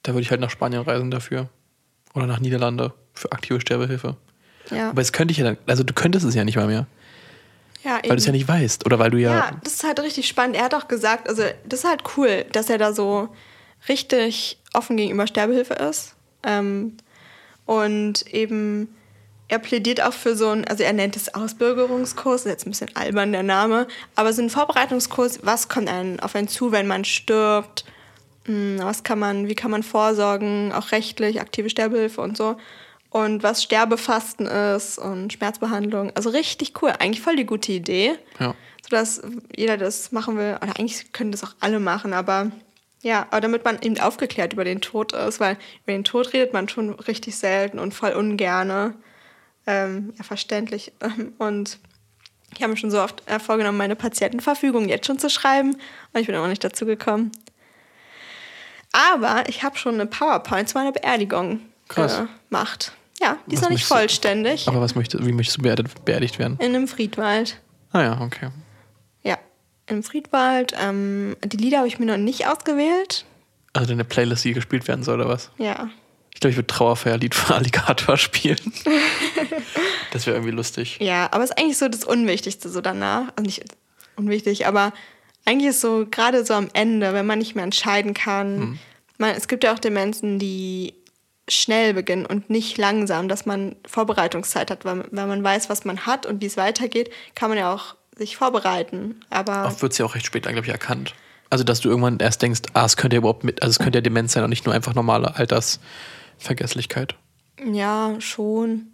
Da 0.02 0.12
würde 0.12 0.22
ich 0.22 0.30
halt 0.30 0.40
nach 0.40 0.50
Spanien 0.50 0.82
reisen 0.82 1.10
dafür. 1.10 1.48
Oder 2.14 2.26
nach 2.26 2.40
Niederlande 2.40 2.92
für 3.14 3.32
aktive 3.32 3.60
Sterbehilfe. 3.60 4.16
Ja. 4.70 4.90
Aber 4.90 5.00
jetzt 5.00 5.12
könnte 5.12 5.32
ich 5.32 5.38
ja 5.38 5.44
dann, 5.44 5.58
also 5.66 5.82
du 5.82 5.92
könntest 5.94 6.24
es 6.24 6.34
ja 6.34 6.44
nicht 6.44 6.56
mal 6.56 6.66
mehr, 6.66 6.86
ja, 7.82 7.94
weil 8.02 8.10
du 8.10 8.16
es 8.16 8.26
ja 8.26 8.32
nicht 8.32 8.46
weißt. 8.46 8.86
Oder 8.86 8.98
weil 8.98 9.10
du 9.10 9.18
ja, 9.18 9.34
Ja, 9.34 9.50
das 9.64 9.74
ist 9.74 9.84
halt 9.84 9.98
richtig 10.00 10.28
spannend. 10.28 10.56
Er 10.56 10.64
hat 10.64 10.74
auch 10.74 10.86
gesagt, 10.86 11.28
also 11.28 11.42
das 11.66 11.80
ist 11.80 11.88
halt 11.88 12.02
cool, 12.16 12.44
dass 12.52 12.70
er 12.70 12.78
da 12.78 12.92
so 12.92 13.28
richtig 13.88 14.58
offen 14.72 14.96
gegenüber 14.96 15.26
Sterbehilfe 15.26 15.74
ist. 15.74 16.14
Ähm, 16.44 16.96
und 17.66 18.26
eben, 18.32 18.88
er 19.52 19.58
plädiert 19.58 20.00
auch 20.00 20.14
für 20.14 20.34
so 20.34 20.48
ein, 20.48 20.66
also 20.66 20.82
er 20.82 20.94
nennt 20.94 21.14
es 21.14 21.34
Ausbürgerungskurs, 21.34 22.46
ist 22.46 22.50
jetzt 22.50 22.66
ein 22.66 22.70
bisschen 22.70 22.96
albern 22.96 23.32
der 23.32 23.42
Name, 23.42 23.86
aber 24.16 24.32
so 24.32 24.40
ein 24.40 24.48
Vorbereitungskurs, 24.48 25.40
was 25.42 25.68
kommt 25.68 25.90
einem 25.90 26.18
auf 26.20 26.34
einen 26.34 26.48
zu, 26.48 26.72
wenn 26.72 26.86
man 26.86 27.04
stirbt? 27.04 27.84
Hm, 28.46 28.78
Was 28.80 29.04
kann 29.04 29.18
man, 29.18 29.48
wie 29.48 29.54
kann 29.54 29.70
man 29.70 29.82
vorsorgen, 29.82 30.72
auch 30.72 30.90
rechtlich, 30.90 31.42
aktive 31.42 31.68
Sterbehilfe 31.68 32.22
und 32.22 32.34
so. 32.34 32.56
Und 33.10 33.42
was 33.42 33.62
Sterbefasten 33.62 34.46
ist 34.46 34.98
und 34.98 35.34
Schmerzbehandlung. 35.34 36.12
Also 36.14 36.30
richtig 36.30 36.72
cool. 36.80 36.94
Eigentlich 36.98 37.20
voll 37.20 37.36
die 37.36 37.44
gute 37.44 37.72
Idee 37.72 38.14
ja. 38.40 38.54
sodass 38.82 39.20
jeder 39.54 39.76
das 39.76 40.12
machen 40.12 40.38
will. 40.38 40.56
Oder 40.62 40.78
eigentlich 40.78 41.12
können 41.12 41.30
das 41.30 41.44
auch 41.44 41.54
alle 41.60 41.78
machen, 41.78 42.14
aber 42.14 42.50
ja, 43.02 43.26
aber 43.30 43.42
damit 43.42 43.66
man 43.66 43.82
eben 43.82 44.00
aufgeklärt 44.00 44.54
über 44.54 44.64
den 44.64 44.80
Tod 44.80 45.12
ist, 45.12 45.40
weil 45.40 45.58
über 45.84 45.92
den 45.92 46.04
Tod 46.04 46.32
redet 46.32 46.54
man 46.54 46.70
schon 46.70 46.88
richtig 46.88 47.36
selten 47.36 47.78
und 47.78 47.92
voll 47.92 48.12
ungerne. 48.12 48.94
Ähm, 49.66 50.12
ja, 50.18 50.24
verständlich. 50.24 50.92
Und 51.38 51.78
Ich 52.54 52.62
habe 52.62 52.72
mir 52.72 52.76
schon 52.76 52.90
so 52.90 53.00
oft 53.00 53.22
äh, 53.30 53.38
vorgenommen, 53.38 53.78
meine 53.78 53.96
Patientenverfügung 53.96 54.88
jetzt 54.88 55.06
schon 55.06 55.18
zu 55.18 55.30
schreiben 55.30 55.74
und 56.12 56.20
ich 56.20 56.26
bin 56.26 56.34
immer 56.34 56.48
nicht 56.48 56.62
dazu 56.64 56.84
gekommen. 56.84 57.32
Aber 58.92 59.48
ich 59.48 59.62
habe 59.62 59.76
schon 59.78 59.94
eine 59.94 60.06
PowerPoint 60.06 60.68
zu 60.68 60.76
meiner 60.76 60.92
Beerdigung 60.92 61.60
Krass. 61.88 62.20
gemacht. 62.48 62.92
Ja, 63.20 63.38
die 63.46 63.54
ist 63.54 63.60
Was 63.60 63.62
noch 63.62 63.70
nicht 63.70 63.76
möchtest 63.78 63.90
du- 63.90 63.94
vollständig. 63.94 64.68
Aber 64.68 64.80
was 64.80 64.94
möchte, 64.94 65.24
wie 65.24 65.32
möchtest 65.32 65.58
du 65.58 65.62
beerdigt, 65.62 66.04
beerdigt 66.04 66.38
werden? 66.38 66.58
In 66.60 66.74
einem 66.74 66.88
Friedwald. 66.88 67.58
Ah 67.92 68.02
ja, 68.02 68.20
okay. 68.20 68.48
Ja, 69.22 69.38
im 69.86 70.02
Friedwald. 70.02 70.74
Ähm, 70.78 71.36
die 71.44 71.56
Lieder 71.56 71.78
habe 71.78 71.88
ich 71.88 71.98
mir 71.98 72.06
noch 72.06 72.16
nicht 72.16 72.46
ausgewählt. 72.46 73.24
Also 73.72 73.88
deine 73.88 74.04
Playlist, 74.04 74.44
die 74.44 74.52
gespielt 74.52 74.86
werden 74.88 75.04
soll, 75.04 75.20
oder 75.20 75.28
was? 75.28 75.50
Ja. 75.56 75.88
Ich 76.42 76.44
glaube, 76.44 76.50
ich 76.50 76.56
würde 76.56 76.66
Trauerfeierlied 76.66 77.34
von 77.36 77.54
Alligator 77.56 78.16
spielen. 78.16 78.58
das 80.12 80.26
wäre 80.26 80.36
irgendwie 80.36 80.54
lustig. 80.54 80.98
Ja, 81.00 81.28
aber 81.30 81.44
es 81.44 81.50
ist 81.50 81.58
eigentlich 81.58 81.78
so 81.78 81.88
das 81.88 82.02
Unwichtigste 82.02 82.68
so 82.68 82.80
danach. 82.80 83.28
Also 83.36 83.42
nicht 83.42 83.62
unwichtig, 84.16 84.66
aber 84.66 84.92
eigentlich 85.44 85.70
ist 85.70 85.80
so 85.80 86.04
gerade 86.10 86.44
so 86.44 86.54
am 86.54 86.68
Ende, 86.72 87.14
wenn 87.14 87.26
man 87.26 87.38
nicht 87.38 87.54
mehr 87.54 87.62
entscheiden 87.62 88.12
kann. 88.12 88.80
Man, 89.18 89.36
es 89.36 89.46
gibt 89.46 89.62
ja 89.62 89.72
auch 89.72 89.78
Demenzen, 89.78 90.40
die 90.40 90.94
schnell 91.48 91.94
beginnen 91.94 92.26
und 92.26 92.50
nicht 92.50 92.76
langsam, 92.76 93.28
dass 93.28 93.46
man 93.46 93.76
Vorbereitungszeit 93.86 94.72
hat, 94.72 94.84
weil, 94.84 95.04
weil 95.12 95.26
man 95.28 95.44
weiß, 95.44 95.68
was 95.68 95.84
man 95.84 96.06
hat 96.06 96.26
und 96.26 96.40
wie 96.40 96.46
es 96.46 96.56
weitergeht, 96.56 97.12
kann 97.36 97.50
man 97.50 97.58
ja 97.58 97.72
auch 97.72 97.94
sich 98.16 98.36
vorbereiten. 98.36 99.20
Aber 99.30 99.66
Oft 99.66 99.80
wird 99.82 99.92
es 99.92 99.98
ja 99.98 100.06
auch 100.06 100.16
recht 100.16 100.26
spät, 100.26 100.42
glaube 100.42 100.60
ich, 100.60 100.68
erkannt. 100.68 101.14
Also, 101.50 101.62
dass 101.62 101.80
du 101.80 101.88
irgendwann 101.88 102.18
erst 102.18 102.42
denkst, 102.42 102.62
ah, 102.72 102.84
es 102.84 102.96
könnte 102.96 103.14
ja 103.14 103.18
überhaupt 103.18 103.44
mit, 103.44 103.62
also 103.62 103.70
es 103.70 103.78
könnte 103.78 103.98
ja 103.98 104.00
Demenz 104.00 104.32
sein 104.32 104.42
und 104.42 104.50
nicht 104.50 104.64
nur 104.64 104.74
einfach 104.74 104.94
normale 104.94 105.36
Altersvergesslichkeit. 106.42 107.14
ja, 107.64 108.16
schon. 108.20 108.88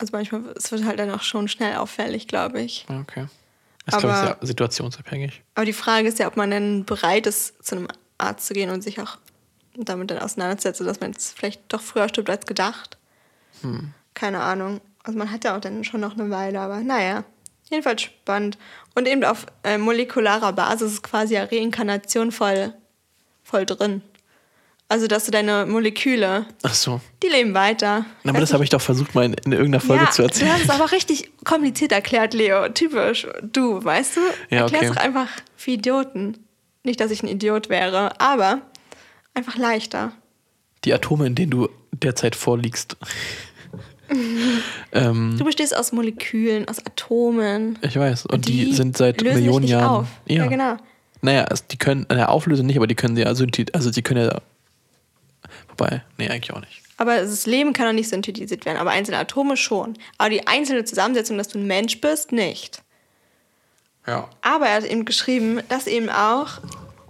Also 0.00 0.12
manchmal, 0.12 0.42
es 0.56 0.70
wird 0.70 0.84
halt 0.84 0.98
dann 1.00 1.10
auch 1.10 1.22
schon 1.22 1.48
schnell 1.48 1.76
auffällig, 1.76 2.28
glaube 2.28 2.60
ich. 2.60 2.86
Ja, 2.88 3.00
Okay. 3.00 3.26
Das 3.84 3.94
ist, 3.94 4.00
glaube 4.00 4.14
ich, 4.14 4.20
Aber- 4.22 4.36
sehr 4.40 4.46
situationsabhängig. 4.48 5.42
Aber 5.54 5.64
die 5.64 5.72
Frage 5.72 6.08
ist 6.08 6.18
ja, 6.18 6.26
ob 6.28 6.36
man 6.36 6.50
dann 6.50 6.84
bereit 6.84 7.26
ist, 7.26 7.64
zu 7.64 7.74
einem 7.76 7.88
Arzt 8.18 8.46
zu 8.46 8.52
gehen 8.52 8.68
und 8.68 8.82
sich 8.82 9.00
auch 9.00 9.16
damit 9.76 10.10
dann 10.10 10.18
auseinandersetzt, 10.18 10.80
dass 10.82 11.00
man 11.00 11.12
jetzt 11.12 11.36
vielleicht 11.38 11.62
doch 11.72 11.80
früher 11.80 12.06
stirbt 12.10 12.28
als 12.28 12.44
gedacht. 12.44 12.98
Keine 14.12 14.40
Ahnung. 14.40 14.82
Also 15.04 15.18
man 15.18 15.30
hat 15.30 15.44
ja 15.44 15.56
auch 15.56 15.60
dann 15.60 15.84
schon 15.84 16.00
noch 16.00 16.18
eine 16.18 16.28
Weile, 16.28 16.60
aber 16.60 16.80
naja. 16.80 17.24
Jedenfalls 17.70 18.02
spannend. 18.02 18.58
Und 18.94 19.08
eben 19.08 19.24
auf 19.24 19.46
äh, 19.64 19.78
molekularer 19.78 20.52
Basis 20.52 20.92
ist 20.94 21.02
quasi 21.02 21.34
ja 21.34 21.44
Reinkarnation 21.44 22.30
voll, 22.30 22.74
voll 23.42 23.64
drin. 23.64 24.02
Also, 24.90 25.06
dass 25.06 25.26
du 25.26 25.30
deine 25.30 25.66
Moleküle, 25.66 26.46
Ach 26.62 26.72
so. 26.74 27.00
die 27.22 27.26
leben 27.28 27.52
weiter. 27.52 28.06
Aber 28.24 28.40
das 28.40 28.54
habe 28.54 28.64
ich 28.64 28.70
doch 28.70 28.80
versucht, 28.80 29.14
mal 29.14 29.26
in, 29.26 29.34
in 29.34 29.52
irgendeiner 29.52 29.80
Folge 29.80 30.04
ja, 30.04 30.10
zu 30.10 30.22
Du 30.22 30.28
erzählen. 30.28 30.52
hast 30.54 30.62
es 30.64 30.70
aber 30.70 30.90
richtig 30.92 31.30
kompliziert 31.44 31.92
erklärt, 31.92 32.32
Leo. 32.32 32.68
Typisch. 32.70 33.26
Du, 33.52 33.84
weißt 33.84 34.16
du? 34.16 34.20
Ja, 34.48 34.62
Erklär's 34.62 34.84
okay. 34.84 34.94
doch 34.94 35.02
einfach 35.02 35.28
für 35.56 35.72
Idioten. 35.72 36.38
Nicht, 36.84 37.00
dass 37.00 37.10
ich 37.10 37.22
ein 37.22 37.28
Idiot 37.28 37.68
wäre, 37.68 38.18
aber 38.18 38.62
einfach 39.34 39.56
leichter. 39.56 40.12
Die 40.84 40.94
Atome, 40.94 41.26
in 41.26 41.34
denen 41.34 41.50
du 41.50 41.68
derzeit 41.92 42.34
vorliegst. 42.34 42.96
ähm, 44.92 45.34
Du 45.38 45.44
bestehst 45.44 45.76
aus 45.76 45.92
Molekülen, 45.92 46.66
aus 46.68 46.78
Atomen. 46.78 47.78
ich 47.82 47.96
weiß. 47.96 48.26
Und 48.26 48.48
die, 48.48 48.66
Die 48.66 48.72
sind 48.72 48.96
seit 48.96 49.20
Millionen 49.22 49.66
Jahren. 49.66 49.88
auf. 50.02 50.06
Ja, 50.26 50.46
genau. 50.46 50.76
Naja, 51.20 51.46
die 51.70 51.76
können, 51.76 52.06
in 52.08 52.16
der 52.16 52.30
Auflösung 52.30 52.66
nicht, 52.66 52.76
aber 52.76 52.86
die 52.86 52.94
können 52.94 53.16
sie 53.16 53.22
ja 53.22 53.34
synthet, 53.34 53.74
also 53.74 53.90
die 53.90 54.02
können 54.02 54.24
ja. 54.30 54.40
Wobei, 55.78 56.02
nee, 56.16 56.28
eigentlich 56.28 56.52
auch 56.52 56.60
nicht. 56.60 56.82
Aber 56.96 57.16
das 57.16 57.46
Leben 57.46 57.72
kann 57.72 57.86
auch 57.86 57.92
nicht 57.92 58.08
synthetisiert 58.08 58.66
werden, 58.66 58.78
aber 58.78 58.90
einzelne 58.90 59.18
Atome 59.18 59.56
schon. 59.56 59.96
Aber 60.18 60.30
die 60.30 60.46
einzelne 60.46 60.84
Zusammensetzung, 60.84 61.38
dass 61.38 61.48
du 61.48 61.58
ein 61.58 61.66
Mensch 61.66 62.00
bist, 62.00 62.32
nicht. 62.32 62.82
Ja. 64.06 64.28
Aber 64.42 64.66
er 64.66 64.76
hat 64.76 64.84
eben 64.84 65.04
geschrieben, 65.04 65.60
dass 65.68 65.86
eben 65.86 66.10
auch 66.10 66.60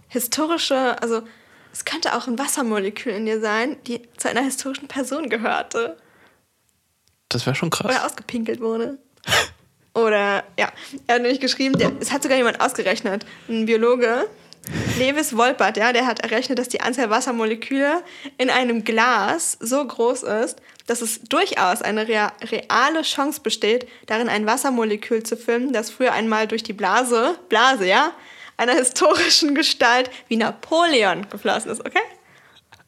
historische, 0.09 1.01
also 1.01 1.23
es 1.73 1.85
könnte 1.85 2.15
auch 2.15 2.27
ein 2.27 2.39
Wassermolekül 2.39 3.13
in 3.13 3.25
dir 3.25 3.41
sein, 3.41 3.77
die 3.87 4.03
zu 4.17 4.29
einer 4.29 4.43
historischen 4.43 4.89
Person 4.89 5.31
gehörte. 5.31 5.97
Das 7.31 7.47
wäre 7.47 7.57
schon 7.57 7.71
krass. 7.71 7.87
Oder 7.87 8.05
ausgepinkelt 8.05 8.61
wurde. 8.61 8.99
Oder, 9.95 10.45
ja, 10.59 10.71
er 11.07 11.15
hat 11.15 11.23
nämlich 11.23 11.41
geschrieben, 11.41 11.79
der, 11.79 11.93
es 12.01 12.13
hat 12.13 12.23
sogar 12.23 12.37
jemand 12.37 12.61
ausgerechnet, 12.61 13.25
ein 13.49 13.67
Biologe, 13.67 14.29
Lewis 14.99 15.37
Wolpert, 15.37 15.77
ja, 15.77 15.93
der 15.93 16.07
hat 16.07 16.21
errechnet, 16.21 16.59
dass 16.59 16.69
die 16.69 16.81
Anzahl 16.81 17.11
Wassermoleküle 17.11 18.03
in 18.37 18.51
einem 18.51 18.85
Glas 18.85 19.57
so 19.61 19.85
groß 19.87 20.25
ist, 20.25 20.57
dass 20.87 21.03
es 21.03 21.21
durchaus 21.23 21.83
eine 21.83 22.09
rea 22.09 22.33
reale 22.51 23.03
Chance 23.03 23.41
besteht, 23.43 23.87
darin 24.07 24.29
ein 24.29 24.47
Wassermolekül 24.47 25.23
zu 25.23 25.37
finden, 25.37 25.73
das 25.73 25.91
früher 25.91 26.13
einmal 26.13 26.47
durch 26.49 26.63
die 26.63 26.73
Blase, 26.73 27.39
Blase, 27.49 27.87
ja, 27.87 28.13
einer 28.57 28.75
historischen 28.75 29.55
Gestalt 29.55 30.11
wie 30.29 30.37
Napoleon 30.37 31.29
geflossen 31.31 31.71
ist, 31.71 31.81
okay? 31.81 32.01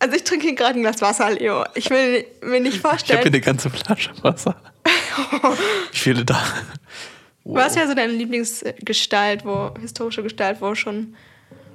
Also 0.01 0.16
ich 0.16 0.24
trinke 0.24 0.47
hier 0.47 0.55
gerade 0.57 0.78
ein 0.78 0.82
Glas 0.82 1.02
Wasser, 1.02 1.31
Leo. 1.31 1.65
Ich 1.74 1.90
will 1.90 2.24
mir 2.43 2.59
nicht 2.61 2.77
Ich 2.78 2.82
habe 2.85 2.97
vorstellen. 2.97 3.19
hier 3.20 3.27
eine 3.27 3.40
ganze 3.40 3.70
Flasche 3.70 4.11
Wasser. 4.23 4.57
Ich 5.93 6.01
fehle 6.01 6.24
da. 6.24 6.43
Was 7.44 7.77
wäre 7.77 7.86
so 7.89 7.94
deine 7.94 8.12
Lieblingsgestalt, 8.12 9.44
wo, 9.44 9.74
historische 9.81 10.23
Gestalt, 10.23 10.61
wo 10.61 10.74
schon, 10.74 11.15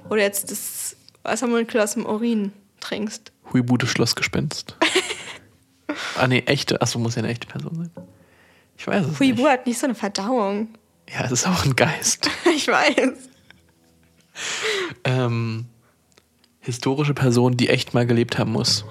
du 0.10 0.22
jetzt 0.22 0.52
das 0.52 0.95
Wassermolekül 1.23 1.82
aus 1.82 1.94
dem 1.94 2.06
Urin 2.06 2.52
trinkst? 2.80 3.32
Huibude 3.53 3.88
Schlossgespenst. 3.88 4.76
ah, 6.18 6.27
nee, 6.27 6.44
echte. 6.45 6.82
Achso, 6.82 6.99
muss 6.99 7.15
ja 7.15 7.23
eine 7.23 7.32
echte 7.32 7.48
Person 7.48 7.76
sein. 7.76 7.91
Ich 8.77 8.88
weiß 8.88 9.06
es 9.06 9.19
Huibu 9.19 9.44
nicht. 9.44 9.52
hat 9.52 9.68
nicht 9.68 9.80
so 9.80 9.86
eine 9.86 9.95
Verdauung. 9.95 10.69
Ja, 11.10 11.26
es 11.26 11.32
ist 11.32 11.48
auch 11.48 11.65
ein 11.65 11.76
Geist. 11.76 12.30
Ich 12.56 12.68
weiß. 12.68 13.30
Ähm, 15.03 15.65
historische 16.61 17.14
Person, 17.14 17.57
die 17.57 17.69
echt 17.69 17.94
mal 17.94 18.06
gelebt 18.06 18.38
haben 18.38 18.52
muss. 18.52 18.86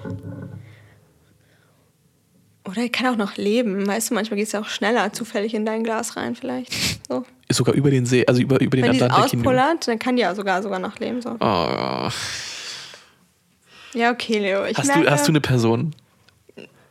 Oder 2.66 2.82
er 2.82 2.88
kann 2.88 3.06
auch 3.12 3.16
noch 3.16 3.36
leben. 3.36 3.86
Weißt 3.86 4.10
du, 4.10 4.14
manchmal 4.14 4.38
geht 4.38 4.46
es 4.46 4.52
ja 4.52 4.60
auch 4.60 4.68
schneller 4.68 5.12
zufällig 5.12 5.54
in 5.54 5.66
dein 5.66 5.84
Glas 5.84 6.16
rein, 6.16 6.34
vielleicht. 6.34 6.72
So. 7.06 7.24
Ist 7.48 7.58
sogar 7.58 7.74
über 7.74 7.90
den 7.90 8.06
See, 8.06 8.24
also 8.26 8.40
über, 8.40 8.60
über 8.60 8.76
den 8.76 8.86
Wenn 8.86 9.02
Atlantik 9.02 9.32
hinüber. 9.32 9.50
auspullert, 9.50 9.88
dann 9.88 9.98
kann 9.98 10.16
die 10.16 10.22
ja 10.22 10.34
sogar, 10.34 10.62
sogar 10.62 10.78
noch 10.78 10.98
leben. 10.98 11.20
So. 11.20 11.36
Oh, 11.40 12.08
ja. 13.94 14.10
Okay, 14.10 14.38
Leo. 14.38 14.64
Ich 14.64 14.78
hast, 14.78 14.86
merke, 14.86 15.02
du, 15.02 15.10
hast 15.10 15.28
du 15.28 15.32
eine 15.32 15.40
Person? 15.42 15.94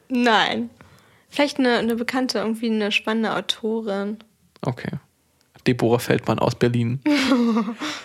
Nein. 0.09 0.69
Vielleicht 1.29 1.57
eine, 1.57 1.77
eine 1.77 1.95
bekannte, 1.95 2.37
irgendwie 2.37 2.69
eine 2.69 2.91
spannende 2.91 3.35
Autorin. 3.35 4.19
Okay. 4.61 4.91
Deborah 5.65 5.99
Feldmann 5.99 6.39
aus 6.39 6.55
Berlin. 6.55 6.99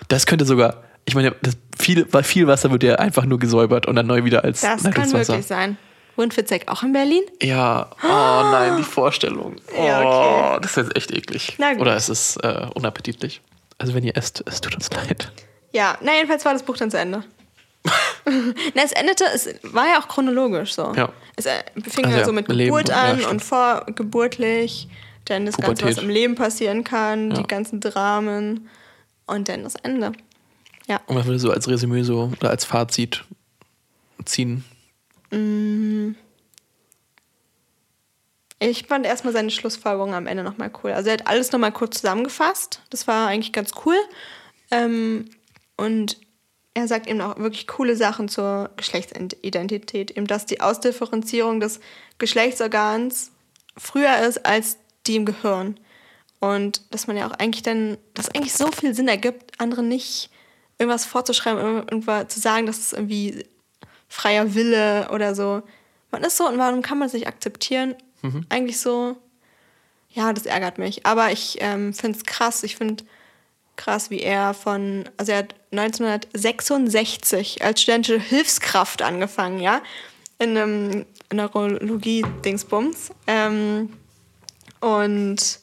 Das 0.09 0.25
könnte 0.25 0.47
sogar, 0.47 0.85
ich 1.05 1.15
meine, 1.15 1.35
das 1.43 1.59
viel, 1.79 2.07
viel 2.23 2.47
Wasser 2.47 2.71
wird 2.71 2.83
ja 2.83 2.95
einfach 2.95 3.27
nur 3.27 3.39
gesäubert 3.39 3.85
und 3.85 3.95
dann 3.97 4.07
neu 4.07 4.25
wieder 4.25 4.43
als 4.43 4.63
Das 4.63 4.83
kann 4.85 5.13
wirklich 5.13 5.45
sein. 5.45 5.77
Wohnt 6.19 6.35
Fitzek 6.35 6.67
auch 6.69 6.83
in 6.83 6.93
Berlin? 6.93 7.23
Ja, 7.43 7.91
oh 8.03 8.07
nein, 8.51 8.77
die 8.77 8.83
Vorstellung. 8.83 9.57
Oh, 9.77 9.85
Ja, 9.87 10.53
okay. 10.55 10.59
das 10.63 10.73
ist 10.73 10.77
jetzt 10.77 10.97
echt 10.97 11.11
eklig. 11.13 11.55
Na 11.59 11.73
gut. 11.73 11.83
Oder 11.83 11.95
es 11.97 12.09
ist 12.09 12.37
äh, 12.45 12.67
unappetitlich. 12.75 13.41
Also 13.79 13.95
wenn 13.95 14.03
ihr 14.05 14.17
esst, 14.17 14.43
es 14.47 14.61
tut 14.61 14.75
uns 14.75 14.91
leid. 14.93 15.31
Ja, 15.73 15.97
na 16.03 16.13
jedenfalls 16.15 16.45
war 16.45 16.53
das 16.53 16.65
Buch 16.65 16.77
dann 16.77 16.91
zu 16.91 16.99
Ende. 16.99 17.23
na, 18.75 18.83
es 18.83 18.93
endete, 18.93 19.25
es 19.33 19.49
war 19.63 19.87
ja 19.87 20.01
auch 20.01 20.09
chronologisch 20.09 20.75
so. 20.75 20.93
Ja. 20.97 21.11
Es 21.37 21.47
äh, 21.47 21.63
fing 21.89 22.05
Also 22.07 22.17
ja 22.17 22.21
ja, 22.21 22.25
so 22.25 22.33
mit 22.33 22.49
Leben 22.49 22.65
Geburt 22.75 22.89
ja, 22.89 22.97
an 23.03 23.19
stimmt. 23.19 23.31
und 23.31 23.43
vorgeburtlich, 23.45 24.89
dann 25.27 25.47
das 25.47 25.57
Ganze, 25.57 25.71
was 25.71 25.79
Pubertät. 25.95 26.03
im 26.05 26.11
Leben 26.11 26.35
passieren 26.35 26.83
kann, 26.85 27.31
Ja. 27.31 27.37
die 27.39 27.47
ganzen 27.47 27.81
Dramen 27.81 28.69
und 29.27 29.49
dann 29.49 29.63
das 29.63 29.77
Ende. 29.77 30.13
Ja. 30.89 31.01
Und 31.07 31.17
was 31.17 31.27
würdest 31.27 31.45
du 31.45 31.53
als 31.53 31.69
Resümee 31.69 32.03
so 32.03 32.33
oder 32.41 32.51
als 32.51 32.65
Fazit 32.65 33.25
ziehen? 34.25 34.65
Ich 38.61 38.87
fand 38.87 39.07
erstmal 39.07 39.33
seine 39.33 39.51
Schlussfolgerung 39.51 40.15
am 40.15 40.27
Ende 40.27 40.43
nochmal 40.43 40.71
cool. 40.83 40.93
Also 40.93 41.09
er 41.09 41.15
hat 41.15 41.27
alles 41.27 41.53
nochmal 41.53 41.73
kurz 41.73 41.97
zusammengefasst. 42.01 42.83
Das 42.91 43.07
war 43.07 43.29
eigentlich 43.29 43.53
ganz 43.53 43.73
cool. 43.85 43.97
Ähm, 44.71 45.31
und 45.77 46.19
er 46.75 46.89
sagt 46.89 47.07
eben 47.07 47.21
auch 47.21 47.39
wirklich 47.39 47.67
coole 47.67 47.97
Sachen 47.97 48.29
zur 48.29 48.71
Geschlechtsidentität. 48.77 50.11
Eben, 50.11 50.27
dass 50.27 50.47
die 50.47 50.61
Ausdifferenzierung 50.61 51.61
des 51.61 51.81
Geschlechtsorgans 52.19 53.31
früher 53.77 54.19
ist 54.19 54.45
als 54.45 54.79
die 55.07 55.17
im 55.17 55.25
Gehirn. 55.25 55.79
Und 56.41 56.83
dass 56.93 57.07
man 57.07 57.17
ja 57.17 57.27
auch 57.29 57.33
eigentlich 57.33 57.63
dann, 57.63 57.97
dass 58.15 58.35
eigentlich 58.35 58.55
so 58.55 58.69
viel 58.69 58.95
Sinn 58.95 59.09
ergibt, 59.09 59.61
anderen 59.61 59.89
nicht 59.89 60.31
irgendwas 60.79 61.05
vorzuschreiben, 61.05 61.61
irgendwas 61.61 62.29
zu 62.29 62.41
sagen, 62.41 62.67
dass 62.67 62.79
es 62.79 62.93
irgendwie 62.93 63.45
freier 64.09 64.55
Wille 64.55 65.09
oder 65.13 65.35
so. 65.35 65.63
Man 66.11 66.25
ist 66.25 66.37
so 66.37 66.49
und 66.49 66.59
warum 66.59 66.83
kann 66.83 66.99
man 66.99 67.07
es 67.07 67.13
nicht 67.15 67.27
akzeptieren? 67.27 67.95
Eigentlich 68.49 68.79
so, 68.81 69.17
ja, 70.11 70.33
das 70.33 70.47
ärgert 70.47 70.79
mich. 70.79 71.07
Aber 71.07 71.31
ich 71.31 71.59
ähm, 71.61 71.93
finde 71.95 72.19
es 72.19 72.25
krass. 72.25 72.63
Ich 72.63 72.77
finde 72.77 73.05
krass, 73.77 74.11
wie 74.11 74.21
er 74.21 74.55
von, 74.55 75.09
also 75.17 75.33
er 75.33 75.39
hat 75.39 75.55
1966 75.71 77.63
als 77.63 77.83
studentische 77.83 78.19
Hilfskraft 78.19 79.03
angefangen, 79.03 79.61
ja, 79.61 79.83
in 80.39 80.57
einem 80.57 81.07
Neurologie-Dingsbums. 81.33 83.11
Ähm, 83.27 83.93
und 84.81 85.61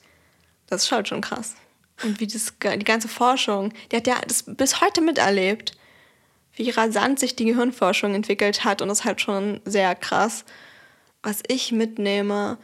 Das 0.68 0.84
ist 0.84 0.92
halt 0.92 1.08
schon 1.08 1.22
krass. 1.22 1.56
Und 2.04 2.20
wie 2.20 2.28
das, 2.28 2.54
die 2.62 2.86
ganze 2.86 3.08
Forschung, 3.08 3.74
der 3.92 3.98
hat 3.98 4.08
ja 4.08 4.16
das 4.28 4.44
bis 4.48 4.82
heute 4.82 5.02
miterlebt, 5.02 5.78
wie 6.56 6.70
rasant 6.70 7.20
sich 7.20 7.36
die 7.36 7.46
Gehirnforschung 7.46 8.16
entwickelt 8.16 8.64
hat. 8.64 8.82
Und 8.82 8.88
das 8.88 9.00
ist 9.00 9.06
halt 9.06 9.22
schon 9.22 9.62
sehr 9.66 9.96
krass. 9.96 10.46
Was 11.22 11.42
ich 11.48 11.72
mitnehme. 11.72 12.58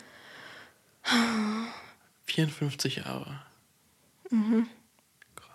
54 2.26 2.98
Jahre. 2.98 3.42
Mhm. 4.30 4.68
Krass. 5.36 5.48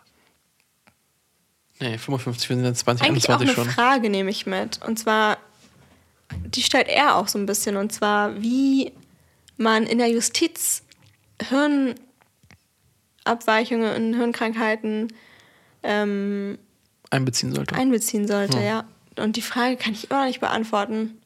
Nee, 1.81 1.99
55, 1.99 2.49
wir 2.49 2.57
sind 2.57 2.65
jetzt 2.65 2.81
2021 2.81 3.31
Eigentlich 3.31 3.31
auch 3.31 3.41
eine 3.41 3.55
schon. 3.55 3.71
Frage 3.73 4.11
nehme 4.11 4.31
ich 4.31 4.47
mit. 4.47 4.83
Und 4.85 4.99
zwar, 4.99 5.39
die 6.33 6.63
stellt 6.63 6.89
er 6.89 7.17
auch 7.17 7.29
so 7.29 7.39
ein 7.39 7.47
bisschen. 7.47 7.77
Und 7.77 7.93
zwar, 7.93 8.43
wie 8.43 8.93
man 9.57 9.85
in 9.85 9.99
der 9.99 10.09
Justiz 10.09 10.83
Hirnabweichungen 11.43 13.95
und 13.95 14.15
Hirnkrankheiten 14.15 15.13
ähm, 15.83 16.59
einbeziehen 17.11 17.55
sollte. 17.55 17.75
einbeziehen 17.75 18.27
sollte, 18.27 18.59
Ja. 18.59 18.65
ja. 18.65 18.85
Und 19.23 19.37
die 19.37 19.43
Frage 19.43 19.77
kann 19.77 19.93
ich 19.95 20.11
immer 20.11 20.21
noch 20.21 20.27
nicht 20.27 20.41
beantworten. 20.41 21.19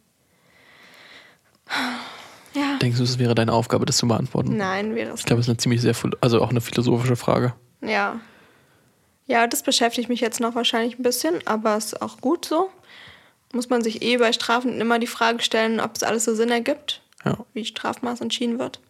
Ja. 2.55 2.79
Denkst 2.79 2.99
du, 2.99 3.05
es 3.05 3.19
wäre 3.19 3.35
deine 3.35 3.53
Aufgabe, 3.53 3.87
das 3.87 3.97
zu 3.97 4.09
beantworten? 4.09 4.57
Nein, 4.57 4.95
wäre 4.95 5.13
es 5.13 5.21
Ich 5.21 5.27
glaube, 5.27 5.41
es 5.41 5.47
ist 5.47 5.51
eine 5.51 5.59
ziemlich 5.59 5.81
sehr, 5.81 5.95
also 6.21 6.43
auch 6.43 6.51
eine 6.51 6.61
philosophische 6.61 7.17
Frage. 7.17 7.55
Ja. 7.81 8.21
Ja, 9.27 9.47
das 9.47 9.63
beschäftigt 9.63 10.09
mich 10.09 10.21
jetzt 10.21 10.41
noch 10.41 10.57
wahrscheinlich 10.57 10.99
ein 10.99 11.05
bisschen, 11.05 11.47
aber 11.47 11.77
es 11.77 11.87
ist 11.87 12.03
auch 12.03 12.21
gut 12.21 12.45
so. 12.45 12.69
Muss 13.53 13.69
man 13.69 13.83
sich 13.83 14.03
eh 14.03 14.17
bei 14.17 14.33
Strafen 14.33 14.81
immer 14.81 14.99
die 14.99 15.07
Frage 15.07 15.41
stellen, 15.43 15.79
ob 15.81 15.95
es 15.97 16.03
alles 16.03 16.25
so 16.25 16.35
Sinn 16.35 16.51
ergibt, 16.51 17.03
Ja. 17.25 17.39
wie 17.53 17.65
Strafmaß 17.65 18.21
entschieden 18.21 18.59
wird. 18.59 18.81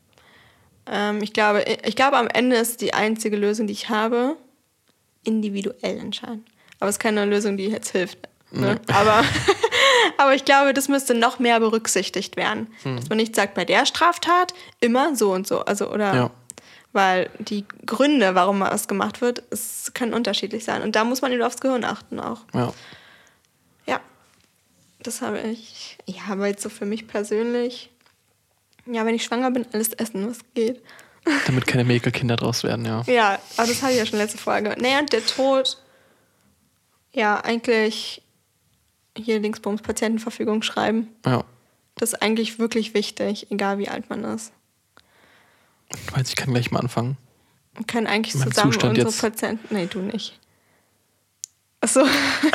Ähm, 0.86 1.22
ich, 1.22 1.34
glaube, 1.34 1.62
ich 1.84 1.96
glaube, 1.96 2.16
am 2.16 2.28
Ende 2.28 2.56
ist 2.56 2.80
die 2.80 2.94
einzige 2.94 3.36
Lösung, 3.36 3.66
die 3.66 3.74
ich 3.74 3.90
habe, 3.90 4.36
individuell 5.24 5.98
entscheiden. 5.98 6.44
Aber 6.80 6.88
es 6.88 6.96
ist 6.96 7.00
keine 7.00 7.24
Lösung, 7.26 7.56
die 7.56 7.66
jetzt 7.68 7.90
hilft. 7.90 8.18
Ne? 8.50 8.80
Aber, 8.92 9.22
aber 10.16 10.34
ich 10.34 10.44
glaube, 10.44 10.74
das 10.74 10.88
müsste 10.88 11.14
noch 11.14 11.38
mehr 11.38 11.60
berücksichtigt 11.60 12.36
werden. 12.36 12.66
Hm. 12.82 12.96
Dass 12.96 13.08
man 13.08 13.18
nicht 13.18 13.36
sagt, 13.36 13.54
bei 13.54 13.64
der 13.64 13.86
Straftat 13.86 14.54
immer 14.80 15.14
so 15.14 15.32
und 15.32 15.46
so. 15.46 15.60
Also, 15.60 15.88
oder 15.90 16.14
Ja. 16.14 16.30
weil 16.92 17.30
die 17.38 17.64
Gründe, 17.86 18.34
warum 18.34 18.60
was 18.60 18.88
gemacht 18.88 19.20
wird, 19.20 19.42
es 19.50 19.92
können 19.94 20.14
unterschiedlich 20.14 20.64
sein. 20.64 20.82
Und 20.82 20.96
da 20.96 21.04
muss 21.04 21.22
man 21.22 21.30
eben 21.32 21.42
aufs 21.42 21.60
Gehirn 21.60 21.84
achten 21.84 22.18
auch. 22.18 22.40
Ja. 22.54 22.72
Ja. 23.86 24.00
Das 25.02 25.20
habe 25.22 25.38
ich. 25.40 25.98
Ja, 26.06 26.22
aber 26.30 26.48
jetzt 26.48 26.62
so 26.62 26.70
für 26.70 26.86
mich 26.86 27.06
persönlich. 27.06 27.90
Ja, 28.86 29.04
wenn 29.06 29.14
ich 29.14 29.22
schwanger 29.24 29.50
bin, 29.50 29.66
alles 29.72 29.92
essen, 29.92 30.28
was 30.28 30.38
geht. 30.54 30.82
Damit 31.46 31.66
keine 31.66 31.84
Mäkelkinder 31.84 32.34
draus 32.36 32.64
werden, 32.64 32.84
ja. 32.86 33.02
Ja, 33.06 33.38
aber 33.58 33.66
das 33.68 33.82
hatte 33.82 33.92
ich 33.92 33.98
ja 33.98 34.06
schon 34.06 34.18
letzte 34.18 34.38
Folge. 34.38 34.74
Naja, 34.80 35.00
und 35.00 35.12
der 35.12 35.24
Tod. 35.24 35.76
Ja, 37.12 37.40
eigentlich 37.40 38.22
hier 39.16 39.40
Dingsbums 39.40 39.82
Patientenverfügung 39.82 40.62
schreiben. 40.62 41.08
Ja. 41.26 41.44
Das 41.96 42.12
ist 42.12 42.22
eigentlich 42.22 42.58
wirklich 42.58 42.94
wichtig, 42.94 43.50
egal 43.50 43.78
wie 43.78 43.88
alt 43.88 44.08
man 44.08 44.24
ist. 44.24 44.52
Du 45.90 45.98
meinst, 46.14 46.30
ich 46.30 46.36
kann 46.36 46.52
gleich 46.52 46.70
mal 46.70 46.80
anfangen. 46.80 47.16
Wir 47.74 47.84
können 47.84 48.06
eigentlich 48.06 48.32
zusammen 48.32 48.72
Zustand 48.72 48.90
unsere 48.98 49.08
jetzt- 49.10 49.20
Patienten. 49.20 49.74
Nee, 49.74 49.86
du 49.86 50.00
nicht. 50.00 50.38
Achso, 51.82 52.02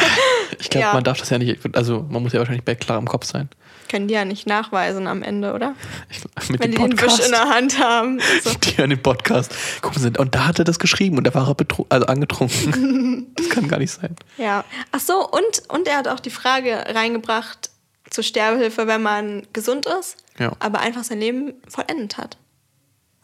Ich 0.59 0.69
glaube, 0.69 0.85
Ja. 0.87 0.93
man 0.93 1.03
darf 1.03 1.17
das 1.17 1.29
ja 1.31 1.37
nicht, 1.39 1.59
also 1.75 2.05
man 2.09 2.21
muss 2.21 2.33
ja 2.33 2.39
wahrscheinlich 2.39 2.63
bei 2.65 2.75
klarem 2.75 3.07
Kopf 3.07 3.25
sein. 3.25 3.49
können 3.89 4.07
die 4.07 4.13
ja 4.13 4.23
nicht 4.25 4.45
nachweisen 4.47 5.07
am 5.07 5.23
Ende, 5.23 5.53
oder? 5.53 5.73
Ich, 6.09 6.23
mit 6.49 6.59
Wenn 6.61 6.71
dem 6.71 6.81
die 6.83 6.89
den 6.89 6.91
Wisch 6.93 7.01
Podcast. 7.01 7.25
in 7.25 7.31
der 7.31 7.49
Hand 7.49 7.79
haben. 7.79 8.19
So. 8.43 8.51
Die 8.53 8.77
hören 8.77 8.89
den 8.91 9.01
Podcast. 9.01 9.51
Gucken 9.81 10.01
Sie, 10.01 10.11
und 10.19 10.35
da 10.35 10.45
hat 10.47 10.59
er 10.59 10.65
das 10.65 10.77
geschrieben 10.79 11.17
und 11.17 11.23
da 11.25 11.33
war 11.33 11.47
er 11.47 11.55
betru 11.55 11.85
also 11.89 12.05
angetrunken. 12.05 13.31
das 13.35 13.49
kann 13.49 13.67
gar 13.67 13.79
nicht 13.79 13.91
sein. 13.91 14.15
Ja. 14.37 14.63
Ach 14.91 14.99
so, 14.99 15.27
und, 15.27 15.63
und 15.69 15.87
er 15.87 15.97
hat 15.97 16.07
auch 16.07 16.19
die 16.19 16.29
Frage 16.29 16.83
reingebracht 16.93 17.69
zur 18.11 18.23
Sterbehilfe, 18.23 18.85
wenn 18.87 19.01
man 19.01 19.47
gesund 19.53 19.87
ist, 19.87 20.17
Ja. 20.37 20.51
aber 20.59 20.79
einfach 20.81 21.03
sein 21.03 21.19
Leben 21.19 21.53
vollendet 21.67 22.17
hat. 22.17 22.37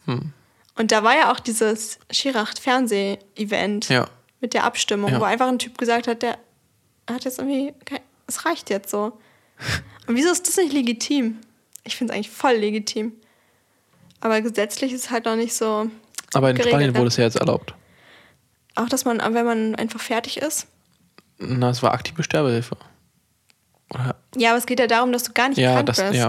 Hm. 0.06 0.32
Und 0.74 0.90
da 0.90 1.04
war 1.04 1.14
ja 1.14 1.30
auch 1.32 1.38
dieses 1.38 1.98
Schiracht-Fernseh-Event 2.10 3.88
Ja. 3.88 4.08
Mit 4.42 4.52
der 4.52 4.64
Abstimmung, 4.64 5.10
Ja. 5.12 5.20
wo 5.20 5.24
einfach 5.24 5.48
ein 5.48 5.58
Typ 5.58 5.78
gesagt 5.78 6.06
hat, 6.06 6.20
der 6.22 6.36
hat 7.08 7.24
jetzt 7.24 7.38
irgendwie, 7.38 7.72
kein, 7.86 8.00
es 8.26 8.44
reicht 8.44 8.68
jetzt 8.68 8.90
so. 8.90 9.18
Und 10.06 10.16
wieso 10.16 10.30
ist 10.30 10.46
das 10.46 10.56
nicht 10.58 10.72
legitim? 10.74 11.38
Ich 11.84 11.96
finde 11.96 12.12
es 12.12 12.16
eigentlich 12.16 12.30
voll 12.30 12.52
legitim. 12.54 13.12
Aber 14.20 14.40
gesetzlich 14.42 14.92
ist 14.92 15.06
es 15.06 15.10
halt 15.10 15.24
noch 15.24 15.36
nicht 15.36 15.54
so. 15.54 15.88
Aber 16.34 16.50
in 16.50 16.56
Geregelt, 16.56 16.68
Spanien 16.74 16.96
wurde 16.96 17.08
es 17.08 17.16
ja 17.16 17.24
jetzt 17.24 17.36
erlaubt. 17.36 17.74
Auch, 18.74 18.88
dass 18.88 19.04
man, 19.04 19.18
wenn 19.18 19.44
man 19.44 19.74
einfach 19.74 20.00
fertig 20.00 20.36
ist. 20.38 20.66
Na, 21.38 21.70
es 21.70 21.82
war 21.82 21.92
aktive 21.92 22.22
Sterbehilfe. 22.22 22.76
Oder? 23.90 24.16
Ja, 24.36 24.50
aber 24.50 24.58
es 24.58 24.66
geht 24.66 24.78
ja 24.80 24.86
darum, 24.86 25.12
dass 25.12 25.24
du 25.24 25.32
gar 25.32 25.48
nicht 25.48 25.58
Ja, 25.58 25.74
krank 25.74 25.86
das, 25.86 25.98
bist. 26.00 26.14
ja. 26.14 26.28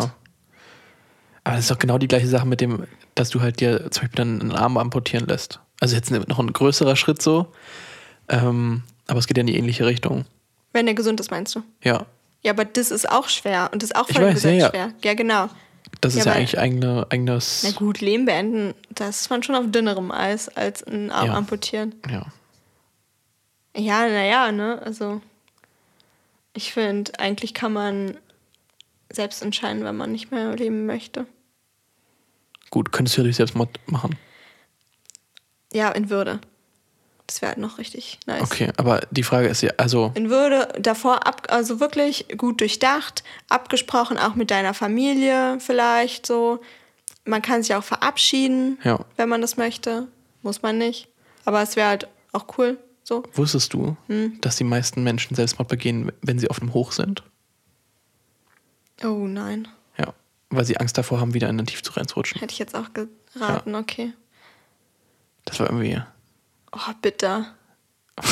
Aber 1.43 1.55
das 1.55 1.59
ist 1.65 1.71
doch 1.71 1.79
genau 1.79 1.97
die 1.97 2.07
gleiche 2.07 2.27
Sache 2.27 2.45
mit 2.47 2.61
dem, 2.61 2.85
dass 3.15 3.29
du 3.29 3.41
halt 3.41 3.59
dir 3.59 3.91
zum 3.91 4.03
Beispiel 4.03 4.09
dann 4.17 4.41
einen 4.41 4.51
Arm 4.53 4.77
amputieren 4.77 5.27
lässt. 5.27 5.59
Also 5.79 5.95
jetzt 5.95 6.09
noch 6.11 6.39
ein 6.39 6.51
größerer 6.53 6.95
Schritt 6.95 7.21
so. 7.21 7.51
Ähm, 8.29 8.83
aber 9.07 9.19
es 9.19 9.27
geht 9.27 9.37
ja 9.37 9.41
in 9.41 9.47
die 9.47 9.57
ähnliche 9.57 9.85
Richtung. 9.85 10.25
Wenn 10.71 10.85
der 10.85 10.95
gesund 10.95 11.19
ist, 11.19 11.31
meinst 11.31 11.55
du? 11.55 11.63
Ja. 11.83 12.05
Ja, 12.41 12.51
aber 12.51 12.65
das 12.65 12.91
ist 12.91 13.09
auch 13.09 13.29
schwer 13.29 13.69
und 13.71 13.81
das 13.83 13.91
ist 13.91 13.95
auch 13.95 14.07
voll 14.09 14.23
weiß, 14.25 14.43
ja, 14.43 14.51
ja. 14.51 14.69
schwer. 14.69 14.93
Ja, 15.03 15.13
genau. 15.13 15.49
Das 16.01 16.13
ist 16.15 16.19
Ja, 16.19 16.25
ja, 16.25 16.31
weil- 16.31 16.37
eigentlich 16.39 16.59
eigene, 16.59 17.07
eigenes. 17.09 17.63
Na 17.63 17.71
gut, 17.71 18.01
Leben 18.01 18.25
beenden, 18.25 18.73
das 18.89 19.21
ist 19.21 19.29
man 19.29 19.43
schon 19.43 19.55
auf 19.55 19.65
dünnerem 19.69 20.11
Eis 20.11 20.49
als 20.49 20.83
einen 20.83 21.11
Arm 21.11 21.27
Ja. 21.27 21.33
amputieren. 21.35 21.95
Ja. 22.09 22.25
Ja, 23.75 24.07
naja, 24.07 24.51
ne? 24.51 24.81
Also, 24.83 25.21
ich 26.53 26.73
finde, 26.73 27.17
eigentlich 27.19 27.53
kann 27.53 27.73
man 27.73 28.17
selbst 29.11 29.41
entscheiden, 29.41 29.83
wenn 29.83 29.95
man 29.95 30.11
nicht 30.11 30.31
mehr 30.31 30.55
leben 30.55 30.85
möchte. 30.85 31.25
Gut, 32.71 32.91
könntest 32.91 33.17
du 33.17 33.21
ja 33.21 33.23
durch 33.25 33.35
Selbstmord 33.37 33.69
machen. 33.87 34.17
Ja, 35.71 35.89
in 35.91 36.09
Würde. 36.09 36.39
Das 37.27 37.41
wäre 37.41 37.51
halt 37.51 37.59
noch 37.59 37.77
richtig 37.77 38.19
nice. 38.25 38.41
Okay, 38.41 38.71
aber 38.77 39.01
die 39.11 39.23
Frage 39.23 39.47
ist 39.47 39.61
ja, 39.61 39.71
also, 39.77 40.11
In 40.15 40.29
Würde 40.29 40.67
davor, 40.79 41.25
ab, 41.25 41.47
also 41.49 41.79
wirklich 41.79 42.27
gut 42.37 42.59
durchdacht, 42.59 43.23
abgesprochen, 43.49 44.17
auch 44.17 44.35
mit 44.35 44.51
deiner 44.51 44.73
Familie 44.73 45.57
vielleicht 45.59 46.25
so. 46.25 46.59
Man 47.25 47.41
kann 47.41 47.63
sich 47.63 47.73
auch 47.75 47.83
verabschieden, 47.83 48.77
ja. 48.83 48.99
wenn 49.15 49.29
man 49.29 49.39
das 49.41 49.55
möchte. 49.55 50.07
Muss 50.41 50.61
man 50.61 50.77
nicht. 50.77 51.07
Aber 51.45 51.61
es 51.61 51.77
wäre 51.77 51.87
halt 51.87 52.07
auch 52.33 52.45
cool. 52.57 52.77
So. 53.05 53.23
Wusstest 53.33 53.73
du, 53.73 53.95
Hm. 54.07 54.39
dass 54.41 54.57
die 54.57 54.63
meisten 54.65 55.03
Menschen 55.03 55.35
Selbstmord 55.35 55.69
begehen, 55.69 56.11
wenn 56.21 56.39
sie 56.39 56.49
auf 56.49 56.61
einem 56.61 56.73
Hoch 56.73 56.91
sind? 56.91 57.23
Oh 59.03 59.25
nein. 59.27 59.67
Ja. 59.97 60.13
Weil 60.49 60.65
sie 60.65 60.77
Angst 60.77 60.97
davor 60.97 61.19
haben, 61.19 61.33
wieder 61.33 61.49
in 61.49 61.57
den 61.57 61.65
Tief 61.65 61.81
zu 61.83 61.93
reinzurutschen. 61.93 62.39
Hätte 62.39 62.51
ich 62.53 62.59
jetzt 62.59 62.75
auch 62.75 62.89
geraten, 62.93 63.75
okay. 63.75 64.13
Das 65.45 65.59
war 65.59 65.67
irgendwie, 65.67 66.01
Oh, 66.73 66.93
bitter. 67.01 67.53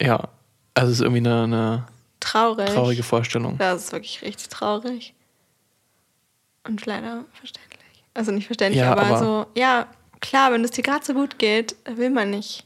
ja. 0.00 0.28
Also 0.74 0.90
es 0.92 0.98
ist 0.98 1.02
irgendwie 1.02 1.18
eine, 1.28 1.42
eine 1.44 1.86
Traurig. 2.20 2.68
traurige 2.70 3.02
Vorstellung. 3.02 3.58
Das 3.58 3.84
ist 3.84 3.92
wirklich 3.92 4.22
richtig 4.22 4.48
traurig. 4.48 5.14
Und 6.66 6.84
leider 6.86 7.24
verständlich. 7.32 8.04
Also 8.14 8.32
nicht 8.32 8.46
verständlich, 8.46 8.80
Ja, 8.82 8.92
aber, 8.92 9.02
aber- 9.06 9.18
so, 9.18 9.46
ja, 9.54 9.86
klar, 10.20 10.52
wenn 10.52 10.64
es 10.64 10.70
dir 10.70 10.82
gerade 10.82 11.04
so 11.04 11.14
gut 11.14 11.38
geht, 11.38 11.76
will 11.86 12.10
man 12.10 12.30
nicht. 12.30 12.64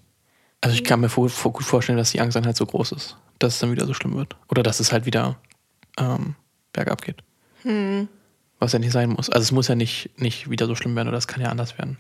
Also 0.61 0.75
ich 0.75 0.85
kann 0.85 1.01
mir 1.01 1.09
vor, 1.09 1.29
vor, 1.29 1.53
gut 1.53 1.65
vorstellen, 1.65 1.99
dass 1.99 2.11
die 2.13 2.21
Angst 2.21 2.35
dann 2.37 2.45
halt 2.47 2.57
so 2.57 2.67
groß 2.67 2.93
ist, 2.93 3.17
dass 3.39 3.55
es 3.55 3.61
dann 3.61 3.71
wieder 3.73 3.87
so 3.87 3.95
schlimm 3.95 4.17
wird. 4.17 4.37
Oder 4.49 4.63
dass 4.63 4.81
es 4.81 4.93
halt 4.93 5.07
wieder 5.07 5.37
ähm, 5.99 6.35
bergab 6.73 7.03
geht. 7.03 7.23
Hm. 7.63 8.09
Was 8.59 8.73
ja 8.73 8.79
nicht 8.81 8.93
sein 8.93 9.11
muss. 9.11 9.31
Also 9.31 9.43
es 9.45 9.53
muss 9.53 9.69
ja 9.69 9.75
nicht, 9.77 10.11
nicht 10.21 10.51
wieder 10.51 10.67
so 10.67 10.75
schlimm 10.75 10.97
werden 10.97 11.09
oder 11.09 11.19
es 11.19 11.29
kann 11.29 11.41
ja 11.41 11.49
anders 11.49 11.79
werden. 11.79 11.97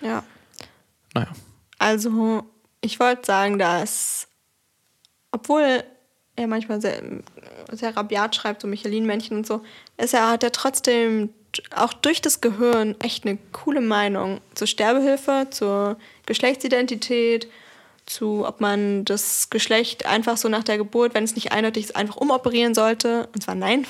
Ja. 0.00 0.22
Naja. 1.14 1.28
Also, 1.78 2.44
ich 2.80 3.00
wollte 3.00 3.26
sagen, 3.26 3.58
dass, 3.58 4.28
obwohl 5.30 5.84
er 6.36 6.46
manchmal 6.46 6.80
sehr, 6.80 7.02
sehr 7.72 7.96
rabiat 7.96 8.34
schreibt, 8.36 8.62
so 8.62 8.68
Michelin-Männchen 8.68 9.38
und 9.38 9.46
so, 9.46 9.62
ist 9.96 10.14
er, 10.14 10.30
hat 10.30 10.42
er 10.42 10.52
trotzdem 10.52 11.30
auch 11.74 11.92
durch 11.94 12.20
das 12.20 12.40
Gehirn 12.40 12.94
echt 13.00 13.24
eine 13.24 13.38
coole 13.52 13.80
Meinung 13.80 14.40
zur 14.54 14.66
Sterbehilfe, 14.66 15.46
zur 15.50 15.96
Geschlechtsidentität, 16.26 17.48
zu, 18.04 18.46
ob 18.46 18.60
man 18.60 19.04
das 19.04 19.50
Geschlecht 19.50 20.06
einfach 20.06 20.36
so 20.36 20.48
nach 20.48 20.62
der 20.62 20.78
Geburt, 20.78 21.14
wenn 21.14 21.24
es 21.24 21.34
nicht 21.34 21.52
eindeutig 21.52 21.86
ist, 21.86 21.96
einfach 21.96 22.16
umoperieren 22.16 22.74
sollte. 22.74 23.28
Und 23.34 23.42
zwar 23.42 23.54
nein. 23.54 23.86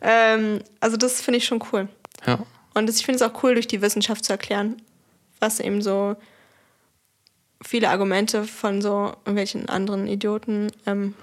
Ähm, 0.00 0.60
also, 0.78 0.96
das 0.96 1.20
finde 1.20 1.38
ich 1.38 1.46
schon 1.46 1.62
cool. 1.72 1.88
Ja. 2.26 2.38
Und 2.74 2.88
das, 2.88 2.96
ich 2.96 3.04
finde 3.04 3.16
es 3.16 3.28
auch 3.28 3.42
cool, 3.42 3.54
durch 3.54 3.66
die 3.66 3.82
Wissenschaft 3.82 4.24
zu 4.24 4.32
erklären, 4.32 4.80
was 5.40 5.58
eben 5.58 5.82
so 5.82 6.16
viele 7.62 7.88
Argumente 7.90 8.44
von 8.44 8.82
so 8.82 9.12
irgendwelchen 9.24 9.68
anderen 9.68 10.06
Idioten 10.06 10.70
ähm, 10.86 11.14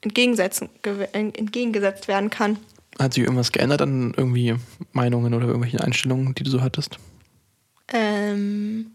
entgegensetzen, 0.00 0.68
entgegengesetzt 1.12 2.08
werden 2.08 2.30
kann. 2.30 2.58
Hat 2.98 3.14
sich 3.14 3.24
irgendwas 3.24 3.52
geändert 3.52 3.82
an 3.82 4.14
irgendwie 4.16 4.54
Meinungen 4.92 5.34
oder 5.34 5.46
irgendwelchen 5.46 5.80
Einstellungen, 5.80 6.34
die 6.34 6.44
du 6.44 6.50
so 6.50 6.62
hattest? 6.62 6.98
Ähm, 7.92 8.92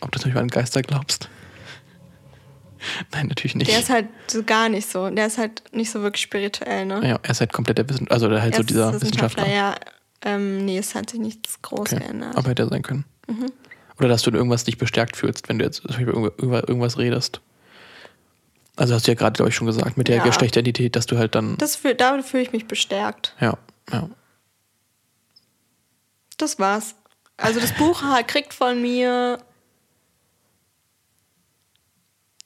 ob 0.00 0.10
du 0.12 0.18
zum 0.18 0.30
Beispiel 0.30 0.42
an 0.42 0.48
Geister 0.48 0.82
glaubst. 0.82 1.28
Nein, 3.12 3.26
natürlich 3.28 3.54
nicht. 3.54 3.70
Der 3.70 3.78
ist 3.78 3.90
halt 3.90 4.08
so 4.26 4.42
gar 4.42 4.68
nicht 4.68 4.88
so. 4.90 5.10
Der 5.10 5.26
ist 5.26 5.38
halt 5.38 5.62
nicht 5.72 5.90
so 5.90 6.02
wirklich 6.02 6.22
spirituell, 6.22 6.86
ne? 6.86 7.00
ja, 7.06 7.18
er 7.22 7.30
ist 7.30 7.40
halt 7.40 7.52
komplett 7.52 7.78
der 7.78 7.88
Wissenschaftler, 7.88 8.14
also 8.14 8.28
der 8.28 8.42
halt 8.42 8.54
so 8.54 8.58
Er 8.58 8.60
ist 8.62 8.70
dieser 8.70 8.92
Wissenschaftler. 8.94 9.48
Ja, 9.48 9.74
ähm, 10.22 10.64
nee, 10.64 10.78
es 10.78 10.94
hat 10.94 11.10
sich 11.10 11.20
nichts 11.20 11.60
groß 11.62 11.92
Okay. 11.92 11.98
geändert. 11.98 12.36
Aber 12.36 12.50
hätte 12.50 12.62
er 12.62 12.68
sein 12.68 12.82
können. 12.82 13.04
Mhm. 13.28 13.46
Oder 14.00 14.08
dass 14.08 14.22
du 14.22 14.30
in 14.30 14.36
irgendwas 14.36 14.64
dich 14.64 14.78
bestärkt 14.78 15.16
fühlst, 15.16 15.48
wenn 15.48 15.58
du 15.58 15.64
jetzt 15.64 15.84
über, 15.84 16.68
irgendwas 16.68 16.98
redest. 16.98 17.40
Also 18.76 18.94
hast 18.94 19.06
du 19.06 19.10
ja 19.12 19.14
gerade, 19.14 19.34
glaube 19.36 19.50
ich, 19.50 19.54
schon 19.54 19.66
gesagt, 19.66 19.96
mit 19.98 20.08
der 20.08 20.16
Ja. 20.16 20.24
Geschlechteridentität, 20.24 20.96
dass 20.96 21.06
du 21.06 21.18
halt 21.18 21.34
dann. 21.34 21.56
das 21.58 21.76
fühl, 21.76 21.94
damit 21.94 22.24
fühle 22.24 22.42
ich 22.42 22.52
mich 22.52 22.66
bestärkt. 22.66 23.34
ja, 23.40 23.56
ja. 23.92 24.08
Das 26.38 26.58
war's. 26.58 26.94
Also 27.36 27.60
das 27.60 27.74
Buch 27.74 28.02
kriegt 28.26 28.54
von 28.54 28.80
mir, 28.80 29.38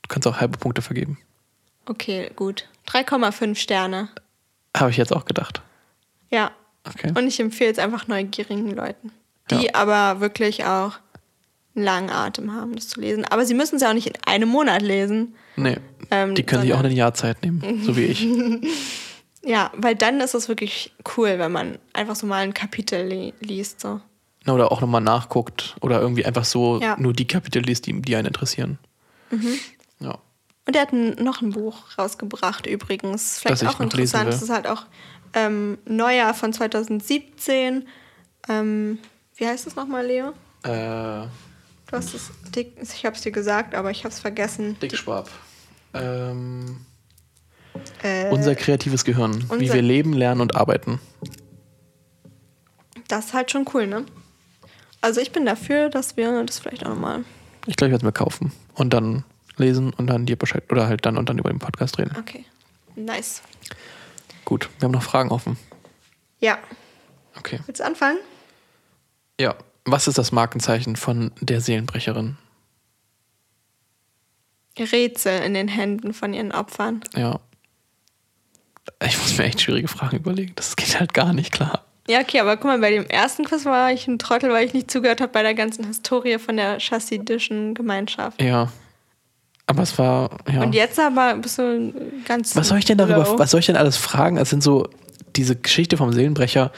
Du 0.03 0.09
kannst 0.09 0.27
auch 0.27 0.39
halbe 0.41 0.59
Punkte 0.59 0.83
vergeben. 0.83 1.19
okay, 1.87 2.31
gut, 2.37 2.69
3,5 2.89 3.55
Sterne. 3.57 4.09
Habe 4.77 4.91
ich 4.91 4.97
jetzt 4.97 5.13
auch 5.15 5.25
gedacht. 5.25 5.63
Ja. 6.31 6.51
Okay. 6.87 7.13
Und 7.17 7.27
ich 7.27 7.41
empfehle 7.41 7.71
es 7.73 7.79
einfach 7.79 8.07
neugierigen 8.09 8.71
Leuten, 8.73 9.13
die 9.51 9.67
Ja. 9.67 9.75
aber 9.75 10.21
wirklich 10.21 10.65
auch 10.65 10.99
einen 11.75 11.85
langen 11.85 12.11
Atem 12.11 12.53
haben, 12.53 12.75
das 12.75 12.89
zu 12.89 13.01
lesen. 13.01 13.25
Aber 13.25 13.45
sie 13.47 13.55
müssen 13.55 13.77
es 13.77 13.83
ja 13.83 13.91
auch 13.91 13.95
nicht 13.95 14.07
in 14.09 14.15
einem 14.27 14.49
Monat 14.49 14.83
lesen. 14.83 15.35
Nee. 15.57 15.77
Ähm, 16.11 16.35
die 16.35 16.43
können 16.45 16.63
sich 16.63 16.75
auch 16.75 16.83
ein 16.83 16.93
Jahr 16.93 17.15
Zeit 17.15 17.43
nehmen, 17.43 17.83
so 17.85 17.97
wie 17.97 18.05
ich. 18.07 18.27
Ja, 19.47 19.71
weil 19.77 19.95
dann 19.95 20.21
ist 20.21 20.35
es 20.35 20.49
wirklich 20.49 20.95
cool, 21.17 21.39
wenn 21.39 21.53
man 21.53 21.79
einfach 21.93 22.17
so 22.17 22.27
mal 22.27 22.43
ein 22.43 22.55
Kapitel 22.55 23.07
li 23.07 23.35
liest. 23.41 23.79
So. 23.81 24.01
Na, 24.47 24.55
Oder 24.55 24.73
auch 24.73 24.81
nochmal 24.81 25.03
nachguckt 25.03 25.77
oder 25.83 26.01
irgendwie 26.01 26.25
einfach 26.25 26.47
so 26.47 26.81
Ja. 26.81 26.97
nur 26.99 27.13
die 27.13 27.27
Kapitel 27.27 27.63
liest, 27.63 27.87
die, 27.87 28.01
die 28.01 28.17
einen 28.17 28.29
interessieren. 28.29 28.79
Mhm. 29.31 29.59
Ja. 30.01 30.19
Und 30.67 30.75
er 30.77 30.81
hat 30.81 30.95
noch 30.95 31.43
ein 31.43 31.51
Buch 31.51 31.77
rausgebracht 31.99 32.67
übrigens. 32.67 33.39
Vielleicht 33.41 33.61
Das 33.63 33.75
auch 33.75 33.81
interessant. 33.81 34.29
Das 34.29 34.41
ist 34.41 34.49
halt 34.49 34.67
auch 34.67 34.87
ähm, 35.35 35.77
Neujahr 35.85 36.33
von 36.33 36.55
2017. 36.55 37.87
Ähm, 38.49 38.99
wie 39.37 39.47
heißt 39.47 39.67
es 39.67 39.77
nochmal, 39.77 40.07
Leo? 40.07 40.33
Äh, 40.63 41.27
Du 41.95 41.99
hast 41.99 42.13
es, 42.13 42.33
dick, 42.57 42.73
ich 42.83 43.07
habe 43.07 43.15
es 43.15 43.23
dir 43.23 43.31
gesagt, 43.31 43.73
aber 43.77 43.93
ich 43.93 44.01
habe 44.03 44.09
es 44.13 44.19
vergessen. 44.19 44.77
Dick 44.81 44.97
Schwab. 44.97 45.31
Ähm, 45.93 46.85
Äh, 48.03 48.31
unser 48.31 48.57
kreatives 48.57 49.05
Gehirn. 49.05 49.45
Wie 49.49 49.53
unser- 49.53 49.75
wir 49.75 49.83
leben, 49.83 50.13
lernen 50.13 50.41
und 50.41 50.57
arbeiten. 50.57 50.99
das 53.07 53.27
ist 53.27 53.33
halt 53.33 53.53
schon 53.53 53.65
cool, 53.75 53.87
ne? 53.87 54.05
Also 55.03 55.21
ich 55.21 55.31
bin 55.31 55.47
dafür, 55.47 55.89
dass 55.89 56.17
wir 56.17 56.43
das 56.43 56.59
vielleicht 56.59 56.85
auch 56.85 56.89
nochmal. 56.91 57.25
Ich 57.69 57.77
glaube, 57.77 57.91
ich 57.91 57.93
werde 57.93 57.97
es 57.99 58.03
mir 58.03 58.13
kaufen 58.13 58.51
und 58.75 58.93
dann 58.93 59.23
lesen 59.57 59.93
und 59.93 60.09
dann 60.09 60.27
dir 60.27 60.35
Bescheid 60.35 60.65
oder 60.73 60.89
halt 60.89 61.07
dann 61.07 61.17
und 61.17 61.29
dann 61.29 61.39
über 61.39 61.51
den 61.51 61.61
Podcast 61.61 61.99
reden. 62.01 62.17
Okay. 62.19 62.45
Nice. 62.97 63.41
Gut, 64.45 64.69
wir 64.81 64.87
haben 64.87 64.93
noch 64.93 65.05
Fragen 65.05 65.31
offen. 65.31 65.57
Ja. 66.41 66.59
Okay. 67.37 67.61
Willst 67.67 67.81
du 67.81 67.85
anfangen? 67.87 68.19
Ja. 69.39 69.55
Was 69.85 70.09
ist 70.09 70.19
das 70.19 70.33
Markenzeichen 70.33 70.97
von 70.97 71.31
der 71.41 71.61
Seelenbrecherin? 71.61 72.37
Rätsel 74.79 75.43
in 75.43 75.55
den 75.55 75.69
Händen 75.69 76.15
von 76.15 76.35
ihren 76.35 76.53
Opfern. 76.53 77.03
Ja. 77.15 77.41
Ich 79.05 79.19
muss 79.19 79.39
mir 79.39 79.45
echt 79.45 79.61
schwierige 79.61 79.89
Fragen 79.89 80.17
überlegen. 80.17 80.53
Das 80.57 80.77
geht 80.77 80.99
halt 80.99 81.15
gar 81.15 81.33
nicht 81.33 81.53
klar. 81.53 81.85
Ja, 82.09 82.21
okay, 82.21 82.41
aber 82.41 82.57
guck 82.57 82.67
mal, 82.67 82.79
bei 82.79 82.91
dem 82.91 83.07
ersten 83.07 83.45
Quiz 83.45 83.65
war 83.65 83.91
ich 83.93 84.07
ein 84.07 84.19
Trottel, 84.19 84.51
weil 84.51 84.67
ich 84.67 84.75
nicht 84.75 84.91
zugehört 84.91 85.21
habe 85.21 85.33
bei 85.33 85.43
der 85.43 85.55
ganzen 85.55 85.87
Historie 85.87 86.39
von 86.39 86.57
der 86.57 86.79
chassidischen 86.79 87.75
Gemeinschaft. 87.75 88.43
Ja. 88.43 88.71
Aber 89.67 89.83
es 89.83 89.99
war, 89.99 90.37
ja. 90.53 90.63
Und 90.63 90.75
jetzt 90.75 91.01
aber 91.01 91.35
bist 91.37 91.59
du 91.59 91.95
ganz. 92.27 92.55
Was 92.55 92.69
soll 92.69 92.79
ich 92.79 92.85
denn 92.85 92.99
darüber, 92.99 93.25
low. 93.25 93.39
was 93.39 93.51
soll 93.51 93.61
ich 93.61 93.67
denn 93.67 93.77
alles 93.77 93.97
fragen? 93.97 94.37
Es 94.37 94.51
sind 94.51 94.63
so, 94.63 94.87
diese 95.35 95.57
Geschichte 95.57 95.97
vom 95.97 96.13
Seelenbrecher, 96.13 96.71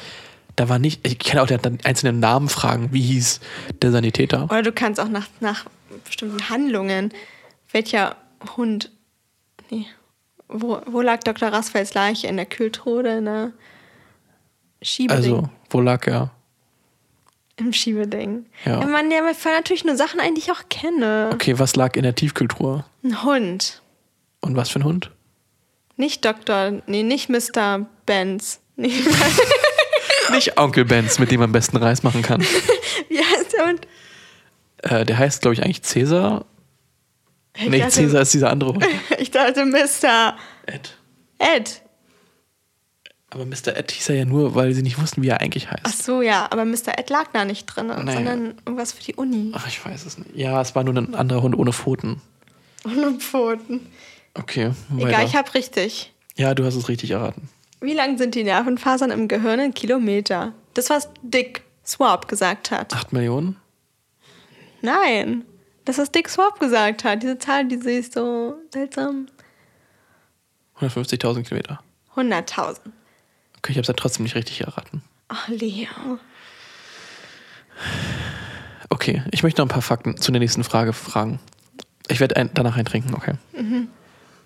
da 0.56 0.68
war 0.70 0.78
nicht, 0.78 1.06
ich 1.06 1.18
kann 1.18 1.38
auch 1.38 1.46
den 1.46 1.78
einzelnen 1.84 2.18
Namen 2.18 2.48
fragen. 2.48 2.88
Wie 2.92 3.02
hieß 3.02 3.40
der 3.82 3.92
Sanitäter? 3.92 4.44
Oder 4.44 4.62
du 4.62 4.72
kannst 4.72 4.98
auch 4.98 5.08
nach, 5.08 5.26
nach 5.40 5.66
bestimmten 6.04 6.48
Handlungen. 6.48 7.12
Welcher 7.72 8.16
Hund. 8.56 8.90
Nee. 9.70 9.86
Wo, 10.48 10.80
wo 10.86 11.00
lag 11.02 11.20
Dr. 11.20 11.48
Rasfelds 11.48 11.94
Leiche? 11.94 12.26
In 12.26 12.36
der 12.36 12.46
Kühltruhe? 12.46 13.18
In 13.18 13.26
der 13.26 13.52
Schiebeding? 14.80 15.16
Also, 15.16 15.48
wo 15.70 15.80
lag 15.80 16.06
er? 16.06 16.30
Im 17.56 17.72
Schiebeding. 17.72 18.46
Ja. 18.64 18.80
Ja, 18.80 18.86
Mann, 18.86 19.10
ja, 19.10 19.22
mir 19.22 19.34
fallen 19.34 19.56
natürlich 19.56 19.84
nur 19.84 19.96
Sachen 19.96 20.20
ein, 20.20 20.34
die 20.34 20.40
ich 20.40 20.52
auch 20.52 20.68
kenne. 20.68 21.30
Okay, 21.32 21.58
was 21.58 21.76
lag 21.76 21.96
in 21.96 22.02
der 22.02 22.14
Tiefkühltruhe? 22.14 22.84
Ein 23.02 23.22
Hund. 23.24 23.82
Und 24.40 24.56
was 24.56 24.70
für 24.70 24.78
ein 24.80 24.84
Hund? 24.84 25.10
Nicht 25.96 26.24
Dr. 26.24 26.82
Nee, 26.86 27.02
nicht 27.02 27.28
Mr. 27.28 27.86
Benz. 28.04 28.60
Nee, 28.76 28.92
Nicht 30.32 30.58
Onkel 30.58 30.84
Benz, 30.84 31.18
mit 31.18 31.30
dem 31.30 31.40
man 31.40 31.48
am 31.48 31.52
besten 31.52 31.76
Reis 31.76 32.02
machen 32.02 32.22
kann. 32.22 32.40
wie 33.08 33.18
heißt 33.18 33.52
der 33.56 33.66
Hund? 33.68 33.86
äh, 34.82 35.04
der 35.04 35.18
heißt, 35.18 35.42
glaube 35.42 35.54
ich, 35.54 35.62
eigentlich 35.62 35.82
Cäsar. 35.82 36.44
Ich 37.56 37.68
Nee, 37.68 37.78
dachte- 37.78 37.92
Cäsar 37.92 38.22
ist 38.22 38.34
dieser 38.34 38.50
andere 38.50 38.74
Hund. 38.74 38.84
Ich 39.18 39.30
dachte 39.30 39.64
Mr. 39.64 40.36
Ed. 40.66 40.96
Ed. 41.38 41.82
Aber 43.30 43.44
Mr. 43.44 43.76
Ed 43.76 43.90
hieß 43.90 44.10
er 44.10 44.14
ja 44.16 44.24
nur, 44.24 44.54
weil 44.54 44.72
sie 44.72 44.82
nicht 44.82 45.00
wussten, 45.00 45.22
wie 45.22 45.28
er 45.28 45.40
eigentlich 45.40 45.70
heißt. 45.70 45.82
Ach 45.84 45.92
so, 45.92 46.22
ja, 46.22 46.46
aber 46.50 46.64
Mr. 46.64 46.96
Ed 46.98 47.10
lag 47.10 47.26
da 47.32 47.44
nicht 47.44 47.66
drin, 47.66 47.88
Nee. 48.04 48.12
sondern 48.14 48.54
irgendwas 48.64 48.92
für 48.92 49.02
die 49.02 49.14
Uni. 49.14 49.52
Ach, 49.54 49.66
ich 49.66 49.84
weiß 49.84 50.06
es 50.06 50.16
nicht. 50.18 50.34
Ja, 50.36 50.60
es 50.60 50.74
war 50.74 50.84
nur 50.84 50.94
ein 50.94 51.14
anderer 51.14 51.42
Hund 51.42 51.56
ohne 51.56 51.72
Pfoten. 51.72 52.20
Ohne 52.84 53.18
Pfoten. 53.18 53.86
Okay, 54.34 54.70
Egal, 54.96 55.08
weiter. 55.12 55.24
ich 55.24 55.34
hab 55.36 55.54
richtig. 55.54 56.12
Ja, 56.36 56.54
du 56.54 56.64
hast 56.64 56.76
es 56.76 56.88
richtig 56.88 57.10
erraten. 57.10 57.48
Wie 57.80 57.94
lang 57.94 58.18
sind 58.18 58.34
die 58.34 58.44
Nervenfasern 58.44 59.10
im 59.10 59.28
Gehirn 59.28 59.60
in 59.60 59.74
Kilometer? 59.74 60.52
Das, 60.74 60.90
was 60.90 61.10
Dick 61.22 61.62
Swab 61.84 62.28
gesagt 62.28 62.70
hat. 62.70 62.94
Acht 62.94 63.12
Millionen? 63.12 63.56
Nein, 64.82 65.44
das, 65.84 65.98
was 65.98 66.10
Dick 66.10 66.28
Swab 66.28 66.58
gesagt 66.58 67.04
hat. 67.04 67.22
Diese 67.22 67.38
Zahl, 67.38 67.66
die 67.66 67.76
sehe 67.76 68.00
ich 68.00 68.10
so 68.10 68.54
seltsam. 68.72 69.28
150.000 70.80 71.42
Kilometer. 71.44 71.80
100.000. 72.14 72.78
Okay, 73.58 73.72
ich 73.72 73.76
habe 73.76 73.82
es 73.82 73.88
ja 73.88 73.94
trotzdem 73.94 74.24
nicht 74.24 74.34
richtig 74.34 74.60
erraten. 74.60 75.02
Ach, 75.28 75.48
Leo. 75.48 76.18
Okay, 78.88 79.22
ich 79.32 79.42
möchte 79.42 79.60
noch 79.60 79.66
ein 79.66 79.70
paar 79.70 79.82
Fakten 79.82 80.16
zu 80.16 80.32
der 80.32 80.40
nächsten 80.40 80.64
Frage 80.64 80.92
fragen. 80.92 81.40
Ich 82.08 82.20
werde 82.20 82.36
ein, 82.36 82.50
danach 82.54 82.76
eintrinken, 82.76 83.14
okay. 83.14 83.34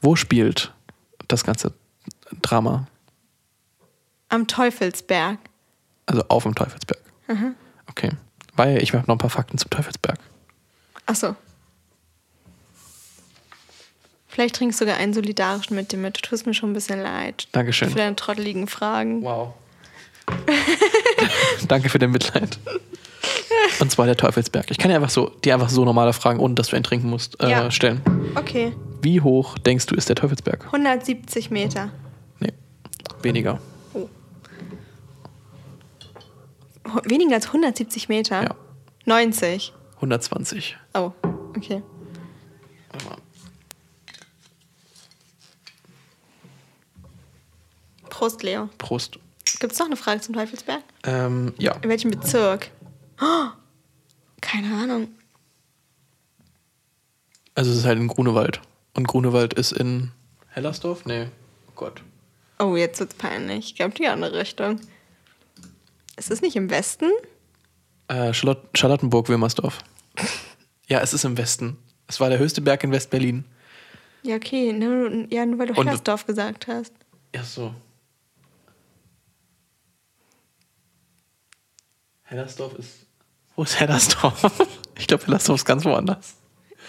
Wo 0.01 0.17
spielt 0.17 0.73
das 1.29 1.45
ganze 1.45 1.75
Drama? 2.41 2.87
Am 4.31 4.47
Teufelsberg. 4.47 5.39
Also 6.07 6.23
auf 6.29 6.43
dem 6.45 6.55
Teufelsberg. 6.55 7.01
Okay. 7.89 8.11
Weil 8.57 8.83
ich 8.83 8.93
habe 8.95 9.05
noch 9.07 9.15
ein 9.15 9.19
paar 9.19 9.31
Fakten 9.31 9.59
zum 9.59 9.71
Teufelsberg. 9.71 10.19
Ach 11.07 11.15
so. 11.15 11.37
Vielleicht 14.29 14.57
trinkst 14.57 14.81
du 14.81 14.85
sogar 14.85 14.97
einen 14.99 15.13
solidarischen 15.13 15.75
mit 15.77 15.93
dir 15.93 15.97
mit. 15.99 16.17
Du 16.17 16.21
tust 16.23 16.47
mir 16.47 16.55
schon 16.55 16.71
ein 16.71 16.75
bisschen 16.75 17.01
leid. 17.01 17.49
Dankeschön. 17.53 17.91
Für 17.91 17.97
deine 17.99 18.17
trotteligen 18.17 18.67
Fragen. 18.69 19.23
Wow. 19.23 19.55
Danke 21.69 21.89
für 21.89 21.99
den 21.99 22.13
Mitleid. 22.13 22.59
Und 23.81 23.91
zwar 23.91 24.07
der 24.07 24.17
Teufelsberg. 24.17 24.71
Ich 24.71 24.79
kann 24.79 24.91
dir 24.91 24.97
einfach 24.97 25.11
so, 25.11 25.29
dir 25.45 25.55
einfach 25.55 25.69
so 25.69 25.85
normale 25.85 26.13
Fragen, 26.13 26.39
ohne 26.39 26.55
dass 26.55 26.69
du 26.69 26.77
einen 26.77 26.85
trinken 26.85 27.11
musst, 27.11 27.41
äh, 27.43 27.51
Ja. 27.51 27.71
stellen. 27.71 28.01
Okay. 28.37 28.73
Wie 29.03 29.21
hoch 29.21 29.59
denkst 29.59 29.87
du 29.87 29.95
ist 29.97 30.09
der 30.09 30.17
Teufelsberg? 30.17 30.65
170 30.67 31.51
Meter. 31.51 31.91
Nee, 32.39 32.53
weniger. 33.23 33.59
Weniger 37.05 37.35
als 37.35 37.47
170 37.47 38.09
Meter? 38.09 38.43
Ja. 38.43 38.55
90. 39.07 39.73
120. 39.97 40.77
Oh, 40.95 41.13
okay. 41.57 41.83
Warte 42.91 43.05
mal. 43.07 43.17
Prost, 48.09 48.43
Leo. 48.43 48.69
Prost. 48.79 49.19
Gibt 49.61 49.73
es 49.73 49.79
noch 49.79 49.87
eine 49.87 49.97
Frage 49.97 50.21
zum 50.21 50.35
Teufelsberg? 50.35 50.83
Ähm, 51.05 51.55
ja. 51.59 51.73
In 51.83 51.89
welchem 51.89 52.11
Bezirk? 52.11 52.71
Oh, 53.21 53.49
keine 54.41 54.75
Ahnung. 54.75 55.09
Also 57.55 57.71
es 57.71 57.79
ist 57.79 57.85
halt 57.85 57.99
in 57.99 58.09
Grunewald. 58.09 58.61
Und 58.95 59.07
Grunewald 59.07 59.55
ist 59.55 59.73
in 59.73 60.13
Hellersdorf? 60.49 61.05
Nee. 61.05 61.27
Oh 61.69 61.73
Gott. 61.77 62.03
Oh, 62.59 62.77
jetzt 62.77 63.01
wird's 63.01 63.15
peinlich. 63.15 63.67
Ich 63.67 63.75
glaube, 63.75 63.95
die 63.95 64.07
andere 64.07 64.39
Richtung. 64.39 64.81
Ist 66.21 66.31
es 66.31 66.43
nicht 66.43 66.55
im 66.55 66.69
Westen? 66.69 67.11
Äh, 68.09 68.35
Charlotte, 68.35 68.69
Charlottenburg-Wilmersdorf. 68.75 69.79
ja, 70.87 71.01
es 71.01 71.15
ist 71.15 71.25
im 71.25 71.39
Westen. 71.39 71.79
Es 72.09 72.21
war 72.21 72.29
der 72.29 72.39
höchste 72.39 72.61
Berg 72.61 72.85
in 72.85 72.93
West-Berlin. 72.93 73.47
Ja, 74.23 74.37
okay. 74.37 74.75
Nur, 74.75 75.33
ja, 75.33 75.47
nur 75.47 75.59
weil 75.59 75.69
du 75.69 75.73
Und- 75.73 75.87
Hellersdorf 75.87 76.27
gesagt 76.27 76.67
hast. 76.67 76.93
Ja, 77.35 77.43
so. 77.43 77.75
Hellersdorf 82.25 82.75
ist. 82.75 83.07
Wo 83.57 83.63
ist 83.63 83.81
Hellersdorf? 83.81 84.43
Ich 84.99 85.07
glaube, 85.07 85.25
lassen 85.29 85.53
uns 85.53 85.65
ganz 85.65 85.87
woanders. 85.87 86.35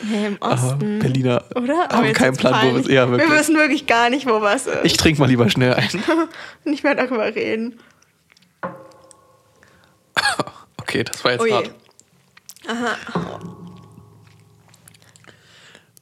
Nee, 0.03 0.27
im 0.27 0.43
Aber 0.43 0.55
Osten. 0.55 0.99
Berliner 0.99 1.45
Oder? 1.55 1.87
haben 1.87 2.03
jetzt 2.03 2.17
keinen 2.17 2.31
wird's 2.31 2.39
Plan, 2.39 2.67
wo 2.67 2.73
wir 2.73 2.81
es. 2.81 2.87
Ja, 2.89 3.09
wirklich. 3.09 3.29
Wir 3.31 3.39
wissen 3.39 3.55
wirklich 3.55 3.87
gar 3.87 4.09
nicht, 4.09 4.25
wo 4.25 4.41
was 4.41 4.67
ist. 4.67 4.83
Ich 4.83 4.97
trinke 4.97 5.21
mal 5.21 5.27
lieber 5.29 5.49
schnell 5.49 5.73
ein. 5.73 5.87
nicht 6.65 6.83
mehr 6.83 6.93
darüber 6.95 7.33
reden. 7.33 7.79
Okay, 10.91 11.05
das 11.05 11.23
war 11.23 11.31
jetzt 11.31 11.41
Oh 11.41 11.45
je. 11.45 11.53
hart. 11.53 11.71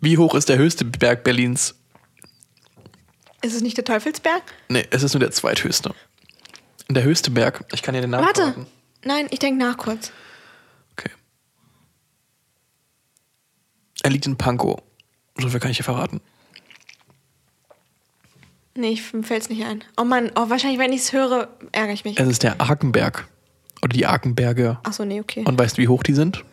Wie 0.01 0.17
hoch 0.17 0.33
ist 0.33 0.49
der 0.49 0.57
höchste 0.57 0.83
Berg 0.83 1.23
Berlins? 1.23 1.75
Ist 3.43 3.53
es 3.53 3.61
nicht 3.61 3.77
der 3.77 3.85
Teufelsberg? 3.85 4.41
Nee, 4.67 4.87
es 4.89 5.03
ist 5.03 5.13
nur 5.13 5.19
der 5.19 5.29
zweithöchste. 5.29 5.93
Der 6.89 7.03
höchste 7.03 7.29
Berg, 7.29 7.65
ich 7.71 7.83
kann 7.83 7.93
dir 7.93 8.01
den 8.01 8.09
Namen 8.09 8.25
Warte. 8.25 8.41
verraten. 8.41 8.65
Nein, 9.03 9.27
ich 9.29 9.37
denke 9.37 9.63
nach 9.63 9.77
kurz. 9.77 10.11
Okay. 10.93 11.11
Er 14.01 14.09
liegt 14.09 14.25
in 14.25 14.37
Pankow. 14.37 14.81
So 15.37 15.49
viel 15.49 15.59
kann 15.59 15.69
ich 15.69 15.77
dir 15.77 15.83
verraten. 15.83 16.19
Nee, 18.73 18.89
ich, 18.89 19.13
mir 19.13 19.21
fällt 19.21 19.43
es 19.43 19.49
nicht 19.49 19.63
ein. 19.65 19.83
Oh 19.97 20.03
Mann, 20.03 20.31
oh, 20.35 20.49
wahrscheinlich, 20.49 20.79
wenn 20.79 20.93
ich 20.93 21.01
es 21.01 21.13
höre, 21.13 21.47
ärgere 21.73 21.93
ich 21.93 22.05
mich. 22.05 22.19
Es 22.19 22.27
ist 22.27 22.41
der 22.41 22.59
Arkenberg. 22.59 23.27
Oder 23.81 23.93
die 23.93 24.05
Arkenberge. 24.05 24.77
Achso, 24.83 25.05
nee, 25.05 25.19
okay. 25.19 25.43
Und 25.45 25.57
weißt 25.57 25.77
du, 25.77 25.81
wie 25.81 25.87
hoch 25.87 26.03
die 26.03 26.13
sind? 26.13 26.43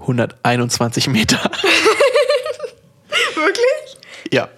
121 0.00 1.08
Meter. 1.08 1.38
Wirklich? 3.34 3.98
ja. 4.32 4.48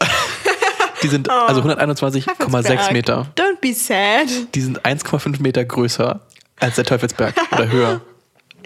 Die 1.03 1.09
sind 1.09 1.29
also 1.29 1.61
121,6 1.61 2.25
Teufelsberg. 2.39 2.93
Meter. 2.93 3.27
Don't 3.37 3.61
be 3.61 3.75
sad. 3.75 4.55
Die 4.55 4.61
sind 4.61 4.83
1,5 4.83 5.43
Meter 5.43 5.65
größer 5.65 6.21
als 6.61 6.77
der 6.77 6.85
Teufelsberg 6.85 7.35
oder 7.53 7.69
höher. 7.71 8.01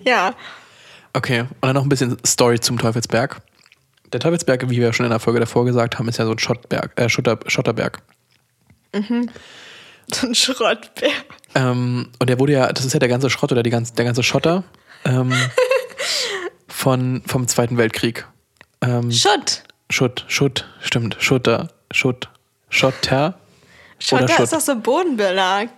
Ja. 0.04 0.32
Okay, 1.12 1.40
und 1.40 1.48
dann 1.60 1.74
noch 1.74 1.82
ein 1.82 1.88
bisschen 1.88 2.16
Story 2.24 2.60
zum 2.60 2.78
Teufelsberg. 2.78 3.42
Der 4.12 4.20
Teufelsberg, 4.20 4.70
wie 4.70 4.78
wir 4.78 4.92
schon 4.92 5.04
in 5.04 5.10
der 5.10 5.18
Folge 5.18 5.40
davor 5.40 5.64
gesagt 5.64 5.98
haben, 5.98 6.08
ist 6.08 6.18
ja 6.18 6.24
so 6.24 6.30
ein 6.30 6.38
Schottberg, 6.38 6.92
äh, 6.94 7.08
Schotter, 7.08 7.40
Schotterberg. 7.48 8.00
So 10.12 10.26
ein 10.26 10.34
Schrottbär. 10.34 11.10
Ähm, 11.54 12.10
und 12.18 12.30
der 12.30 12.38
wurde 12.38 12.52
ja, 12.52 12.72
das 12.72 12.84
ist 12.84 12.92
ja 12.92 12.98
der 12.98 13.08
ganze 13.08 13.30
Schrott 13.30 13.52
oder 13.52 13.62
die 13.62 13.70
ganze, 13.70 13.94
der 13.94 14.04
ganze 14.04 14.22
Schotter 14.22 14.64
ähm, 15.04 15.32
von, 16.68 17.22
vom 17.26 17.46
Zweiten 17.48 17.76
Weltkrieg. 17.76 18.26
Ähm, 18.80 19.10
Schutt. 19.12 19.64
Schutt, 19.90 20.24
Schutt, 20.28 20.66
stimmt, 20.80 21.16
Schutter, 21.18 21.68
Schutt, 21.90 22.28
Schotter. 22.68 23.38
Schotter 23.98 24.24
Oder 24.24 24.34
Schutt. 24.34 24.44
ist 24.44 24.52
doch 24.52 24.60
so 24.60 24.76
Bodenbelag. 24.76 25.68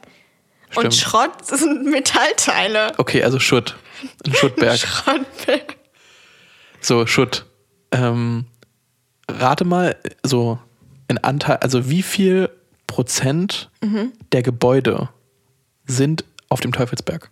Und 0.75 0.93
Stimmt. 0.93 0.95
Schrott 0.95 1.47
sind 1.47 1.85
Metallteile. 1.85 2.93
Okay, 2.99 3.25
also 3.25 3.41
Schutt. 3.41 3.77
Ein 4.25 4.35
Schuttberg. 4.35 4.79
Schrottbär. 4.79 5.61
So, 6.81 7.07
Schutt. 7.07 7.47
Ähm, 7.91 8.47
rate 9.29 9.65
mal, 9.65 9.97
so 10.23 10.59
in 11.09 11.19
Anteil, 11.19 11.57
also 11.57 11.91
wie 11.91 12.03
viel 12.03 12.51
Prozent 12.91 13.71
der 14.33 14.43
Gebäude 14.43 15.09
sind 15.87 16.25
auf 16.49 16.61
dem 16.61 16.73
Teufelsberg? 16.73 17.31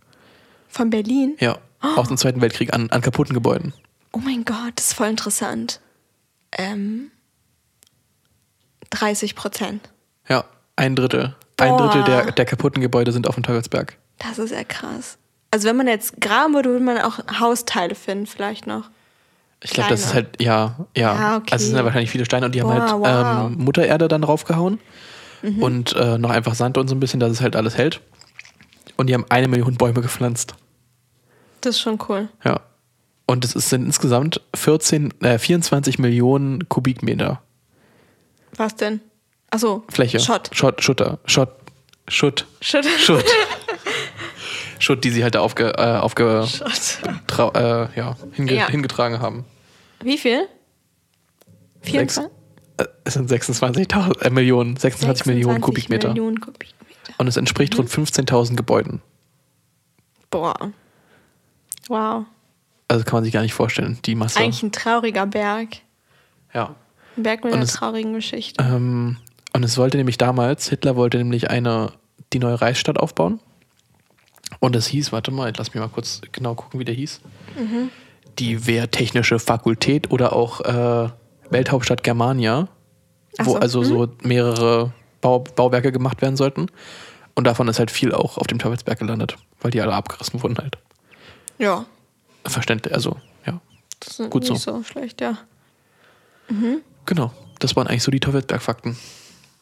Von 0.68 0.90
Berlin? 0.90 1.36
Ja, 1.40 1.58
aus 1.80 2.06
dem 2.06 2.16
Zweiten 2.16 2.40
Weltkrieg 2.40 2.72
an, 2.72 2.90
an 2.90 3.00
kaputten 3.00 3.34
Gebäuden. 3.34 3.72
Oh 4.12 4.18
mein 4.18 4.44
Gott, 4.44 4.72
das 4.76 4.88
ist 4.88 4.94
voll 4.94 5.08
interessant. 5.08 5.80
Ähm, 6.52 7.10
30 8.90 9.34
Prozent. 9.34 9.88
Ja, 10.28 10.44
ein 10.76 10.94
Drittel. 10.94 11.34
Ein 11.58 11.76
Boah. 11.76 11.88
Drittel 11.88 12.04
der, 12.04 12.32
der 12.32 12.44
kaputten 12.44 12.80
Gebäude 12.80 13.10
sind 13.10 13.26
auf 13.26 13.34
dem 13.34 13.42
Teufelsberg. 13.42 13.98
Das 14.18 14.38
ist 14.38 14.52
ja 14.52 14.62
krass. 14.64 15.18
Also 15.50 15.68
wenn 15.68 15.76
man 15.76 15.88
jetzt 15.88 16.20
graben 16.20 16.54
würde, 16.54 16.70
würde 16.70 16.84
man 16.84 16.98
auch 16.98 17.18
Hausteile 17.40 17.94
finden, 17.94 18.26
vielleicht 18.26 18.66
noch. 18.66 18.90
Ich 19.62 19.70
glaube, 19.70 19.90
das 19.90 20.00
ist 20.00 20.14
halt, 20.14 20.40
ja, 20.40 20.76
ja. 20.96 21.14
Ja, 21.14 21.36
okay. 21.36 21.48
Also 21.50 21.64
es 21.64 21.68
sind 21.70 21.76
ja 21.76 21.84
wahrscheinlich 21.84 22.10
viele 22.10 22.24
Steine 22.24 22.46
und 22.46 22.54
die 22.54 22.62
haben 22.62 22.68
Boah, 22.68 22.80
halt 22.80 22.92
wow. 22.92 23.50
Mhm. 23.50 23.58
ähm, 23.58 23.64
Muttererde 23.64 24.06
dann 24.06 24.22
draufgehauen 25.42 25.62
und 25.62 25.94
äh, 25.96 26.18
noch 26.18 26.30
einfach 26.30 26.54
Sand 26.54 26.78
und 26.78 26.88
so 26.88 26.94
ein 26.94 27.00
bisschen, 27.00 27.20
dass 27.20 27.30
es 27.32 27.40
halt 27.40 27.56
alles 27.56 27.76
hält. 27.76 28.00
Und 28.96 29.06
die 29.08 29.14
haben 29.14 29.26
eine 29.28 29.48
Million 29.48 29.76
Bäume 29.76 30.00
gepflanzt. 30.00 30.54
Das 31.60 31.76
ist 31.76 31.80
schon 31.80 31.98
cool. 32.08 32.28
Ja. 32.44 32.60
Und 33.26 33.44
es 33.44 33.52
sind 33.52 33.84
insgesamt 33.84 34.40
14, 34.54 35.12
äh, 35.22 35.38
24 35.38 35.98
Millionen 35.98 36.68
Kubikmeter 36.68 37.42
Was 38.56 38.74
denn? 38.76 39.00
Achso, 39.50 39.84
Fläche. 39.88 40.18
Schott. 40.20 40.50
Schott, 40.52 40.82
Schutter. 40.82 41.18
Schott. 41.26 41.50
Schutt. 42.08 42.46
Schutt. 42.60 42.86
Schutt. 42.86 43.24
Schutt, 44.78 45.04
die 45.04 45.10
sie 45.10 45.22
halt 45.24 45.34
da 45.34 45.40
aufge, 45.40 45.74
äh, 45.76 45.96
aufge, 45.98 46.46
äh, 47.38 47.98
ja, 47.98 48.16
hinge, 48.32 48.54
Ja. 48.54 48.68
hingetragen 48.68 49.20
haben. 49.20 49.44
Wie 50.02 50.16
viel? 50.18 50.46
24? 51.82 52.30
Es 53.04 53.14
sind 53.14 53.30
26.000 53.30 54.22
äh, 54.22 54.30
Millionen, 54.30 54.76
26, 54.76 55.26
Millionen 55.26 55.54
26 55.56 55.62
Kubikmeter. 55.62 56.08
Millionen 56.08 56.40
Kubikmeter. 56.40 56.74
Und 57.18 57.26
es 57.26 57.36
entspricht 57.36 57.76
rund 57.78 57.88
15.000 57.90 58.54
Gebäuden. 58.56 59.00
Boah. 60.30 60.72
Wow. 61.88 62.26
Also 62.86 63.04
kann 63.04 63.14
man 63.18 63.24
sich 63.24 63.32
gar 63.32 63.42
nicht 63.42 63.54
vorstellen, 63.54 63.98
die 64.04 64.14
Masse. 64.14 64.38
Eigentlich 64.40 64.62
ein 64.62 64.72
trauriger 64.72 65.26
Berg. 65.26 65.78
Ja. 66.54 66.74
Ein 67.16 67.22
Berg 67.22 67.44
mit 67.44 67.52
Und 67.52 67.58
einer 67.58 67.64
es- 67.64 67.72
traurigen 67.74 68.12
Geschichte. 68.14 68.62
Ähm, 68.62 69.16
und 69.54 69.64
es 69.64 69.76
wollte 69.78 69.96
nämlich 69.96 70.18
damals, 70.18 70.68
Hitler 70.68 70.96
wollte 70.96 71.18
nämlich 71.18 71.50
eine, 71.50 71.92
die 72.32 72.38
neue 72.38 72.60
Reichsstadt 72.60 72.98
aufbauen. 72.98 73.40
Und 74.60 74.76
es 74.76 74.86
hieß, 74.86 75.12
warte 75.12 75.30
mal, 75.30 75.52
lass 75.56 75.74
mich 75.74 75.80
mal 75.82 75.88
kurz 75.88 76.20
genau 76.32 76.54
gucken, 76.54 76.78
wie 76.80 76.84
der 76.84 76.94
hieß. 76.94 77.20
Mhm. 77.58 77.90
Die 78.38 78.66
Wehrtechnische 78.66 79.38
Fakultät 79.38 80.10
oder 80.10 80.32
auch 80.32 80.60
äh, 80.60 81.10
Welthauptstadt 81.50 82.02
Germania, 82.02 82.68
Ach 83.38 83.46
wo 83.46 83.52
so, 83.52 83.58
also 83.58 83.82
so 83.84 84.08
mehrere 84.22 84.92
Bau, 85.20 85.40
Bauwerke 85.40 85.92
gemacht 85.92 86.22
werden 86.22 86.36
sollten. 86.36 86.66
Und 87.34 87.44
davon 87.44 87.68
ist 87.68 87.78
halt 87.78 87.90
viel 87.90 88.12
auch 88.12 88.36
auf 88.38 88.46
dem 88.46 88.58
Teufelsberg 88.58 88.98
gelandet, 88.98 89.36
weil 89.60 89.70
die 89.70 89.80
alle 89.80 89.92
abgerissen 89.94 90.42
wurden 90.42 90.58
halt. 90.58 90.78
Ja. 91.58 91.86
Verständlich, 92.44 92.92
also 92.94 93.16
ja. 93.46 93.60
Das 94.00 94.18
ist 94.20 94.30
Gut 94.30 94.48
nicht 94.48 94.60
so. 94.60 94.78
so 94.78 94.82
schlecht, 94.82 95.20
ja. 95.20 95.38
Genau, 97.04 97.32
das 97.58 97.76
waren 97.76 97.86
eigentlich 97.86 98.02
so 98.02 98.10
die 98.10 98.20
Teufelsberg-Fakten. 98.20 98.96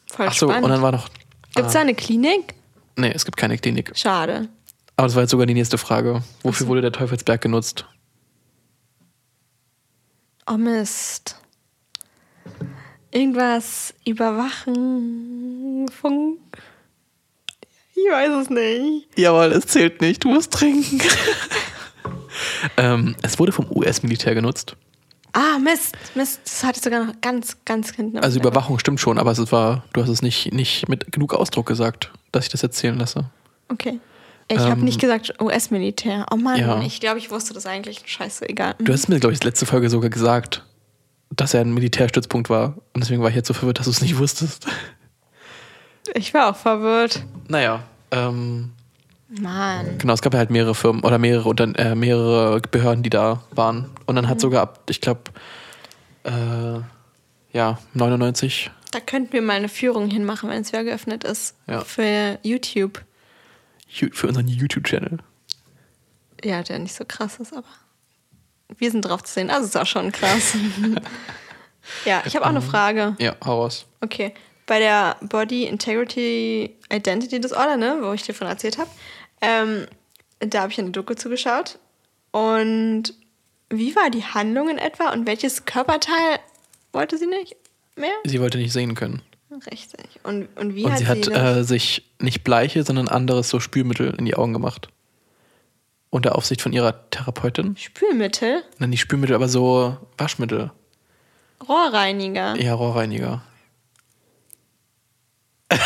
Voll 0.09 0.27
Achso, 0.27 0.47
spannend. 0.47 0.63
und 0.65 0.71
dann 0.71 0.81
war 0.81 0.91
noch. 0.91 1.09
Gibt 1.55 1.67
es 1.67 1.73
da 1.73 1.81
eine 1.81 1.95
Klinik? 1.95 2.53
Nee, 2.95 3.11
es 3.13 3.25
gibt 3.25 3.37
keine 3.37 3.57
Klinik. 3.57 3.91
Schade. 3.95 4.47
Aber 4.95 5.07
das 5.07 5.15
war 5.15 5.23
jetzt 5.23 5.31
sogar 5.31 5.45
die 5.45 5.53
nächste 5.53 5.77
Frage. 5.77 6.23
Wofür 6.43 6.67
wurde 6.67 6.81
der 6.81 6.91
Teufelsberg 6.91 7.41
genutzt? 7.41 7.85
Oh 10.49 10.57
Mist. 10.57 11.35
Irgendwas 13.11 13.93
überwachen, 14.05 15.85
Funk. 15.89 16.39
Ich 17.95 18.11
weiß 18.11 18.29
es 18.43 18.49
nicht. 18.49 19.07
Jawohl, 19.17 19.51
es 19.53 19.65
zählt 19.67 20.01
nicht, 20.01 20.23
du 20.23 20.29
musst 20.29 20.53
trinken. 20.53 21.01
ähm, 22.77 23.15
es 23.23 23.39
wurde 23.39 23.51
vom 23.51 23.65
US-Militär 23.71 24.35
genutzt. 24.35 24.75
Ah, 25.33 25.57
Mist, 25.59 25.95
Mist. 26.15 26.41
Das 26.45 26.63
hatte 26.63 26.77
ich 26.77 26.83
sogar 26.83 27.05
noch 27.05 27.13
ganz, 27.21 27.57
ganz 27.65 27.91
hinten. 27.91 28.19
Also. 28.19 28.39
Überwachung 28.39 28.79
stimmt 28.79 28.99
schon, 28.99 29.17
aber 29.17 29.31
es 29.31 29.51
war, 29.51 29.83
du 29.93 30.01
hast 30.01 30.09
es 30.09 30.21
nicht, 30.21 30.53
nicht 30.53 30.89
mit 30.89 31.11
genug 31.11 31.33
Ausdruck 31.33 31.65
gesagt, 31.67 32.11
dass 32.31 32.45
ich 32.45 32.51
das 32.51 32.63
erzählen 32.63 32.97
lasse. 32.97 33.25
Okay. 33.69 33.99
Ich 34.47 34.57
habe 34.59 34.71
Ähm, 34.71 34.85
nicht 34.85 34.99
gesagt 34.99 35.33
US-Militär. 35.41 36.25
Oh 36.31 36.37
Mann, 36.37 36.59
ja. 36.59 36.81
ich 36.81 36.99
glaube, 36.99 37.19
ich 37.19 37.29
wusste 37.29 37.53
das 37.53 37.65
eigentlich. 37.65 38.01
Scheiße, 38.05 38.47
egal. 38.47 38.75
Du 38.79 38.93
hast 38.93 39.09
mir, 39.09 39.19
glaube 39.19 39.33
ich, 39.33 39.43
letzte 39.43 39.65
Folge 39.65 39.89
sogar 39.89 40.09
gesagt, 40.09 40.63
dass 41.29 41.53
er 41.53 41.61
ein 41.61 41.73
Militärstützpunkt 41.73 42.49
war. 42.49 42.75
Und 42.93 43.01
deswegen 43.03 43.21
war 43.21 43.29
ich 43.29 43.35
jetzt 43.35 43.47
so 43.47 43.53
verwirrt, 43.53 43.79
dass 43.79 43.85
du 43.85 43.91
es 43.91 44.01
nicht 44.01 44.17
wusstest. 44.17 44.67
Ich 46.13 46.33
war 46.33 46.49
auch 46.49 46.55
verwirrt. 46.55 47.23
Naja, 47.47 47.83
ähm, 48.11 48.71
Mann. 49.29 49.97
Genau, 49.97 50.13
es 50.13 50.21
gab 50.21 50.33
halt 50.33 50.49
mehrere 50.51 50.73
Firmen 50.73 51.03
oder 51.03 51.17
mehrere, 51.17 51.49
Unter 51.49 51.77
äh, 51.77 51.95
mehrere 51.95 52.61
Behörden, 52.61 53.03
die 53.03 53.09
da 53.09 53.43
waren. 53.51 53.89
Und 54.05 54.15
dann 54.15 54.25
Mhm. 54.25 54.29
hat 54.29 54.39
sogar 54.39 54.61
ab, 54.61 54.83
ich 54.89 55.01
glaube, 55.01 55.21
äh, 56.23 56.79
ja, 57.51 57.77
99. 57.93 58.71
Da 58.91 59.01
könnten 59.01 59.33
wir 59.33 59.41
mal 59.41 59.57
eine 59.57 59.67
Führung 59.69 60.09
hinmachen, 60.09 60.49
wenn 60.49 60.61
es 60.61 60.71
wieder 60.71 60.85
geöffnet 60.85 61.25
ist. 61.25 61.55
Ja. 61.67 61.81
Für 61.81 62.39
YouTube. 62.41 63.03
Für 63.89 64.27
unseren 64.27 64.47
YouTube-Channel. 64.47 65.17
Ja, 66.43 66.63
der 66.63 66.79
nicht 66.79 66.95
so 66.95 67.03
krass 67.05 67.37
ist, 67.39 67.51
aber 67.51 67.67
wir 68.77 68.91
sind 68.91 69.01
drauf 69.01 69.23
zu 69.23 69.33
sehen. 69.33 69.49
Also 69.49 69.65
ist 69.67 69.77
auch 69.77 69.85
schon 69.85 70.11
krass. 70.11 70.55
ja, 72.05 72.23
ich 72.25 72.35
habe 72.35 72.45
auch 72.45 72.49
eine 72.49 72.61
Frage. 72.61 73.15
Ja, 73.19 73.35
hau 73.45 73.61
raus. 73.61 73.85
Okay. 74.01 74.33
Bei 74.65 74.79
der 74.79 75.15
Body 75.21 75.63
Integrity 75.63 76.75
Identity 76.91 77.39
Disorder, 77.39 77.77
ne, 77.77 77.99
wo 78.01 78.11
ich 78.13 78.23
dir 78.23 78.33
von 78.33 78.47
erzählt 78.47 78.77
habe, 78.77 78.89
ähm, 79.41 79.87
da 80.39 80.61
habe 80.61 80.71
ich 80.71 80.79
eine 80.79 80.91
Doku 80.91 81.13
zugeschaut. 81.13 81.79
Und 82.31 83.13
wie 83.69 83.95
war 83.95 84.09
die 84.09 84.23
Handlung 84.23 84.69
in 84.69 84.77
etwa 84.77 85.11
und 85.11 85.25
welches 85.25 85.65
Körperteil 85.65 86.39
wollte 86.91 87.17
sie 87.17 87.27
nicht 87.27 87.55
mehr? 87.95 88.11
Sie 88.25 88.39
wollte 88.41 88.57
nicht 88.57 88.73
sehen 88.73 88.95
können. 88.95 89.21
Richtig. 89.71 90.19
Und, 90.23 90.47
und 90.57 90.75
wie 90.75 90.83
Und 90.83 90.91
hat 90.91 90.99
sie 90.99 91.05
sie, 91.05 91.09
hat 91.09 91.27
das? 91.27 91.57
äh, 91.57 91.63
sich 91.63 92.03
nicht 92.19 92.43
Bleiche, 92.43 92.83
sondern 92.83 93.07
anderes 93.07 93.49
so 93.49 93.59
Spülmittel 93.59 94.13
in 94.17 94.25
die 94.25 94.35
Augen 94.35 94.53
gemacht. 94.53 94.89
Unter 96.17 96.35
Aufsicht 96.35 96.63
von 96.63 96.73
ihrer 96.73 97.07
Therapeutin. 97.11 97.77
Spülmittel, 97.77 98.63
Nein, 98.79 98.89
nicht 98.89 99.01
Spülmittel, 99.01 99.35
aber 99.35 99.47
so 99.47 99.97
Waschmittel. 100.17 100.71
Rohrreiniger. 101.69 102.55
Ja, 102.59 102.73
Rohrreiniger. 102.73 103.43
Das 105.69 105.79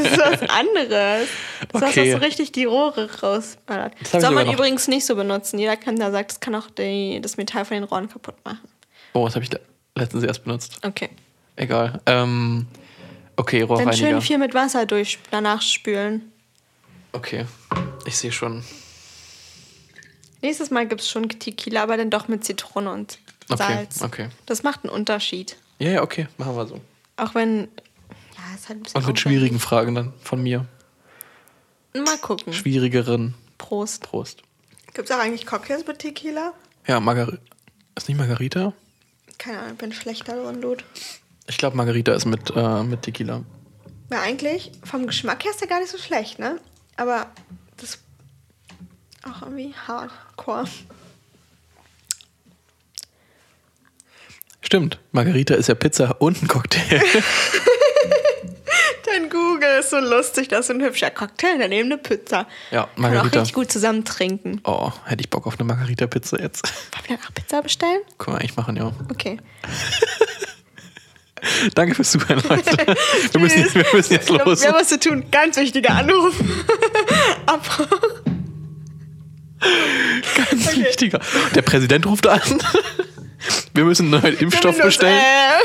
ist 0.00 0.18
was 0.18 0.42
anderes. 0.50 1.28
Das 1.70 1.82
heißt, 1.82 1.98
Okay. 1.98 2.10
dass 2.10 2.20
so 2.20 2.26
richtig 2.26 2.50
die 2.50 2.64
Rohre 2.64 3.08
rausballert. 3.20 3.94
Soll 4.08 4.32
man 4.32 4.50
übrigens 4.50 4.88
nicht 4.88 5.06
so 5.06 5.14
benutzen. 5.14 5.60
Jeder 5.60 5.76
kann 5.76 5.94
da 6.00 6.10
sagt, 6.10 6.32
das 6.32 6.40
kann 6.40 6.56
auch 6.56 6.68
die, 6.68 7.20
das 7.22 7.36
Metall 7.36 7.64
von 7.64 7.76
den 7.76 7.84
Rohren 7.84 8.08
kaputt 8.08 8.34
machen. 8.44 8.66
Oh, 9.12 9.24
das 9.26 9.36
habe 9.36 9.44
ich 9.44 9.52
le- 9.52 9.60
letztens 9.94 10.24
erst 10.24 10.42
benutzt. 10.42 10.78
Okay. 10.84 11.10
Egal. 11.54 12.00
Ähm, 12.06 12.66
okay, 13.36 13.60
Dann 13.60 13.68
Rohrreiniger. 13.68 13.94
schön 13.96 14.20
viel 14.20 14.38
mit 14.38 14.52
Wasser 14.52 14.84
durch 14.84 15.20
danach 15.30 15.62
spülen. 15.62 16.32
Okay, 17.12 17.46
ich 18.04 18.16
sehe 18.16 18.32
schon. 18.32 18.64
Nächstes 20.42 20.70
Mal 20.70 20.86
gibt 20.86 21.00
es 21.00 21.08
schon 21.08 21.28
Tequila, 21.28 21.82
aber 21.82 21.96
dann 21.96 22.10
doch 22.10 22.28
mit 22.28 22.44
Zitrone 22.44 22.90
und 22.92 23.18
Okay, 23.48 23.56
Salz. 23.62 24.02
okay. 24.02 24.28
Das 24.46 24.62
macht 24.62 24.84
einen 24.84 24.92
Unterschied. 24.92 25.56
Ja, 25.78 25.90
ja, 25.90 26.02
okay, 26.02 26.26
machen 26.36 26.56
wir 26.56 26.66
so. 26.66 26.80
Auch 27.16 27.34
wenn. 27.34 27.60
Ja, 28.36 28.54
ist 28.54 28.68
halt 28.68 28.78
ein 28.78 28.82
bisschen. 28.82 29.00
Und 29.00 29.06
mit 29.06 29.20
schwierigen 29.20 29.60
Fragen 29.60 29.94
dann 29.94 30.12
von 30.22 30.42
mir. 30.42 30.66
Mal 31.94 32.18
gucken. 32.18 32.52
Schwierigeren. 32.52 33.34
Prost. 33.58 34.02
Prost. 34.02 34.42
Gibt 34.94 35.08
es 35.08 35.16
auch 35.16 35.20
eigentlich 35.20 35.46
Cocktails 35.46 35.86
mit 35.86 35.98
Tequila? 35.98 36.52
Ja, 36.86 37.00
Margarita. 37.00 37.38
Ist 37.96 38.08
nicht 38.08 38.18
Margarita? 38.18 38.72
Keine 39.38 39.58
Ahnung, 39.60 39.72
ich 39.72 39.78
bin 39.78 39.92
schlechter 39.92 40.36
drin, 40.42 40.60
Dude. 40.60 40.84
Ich 41.46 41.56
glaube, 41.58 41.76
Margarita 41.76 42.12
ist 42.12 42.26
mit, 42.26 42.50
äh, 42.54 42.82
mit 42.82 43.02
Tequila. 43.02 43.42
Ja, 44.10 44.20
eigentlich, 44.22 44.72
vom 44.84 45.06
Geschmack 45.06 45.44
her 45.44 45.50
ist 45.52 45.60
der 45.60 45.68
gar 45.68 45.80
nicht 45.80 45.90
so 45.90 45.98
schlecht, 45.98 46.38
ne? 46.38 46.60
Aber 46.96 47.26
das 47.78 47.98
auch 49.26 49.42
irgendwie 49.42 49.74
hardcore. 49.86 50.64
Stimmt, 54.62 54.98
Margarita 55.12 55.54
ist 55.54 55.68
ja 55.68 55.74
Pizza 55.74 56.16
und 56.20 56.42
ein 56.42 56.48
Cocktail. 56.48 57.02
Dein 59.06 59.30
Google 59.30 59.78
ist 59.78 59.90
so 59.90 59.98
lustig, 59.98 60.48
das 60.48 60.66
ist 60.66 60.70
ein 60.72 60.82
hübscher 60.82 61.10
Cocktail, 61.10 61.56
daneben 61.58 61.92
eine 61.92 61.98
Pizza. 61.98 62.46
Ja, 62.72 62.82
Kann 62.82 62.90
auch 62.94 62.98
Margarita. 62.98 63.38
richtig 63.40 63.54
gut 63.54 63.70
zusammen 63.70 64.04
trinken. 64.04 64.60
Oh, 64.64 64.90
hätte 65.04 65.20
ich 65.20 65.30
Bock 65.30 65.46
auf 65.46 65.54
eine 65.58 65.64
Margarita-Pizza 65.64 66.40
jetzt. 66.40 66.64
Wollen 66.66 67.04
wir 67.08 67.16
danach 67.16 67.32
Pizza 67.32 67.62
bestellen? 67.62 68.00
Können 68.18 68.36
wir 68.36 68.40
eigentlich 68.40 68.56
machen, 68.56 68.76
ja. 68.76 68.92
Okay. 69.10 69.38
Danke 71.74 71.94
fürs 71.94 72.10
Zuhören, 72.10 72.42
Leute. 72.48 72.96
Wir 73.30 73.40
müssen, 73.40 73.60
jetzt- 73.60 73.74
wir 73.76 73.84
müssen 73.92 74.12
jetzt 74.14 74.26
glaub, 74.26 74.44
los. 74.46 74.62
Wir 74.62 74.68
haben 74.70 74.80
was 74.80 74.88
zu 74.88 74.98
tun. 74.98 75.24
Ganz 75.30 75.56
wichtiger 75.58 75.90
Anruf. 75.90 76.34
Ab. 77.46 77.88
Ganz 79.60 80.76
wichtiger. 80.76 81.20
Der 81.54 81.62
Präsident 81.62 82.06
ruft 82.06 82.26
an. 82.26 82.40
Wir 83.74 83.84
müssen 83.84 84.12
einen 84.12 84.22
neuen 84.22 84.38
Impfstoff 84.38 84.78
bestellen. 84.78 85.18
Äh. 85.18 85.60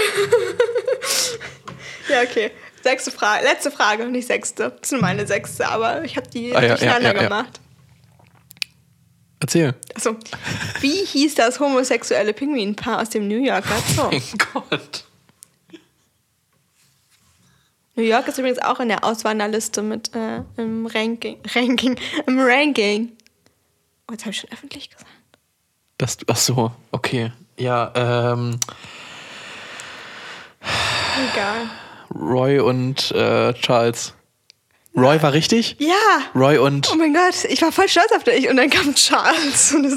ja, 2.12 2.22
okay. 2.22 2.52
Sechste 2.84 3.12
Frage. 3.12 3.44
Letzte 3.46 3.72
Frage, 3.72 4.06
nicht 4.08 4.28
sechste. 4.28 4.72
Das 4.72 4.82
ist 4.82 4.92
nur 4.92 5.02
meine 5.02 5.28
sechste, 5.28 5.68
aber 5.68 6.04
ich 6.04 6.18
habe 6.18 6.30
die 6.30 6.56
Ah, 6.56 6.62
ja, 6.62 6.70
durcheinander 6.70 7.10
ja, 7.10 7.16
ja, 7.16 7.24
gemacht. 7.24 7.60
Erzähl. 9.40 9.74
Achso. 9.96 10.16
Wie 10.82 11.04
hieß 11.06 11.36
das 11.36 11.60
homosexuelle 11.60 12.34
Pinguinpaar 12.34 13.02
aus 13.02 13.10
dem 13.10 13.28
New 13.28 13.44
Yorker 13.44 13.76
Zoo? 13.96 14.10
Mein 14.12 14.22
Gott. 14.54 15.06
New 17.96 18.04
York 18.04 18.28
ist 18.28 18.38
übrigens 18.38 18.60
auch 18.60 18.80
in 18.80 18.88
der 18.88 19.04
Auswanderliste 19.04 19.82
mit 19.82 20.16
äh, 20.16 20.42
im 20.58 20.86
Ranking. 20.86 21.38
Ranking. 21.56 22.00
Im 22.28 22.40
Ranking. 22.40 23.12
Oh, 24.12 24.14
jetzt 24.14 24.24
habe 24.26 24.32
ich 24.32 24.40
schon 24.42 24.52
öffentlich 24.52 24.90
gesagt. 24.90 25.06
Das, 25.98 26.18
ach 26.28 26.36
so, 26.36 26.74
okay. 26.92 27.32
Ja, 27.58 27.94
ähm, 27.96 28.60
Egal. 31.32 31.70
Roy 32.14 32.60
und 32.60 33.12
äh, 33.12 33.54
Charles. 33.54 34.14
Roy 34.98 35.22
war 35.24 35.32
richtig? 35.32 35.78
Ja! 35.80 35.94
Roy 36.36 36.58
und. 36.58 36.92
Oh 36.92 36.98
mein 36.98 37.14
Gott, 37.14 37.46
ich 37.48 37.62
war 37.62 37.72
voll 37.72 37.88
stolz 37.88 38.12
auf 38.14 38.26
dich. 38.26 38.50
Und 38.50 38.58
dann 38.58 38.70
kam 38.70 38.94
Charles. 38.96 39.74
Und 39.74 39.90
so. 39.90 39.96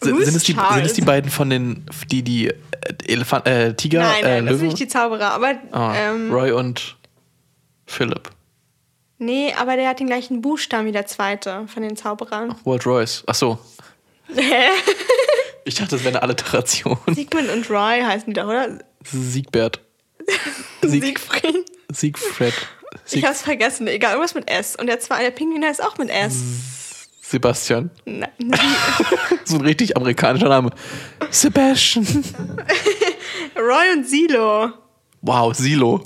Sind, 0.00 0.24
sind, 0.24 0.36
es 0.36 0.44
die, 0.44 0.52
sind 0.52 0.86
es 0.86 0.92
die 0.92 1.02
beiden 1.02 1.28
von 1.28 1.50
den, 1.50 1.86
die, 2.08 2.22
die 2.22 2.46
äh, 2.48 2.54
Elefant, 3.08 3.48
äh, 3.48 3.74
Tiger, 3.74 4.02
Nein, 4.02 4.24
äh, 4.24 4.28
nein, 4.28 4.46
das 4.46 4.58
sind 4.58 4.68
nicht 4.68 4.78
die 4.78 4.86
Zauberer. 4.86 5.32
Aber, 5.32 5.54
Ah, 5.72 5.92
ähm, 5.96 6.32
Roy 6.32 6.52
und 6.52 6.96
Philip. 7.86 8.30
Nee, 9.18 9.52
aber 9.58 9.76
der 9.76 9.88
hat 9.88 10.00
den 10.00 10.06
gleichen 10.06 10.42
Buchstaben 10.42 10.86
wie 10.86 10.92
der 10.92 11.06
zweite 11.06 11.66
von 11.68 11.82
den 11.82 11.96
Zauberern. 11.96 12.54
Walt 12.64 12.86
Royce. 12.86 13.24
Ach 13.26 13.34
so. 13.34 13.58
Hä? 14.34 14.68
Ich 15.64 15.74
dachte, 15.74 15.96
das 15.96 16.04
wäre 16.04 16.14
eine 16.14 16.22
Alliteration. 16.22 16.96
Siegmund 17.12 17.50
und 17.50 17.68
Roy 17.68 18.00
heißen 18.00 18.32
die 18.32 18.40
doch, 18.40 18.46
oder? 18.46 18.78
Siegbert. 19.02 19.80
Sieg, 20.82 21.02
Siegfried. 21.02 21.64
Siegfried. 21.92 22.54
Ich 23.04 23.10
Sieg, 23.12 23.26
hab's 23.26 23.42
vergessen. 23.42 23.88
Egal, 23.88 24.12
irgendwas 24.12 24.34
mit 24.34 24.48
S. 24.48 24.76
Und 24.76 24.86
der 24.86 25.00
zweite, 25.00 25.24
der 25.24 25.30
Pinguin 25.32 25.64
heißt 25.64 25.82
auch 25.82 25.98
mit 25.98 26.08
S. 26.10 26.36
Sebastian. 27.20 27.90
Nein. 28.04 28.30
So 29.44 29.56
ein 29.56 29.62
richtig 29.62 29.96
amerikanischer 29.96 30.48
Name. 30.48 30.70
Sebastian. 31.30 32.04
Roy 33.56 33.92
und 33.96 34.06
Silo. 34.08 34.70
Wow, 35.20 35.54
Silo. 35.54 36.04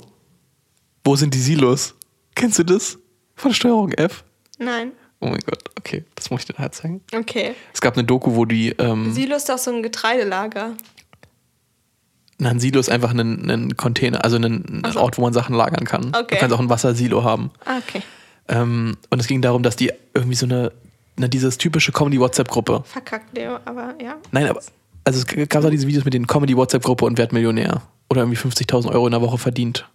Wo 1.03 1.15
sind 1.15 1.33
die 1.33 1.39
Silos? 1.39 1.95
Kennst 2.35 2.59
du 2.59 2.63
das? 2.63 2.97
Von 3.41 3.55
Steuerung 3.55 3.91
F? 3.93 4.23
Nein. 4.59 4.91
Oh 5.19 5.25
mein 5.25 5.39
Gott, 5.39 5.63
okay, 5.79 6.05
das 6.13 6.29
muss 6.29 6.41
ich 6.41 6.45
dir 6.45 6.53
nachher 6.53 6.71
zeigen. 6.73 7.01
Okay. 7.11 7.55
Es 7.73 7.81
gab 7.81 7.95
eine 7.95 8.03
Doku, 8.03 8.35
wo 8.35 8.45
die. 8.45 8.69
Ähm, 8.77 9.11
Silo 9.13 9.35
ist 9.35 9.49
doch 9.49 9.57
so 9.57 9.71
ein 9.73 9.81
Getreidelager. 9.81 10.75
na, 12.37 12.49
ein 12.51 12.59
Silo 12.59 12.79
ist 12.79 12.91
einfach 12.91 13.09
ein, 13.09 13.49
ein 13.49 13.77
Container, 13.77 14.23
also 14.23 14.37
ein, 14.37 14.83
ein 14.85 14.95
Ort, 14.95 15.17
wo 15.17 15.23
man 15.23 15.33
Sachen 15.33 15.55
lagern 15.55 15.85
kann. 15.85 16.13
Okay. 16.13 16.35
Du 16.35 16.39
kannst 16.39 16.55
auch 16.55 16.59
ein 16.59 16.69
Wassersilo 16.69 17.23
haben. 17.23 17.49
Ah, 17.65 17.79
okay. 17.79 18.03
Ähm, 18.47 18.95
und 19.09 19.19
es 19.19 19.25
ging 19.25 19.41
darum, 19.41 19.63
dass 19.63 19.75
die 19.75 19.91
irgendwie 20.13 20.35
so 20.35 20.45
eine, 20.45 20.71
na, 21.17 21.27
dieses 21.27 21.57
typische 21.57 21.91
Comedy-WhatsApp-Gruppe. 21.91 22.83
Verkackt, 22.85 23.35
Leo, 23.35 23.57
aber 23.65 23.95
ja. 23.99 24.17
Nein, 24.31 24.45
aber 24.45 24.61
also 25.03 25.19
es 25.19 25.49
gab 25.49 25.65
auch 25.65 25.71
diese 25.71 25.87
Videos 25.87 26.05
mit 26.05 26.13
den 26.13 26.27
Comedy-WhatsApp-Gruppe 26.27 27.05
und 27.05 27.17
Werd 27.17 27.33
Millionär. 27.33 27.81
Oder 28.11 28.21
irgendwie 28.21 28.37
50.000 28.37 28.91
Euro 28.91 29.07
in 29.07 29.11
der 29.11 29.21
Woche 29.21 29.39
verdient. 29.39 29.89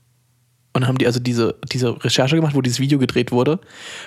Und 0.77 0.83
dann 0.83 0.89
haben 0.89 0.99
die 0.99 1.07
also 1.07 1.21
diese, 1.21 1.55
diese 1.73 2.05
Recherche 2.05 2.37
gemacht, 2.37 2.55
wo 2.55 2.61
dieses 2.61 2.81
Video 2.81 2.99
gedreht 2.99 3.33
wurde. 3.33 3.53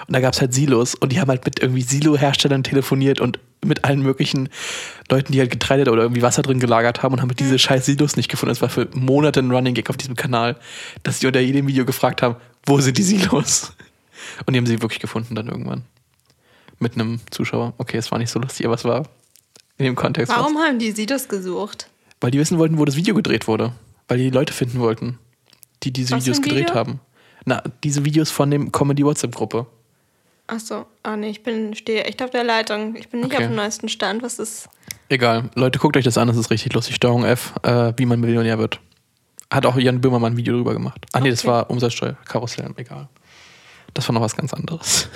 Und 0.06 0.14
da 0.14 0.20
gab 0.20 0.36
es 0.36 0.40
halt 0.40 0.54
Silos. 0.54 0.94
Und 0.94 1.12
die 1.12 1.20
haben 1.20 1.28
halt 1.28 1.44
mit 1.44 1.60
irgendwie 1.60 1.82
Silo-Herstellern 1.82 2.64
telefoniert 2.64 3.20
und 3.20 3.40
mit 3.66 3.86
allen 3.86 4.04
möglichen 4.04 4.50
Leuten, 5.10 5.32
die 5.32 5.40
halt 5.40 5.50
Getreide 5.50 5.90
oder 5.92 6.04
irgendwie 6.04 6.22
Wasser 6.22 6.44
drin 6.44 6.60
gelagert 6.60 7.02
haben 7.02 7.14
und 7.16 7.22
haben 7.24 7.36
diese 7.36 7.58
scheiß 7.58 7.88
Silos 7.88 8.18
nicht 8.18 8.30
gefunden. 8.30 8.52
Das 8.52 8.62
war 8.62 8.70
für 8.70 8.88
Monate 8.94 9.40
ein 9.40 9.50
Running 9.50 9.74
Gag 9.74 9.90
auf 9.90 9.98
diesem 9.98 10.16
Kanal, 10.16 10.58
dass 11.02 11.18
die 11.18 11.26
unter 11.26 11.40
jedem 11.40 11.66
Video 11.66 11.86
gefragt 11.86 12.22
haben, 12.22 12.36
wo 12.68 12.80
sind 12.80 13.00
die 13.00 13.04
Silos? 13.04 13.74
Und 14.46 14.54
die 14.54 14.60
haben 14.60 14.68
sie 14.68 14.80
wirklich 14.80 15.00
gefunden 15.00 15.34
dann 15.34 15.48
irgendwann. 15.48 15.86
Mit 16.78 16.94
einem 16.94 17.20
Zuschauer. 17.32 17.74
Okay, 17.80 17.98
es 17.98 18.12
war 18.12 18.20
nicht 18.20 18.30
so 18.30 18.40
lustig, 18.40 18.68
aber 18.68 18.76
es 18.76 18.86
war 18.86 19.08
in 19.80 19.86
dem 19.86 19.96
Kontext. 19.96 20.32
was. 20.32 20.38
Warum 20.38 20.60
haben 20.60 20.78
die 20.78 20.92
Silos 20.92 21.28
gesucht? 21.30 21.90
Weil 22.22 22.30
die 22.30 22.38
wissen 22.38 22.60
wollten, 22.60 22.78
wo 22.78 22.86
das 22.86 22.96
Video 22.96 23.16
gedreht 23.16 23.48
wurde. 23.48 23.74
Weil 24.08 24.20
die 24.20 24.26
die 24.26 24.30
Leute 24.30 24.54
finden 24.54 24.80
wollten, 24.80 25.18
die 25.84 25.92
diese 25.92 26.16
Was 26.16 26.24
Videos 26.24 26.38
ein 26.38 26.44
gedreht 26.44 26.60
Video? 26.70 26.76
haben. 26.76 27.00
Na, 27.46 27.64
diese 27.84 28.04
Videos 28.06 28.32
von 28.32 28.52
dem 28.52 28.72
Comedy-WhatsApp-Gruppe. 28.72 29.66
Ach 30.48 30.60
so. 30.60 30.86
Ah, 31.04 31.16
nee, 31.16 31.30
ich 31.30 31.44
bin, 31.44 31.76
stehe 31.76 32.04
echt 32.06 32.22
auf 32.24 32.32
der 32.32 32.44
Leitung. 32.44 32.96
Ich 32.96 33.10
bin 33.10 33.22
nicht 33.22 33.34
Okay. 33.34 33.44
auf 33.44 33.50
dem 33.50 33.56
neuesten 33.56 33.88
Stand. 33.90 34.24
Was 34.24 34.40
ist. 34.40 34.68
Egal. 35.10 35.50
Leute, 35.56 35.80
guckt 35.80 35.96
euch 35.98 36.04
das 36.06 36.18
an, 36.18 36.28
das 36.28 36.38
ist 36.38 36.50
richtig 36.52 36.74
lustig. 36.74 36.96
Steuerung 36.96 37.24
F, 37.24 37.54
äh, 37.64 37.94
wie 37.98 38.06
man 38.06 38.20
Millionär 38.20 38.58
wird. 38.60 38.80
Hat 39.52 39.66
auch 39.66 39.78
Jan 39.78 40.02
Böhmermann 40.02 40.34
ein 40.34 40.38
Video 40.38 40.56
drüber 40.56 40.74
gemacht. 40.74 41.06
Ah, 41.14 41.20
nee, 41.20 41.30
das 41.32 41.40
Okay. 41.42 41.48
war 41.50 41.70
Umsatzsteuer, 41.70 42.18
Karussell, 42.28 42.72
egal. 42.78 43.08
Das 43.94 44.08
war 44.08 44.14
noch 44.14 44.22
was 44.22 44.36
ganz 44.36 44.54
anderes. 44.54 45.08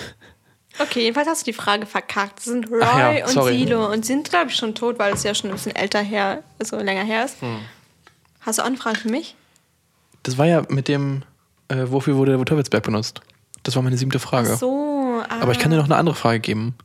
Okay, 0.79 1.01
jedenfalls 1.01 1.27
hast 1.27 1.41
du 1.45 1.51
die 1.51 1.53
Frage 1.57 1.85
verkackt. 1.85 2.37
Das 2.39 2.45
sind 2.45 2.67
Roy 2.71 2.79
ja, 2.81 3.25
und 3.25 3.31
sorry. 3.31 3.59
Silo 3.59 3.91
und 3.91 4.03
sind, 4.05 4.29
glaube 4.31 4.49
ich, 4.49 4.55
schon 4.55 4.73
tot, 4.73 4.97
weil 4.97 5.13
es 5.13 5.21
ja 5.21 5.35
schon 5.35 5.51
ein 5.51 5.55
bisschen 5.55 5.75
älter 5.75 6.01
her, 6.01 6.41
also 6.57 6.77
länger 6.79 7.03
her 7.03 7.25
ist. 7.25 7.39
Hm. 7.41 7.59
Hast 8.41 8.57
du 8.57 8.63
auch 8.63 8.67
eine 8.67 8.77
Frage 8.77 8.97
für 8.99 9.09
mich? 9.09 9.35
Das 10.23 10.37
war 10.37 10.45
ja 10.45 10.63
mit 10.69 10.87
dem, 10.87 11.23
äh, 11.67 11.85
wofür 11.85 12.15
wurde 12.15 12.35
der 12.35 12.45
Teufelsberg 12.45 12.83
benutzt? 12.83 13.21
Das 13.63 13.75
war 13.75 13.83
meine 13.83 13.97
siebte 13.97 14.19
Frage. 14.19 14.51
Ach 14.53 14.57
so. 14.57 15.21
Ah. 15.29 15.41
Aber 15.41 15.51
ich 15.51 15.59
kann 15.59 15.71
dir 15.71 15.77
noch 15.77 15.85
eine 15.85 15.95
andere 15.95 16.15
Frage 16.15 16.39
geben. 16.39 16.75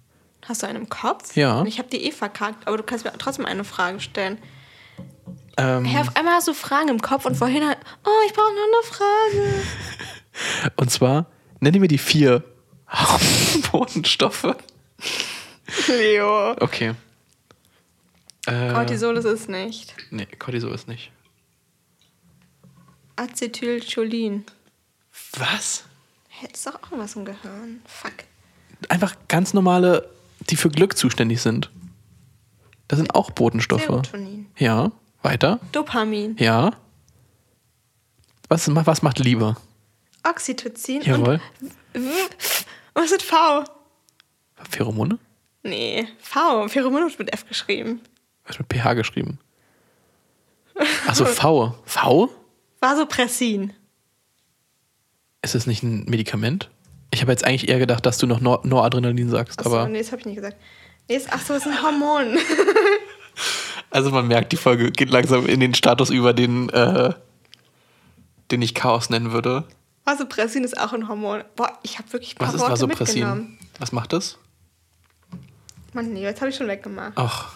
Hast 0.49 0.63
du 0.63 0.67
einen 0.67 0.83
im 0.83 0.89
Kopf? 0.89 1.37
Ja. 1.37 1.65
Ich 1.65 1.79
habe 1.79 1.89
die 1.89 2.05
eh 2.05 2.13
verkackt, 2.13 2.67
aber 2.67 2.77
du 2.77 2.83
kannst 2.83 3.05
mir 3.05 3.13
trotzdem 3.19 3.45
eine 3.45 3.65
Frage 3.65 4.01
stellen. 4.01 4.39
Ähm, 5.57 5.85
Hey, 5.85 6.01
auf 6.01 6.17
einmal 6.17 6.35
hast 6.35 6.49
du 6.49 6.55
Fragen 6.55 6.89
im 6.89 7.01
Kopf 7.03 7.27
und 7.27 7.37
vorhin 7.37 7.67
halt, 7.67 7.79
oh, 8.05 8.11
ich 8.27 8.33
brauche 8.33 8.53
noch 8.53 8.63
eine 8.63 9.43
Frage. 9.43 10.73
und 10.77 10.91
zwar, 10.91 11.27
nenne 11.61 11.81
mir 11.81 11.89
die 11.89 11.99
vier 11.99 12.45
Bodenstoffe. 13.73 14.57
Leo. 15.89 16.53
Okay. 16.61 16.95
Äh, 18.47 18.73
Cortisol 18.73 19.17
ist 19.17 19.27
es 19.27 19.49
nicht. 19.49 19.95
Nee, 20.11 20.27
Cortisol 20.39 20.73
ist 20.73 20.89
nicht. 20.89 21.11
Acetylcholin. 23.19 24.45
Was? 25.39 25.85
Ist 26.53 26.67
doch 26.67 26.77
auch 26.77 26.93
irgendwas 26.93 27.17
im 27.17 27.25
Gehirn. 27.25 27.83
Fuck. 27.87 28.13
Einfach 28.89 29.17
ganz 29.27 29.55
normale 29.55 30.09
die 30.51 30.57
für 30.57 30.71
Glück 30.71 30.97
zuständig 30.97 31.43
sind. 31.43 31.71
Das 32.87 32.99
sind 32.99 33.15
auch 33.15 33.31
Botenstoffe. 33.31 33.83
Serotonin. 33.83 34.47
Ja, 34.57 34.93
weiter. 35.23 35.61
Dopamin. 35.73 36.37
Ja. 36.39 36.73
Was, 38.49 38.75
was 38.75 39.03
macht 39.03 39.19
Liebe? 39.19 39.57
Oxytocin. 40.25 41.03
Jawohl. 41.03 41.41
Und 41.95 42.03
was 42.95 43.13
ist 43.13 43.23
V? 43.23 43.65
Pheromone? 44.71 45.19
Nee, 45.63 46.09
V. 46.19 46.69
Pheromon 46.69 47.03
wird 47.03 47.19
mit 47.19 47.33
F 47.33 47.47
geschrieben. 47.47 48.01
Was 48.47 48.59
mit 48.59 48.73
pH 48.73 48.95
geschrieben? 48.95 49.39
Achso, 51.07 51.27
V. 51.27 51.75
V? 51.85 52.31
Vasopressin. 52.81 53.73
Ist 55.43 55.55
das 55.55 55.67
nicht 55.67 55.83
ein 55.83 56.05
Medikament? 56.05 56.71
Ich 57.11 57.23
habe 57.23 57.33
jetzt 57.33 57.45
eigentlich 57.45 57.69
eher 57.69 57.79
gedacht, 57.79 58.05
dass 58.05 58.19
du 58.19 58.27
noch 58.27 58.41
Nor 58.41 58.61
Noradrenalin 58.65 59.31
sagst, 59.31 59.61
Achso, 59.61 59.71
aber. 59.75 59.89
nee, 59.89 59.99
das 59.99 60.11
habe 60.13 60.21
ich 60.21 60.27
nicht 60.27 60.37
gesagt. 60.37 60.57
Nee, 61.09 61.17
ist, 61.17 61.29
ach 61.31 61.41
so, 61.41 61.55
ist 61.55 61.67
ein 61.67 61.83
Hormon. 61.83 62.39
Also 63.91 64.11
man 64.11 64.27
merkt, 64.29 64.53
die 64.53 64.57
Folge 64.59 64.91
geht 64.91 65.09
langsam 65.09 65.47
in 65.47 65.61
den 65.61 65.73
Status 65.73 66.11
über, 66.11 66.35
den, 66.35 66.69
äh, 66.69 67.15
den 68.51 68.61
ich 68.61 68.75
Chaos 68.75 69.09
nennen 69.09 69.33
würde. 69.33 69.65
Vasopressin 70.05 70.63
ist 70.63 70.79
auch 70.79 70.93
ein 70.93 71.09
Hormon. 71.09 71.43
Boah, 71.57 71.73
ich 71.83 71.99
habe 71.99 72.13
wirklich 72.13 72.35
ein 72.35 72.39
paar 72.39 72.49
Was 72.49 72.57
ist 72.57 72.61
Worte 72.61 72.73
Vasopressin? 72.73 73.15
mitgenommen. 73.21 73.59
Was 73.79 73.93
macht 73.93 74.13
das? 74.13 74.39
Mann, 75.95 76.13
nee, 76.13 76.21
jetzt 76.23 76.41
habe 76.43 76.51
ich 76.51 76.57
schon 76.57 76.69
weggemacht. 76.69 77.13
Ach, 77.15 77.55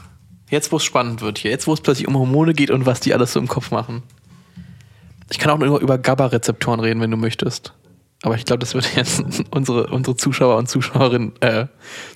jetzt 0.48 0.72
wo 0.72 0.76
es 0.76 0.84
spannend 0.84 1.20
wird 1.20 1.36
hier, 1.38 1.50
jetzt 1.50 1.66
wo 1.66 1.74
es 1.74 1.82
plötzlich 1.82 2.08
um 2.08 2.16
Hormone 2.16 2.54
geht 2.54 2.70
und 2.70 2.86
was 2.86 3.00
die 3.00 3.12
alles 3.12 3.34
so 3.34 3.38
im 3.38 3.48
Kopf 3.48 3.70
machen. 3.70 4.02
Ich 5.32 5.38
kann 5.38 5.50
auch 5.50 5.58
nur 5.58 5.80
über 5.80 5.96
GABA-Rezeptoren 5.96 6.78
reden, 6.80 7.00
wenn 7.00 7.10
du 7.10 7.16
möchtest. 7.16 7.72
Aber 8.22 8.36
ich 8.36 8.44
glaube, 8.44 8.58
das 8.60 8.74
wird 8.74 8.94
jetzt 8.96 9.24
unsere, 9.50 9.86
unsere 9.88 10.14
Zuschauer 10.14 10.56
und 10.58 10.68
Zuschauerinnen, 10.68 11.32
äh, 11.40 11.66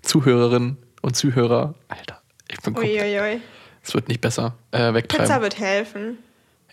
Zuhörerinnen 0.02 0.76
und 1.00 1.16
Zuhörer, 1.16 1.74
Alter, 1.88 2.20
ich 2.48 2.60
bin 2.60 2.76
Uiuiui. 2.76 3.40
es 3.82 3.94
wird 3.94 4.08
nicht 4.08 4.20
besser, 4.20 4.54
äh, 4.70 4.92
wegtreiben. 4.92 5.26
Pizza 5.26 5.40
wird 5.40 5.58
helfen. 5.58 6.18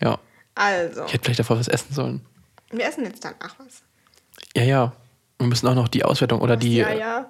Ja, 0.00 0.18
Also, 0.54 1.04
ich 1.06 1.14
hätte 1.14 1.24
vielleicht 1.24 1.40
davor 1.40 1.58
was 1.58 1.68
essen 1.68 1.94
sollen. 1.94 2.20
wir 2.70 2.86
essen 2.86 3.04
jetzt 3.04 3.24
dann 3.24 3.34
ach 3.40 3.54
was. 3.58 3.82
Ja, 4.56 4.64
ja. 4.64 4.92
Wir 5.38 5.48
müssen 5.48 5.66
auch 5.66 5.74
noch 5.74 5.88
die 5.88 6.04
Auswertung 6.04 6.40
oder 6.42 6.56
die. 6.56 6.76
ja, 6.76 6.92
ja. 6.92 7.26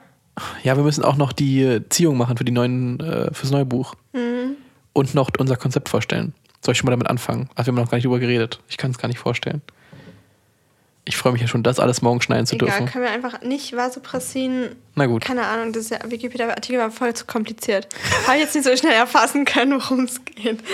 Ja, 0.65 0.77
wir 0.77 0.83
müssen 0.83 1.05
auch 1.05 1.17
noch 1.17 1.33
die 1.33 1.63
äh, 1.63 1.89
Ziehung 1.89 2.17
machen 2.17 2.37
für 2.37 2.45
die 2.45 2.51
neuen, 2.53 2.99
äh, 2.99 3.33
fürs 3.33 3.53
neue 3.53 3.65
Buch. 3.65 3.95
Mhm. 4.13 4.57
Und 4.93 5.15
noch 5.15 5.31
unser 5.39 5.57
Konzept 5.57 5.89
vorstellen. 5.89 6.35
Soll 6.65 6.73
ich 6.73 6.79
schon 6.79 6.87
mal 6.87 6.93
damit 6.93 7.09
anfangen? 7.09 7.49
Also 7.55 7.71
wir 7.71 7.77
haben 7.77 7.85
noch 7.85 7.91
gar 7.91 7.97
nicht 7.99 8.05
drüber 8.07 8.19
geredet. 8.21 8.61
Ich 8.69 8.77
kann 8.77 8.91
es 8.91 8.99
gar 8.99 9.09
nicht 9.09 9.19
vorstellen. 9.19 9.61
Ich 11.07 11.19
freue 11.19 11.33
mich 11.35 11.43
ja 11.43 11.49
schon, 11.49 11.63
das 11.63 11.79
alles 11.79 12.01
morgen 12.01 12.23
schneiden 12.23 12.47
zu 12.47 12.55
Egal, 12.55 12.69
dürfen. 12.71 12.87
können 12.87 13.05
wir 13.05 13.11
einfach 13.11 13.43
nicht 13.43 13.77
Vasopressin. 13.77 14.75
Na 14.95 15.05
gut. 15.05 15.23
Keine 15.23 15.45
Ahnung, 15.47 15.75
das 15.75 15.91
ja, 15.91 15.99
Wikipedia-Artikel 16.07 16.79
war 16.79 16.91
voll 16.91 17.13
zu 17.13 17.27
kompliziert. 17.27 17.89
Habe 18.27 18.37
ich 18.39 18.45
jetzt 18.45 18.55
nicht 18.55 18.65
so 18.65 18.75
schnell 18.75 18.95
erfassen 18.95 19.45
können, 19.45 19.73
worum 19.83 20.05
es 20.05 20.25
geht. 20.25 20.65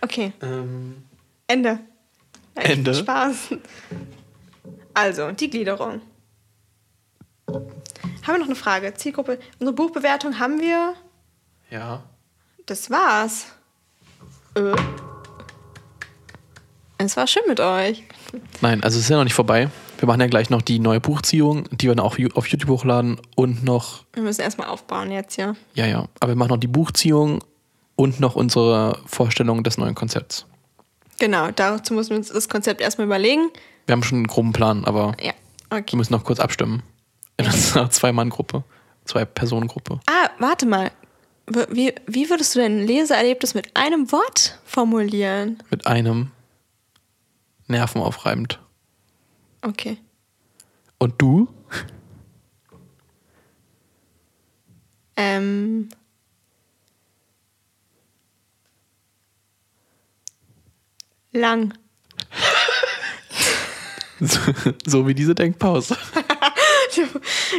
Okay, 0.00 0.32
Ähm, 0.40 1.02
Ende. 1.46 1.80
Ja, 2.56 2.62
Ende? 2.62 2.94
Spaß. 2.94 3.54
Also, 4.94 5.32
die 5.32 5.50
Gliederung. 5.50 6.00
Haben 7.46 7.66
wir 8.26 8.38
noch 8.38 8.46
eine 8.46 8.54
Frage? 8.56 8.94
Zielgruppe. 8.94 9.38
Unsere 9.58 9.74
Buchbewertung 9.74 10.38
haben 10.38 10.60
wir. 10.60 10.94
ja. 11.70 12.02
Das 12.66 12.90
war's. 12.90 13.46
Äh. 14.54 14.72
Es 16.98 17.16
war 17.16 17.26
schön 17.26 17.42
mit 17.46 17.60
euch. 17.60 18.02
Nein, 18.60 18.82
also 18.82 18.98
es 18.98 19.04
ist 19.04 19.10
ja 19.10 19.16
noch 19.16 19.24
nicht 19.24 19.34
vorbei. 19.34 19.70
Wir 19.98 20.06
machen 20.06 20.20
ja 20.20 20.26
gleich 20.26 20.50
noch 20.50 20.62
die 20.62 20.78
neue 20.78 21.00
Buchziehung, 21.00 21.64
die 21.70 21.86
wir 21.88 21.94
dann 21.94 22.04
auch 22.04 22.16
auf 22.34 22.48
YouTube 22.48 22.68
hochladen 22.68 23.20
und 23.36 23.64
noch, 23.64 24.04
Wir 24.12 24.22
müssen 24.22 24.40
erstmal 24.42 24.68
aufbauen 24.68 25.10
jetzt, 25.10 25.36
ja. 25.36 25.54
ja, 25.74 25.86
ja, 25.86 26.04
aber 26.20 26.32
wir 26.32 26.36
machen 26.36 26.50
noch 26.50 26.58
die 26.58 26.66
Buchziehung 26.68 27.42
und 27.96 28.20
noch 28.20 28.36
unsere 28.36 28.98
Vorstellung 29.06 29.64
des 29.64 29.78
neuen 29.78 29.94
Konzepts. 29.94 30.46
Genau, 31.18 31.50
dazu 31.50 31.94
müssen 31.94 32.10
wir 32.10 32.16
uns 32.18 32.28
das 32.28 32.48
Konzept 32.48 32.80
erstmal 32.80 33.06
überlegen. 33.06 33.50
Wir 33.86 33.92
haben 33.92 34.02
schon 34.04 34.18
einen 34.18 34.26
groben 34.28 34.52
Plan, 34.52 34.84
aber 34.84 35.14
Ja, 35.20 35.32
wir 35.70 35.78
okay. 35.78 35.96
müssen 35.96 36.12
noch 36.12 36.24
kurz 36.24 36.38
abstimmen. 36.40 36.82
In 37.38 37.46
unserer 37.46 37.90
Zwei-Mann-Gruppe, 37.90 38.62
Zwei-Personen-Gruppe. 39.04 40.00
Ah, 40.06 40.30
warte 40.38 40.66
mal. 40.66 40.90
Wie, 41.70 41.94
wie 42.06 42.28
würdest 42.28 42.54
du 42.54 42.60
dein 42.60 42.86
Leseerlebnis 42.86 43.54
mit 43.54 43.74
einem 43.74 44.12
Wort 44.12 44.58
formulieren? 44.64 45.58
Mit 45.70 45.86
einem 45.86 46.30
nervenaufreibend. 47.68 48.60
Okay. 49.62 49.98
Und 50.98 51.14
du? 51.18 51.48
Ähm. 55.16 55.88
Lang. 61.32 61.74
So, 64.20 64.40
so 64.86 65.06
wie 65.06 65.14
diese 65.14 65.34
Denkpause. 65.34 65.96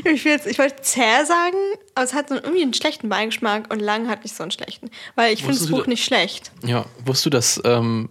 Ich, 0.04 0.26
will 0.26 0.32
jetzt, 0.34 0.48
ich 0.48 0.60
wollte 0.60 0.82
zäh 0.82 1.24
sagen, 1.24 1.56
aber 1.96 2.04
es 2.04 2.14
hat 2.14 2.28
so 2.30 2.36
irgendwie 2.36 2.62
einen 2.64 2.74
schlechten 2.74 3.08
Beigeschmack 3.08 3.72
und 3.72 3.80
lang 3.80 4.10
hat 4.10 4.24
nicht 4.24 4.36
so 4.36 4.44
einen 4.44 4.52
schlechten. 4.52 4.90
Weil 5.16 5.34
ich 5.34 5.42
finde 5.44 5.58
das 5.58 5.68
du 5.68 5.72
Buch 5.76 5.84
da- 5.84 5.88
nicht 5.90 6.04
schlecht. 6.04 6.52
Ja, 6.66 6.86
wusstest 7.06 7.26
du, 7.28 7.30
dass 7.30 7.62
ähm, 7.64 8.10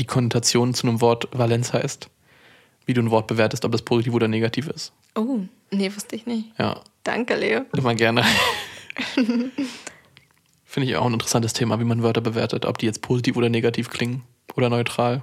die 0.00 0.06
Konnotation 0.06 0.74
zu 0.74 0.88
einem 0.88 1.00
Wort 1.00 1.28
Valenz 1.32 1.72
heißt? 1.72 2.08
Wie 2.86 2.94
du 2.94 3.02
ein 3.02 3.10
Wort 3.10 3.26
bewertest, 3.26 3.64
ob 3.64 3.72
das 3.72 3.82
positiv 3.82 4.14
oder 4.14 4.26
negativ 4.26 4.66
ist. 4.66 4.92
Oh, 5.14 5.40
nee, 5.70 5.94
wusste 5.94 6.16
ich 6.16 6.26
nicht. 6.26 6.46
Ja, 6.58 6.80
Danke, 7.04 7.36
Leo. 7.36 7.62
immer 7.76 7.94
gerne. 7.94 8.24
Finde 10.64 10.88
ich 10.88 10.96
auch 10.96 11.06
ein 11.06 11.12
interessantes 11.12 11.52
Thema, 11.52 11.78
wie 11.80 11.84
man 11.84 12.02
Wörter 12.02 12.20
bewertet, 12.20 12.64
ob 12.64 12.78
die 12.78 12.86
jetzt 12.86 13.02
positiv 13.02 13.36
oder 13.36 13.48
negativ 13.48 13.90
klingen 13.90 14.22
oder 14.56 14.68
neutral. 14.70 15.22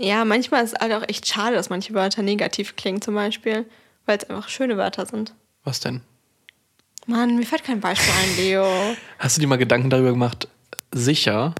Ja, 0.00 0.24
manchmal 0.24 0.64
ist 0.64 0.74
es 0.74 0.80
halt 0.80 0.92
auch 0.92 1.08
echt 1.08 1.26
schade, 1.26 1.56
dass 1.56 1.70
manche 1.70 1.92
Wörter 1.94 2.22
negativ 2.22 2.76
klingen, 2.76 3.02
zum 3.02 3.14
Beispiel, 3.14 3.66
weil 4.06 4.18
es 4.18 4.24
einfach 4.30 4.48
schöne 4.48 4.76
Wörter 4.76 5.06
sind. 5.06 5.34
Was 5.64 5.80
denn? 5.80 6.02
Mann, 7.06 7.36
mir 7.36 7.46
fällt 7.46 7.64
kein 7.64 7.80
Beispiel 7.80 8.12
ein, 8.22 8.36
Leo. 8.36 8.64
Hast 9.18 9.36
du 9.36 9.40
dir 9.40 9.46
mal 9.46 9.56
Gedanken 9.56 9.90
darüber 9.90 10.10
gemacht, 10.10 10.48
sicher? 10.92 11.54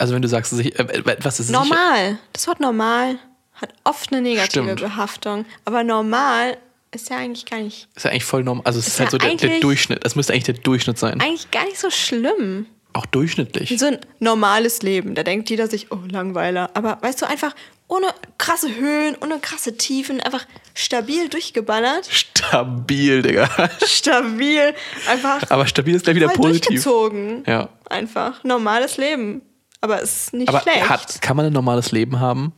Also 0.00 0.14
wenn 0.14 0.22
du 0.22 0.28
sagst, 0.28 0.50
sich- 0.52 0.78
äh, 0.78 1.04
was 1.22 1.40
ist 1.40 1.48
sicher? 1.48 1.58
Normal. 1.58 2.18
Das 2.32 2.46
Wort 2.48 2.60
normal 2.60 3.18
hat 3.54 3.74
oft 3.84 4.12
eine 4.12 4.22
negative 4.22 4.64
Stimmt. 4.64 4.80
Behaftung. 4.80 5.44
Aber 5.64 5.84
normal 5.84 6.56
ist 6.92 7.10
ja 7.10 7.18
eigentlich 7.18 7.44
gar 7.46 7.58
nicht, 7.60 7.86
Ist 7.94 8.04
ja 8.04 8.10
eigentlich 8.10 8.24
voll 8.24 8.42
normal. 8.42 8.62
Also 8.66 8.78
es 8.78 8.86
ist, 8.88 8.94
Ist 8.94 9.00
halt 9.00 9.12
ja 9.12 9.18
so 9.30 9.36
der, 9.36 9.48
der 9.50 9.60
Durchschnitt. 9.60 10.04
Das 10.04 10.16
müsste 10.16 10.32
eigentlich 10.32 10.44
der 10.44 10.54
Durchschnitt 10.54 10.98
sein. 10.98 11.20
eigentlich 11.20 11.50
gar 11.50 11.64
nicht 11.64 11.78
so 11.78 11.90
schlimm. 11.90 12.66
Auch 12.92 13.06
durchschnittlich. 13.06 13.78
So 13.78 13.86
ein 13.86 13.98
normales 14.18 14.82
Leben. 14.82 15.14
Da 15.14 15.22
denkt 15.22 15.48
jeder 15.50 15.68
sich, 15.68 15.92
oh, 15.92 15.98
Langweiler. 16.10 16.70
Aber 16.74 16.98
weißt 17.02 17.22
du, 17.22 17.26
einfach 17.28 17.54
ohne 17.86 18.06
krasse 18.38 18.74
Höhen, 18.74 19.16
ohne 19.22 19.38
krasse 19.38 19.76
Tiefen, 19.76 20.20
einfach 20.20 20.44
stabil 20.74 21.28
durchgeballert. 21.28 22.06
Stabil, 22.10 23.22
Digga. 23.22 23.48
Stabil. 23.86 24.74
Einfach 25.08 25.48
Aber 25.50 25.66
stabil 25.66 25.94
ist 25.94 26.04
gleich 26.04 26.16
wieder 26.16 26.30
voll 26.30 26.36
positiv. 26.48 26.66
durchgezogen. 26.82 27.44
Ja. 27.46 27.68
Einfach. 27.88 28.42
Normales 28.42 28.96
Leben. 28.96 29.42
Aber 29.80 30.02
es 30.02 30.24
ist 30.24 30.32
nicht 30.34 30.48
Aber 30.48 30.60
schlecht. 30.60 30.88
hat, 30.88 31.22
kann 31.22 31.36
man 31.36 31.46
ein 31.46 31.52
normales 31.52 31.92
Leben 31.92 32.20
haben? 32.20 32.52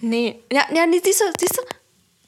Nee. 0.00 0.40
Ja, 0.52 0.62
ja 0.74 0.86
nee, 0.86 1.00
siehst 1.02 1.20
du, 1.20 1.24
siehst 1.38 1.56
du? 1.56 1.62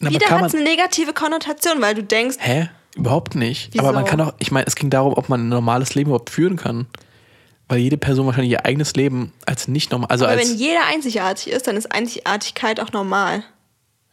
Na, 0.00 0.10
Wieder 0.10 0.28
hat 0.30 0.44
es 0.46 0.54
eine 0.54 0.64
negative 0.64 1.12
Konnotation, 1.12 1.80
weil 1.80 1.94
du 1.94 2.02
denkst, 2.02 2.36
Hä? 2.38 2.68
Überhaupt 2.94 3.34
nicht. 3.34 3.70
Wieso? 3.72 3.84
Aber 3.84 3.94
man 3.94 4.04
kann 4.04 4.20
auch, 4.20 4.34
ich 4.38 4.50
meine, 4.50 4.66
es 4.66 4.74
ging 4.74 4.90
darum, 4.90 5.12
ob 5.14 5.28
man 5.28 5.46
ein 5.46 5.48
normales 5.48 5.94
Leben 5.94 6.10
überhaupt 6.10 6.30
führen 6.30 6.56
kann. 6.56 6.86
Weil 7.68 7.78
jede 7.78 7.98
Person 7.98 8.26
wahrscheinlich 8.26 8.52
ihr 8.52 8.64
eigenes 8.64 8.94
Leben 8.94 9.32
als 9.44 9.68
nicht 9.68 9.92
normal, 9.92 10.08
also 10.10 10.24
aber 10.24 10.38
als, 10.38 10.48
wenn 10.48 10.56
jeder 10.56 10.86
einzigartig 10.86 11.52
ist, 11.52 11.66
dann 11.66 11.76
ist 11.76 11.92
Einzigartigkeit 11.92 12.80
auch 12.80 12.92
normal. 12.92 13.44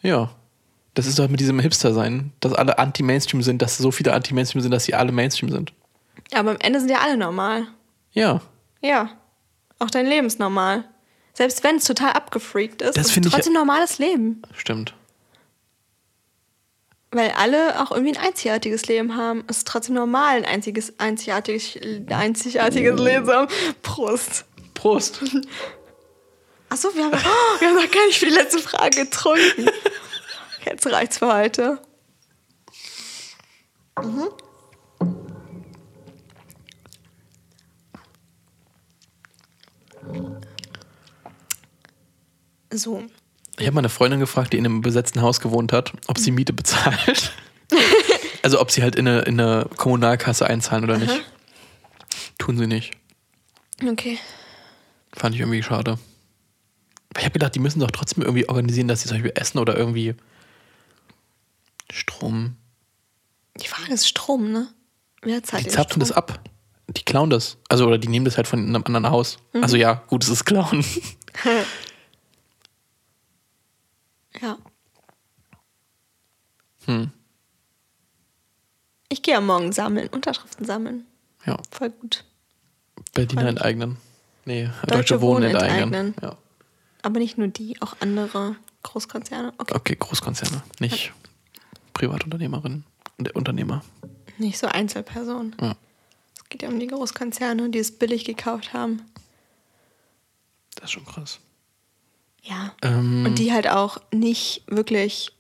ja. 0.02 0.30
Das 0.94 1.08
ist 1.08 1.20
doch 1.20 1.28
mit 1.28 1.42
diesem 1.42 1.60
Hipster-Sein, 1.60 2.32
dass 2.40 2.54
alle 2.54 2.80
Anti-Mainstream 2.80 3.44
sind, 3.44 3.62
dass 3.62 3.78
so 3.78 3.92
viele 3.92 4.14
Anti-Mainstream 4.14 4.62
sind, 4.62 4.72
dass 4.72 4.86
sie 4.86 4.94
alle 4.94 5.12
Mainstream 5.12 5.52
sind. 5.52 5.74
Aber 6.34 6.52
am 6.52 6.58
Ende 6.62 6.80
sind 6.80 6.90
ja 6.90 7.00
alle 7.00 7.18
normal. 7.18 7.68
Ja. 8.14 8.40
Ja. 8.82 9.10
Auch 9.80 9.90
dein 9.90 10.06
Leben 10.08 10.28
ist 10.28 10.40
normal. 10.40 10.86
Selbst 11.34 11.64
wenn 11.64 11.78
es 11.78 11.84
total 11.86 12.14
abgefreakt 12.14 12.82
ist, 12.82 12.98
Das 12.98 13.08
ist 13.08 13.18
es 13.18 13.26
ich- 13.26 13.32
trotzdem 13.32 13.54
normales 13.54 13.98
Leben. 13.98 14.42
Stimmt. 14.56 14.94
Weil 17.12 17.32
alle 17.32 17.82
auch 17.82 17.92
irgendwie 17.92 18.18
ein 18.18 18.26
einzigartiges 18.26 18.88
Leben 18.88 19.16
haben. 19.16 19.44
Es 19.48 19.58
ist 19.60 19.68
trotzdem 19.68 19.96
normal, 19.96 20.38
ein 20.38 20.46
einziges, 20.46 21.00
einzigartiges, 21.00 21.78
einzigartiges 22.10 23.00
Leben 23.00 23.26
zu 23.26 23.34
haben. 23.34 23.48
Prost. 23.84 24.46
Prost. 24.74 25.22
Achso, 26.70 26.94
wir 26.96 27.06
haben, 27.06 27.14
oh, 27.14 27.60
wir 27.60 27.68
haben 27.70 27.76
noch 27.76 27.92
gar 27.92 28.06
nicht 28.08 28.20
für 28.20 28.26
die 28.26 28.34
letzte 28.34 28.60
Frage 28.60 29.04
getrunken. 29.06 29.70
Jetzt 30.66 30.86
reicht's 30.88 31.20
für 31.20 31.34
heute. 31.34 31.80
Mhm. 34.04 34.28
So. 42.78 43.04
Ich 43.58 43.66
habe 43.68 43.76
meine 43.76 43.90
Freundin 43.90 44.20
gefragt, 44.20 44.54
die 44.54 44.58
in 44.58 44.66
einem 44.66 44.82
besetzten 44.82 45.22
Haus 45.22 45.40
gewohnt 45.40 45.72
hat, 45.72 45.94
ob 46.08 46.18
sie 46.20 46.32
Miete 46.32 46.54
bezahlt. 46.54 47.32
Also 48.44 48.62
ob 48.62 48.70
sie 48.70 48.84
halt 48.84 48.96
in 48.96 49.08
eine, 49.08 49.22
in 49.22 49.40
eine 49.40 49.68
Kommunalkasse 49.76 50.46
einzahlen 50.46 50.84
oder 50.84 51.00
nicht. 51.00 51.24
Tun 52.38 52.60
sie 52.60 52.68
nicht. 52.68 52.92
Okay. 53.84 54.20
Fand 55.14 55.34
ich 55.34 55.42
irgendwie 55.42 55.64
schade. 55.64 55.98
Ich 57.18 57.24
habe 57.24 57.32
gedacht, 57.32 57.56
die 57.56 57.60
müssen 57.60 57.80
doch 57.80 57.90
trotzdem 57.90 58.22
irgendwie 58.22 58.48
organisieren, 58.48 58.88
dass 58.88 59.02
sie 59.02 59.08
zum 59.08 59.18
Beispiel 59.18 59.32
essen 59.34 59.58
oder 59.58 59.76
irgendwie 59.76 60.14
Strom. 61.92 62.56
Die 63.60 63.68
Frage 63.68 63.94
ist 63.94 64.08
Strom, 64.08 64.52
ne? 64.52 64.68
Wer 65.24 65.42
zahlt 65.42 65.66
Die 65.66 65.70
zapfen 65.70 66.00
das 66.00 66.10
Strom? 66.10 66.20
ab. 66.20 66.40
Die 66.90 67.04
klauen 67.04 67.32
das. 67.32 67.58
Also, 67.68 67.88
oder 67.88 67.98
die 67.98 68.10
nehmen 68.10 68.26
das 68.26 68.38
halt 68.38 68.46
von 68.48 68.60
einem 68.60 68.84
anderen 68.86 69.10
Haus. 69.10 69.38
Mhm. 69.54 69.64
Also 69.64 69.76
ja, 69.76 70.04
gut, 70.06 70.24
es 70.24 70.30
ist 70.30 70.46
klauen. 70.46 70.86
Ja. 74.42 74.58
Hm. 76.86 77.12
Ich 79.10 79.22
gehe 79.22 79.34
ja 79.34 79.42
morgen 79.42 79.72
sammeln, 79.72 80.10
Unterschriften 80.10 80.66
sammeln. 80.66 81.06
Ja. 81.46 81.58
Voll 81.72 81.90
gut. 81.90 82.26
Berliner 83.14 83.48
enteignen. 83.48 83.98
Nee, 84.46 84.66
Deutsche, 84.66 84.88
Deutsche 84.88 85.22
Wohnen 85.22 85.52
enteignen. 85.52 86.16
Ja. 86.22 86.38
Aber 87.02 87.20
nicht 87.20 87.38
nur 87.38 87.48
die, 87.48 87.82
auch 87.82 87.96
andere 88.00 88.56
Großkonzerne. 88.84 89.54
Okay. 89.58 89.74
Okay, 89.76 89.96
Großkonzerne, 89.96 90.64
nicht 90.80 91.14
Privatunternehmerinnen 91.94 92.84
und 93.18 93.36
Unternehmer. 93.36 93.84
Nicht 94.38 94.58
so 94.58 94.68
Einzelpersonen. 94.68 95.56
Ja. 95.62 95.76
Es 96.38 96.50
geht 96.50 96.62
ja 96.62 96.70
um 96.70 96.80
die 96.80 96.88
Großkonzerne, 96.88 97.70
die 97.70 97.80
es 97.80 97.98
billig 97.98 98.26
gekauft 98.26 98.74
haben. 98.74 99.02
Das 100.76 100.86
ist 100.86 100.92
schon 100.92 101.06
krass. 101.06 101.40
Ja. 102.46 102.72
Ähm, 102.84 103.26
Und 103.26 103.40
die 103.40 103.52
halt 103.52 103.68
auch 103.70 103.98
nicht 104.14 104.64
wirklich 104.68 105.32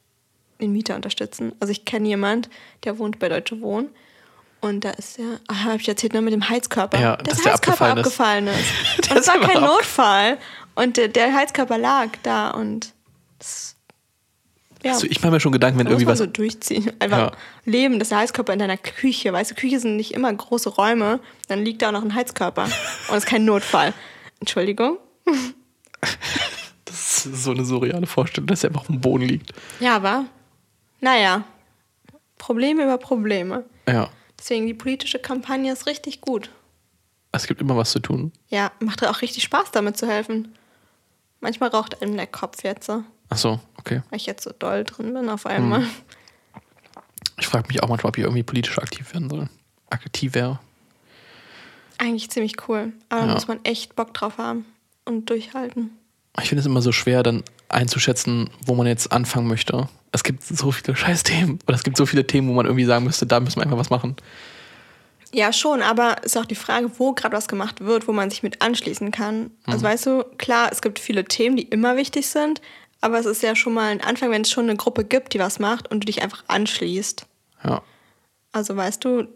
den 0.59 0.71
Mieter 0.71 0.95
unterstützen. 0.95 1.53
Also 1.59 1.71
ich 1.71 1.85
kenne 1.85 2.07
jemand, 2.07 2.49
der 2.83 2.97
wohnt 2.97 3.19
bei 3.19 3.29
Deutsche 3.29 3.61
Wohnen. 3.61 3.89
Und 4.61 4.83
da 4.83 4.91
ist 4.91 5.17
der, 5.19 5.39
ah, 5.47 5.65
habe 5.65 5.77
ich 5.77 5.87
erzählt, 5.87 6.13
ne, 6.13 6.21
mit 6.21 6.33
dem 6.33 6.49
Heizkörper. 6.49 6.99
Ja, 6.99 7.17
dass 7.17 7.35
dass 7.35 7.43
der 7.43 7.53
Heizkörper 7.53 7.85
abgefallen 7.89 8.47
abgefallen 8.47 8.47
ist. 8.47 8.59
ist. 8.99 9.05
Der 9.09 9.11
Und 9.11 9.21
es 9.21 9.27
ist 9.27 9.33
war 9.33 9.41
kein 9.47 9.61
Notfall. 9.61 10.37
Und 10.73 10.97
der, 10.97 11.07
der 11.09 11.33
Heizkörper 11.33 11.77
lag 11.77 12.07
da 12.23 12.49
und 12.51 12.93
das, 13.37 13.75
ja. 14.81 14.93
also 14.93 15.05
ich 15.07 15.21
mache 15.21 15.31
mir 15.33 15.39
schon 15.39 15.51
Gedanken, 15.51 15.77
wenn 15.77 15.85
Da 15.85 15.91
muss 15.91 16.01
irgendwie 16.01 16.05
man 16.05 16.13
was. 16.13 16.19
so 16.19 16.25
durchziehen. 16.25 16.91
Einfach 16.99 17.17
Ja. 17.17 17.31
leben, 17.65 17.99
das 17.99 18.07
ist 18.07 18.11
der 18.11 18.19
Heizkörper 18.19 18.53
in 18.53 18.59
deiner 18.59 18.77
Küche. 18.77 19.31
Weißt 19.31 19.51
du, 19.51 19.55
Küche 19.55 19.79
sind 19.79 19.97
nicht 19.97 20.13
immer 20.15 20.33
große 20.33 20.69
Räume. 20.69 21.19
Dann 21.47 21.63
liegt 21.63 21.81
da 21.83 21.89
auch 21.89 21.93
noch 21.93 22.03
ein 22.03 22.15
Heizkörper. 22.15 22.63
Und 23.09 23.17
es 23.17 23.25
ist 23.25 23.29
kein 23.29 23.45
Notfall. 23.45 23.93
Entschuldigung. 24.39 24.97
Das 26.95 27.25
ist 27.25 27.43
so 27.43 27.51
eine 27.51 27.65
surreale 27.65 28.07
Vorstellung, 28.07 28.47
dass 28.47 28.63
er 28.63 28.69
einfach 28.69 28.81
auf 28.81 28.87
dem 28.87 29.01
Boden 29.01 29.23
liegt. 29.25 29.51
Ja, 29.79 29.95
aber 29.97 30.25
naja, 31.01 31.43
Probleme 32.37 32.83
über 32.83 32.97
Probleme. 32.97 33.65
Ja. 33.87 34.09
Deswegen 34.39 34.67
die 34.67 34.73
politische 34.73 35.19
Kampagne 35.19 35.71
ist 35.71 35.85
richtig 35.85 36.21
gut. 36.21 36.49
Es 37.31 37.47
gibt 37.47 37.61
immer 37.61 37.75
was 37.75 37.91
zu 37.91 37.99
tun. 37.99 38.31
Ja, 38.49 38.71
macht 38.79 39.05
auch 39.05 39.21
richtig 39.21 39.43
Spaß, 39.43 39.71
damit 39.71 39.97
zu 39.97 40.07
helfen. 40.07 40.55
Manchmal 41.41 41.69
raucht 41.69 42.01
einem 42.01 42.15
der 42.15 42.27
Kopf 42.27 42.63
jetzt 42.63 42.85
so, 42.85 43.03
Ach 43.29 43.37
so, 43.37 43.59
okay. 43.77 44.01
weil 44.09 44.17
ich 44.17 44.25
jetzt 44.25 44.43
so 44.43 44.51
doll 44.57 44.83
drin 44.83 45.13
bin 45.13 45.29
auf 45.29 45.45
einmal. 45.45 45.81
Hm. 45.81 45.89
Ich 47.37 47.47
frage 47.47 47.67
mich 47.67 47.83
auch 47.83 47.89
manchmal, 47.89 48.09
ob 48.09 48.17
ich 48.17 48.23
irgendwie 48.23 48.43
politisch 48.43 48.77
aktiv 48.79 49.13
werden 49.13 49.29
soll. 49.29 49.49
Aktiv 49.89 50.33
wäre. 50.33 50.59
Eigentlich 51.97 52.29
ziemlich 52.29 52.67
cool. 52.67 52.93
Aber 53.09 53.21
da 53.21 53.27
Ja. 53.27 53.33
muss 53.33 53.47
man 53.47 53.63
echt 53.65 53.95
Bock 53.95 54.13
drauf 54.13 54.37
haben 54.37 54.65
und 55.05 55.29
durchhalten. 55.29 55.91
Ich 56.41 56.49
finde 56.49 56.59
es 56.59 56.65
immer 56.65 56.81
so 56.81 56.91
schwer, 56.91 57.23
dann 57.23 57.43
einzuschätzen, 57.69 58.49
wo 58.65 58.75
man 58.75 58.87
jetzt 58.87 59.11
anfangen 59.11 59.47
möchte. 59.47 59.87
Es 60.11 60.23
gibt 60.23 60.43
so 60.43 60.71
viele 60.71 60.95
Scheißthemen. 60.95 61.59
Oder 61.67 61.75
es 61.75 61.83
gibt 61.83 61.97
so 61.97 62.05
viele 62.05 62.27
Themen, 62.27 62.49
wo 62.49 62.53
man 62.53 62.65
irgendwie 62.65 62.85
sagen 62.85 63.05
müsste, 63.05 63.25
da 63.25 63.39
müssen 63.39 63.57
wir 63.57 63.63
einfach 63.63 63.77
was 63.77 63.89
machen. 63.89 64.15
Ja, 65.31 65.51
schon, 65.51 65.81
aber 65.81 66.23
ist 66.23 66.37
auch 66.37 66.45
die 66.45 66.55
Frage, 66.55 66.89
wo 66.97 67.11
gerade 67.11 67.35
was 67.35 67.49
gemacht 67.49 67.81
wird, 67.81 68.07
wo 68.07 68.13
man 68.13 68.29
sich 68.29 68.41
mit 68.41 68.61
anschließen 68.61 69.11
kann. 69.11 69.51
Also 69.65 69.83
weißt 69.83 70.05
du, 70.05 70.23
klar, 70.37 70.69
es 70.71 70.81
gibt 70.81 70.97
viele 70.97 71.25
Themen, 71.25 71.57
die 71.57 71.63
immer 71.63 71.97
wichtig 71.97 72.27
sind, 72.27 72.61
aber 73.01 73.19
es 73.19 73.25
ist 73.25 73.43
ja 73.43 73.53
schon 73.53 73.73
mal 73.73 73.91
ein 73.91 74.01
Anfang, 74.01 74.31
wenn 74.31 74.43
es 74.43 74.51
schon 74.51 74.69
eine 74.69 74.77
Gruppe 74.77 75.03
gibt, 75.03 75.33
die 75.33 75.39
was 75.39 75.59
macht 75.59 75.91
und 75.91 76.01
du 76.01 76.05
dich 76.05 76.21
einfach 76.21 76.45
anschließt. 76.47 77.25
Ja. 77.65 77.81
Also 78.53 78.77
weißt 78.77 79.03
du, 79.03 79.27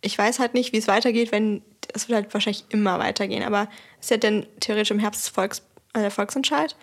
ich 0.00 0.16
weiß 0.16 0.38
halt 0.38 0.54
nicht, 0.54 0.72
wie 0.72 0.78
es 0.78 0.88
weitergeht, 0.88 1.30
wenn 1.30 1.62
es 1.92 2.08
wird 2.08 2.16
halt 2.16 2.34
wahrscheinlich 2.34 2.64
immer 2.70 2.98
weitergehen, 2.98 3.42
aber 3.42 3.68
es 4.00 4.06
ist 4.06 4.10
ja 4.10 4.16
dann 4.16 4.46
theoretisch 4.60 4.90
im 4.90 4.98
Herbst 4.98 5.28
Volks, 5.28 5.62
der 6.02 6.10
Volksentscheid. 6.10 6.76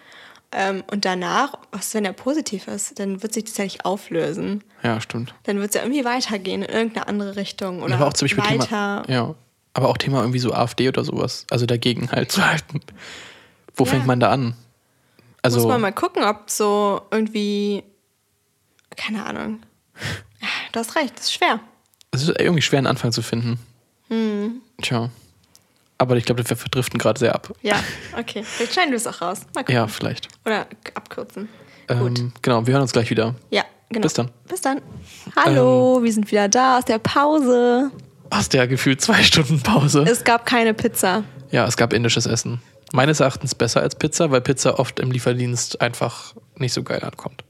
Ähm, 0.52 0.84
und 0.92 1.04
danach, 1.06 1.54
was 1.72 1.94
wenn 1.96 2.06
er 2.06 2.14
positiv 2.14 2.68
ist, 2.68 3.00
dann 3.00 3.24
wird 3.24 3.34
sich 3.34 3.46
das 3.46 3.58
ja 3.58 3.64
nicht 3.64 3.86
auflösen. 3.86 4.64
Ja, 4.84 5.02
stimmt. 5.02 5.34
Dann 5.44 5.58
wird 5.60 5.70
es 5.70 5.76
ja 5.76 5.82
irgendwie 5.82 6.06
weitergehen 6.06 6.62
in 6.62 6.70
irgendeine 6.70 7.08
andere 7.08 7.36
Richtung 7.36 7.82
oder 7.82 7.96
aber 7.96 8.08
auch 8.08 8.14
zum 8.14 8.26
Beispiel 8.28 8.44
weiter. 8.44 9.04
Thema. 9.06 9.06
Ja. 9.08 9.36
Aber 9.74 9.90
auch 9.90 9.98
Thema 9.98 10.20
irgendwie 10.20 10.38
so 10.40 10.54
AfD 10.54 10.88
oder 10.88 11.04
sowas. 11.04 11.48
Also 11.50 11.66
dagegen 11.66 12.12
halt 12.12 12.32
zu 12.32 12.46
halten. 12.46 12.82
Wo 13.76 13.86
Ja. 13.86 13.90
fängt 13.92 14.06
man 14.06 14.20
da 14.20 14.30
an? 14.30 14.54
Also, 15.42 15.58
Muss 15.60 15.68
man 15.68 15.82
mal 15.82 15.92
gucken, 15.92 16.24
ob 16.24 16.50
so 16.52 17.02
irgendwie, 17.10 17.84
keine 18.96 19.26
Ahnung. 19.26 19.64
Ja, 20.40 20.48
Du 20.72 20.80
hast 20.80 20.96
recht, 20.96 21.16
das 21.18 21.24
ist 21.26 21.34
schwer. 21.34 21.60
es 22.12 22.22
ist 22.28 22.40
irgendwie 22.40 22.62
schwer, 22.62 22.78
einen 22.78 22.88
Anfang 22.88 23.12
zu 23.12 23.22
finden. 23.24 23.58
Hm. 24.10 24.62
Tja. 24.82 25.10
Aber 26.04 26.18
ich 26.18 26.26
glaube, 26.26 26.48
wir 26.50 26.58
verdriften 26.58 27.00
gerade 27.00 27.18
sehr 27.18 27.34
ab. 27.34 27.54
Ja, 27.62 27.82
okay. 28.20 28.44
Vielleicht 28.44 28.74
schneiden 28.74 28.92
wir 28.92 28.98
es 28.98 29.08
auch 29.08 29.22
raus. 29.22 29.40
Mal 29.56 29.62
gucken. 29.62 29.74
Ja, 29.74 29.88
vielleicht. 29.88 30.28
Oder 30.46 30.68
abkürzen. 30.96 31.48
Gut. 31.88 32.20
Ähm, 32.20 32.34
genau, 32.42 32.68
wir 32.68 32.74
hören 32.74 32.82
uns 32.82 32.92
gleich 32.92 33.10
wieder. 33.10 33.36
Ja, 33.52 33.64
genau. 33.88 34.04
Bis 34.04 34.14
dann. 34.14 34.28
Ähm. 34.28 34.34
Bis 34.50 34.60
dann. 34.60 34.82
Hallo, 35.38 36.04
wir 36.04 36.12
sind 36.12 36.30
wieder 36.30 36.50
da 36.50 36.78
aus 36.78 36.84
der 36.84 37.00
Pause. 37.00 37.90
Aus 38.32 38.50
der 38.50 38.68
gefühlt 38.68 39.00
zwei 39.00 39.24
Stunden 39.24 39.62
Pause. 39.62 40.04
Es 40.06 40.26
gab 40.26 40.46
keine 40.46 40.74
Pizza. 40.74 41.24
Ja, 41.52 41.66
es 41.68 41.78
gab 41.78 41.94
indisches 41.94 42.26
Essen. 42.26 42.62
Meines 42.92 43.22
Erachtens 43.22 43.56
besser 43.56 43.80
als 43.80 43.96
Pizza, 43.96 44.30
weil 44.30 44.42
Pizza 44.42 44.78
oft 44.78 45.00
im 45.00 45.10
Lieferdienst 45.10 45.80
einfach 45.80 46.36
nicht 46.58 46.74
so 46.74 46.84
geil 46.84 47.02
ankommt. 47.02 47.46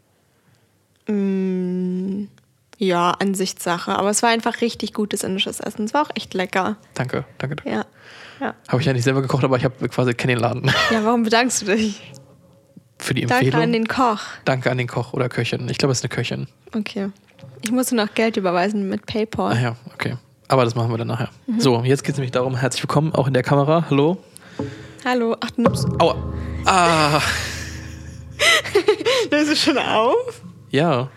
Ja, 2.77 3.11
Ansichtssache. 3.11 3.95
Aber 3.95 4.11
es 4.11 4.21
war 4.21 4.29
einfach 4.29 4.61
richtig 4.61 4.93
gutes 4.93 5.23
indisches 5.23 5.59
Essen. 5.59 5.85
Es 5.85 5.95
war 5.95 6.03
auch 6.03 6.11
echt 6.13 6.35
lecker. 6.35 6.77
Danke, 6.93 7.25
danke. 7.39 7.55
danke. 7.55 7.71
Ja. 7.71 7.85
Ja, 8.43 8.55
Habe 8.67 8.81
ich 8.81 8.85
ja 8.87 8.91
nicht 8.91 9.05
selber 9.05 9.21
gekocht, 9.21 9.45
aber 9.45 9.55
ich 9.55 9.63
habe 9.63 9.87
quasi 9.87 10.13
kenne 10.13 10.33
den 10.33 10.41
Laden. 10.41 10.65
ja 10.91 11.05
warum 11.05 11.23
bedankst 11.23 11.61
du 11.61 11.67
dich? 11.67 12.11
Für 12.99 13.13
die 13.13 13.21
Danke 13.25 13.45
Empfehlung. 13.45 13.63
an 13.63 13.71
den 13.71 13.87
Koch. 13.87 14.19
Danke 14.43 14.69
an 14.69 14.77
den 14.77 14.87
Koch 14.87 15.13
oder 15.13 15.29
Köchin. 15.29 15.69
Ich 15.69 15.77
glaube, 15.77 15.93
es 15.93 15.99
ist 15.99 16.03
eine 16.03 16.09
Köchin. 16.09 16.47
Okay. 16.75 17.09
Ich 17.61 17.71
musste 17.71 17.95
noch 17.95 18.13
Geld 18.13 18.35
überweisen 18.35 18.89
mit 18.89 19.05
PayPal. 19.05 19.53
Ah 19.53 19.59
ja, 19.61 19.75
okay. 19.93 20.17
Aber 20.49 20.65
das 20.65 20.75
machen 20.75 20.91
wir 20.91 20.97
dann 20.97 21.07
nachher. 21.07 21.29
So, 21.57 21.83
jetzt 21.83 22.03
geht 22.03 22.13
es 22.13 22.17
nämlich 22.17 22.31
darum, 22.31 22.57
herzlich 22.57 22.83
willkommen, 22.83 23.15
auch 23.15 23.27
in 23.27 23.33
der 23.33 23.43
Kamera. 23.43 23.85
Hallo. 23.89 24.17
Hallo. 25.05 25.37
Ach, 25.39 25.49
du 25.51 25.61
nimmst. 25.61 25.87
Aua. 25.99 26.15
Ah, 26.65 27.21
Nimmst 29.31 29.51
du 29.51 29.55
schon 29.55 29.77
auf? 29.77 30.41
ja. 30.69 31.09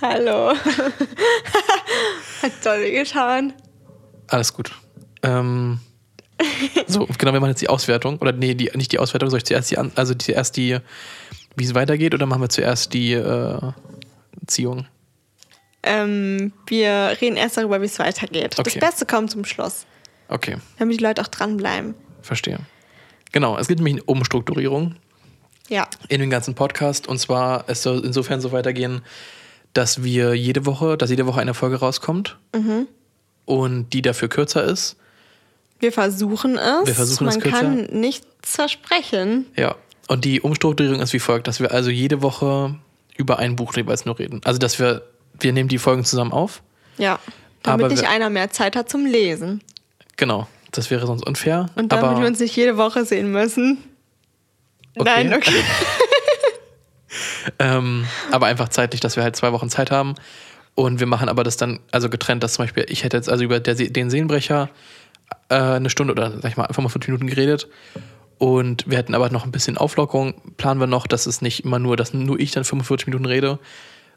Hallo. 0.00 0.52
Hat 2.42 2.52
toll 2.62 2.90
getan. 2.90 3.52
Alles 4.28 4.52
gut. 4.52 4.70
Ähm, 5.22 5.78
so, 6.86 7.06
genau, 7.18 7.32
wir 7.32 7.40
machen 7.40 7.50
jetzt 7.50 7.62
die 7.62 7.68
Auswertung. 7.68 8.18
Oder 8.18 8.32
nee, 8.32 8.54
die, 8.54 8.70
nicht 8.74 8.92
die 8.92 8.98
Auswertung, 8.98 9.30
soll 9.30 9.38
ich 9.38 9.44
zuerst 9.44 9.70
die, 9.70 9.78
also 9.78 10.14
zuerst 10.14 10.56
die, 10.56 10.78
wie 11.56 11.64
es 11.64 11.74
weitergeht, 11.74 12.14
oder 12.14 12.26
machen 12.26 12.42
wir 12.42 12.48
zuerst 12.48 12.92
die 12.92 13.12
äh, 13.12 13.58
Ziehung? 14.46 14.86
Ähm, 15.82 16.52
wir 16.66 17.16
reden 17.20 17.36
erst 17.36 17.56
darüber, 17.56 17.80
wie 17.80 17.86
es 17.86 17.98
weitergeht. 17.98 18.58
Okay. 18.58 18.78
Das 18.80 18.90
Beste 18.90 19.06
kommt 19.06 19.30
zum 19.30 19.44
Schluss, 19.44 19.86
Okay, 20.28 20.56
damit 20.78 20.98
die 20.98 21.04
Leute 21.04 21.20
auch 21.22 21.28
dranbleiben. 21.28 21.94
verstehe. 22.22 22.58
Genau, 23.32 23.58
es 23.58 23.68
gibt 23.68 23.80
nämlich 23.80 23.94
eine 23.96 24.04
Umstrukturierung 24.04 24.96
Ja. 25.68 25.86
in 26.08 26.20
dem 26.20 26.30
ganzen 26.30 26.54
Podcast. 26.54 27.06
Und 27.08 27.18
zwar, 27.18 27.64
es 27.68 27.82
soll 27.82 28.02
insofern 28.04 28.40
so 28.40 28.52
weitergehen, 28.52 29.02
dass 29.74 30.02
wir 30.04 30.34
jede 30.34 30.64
Woche, 30.66 30.96
dass 30.96 31.10
jede 31.10 31.26
Woche 31.26 31.40
eine 31.40 31.52
Folge 31.52 31.76
rauskommt 31.80 32.38
und 33.44 33.90
die 33.92 34.02
dafür 34.02 34.28
kürzer 34.28 34.64
ist. 34.64 34.96
Wir 35.80 35.92
versuchen 35.92 36.56
es. 36.56 36.86
Wir 36.86 36.94
versuchen 36.94 37.28
es 37.28 37.34
Man 37.34 37.42
kürzer. 37.42 37.58
kann 37.60 37.84
nichts 37.92 38.26
versprechen. 38.42 39.46
Ja. 39.56 39.74
Und 40.08 40.24
die 40.24 40.40
Umstrukturierung 40.40 41.00
ist 41.00 41.12
wie 41.12 41.18
folgt, 41.18 41.46
dass 41.48 41.60
wir 41.60 41.72
also 41.72 41.90
jede 41.90 42.22
Woche 42.22 42.74
über 43.16 43.38
ein 43.38 43.56
Buch 43.56 43.74
jeweils 43.76 44.04
nur 44.04 44.18
reden. 44.18 44.40
Also, 44.44 44.58
dass 44.58 44.78
wir, 44.78 45.02
wir 45.40 45.52
nehmen 45.52 45.68
die 45.68 45.78
Folgen 45.78 46.04
zusammen 46.04 46.32
auf. 46.32 46.62
Ja. 46.98 47.18
Damit 47.62 47.88
nicht 47.90 48.02
wir- 48.02 48.10
einer 48.10 48.28
mehr 48.30 48.50
Zeit 48.50 48.76
hat 48.76 48.88
zum 48.90 49.06
Lesen. 49.06 49.62
Genau. 50.16 50.46
Das 50.72 50.90
wäre 50.90 51.06
sonst 51.06 51.24
unfair. 51.26 51.70
Und 51.76 51.92
damit 51.92 52.04
aber 52.04 52.20
wir 52.20 52.26
uns 52.26 52.40
nicht 52.40 52.56
jede 52.56 52.76
Woche 52.76 53.04
sehen 53.04 53.30
müssen. 53.30 53.78
Okay. 54.96 55.04
Nein, 55.04 55.34
okay. 55.34 55.52
Ähm, 57.58 58.06
aber 58.32 58.46
einfach 58.46 58.68
zeitlich, 58.70 59.00
dass 59.00 59.16
wir 59.16 59.22
halt 59.22 59.36
zwei 59.36 59.52
Wochen 59.52 59.68
Zeit 59.68 59.90
haben. 59.90 60.14
Und 60.74 60.98
wir 60.98 61.06
machen 61.06 61.28
aber 61.28 61.44
das 61.44 61.56
dann, 61.56 61.78
also 61.92 62.08
getrennt, 62.10 62.42
dass 62.42 62.54
zum 62.54 62.64
Beispiel, 62.64 62.86
ich 62.88 63.04
hätte 63.04 63.16
jetzt 63.16 63.28
also 63.28 63.44
über 63.44 63.60
der, 63.60 63.74
den 63.76 64.10
Seelenbrecher 64.10 64.70
äh, 65.48 65.54
eine 65.54 65.90
Stunde 65.90 66.12
oder 66.12 66.32
sag 66.40 66.50
ich 66.50 66.56
mal 66.56 66.64
einfach 66.66 66.82
mal 66.82 66.88
fünf 66.88 67.06
Minuten 67.06 67.26
geredet. 67.26 67.68
Und 68.38 68.84
wir 68.90 68.98
hätten 68.98 69.14
aber 69.14 69.30
noch 69.30 69.44
ein 69.44 69.52
bisschen 69.52 69.78
Auflockerung, 69.78 70.34
planen 70.56 70.80
wir 70.80 70.86
noch, 70.86 71.06
dass 71.06 71.26
es 71.26 71.40
nicht 71.40 71.64
immer 71.64 71.78
nur, 71.78 71.96
dass 71.96 72.12
nur 72.12 72.38
ich 72.38 72.50
dann 72.50 72.64
45 72.64 73.06
Minuten 73.06 73.26
rede, 73.26 73.58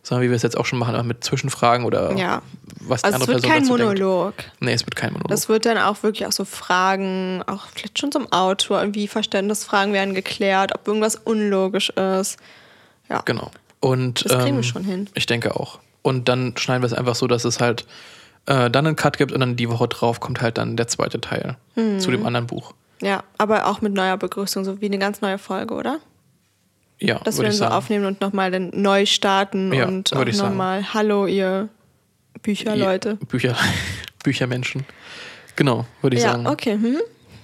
sondern 0.02 0.24
wie 0.26 0.30
wir 0.30 0.36
es 0.36 0.42
jetzt 0.42 0.58
auch 0.58 0.66
schon 0.66 0.80
machen, 0.80 1.06
mit 1.08 1.24
Zwischenfragen 1.24 1.86
oder 1.86 2.16
Ja. 2.18 2.42
was 2.82 3.02
die 3.02 3.06
Also 3.06 3.16
es 3.18 3.22
andere 3.22 3.28
wird 3.34 3.42
Person 3.44 3.52
kein 3.52 3.62
dazu 3.64 3.78
denkt. 3.78 4.00
Monolog. 4.00 4.34
Nee, 4.60 4.74
es 4.74 4.86
wird 4.86 4.96
kein 4.96 5.12
Monolog. 5.14 5.30
Das 5.30 5.50
wird 5.50 5.66
dann 5.66 5.78
auch 5.78 6.02
wirklich 6.02 6.26
auch 6.26 6.32
so 6.32 6.46
Fragen, 6.46 7.44
auch 7.46 7.68
vielleicht 7.76 8.00
schon 8.00 8.12
zum 8.12 8.32
Autor, 8.32 8.80
irgendwie 8.80 9.08
Verständnisfragen 9.08 9.94
werden 9.94 10.16
geklärt, 10.16 10.74
ob 10.74 10.88
irgendwas 10.88 11.16
unlogisch 11.16 11.90
ist. 11.92 12.38
Ja. 13.10 13.22
Genau. 13.26 13.52
Und, 13.80 14.26
Das 14.26 14.34
kriegen 14.40 14.56
wir 14.58 14.64
ähm, 14.64 14.64
schon 14.64 14.84
hin. 14.84 15.10
Ich 15.14 15.28
denke 15.28 15.56
auch. 15.56 15.80
Und 16.02 16.28
dann 16.30 16.56
schneiden 16.58 16.82
wir 16.82 16.88
es 16.88 16.94
einfach 16.94 17.16
so, 17.16 17.28
dass 17.28 17.46
es 17.46 17.60
halt 17.60 17.86
äh, 18.48 18.70
dann 18.72 18.88
einen 18.88 18.96
Cut 18.96 19.18
gibt 19.18 19.32
und 19.32 19.40
dann 19.40 19.56
die 19.56 19.70
Woche 19.70 19.88
drauf 19.88 20.20
kommt 20.20 20.42
halt 20.42 20.58
dann 20.58 20.76
der 20.76 20.88
zweite 20.88 21.22
Teil 21.22 21.58
Hm. 21.76 22.00
zu 22.00 22.10
dem 22.12 22.26
anderen 22.26 22.48
Buch. 22.48 22.74
Ja, 23.02 23.24
aber 23.38 23.68
auch 23.68 23.82
mit 23.82 23.94
neuer 23.94 24.18
Begrüßung, 24.18 24.66
so 24.66 24.82
wie 24.82 24.86
eine 24.88 24.98
ganz 24.98 25.22
neue 25.22 25.38
Folge, 25.38 25.76
oder? 25.76 26.00
Ja, 27.00 27.20
Dass 27.20 27.38
wir 27.38 27.44
dann 27.44 27.52
so 27.52 27.60
sagen. 27.60 27.74
aufnehmen 27.76 28.06
und 28.06 28.22
nochmal 28.22 28.50
dann 28.50 28.72
neu 28.74 29.06
starten 29.06 29.72
Ja, 29.72 29.88
und 29.88 30.12
auch 30.16 30.26
nochmal 30.26 30.94
Hallo, 30.96 31.28
ihr 31.28 31.70
Bücherleute. 32.42 33.18
Ja, 33.22 33.26
Bücher, 33.28 33.56
Büchermenschen. 34.24 34.84
Genau, 35.56 35.86
würde 36.02 36.16
ich 36.18 36.24
Ja, 36.24 36.32
sagen. 36.32 36.48
okay. 36.48 36.74
Hm? 36.74 36.98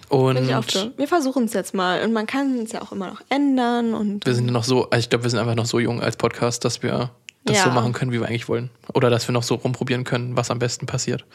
Und 0.09 0.35
Bin 0.35 0.45
ich 0.45 0.55
auch 0.55 0.63
für. 0.63 0.91
Wir 0.97 1.07
versuchen 1.07 1.45
es 1.45 1.53
jetzt 1.53 1.73
mal. 1.73 2.03
Und 2.03 2.13
man 2.13 2.25
kann 2.27 2.59
es 2.59 2.71
ja 2.71 2.81
auch 2.81 2.91
immer 2.91 3.07
noch 3.07 3.21
ändern. 3.30 3.93
Und 3.95 4.25
wir 4.25 4.35
sind 4.35 4.45
ja 4.45 4.51
noch 4.51 4.63
so, 4.63 4.89
also 4.89 4.99
ich 4.99 5.09
glaube, 5.09 5.23
wir 5.23 5.30
sind 5.31 5.39
einfach 5.39 5.55
noch 5.55 5.65
so 5.65 5.80
jung 5.80 6.01
als 6.01 6.17
Podcast, 6.17 6.65
dass 6.65 6.84
wir 6.84 7.09
das 7.45 7.57
Ja. 7.57 7.63
so 7.65 7.69
machen 7.71 7.93
können, 7.93 8.11
wie 8.11 8.19
wir 8.19 8.27
eigentlich 8.27 8.47
wollen. 8.47 8.69
Oder 8.93 9.09
dass 9.09 9.27
wir 9.27 9.33
noch 9.33 9.43
so 9.43 9.55
rumprobieren 9.55 10.03
können, 10.03 10.35
was 10.37 10.49
am 10.51 10.59
besten 10.59 10.85
passiert 10.85 11.25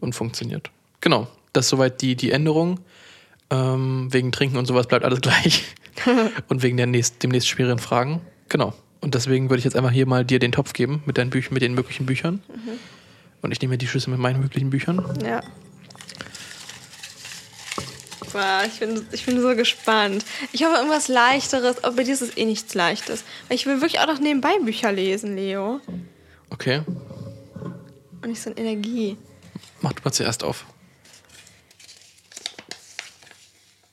und 0.00 0.14
funktioniert. 0.14 0.70
Genau, 1.00 1.28
das 1.52 1.66
ist 1.66 1.70
soweit 1.70 2.00
die, 2.02 2.16
die 2.16 2.32
Änderung. 2.32 2.80
Ähm, 3.50 4.08
wegen 4.12 4.32
Trinken 4.32 4.56
und 4.56 4.66
sowas 4.66 4.86
bleibt 4.86 5.04
alles 5.04 5.20
gleich. 5.22 5.64
und 6.48 6.62
wegen 6.62 6.76
der 6.76 6.86
nächst, 6.86 7.22
demnächst 7.22 7.48
schweren 7.48 7.78
Fragen. 7.78 8.20
Genau. 8.48 8.72
Und 9.00 9.14
deswegen 9.14 9.50
würde 9.50 9.58
ich 9.58 9.64
jetzt 9.64 9.76
einfach 9.76 9.90
hier 9.92 10.06
mal 10.06 10.24
dir 10.24 10.38
den 10.38 10.50
Topf 10.52 10.72
geben 10.72 11.02
mit, 11.06 11.18
deinen 11.18 11.30
Büch 11.30 11.50
mit 11.50 11.60
den 11.62 11.74
möglichen 11.74 12.06
Büchern. 12.06 12.42
Und 13.42 13.52
ich 13.52 13.60
nehme 13.60 13.76
die 13.76 13.86
Schüssel 13.86 14.10
mit 14.10 14.18
meinen 14.18 14.40
möglichen 14.40 14.70
Büchern. 14.70 15.02
ja. 15.24 15.40
Boah, 18.34 18.62
ich 18.66 18.80
bin, 18.80 19.06
ich 19.12 19.24
bin 19.24 19.40
so 19.40 19.54
gespannt. 19.54 20.24
Ich 20.52 20.64
hoffe, 20.64 20.74
irgendwas 20.76 21.06
Leichteres, 21.08 21.82
aber 21.84 21.94
bei 21.96 22.02
dir 22.02 22.14
ist 22.14 22.20
es 22.20 22.36
eh 22.36 22.44
nichts 22.44 22.74
Leichtes. 22.74 23.22
Weil 23.48 23.54
ich 23.54 23.64
will 23.64 23.80
wirklich 23.80 24.00
auch 24.00 24.08
noch 24.08 24.18
nebenbei 24.18 24.58
Bücher 24.58 24.90
lesen, 24.92 25.36
Leo. 25.36 25.80
Okay, 26.50 26.82
Und 28.20 28.26
nicht 28.28 28.42
so 28.42 28.50
in 28.50 28.56
Energie. 28.56 29.16
mach 29.80 29.92
du 29.92 30.02
mal 30.04 30.10
zuerst 30.12 30.42
auf. 30.44 30.64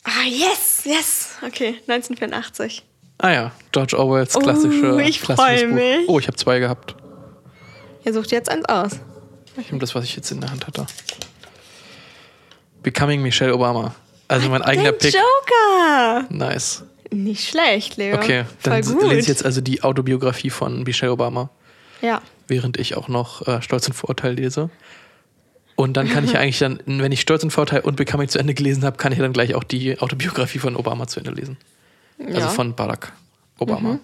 Ah, 0.03 0.23
yes, 0.27 0.81
yes. 0.85 1.30
Okay, 1.45 1.76
1984. 1.88 2.84
Ah 3.19 3.31
ja, 3.31 3.51
George 3.72 3.97
Orwells 3.97 4.35
Oh, 4.35 4.39
klassische, 4.39 4.99
ich 5.03 5.22
freu 5.22 5.35
klassisches 5.35 5.69
Buch. 5.69 5.76
mich. 5.76 6.09
Oh, 6.09 6.18
ich 6.19 6.27
habe 6.27 6.38
zwei 6.38 6.57
gehabt. 6.59 6.95
Ihr 8.03 8.13
sucht 8.13 8.31
jetzt 8.31 8.49
eins 8.49 8.65
aus. 8.65 8.93
Ich 9.57 9.68
nehme 9.68 9.77
das, 9.80 9.93
was 9.93 10.03
ich 10.05 10.15
jetzt 10.15 10.31
in 10.31 10.41
der 10.41 10.49
Hand 10.49 10.65
hatte. 10.65 10.88
Becoming 12.81 13.22
Michelle 13.22 13.53
Obama. 13.53 13.93
Also 14.32 14.49
mein 14.49 14.62
eigener 14.62 14.94
Pick. 14.94 15.14
Joker. 15.14 16.26
Nice. 16.30 16.84
Nicht 17.12 17.49
schlecht, 17.49 17.98
Leo. 17.98 18.16
Okay, 18.16 18.45
Voll 18.60 18.82
dann 18.82 18.82
gut. 18.82 19.03
lese 19.03 19.20
ich 19.20 19.28
jetzt 19.28 19.44
also 19.44 19.60
die 19.60 19.84
Autobiografie 19.84 20.49
von 20.49 20.84
Michelle 20.84 21.12
Obama, 21.12 21.49
Ja. 22.02 22.22
während 22.48 22.78
ich 22.78 22.95
auch 22.95 23.10
noch 23.10 23.45
äh, 23.45 23.62
Stolz 23.62 23.88
und 23.88 23.94
Vorurteil 23.94 24.36
lese. 24.36 24.70
Und 25.76 25.98
dann 25.98 26.08
kann 26.08 26.24
ich 26.24 26.32
ja 26.34 26.40
eigentlich 26.40 26.60
dann, 26.60 26.80
wenn 26.86 27.12
ich 27.12 27.20
Stolz 27.20 27.44
und 27.44 27.52
Vorurteil 27.52 27.82
und 27.82 27.98
Becoming 27.98 28.30
zu 28.30 28.40
Ende 28.40 28.53
gelesen 28.53 28.86
habe, 28.86 28.95
kann 28.95 29.12
ich 29.12 29.20
dann 29.20 29.34
gleich 29.34 29.53
auch 29.56 29.66
die 29.66 29.99
Autobiografie 29.99 30.60
von 30.60 30.78
Obama 30.78 31.08
zu 31.08 31.20
Ende 31.20 31.32
lesen. 31.32 31.58
Also 32.28 32.40
ja. 32.40 32.48
von 32.48 32.74
Barack 32.74 33.12
Obama. 33.60 33.99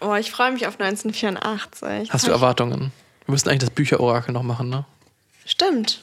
Oh, 0.00 0.14
ich 0.14 0.30
freue 0.30 0.52
mich 0.52 0.66
auf 0.66 0.80
1984. 0.80 2.10
Hast 2.10 2.26
du 2.26 2.30
Erwartungen? 2.30 2.92
Wir 3.26 3.32
müssen 3.32 3.50
eigentlich 3.50 3.60
das 3.60 3.70
Bücherorakel 3.70 4.32
noch 4.32 4.42
machen, 4.44 4.70
ne? 4.70 4.86
Stimmt. 5.44 6.02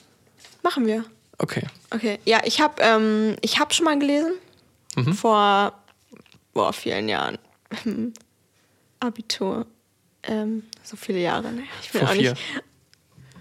Machen 0.61 0.85
wir. 0.85 1.05
Okay. 1.37 1.63
Okay. 1.91 2.19
Ja, 2.25 2.41
ich 2.45 2.61
habe 2.61 2.81
ähm, 2.81 3.35
ich 3.41 3.59
hab 3.59 3.73
schon 3.73 3.85
mal 3.85 3.97
gelesen. 3.99 4.33
Mhm. 4.95 5.13
Vor 5.13 5.73
boah, 6.53 6.73
vielen 6.73 7.09
Jahren. 7.09 7.37
Abitur. 8.99 9.65
Ähm, 10.23 10.63
so 10.83 10.95
viele 10.97 11.19
Jahre, 11.19 11.51
ne? 11.51 11.63
Ich 11.83 11.91
bin 11.91 12.01
Vor 12.01 12.09
auch 12.09 12.13
vier. 12.13 12.31
nicht. 12.31 12.41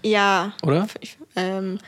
Ja. 0.03 0.53
Oder? 0.63 0.87
Ich, 0.99 1.17
ähm, 1.35 1.79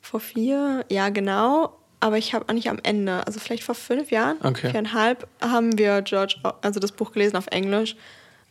vor 0.00 0.18
vier, 0.20 0.84
ja, 0.88 1.10
genau. 1.10 1.76
Aber 2.00 2.16
ich 2.16 2.32
habe 2.34 2.46
auch 2.48 2.54
nicht 2.54 2.68
am 2.70 2.78
Ende, 2.82 3.26
also 3.26 3.38
vielleicht 3.38 3.62
vor 3.62 3.74
fünf 3.74 4.10
Jahren, 4.10 4.38
Okay. 4.42 4.70
viereinhalb, 4.70 5.28
haben 5.42 5.78
wir 5.78 6.00
George, 6.02 6.36
also 6.62 6.80
das 6.80 6.92
Buch 6.92 7.12
gelesen 7.12 7.36
auf 7.36 7.46
Englisch. 7.48 7.94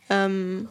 Ähm, 0.08 0.68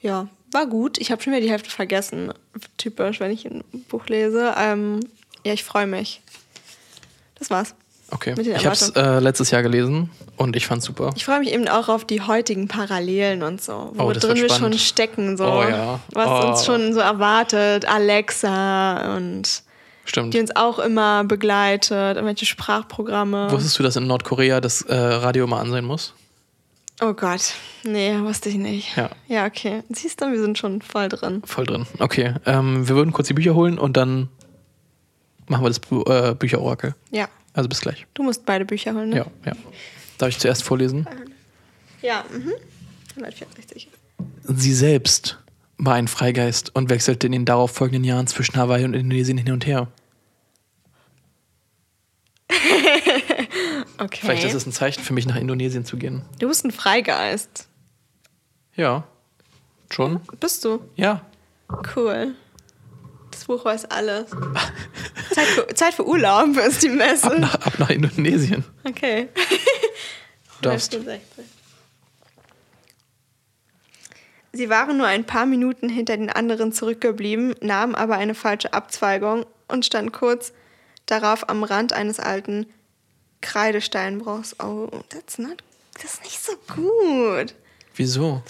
ja, 0.00 0.28
war 0.52 0.66
gut. 0.66 0.98
Ich 0.98 1.10
habe 1.10 1.22
schon 1.22 1.32
wieder 1.32 1.42
die 1.42 1.50
Hälfte 1.50 1.70
vergessen. 1.70 2.32
Typisch, 2.76 3.20
wenn 3.20 3.30
ich 3.30 3.44
ein 3.46 3.62
Buch 3.88 4.06
lese. 4.06 4.54
Ähm, 4.58 5.00
ja, 5.44 5.52
ich 5.52 5.64
freue 5.64 5.86
mich. 5.86 6.20
Das 7.38 7.50
war's. 7.50 7.74
Okay. 8.10 8.34
Ich 8.40 8.64
habe 8.64 8.74
es 8.74 8.88
äh, 8.90 9.18
letztes 9.18 9.50
Jahr 9.50 9.62
gelesen 9.62 10.08
und 10.38 10.56
ich 10.56 10.66
fand's 10.66 10.86
super. 10.86 11.12
Ich 11.14 11.26
freue 11.26 11.40
mich 11.40 11.52
eben 11.52 11.68
auch 11.68 11.88
auf 11.90 12.06
die 12.06 12.22
heutigen 12.22 12.66
Parallelen 12.66 13.42
und 13.42 13.60
so, 13.62 13.92
wo 13.94 14.04
Oh, 14.04 14.12
drin 14.12 14.36
wir 14.36 14.48
spannend. 14.48 14.76
schon 14.76 14.78
stecken, 14.78 15.36
so, 15.36 15.44
Oh 15.44 15.62
ja. 15.62 16.00
was 16.14 16.26
Oh. 16.26 16.48
uns 16.48 16.64
schon 16.64 16.94
so 16.94 17.00
erwartet, 17.00 17.84
Alexa 17.86 19.14
und 19.16 19.62
Stimmt. 20.06 20.32
die 20.32 20.40
uns 20.40 20.56
auch 20.56 20.78
immer 20.78 21.24
begleitet, 21.24 22.16
irgendwelche 22.16 22.46
Sprachprogramme. 22.46 23.50
Wusstest 23.50 23.78
du, 23.78 23.82
dass 23.82 23.96
in 23.96 24.06
Nordkorea 24.06 24.62
das 24.62 24.80
äh, 24.82 24.94
Radio 24.96 25.44
immer 25.44 25.60
an 25.60 25.70
sein 25.70 25.84
muss? 25.84 26.14
Oh 27.00 27.12
Gott, 27.14 27.54
nee, 27.84 28.18
wusste 28.20 28.48
ich 28.48 28.56
nicht. 28.56 28.96
Ja. 28.96 29.10
Ja, 29.28 29.46
okay. 29.46 29.82
Siehst 29.90 30.20
du, 30.20 30.30
wir 30.30 30.40
sind 30.40 30.58
schon 30.58 30.82
voll 30.82 31.08
drin. 31.08 31.42
Voll 31.44 31.66
drin. 31.66 31.86
Okay. 31.98 32.34
Ähm, 32.46 32.88
wir 32.88 32.96
würden 32.96 33.12
kurz 33.12 33.28
die 33.28 33.34
Bücher 33.34 33.54
holen 33.54 33.78
und 33.78 33.96
dann 33.96 34.28
machen 35.48 35.64
wir 35.64 35.68
das 35.68 35.80
Bu 35.80 36.02
äh, 36.04 36.34
Bücherorakel. 36.38 36.94
Ja, 37.10 37.28
Also 37.54 37.68
bis 37.68 37.80
gleich. 37.80 38.06
du 38.14 38.22
musst 38.22 38.44
beide 38.46 38.64
Bücher 38.64 38.94
holen, 38.94 39.10
ne? 39.10 39.16
Ja, 39.18 39.26
ja. 39.46 39.52
Darf 40.18 40.28
ich 40.30 40.38
zuerst 40.38 40.62
vorlesen? 40.62 41.06
Ja, 42.02 42.24
mhm. 42.32 42.52
164. 43.16 43.88
Sie 44.44 44.74
selbst 44.74 45.38
war 45.78 45.94
ein 45.94 46.08
Freigeist 46.08 46.74
und 46.74 46.90
wechselte 46.90 47.26
in 47.26 47.32
den 47.32 47.44
darauf 47.44 47.70
folgenden 47.70 48.04
Jahren 48.04 48.26
zwischen 48.26 48.56
Hawaii 48.56 48.84
und 48.84 48.94
Indonesien 48.94 49.38
hin 49.38 49.52
und 49.52 49.64
her. 49.66 49.88
Okay. 53.98 54.20
Vielleicht 54.22 54.44
ist 54.44 54.54
es 54.54 54.66
ein 54.66 54.72
Zeichen 54.72 55.02
für 55.02 55.12
mich, 55.12 55.26
nach 55.26 55.36
Indonesien 55.36 55.84
zu 55.84 55.96
gehen. 55.96 56.22
du 56.38 56.48
bist 56.48 56.64
ein 56.64 56.70
Freigeist. 56.70 57.68
Ja. 58.74 59.04
Schon? 59.90 60.20
Bist 60.38 60.64
du? 60.64 60.80
Ja. 60.94 61.22
Cool. 61.96 62.34
Das 63.30 63.44
Buch 63.44 63.64
weiß 63.64 63.86
alles. 63.86 64.30
Zeit, 65.32 65.46
für, 65.46 65.66
Zeit 65.74 65.94
für 65.94 66.06
Urlaub 66.06 66.56
ist 66.56 66.82
die 66.82 66.88
Messe. 66.88 67.26
Ab 67.26 67.38
nach, 67.38 67.54
ab 67.54 67.78
nach 67.78 67.90
Indonesien. 67.90 68.64
Okay. 68.84 69.28
Du 69.34 70.62
darfst. 70.68 70.94
164. 70.94 71.44
Sie 74.52 74.70
waren 74.70 74.96
nur 74.96 75.06
ein 75.06 75.24
paar 75.24 75.46
Minuten 75.46 75.88
hinter 75.88 76.16
den 76.16 76.30
anderen 76.30 76.72
zurückgeblieben, 76.72 77.54
nahmen 77.60 77.94
aber 77.94 78.16
eine 78.16 78.34
falsche 78.34 78.72
Abzweigung 78.72 79.44
und 79.68 79.84
standen 79.84 80.12
kurz 80.12 80.52
darauf 81.06 81.48
am 81.48 81.62
Rand 81.64 81.92
eines 81.92 82.18
alten 82.18 82.66
Kreidesteinbruchs. 83.40 84.56
Oh, 84.60 84.88
that's 85.08 85.38
not, 85.38 85.62
das 85.94 86.14
ist 86.14 86.24
nicht 86.24 86.40
so 86.40 86.52
gut. 86.74 87.54
Wieso? 87.94 88.42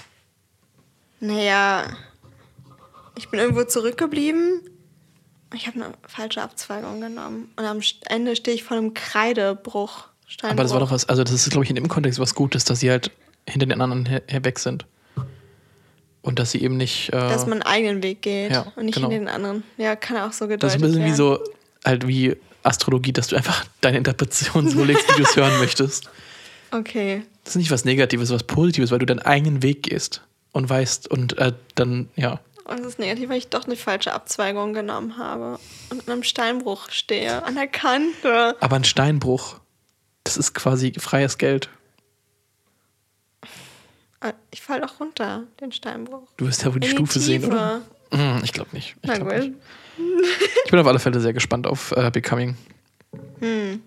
Naja, 1.21 1.85
ich 3.17 3.29
bin 3.29 3.41
irgendwo 3.41 3.65
zurückgeblieben. 3.65 4.61
Ich 5.55 5.67
habe 5.67 5.83
eine 5.83 5.95
falsche 6.07 6.43
Abzweigung 6.43 7.01
genommen. 7.01 7.51
Und 7.57 7.65
am 7.65 7.81
Ende 8.07 8.37
stehe 8.37 8.55
ich 8.55 8.65
vor 8.65 8.77
einem 8.77 8.95
Kreidebruch. 8.95 10.09
Steinbruch. 10.27 10.53
Aber 10.55 10.63
das 10.63 10.73
war 10.73 10.81
doch 10.81 10.91
was, 10.91 11.09
also 11.09 11.25
das 11.25 11.33
ist, 11.33 11.51
glaube 11.51 11.65
ich, 11.65 11.71
in 11.71 11.77
dem 11.77 11.89
Kontext 11.89 12.19
was 12.21 12.35
Gutes, 12.35 12.65
dass 12.65 12.81
sie 12.81 12.91
halt 12.91 13.11
hinter 13.49 13.67
den 13.67 13.81
anderen 13.81 14.05
her, 14.07 14.23
her 14.27 14.45
weg 14.45 14.59
sind. 14.59 14.85
Und 16.21 16.39
dass 16.39 16.51
sie 16.51 16.63
eben 16.63 16.77
nicht. 16.77 17.09
Äh, 17.09 17.13
Dass 17.13 17.47
man 17.47 17.63
einen 17.63 17.63
eigenen 17.63 18.03
Weg 18.03 18.21
geht 18.23 18.51
Ja, 18.53 18.71
und 18.77 18.85
nicht 18.85 18.97
genau. 18.97 19.09
in 19.09 19.15
den 19.15 19.29
anderen. 19.29 19.63
Ja, 19.79 19.97
kann 19.97 20.19
auch 20.19 20.33
so 20.33 20.47
gedeutet 20.47 20.65
das 20.65 20.75
ist 20.75 20.77
ein 20.77 20.83
bisschen 20.83 20.99
werden. 21.01 21.13
wie 21.13 21.17
so, 21.17 21.39
halt 21.85 22.07
wie 22.07 22.37
Astrologie, 22.63 23.13
dass 23.13 23.29
du 23.29 23.37
einfach 23.37 23.65
deine 23.81 23.99
Interpretation 23.99 24.69
so 24.69 24.85
legst, 24.85 25.09
wie 25.13 25.17
du 25.17 25.23
es 25.29 25.37
hören 25.37 25.59
möchtest. 25.59 26.09
Okay. 26.71 27.23
Das 27.45 27.55
ist 27.55 27.57
nicht 27.57 27.71
was 27.71 27.87
Negatives, 27.87 28.29
was 28.31 28.43
Positives, 28.43 28.91
weil 28.91 28.99
du 28.99 29.07
deinen 29.07 29.21
eigenen 29.21 29.63
Weg 29.63 29.85
gehst 29.85 30.21
und 30.53 30.69
weißt 30.69 31.09
und 31.11 31.39
äh, 31.39 31.55
dann, 31.77 32.11
ja. 32.15 32.41
Und 32.65 32.81
es 32.81 32.85
ist 32.87 32.99
negativ, 32.99 33.31
weil 33.31 33.39
ich 33.39 33.49
doch 33.49 33.65
eine 33.65 33.75
falsche 33.75 34.13
Abzweigung 34.13 34.75
genommen 34.75 35.17
habe 35.17 35.59
und 35.89 36.03
in 36.07 36.13
einem 36.13 36.25
Steinbruch 36.25 36.91
stehe, 36.91 37.43
an 37.47 37.55
der 37.55 37.69
Kante. 37.69 38.55
Aber 38.61 38.77
ein 38.77 38.85
Steinbruch, 38.85 39.57
das 40.25 40.37
ist 40.37 40.53
quasi 40.53 40.93
freies 40.99 41.39
Geld. 41.39 41.71
Ah, 44.21 44.33
Ich 44.51 44.61
falle 44.61 44.83
doch 44.83 45.01
runter, 45.01 45.45
den 45.61 45.73
Steinbruch. 45.73 46.29
Du 46.37 46.47
wirst 46.47 46.63
ja 46.65 46.73
wohl 46.75 46.81
die 46.81 46.89
In 46.89 46.97
Stufe 46.97 47.19
sehen, 47.21 47.41
Tiefe. 47.43 47.53
oder? 47.55 47.81
Hm, 48.13 48.41
ich 48.45 48.53
glaube 48.53 48.71
nicht. 48.73 48.89
Ich, 49.01 49.09
Na 49.09 49.15
glaub 49.17 49.31
gut. 49.31 49.39
nicht. 49.39 49.53
Ich 50.65 50.71
bin 50.71 50.81
auf 50.81 50.87
alle 50.87 50.99
Fälle 50.99 51.21
sehr 51.21 51.33
gespannt 51.33 51.67
auf 51.67 51.93
äh, 51.93 52.11
Becoming. 52.11 52.57
Hm. 53.41 53.83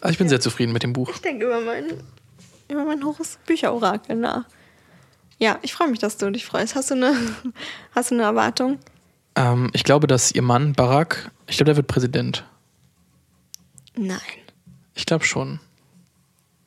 Also 0.00 0.12
ich 0.12 0.18
bin 0.18 0.28
sehr 0.28 0.40
zufrieden 0.40 0.72
mit 0.72 0.82
dem 0.82 0.92
Buch. 0.92 1.10
Ich 1.10 1.20
denke 1.20 1.46
über 1.46 1.60
mein, 1.60 1.84
über 2.68 2.84
mein 2.84 3.04
hohes 3.04 3.38
Bücherorakel 3.46 4.16
nach. 4.16 4.44
Ja, 5.38 5.58
ich 5.62 5.72
freue 5.74 5.88
mich, 5.88 5.98
dass 5.98 6.16
du 6.16 6.30
dich 6.30 6.44
freust. 6.44 6.74
Hast 6.74 6.90
du 6.90 6.94
eine, 6.94 7.14
hast 7.94 8.10
du 8.10 8.14
eine 8.14 8.24
Erwartung? 8.24 8.78
Ähm, 9.36 9.70
ich 9.72 9.82
glaube, 9.84 10.06
dass 10.06 10.32
ihr 10.32 10.42
Mann, 10.42 10.74
Barack, 10.74 11.30
ich 11.46 11.56
glaube, 11.56 11.66
der 11.66 11.76
wird 11.76 11.86
Präsident. 11.86 12.44
Nein. 13.96 14.20
Ich 14.94 15.06
glaube 15.06 15.24
schon. 15.24 15.60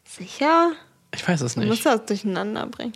Sicher? 0.05 0.71
Ich 1.13 1.25
weiß 1.27 1.41
es 1.41 1.53
Du 1.53 1.61
musst 1.61 1.71
nicht. 1.71 1.85
das 1.85 2.05
durcheinander 2.05 2.65
bringen. 2.67 2.93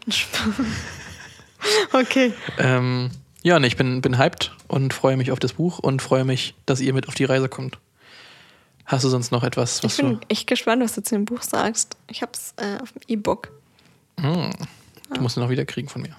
okay. 1.93 2.33
Ähm, 2.57 3.09
ja, 3.43 3.59
nee, 3.59 3.67
ich 3.67 3.77
bin, 3.77 4.01
bin 4.01 4.17
hyped 4.17 4.51
und 4.67 4.93
freue 4.93 5.17
mich 5.17 5.31
auf 5.31 5.39
das 5.39 5.53
Buch 5.53 5.79
und 5.79 6.01
freue 6.01 6.25
mich, 6.25 6.55
dass 6.65 6.79
ihr 6.79 6.93
mit 6.93 7.07
auf 7.07 7.15
die 7.15 7.25
Reise 7.25 7.49
kommt. 7.49 7.79
Hast 8.85 9.03
du 9.03 9.09
sonst 9.09 9.31
noch 9.31 9.43
etwas, 9.43 9.83
was 9.83 9.97
Ich 9.97 10.05
bin 10.05 10.19
echt 10.27 10.47
gespannt, 10.47 10.83
was 10.83 10.93
du 10.93 11.03
zu 11.03 11.15
dem 11.15 11.25
Buch 11.25 11.41
sagst. 11.41 11.95
Ich 12.07 12.21
habe 12.21 12.31
es 12.33 12.53
äh, 12.57 12.77
auf 12.81 12.91
dem 12.91 13.01
E-Book. 13.07 13.51
Hm, 14.19 14.51
du 15.13 15.21
musst 15.21 15.37
ihn 15.37 15.41
noch 15.41 15.49
wieder 15.49 15.65
kriegen 15.65 15.87
von 15.87 16.01
mir. 16.01 16.15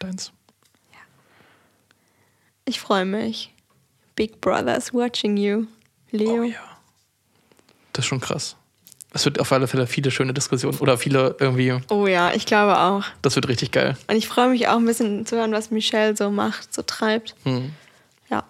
Deins. 0.00 0.32
Ich 2.64 2.80
freue 2.80 3.06
mich. 3.06 3.54
Big 4.14 4.42
Brother's 4.42 4.92
watching 4.92 5.38
you. 5.38 5.66
Leo. 6.10 6.42
Oh 6.42 6.42
ja. 6.42 6.60
Das 7.94 8.04
ist 8.04 8.08
schon 8.08 8.20
krass. 8.20 8.56
Es 9.12 9.24
wird 9.24 9.40
auf 9.40 9.50
alle 9.52 9.66
Fälle 9.66 9.86
viele 9.86 10.10
schöne 10.10 10.34
Diskussionen 10.34 10.78
oder 10.78 10.98
viele 10.98 11.36
irgendwie. 11.40 11.74
Oh 11.88 12.06
ja, 12.06 12.32
ich 12.34 12.44
glaube 12.44 12.78
auch. 12.78 13.04
Das 13.22 13.34
wird 13.36 13.48
richtig 13.48 13.70
geil. 13.72 13.96
Und 14.06 14.16
ich 14.16 14.28
freue 14.28 14.50
mich 14.50 14.68
auch 14.68 14.76
ein 14.76 14.84
bisschen 14.84 15.24
zu 15.24 15.36
hören, 15.36 15.52
was 15.52 15.70
Michelle 15.70 16.16
so 16.16 16.30
macht, 16.30 16.74
so 16.74 16.82
treibt. 16.82 17.34
Hm. 17.44 17.72
Ja, 18.28 18.44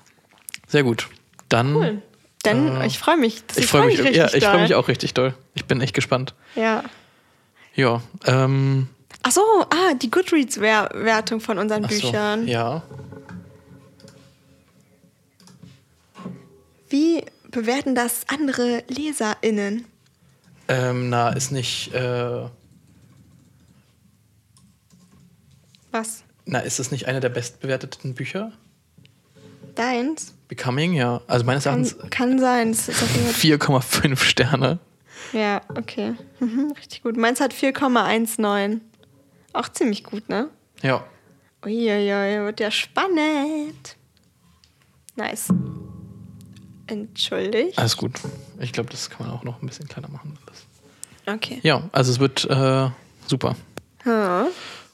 Sehr 0.66 0.82
gut. 0.82 1.08
Dann. 1.48 1.76
cool. 1.76 2.02
Dann, 2.42 2.82
ich 2.82 2.98
freue 2.98 3.16
mich. 3.16 3.42
Ich 3.56 3.66
freue 3.66 3.86
mich, 3.86 3.98
richtig 3.98 4.16
ja, 4.16 4.32
ich 4.32 4.44
freue 4.44 4.62
mich 4.62 4.74
auch 4.74 4.88
richtig 4.88 5.12
doll. 5.14 5.34
Ich 5.54 5.64
bin 5.64 5.80
echt 5.80 5.94
gespannt. 5.94 6.34
Ja. 6.54 6.84
Ja, 7.74 8.00
ähm, 8.26 8.88
Ach 9.22 9.32
so, 9.32 9.40
ah, 9.40 9.94
die 9.94 10.10
Goodreads-Wertung 10.10 11.40
von 11.40 11.58
unseren 11.58 11.84
ach 11.84 11.90
so, 11.90 12.00
Büchern. 12.00 12.46
ja. 12.48 12.82
Wie 16.88 17.24
bewerten 17.50 17.94
das 17.94 18.22
andere 18.28 18.84
LeserInnen? 18.88 19.84
Ähm, 20.68 21.08
na, 21.08 21.30
ist 21.30 21.50
nicht, 21.50 21.94
äh, 21.94 22.48
Was? 25.90 26.24
na, 26.44 26.60
ist 26.60 26.78
es 26.78 26.90
nicht 26.90 27.06
einer 27.06 27.20
der 27.20 27.30
bestbewerteten 27.30 28.14
Bücher? 28.14 28.52
Deins? 29.74 30.34
Becoming, 30.48 30.92
ja. 30.92 31.20
Also 31.26 31.44
meines 31.44 31.64
Kann, 31.64 31.84
Erachtens 31.84 32.10
kann 32.10 32.38
sein. 32.38 32.72
Das 32.72 32.88
ist 32.88 33.02
auf 33.02 33.14
jeden 33.14 33.58
Fall 33.60 33.80
4,5 33.80 34.16
Sterne. 34.22 34.78
Ja, 35.32 35.60
okay. 35.76 36.14
Mhm, 36.40 36.72
richtig 36.76 37.02
gut. 37.02 37.16
Meins 37.16 37.40
hat 37.40 37.52
4,19. 37.52 38.80
Auch 39.52 39.68
ziemlich 39.68 40.04
gut, 40.04 40.28
ne? 40.28 40.48
Ja. 40.82 41.04
Uiuiui, 41.64 42.44
wird 42.44 42.60
ja 42.60 42.70
spannend. 42.70 43.96
Nice. 45.16 45.48
Entschuldigt. 46.88 47.78
Alles 47.78 47.96
gut. 47.96 48.18
Ich 48.60 48.72
glaube, 48.72 48.90
das 48.90 49.10
kann 49.10 49.26
man 49.26 49.36
auch 49.36 49.44
noch 49.44 49.62
ein 49.62 49.66
bisschen 49.66 49.86
kleiner 49.88 50.08
machen. 50.08 50.36
Okay. 51.26 51.60
Ja, 51.62 51.88
also 51.92 52.10
es 52.10 52.18
wird 52.18 52.44
äh, 52.44 52.90
super. 53.26 53.56
Hm. 54.02 54.46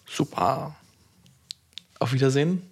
Super. 0.07 0.75
Auf 1.99 2.12
Wiedersehen. 2.12 2.62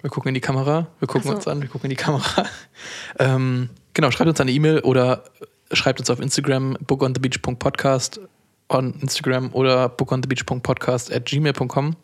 Wir 0.00 0.10
gucken 0.10 0.28
in 0.28 0.34
die 0.34 0.40
Kamera. 0.40 0.86
Wir 1.00 1.08
gucken 1.08 1.28
so. 1.28 1.34
uns 1.34 1.48
an. 1.48 1.60
Wir 1.60 1.68
gucken 1.68 1.90
in 1.90 1.96
die 1.96 2.02
Kamera. 2.02 2.46
ähm, 3.18 3.70
genau, 3.94 4.10
schreibt 4.12 4.30
uns 4.30 4.40
eine 4.40 4.52
E-Mail 4.52 4.80
oder 4.80 5.24
schreibt 5.72 5.98
uns 5.98 6.08
auf 6.08 6.20
Instagram 6.20 6.78
bookonthebeach.podcast 6.86 8.20
on 8.68 8.94
Instagram 9.00 9.52
oder 9.52 9.88
bookonthebeach.podcast 9.88 11.12
at 11.12 11.26
gmail.com 11.26 11.96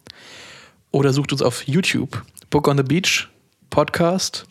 oder 0.91 1.13
sucht 1.13 1.33
uns 1.33 1.43
auf 1.43 1.67
YouTube 1.69 2.25
Book 2.51 2.69
on 2.69 2.77
the 2.77 2.83
Beach 2.83 3.29
Podcast 3.71 4.47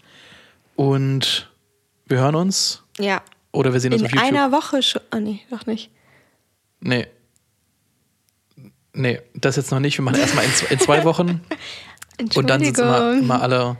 und 0.76 1.53
wir 2.06 2.20
hören 2.20 2.36
uns 2.36 2.84
Ja. 3.00 3.22
oder 3.52 3.74
wir 3.74 3.80
sehen 3.80 3.94
uns 3.94 4.02
In 4.02 4.08
auf 4.08 4.12
YouTube. 4.14 4.28
einer 4.28 4.52
Woche 4.52 4.82
schon. 4.84 5.02
Oh 5.14 5.20
nee, 5.20 5.40
doch 5.50 5.66
nicht. 5.66 5.90
Nee. 6.80 7.08
Nee, 8.94 9.22
das 9.34 9.56
jetzt 9.56 9.72
noch 9.72 9.80
nicht. 9.80 9.98
Wir 9.98 10.04
machen 10.06 10.20
erstmal 10.20 10.46
in, 10.46 10.52
zwei- 10.52 10.68
in 10.74 10.80
zwei 10.80 11.04
Wochen 11.04 11.42
und 12.36 12.50
dann 12.50 12.64
sind 12.64 12.78
es 12.78 13.20
immer, 13.20 13.42
alle 13.42 13.78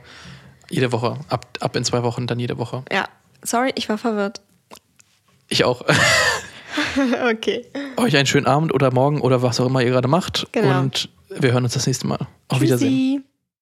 jede 0.70 0.90
Woche. 0.92 1.18
Ab, 1.28 1.46
ab 1.60 1.76
in 1.76 1.84
zwei 1.84 2.02
Wochen, 2.02 2.26
dann 2.26 2.40
jede 2.40 2.58
Woche. 2.58 2.84
Ja, 2.90 3.08
sorry, 3.42 3.70
ich 3.76 3.88
war 3.88 3.98
verwirrt. 3.98 4.40
Ich 5.48 5.62
auch. 5.64 5.84
okay. 7.30 7.64
Euch 7.96 8.16
einen 8.16 8.26
schönen 8.26 8.46
Abend 8.46 8.72
oder 8.74 8.92
Morgen 8.92 9.20
oder 9.20 9.42
was 9.42 9.60
auch 9.60 9.66
immer 9.66 9.82
ihr 9.82 9.90
gerade 9.90 10.08
macht. 10.08 10.48
Genau. 10.52 10.80
Und 10.80 11.08
wir 11.28 11.52
hören 11.52 11.62
uns 11.64 11.74
das 11.74 11.86
nächste 11.86 12.06
Mal. 12.08 12.26
Auf 12.48 12.60
Wiedersehen. 12.60 12.90
Tschüssi. 12.90 13.22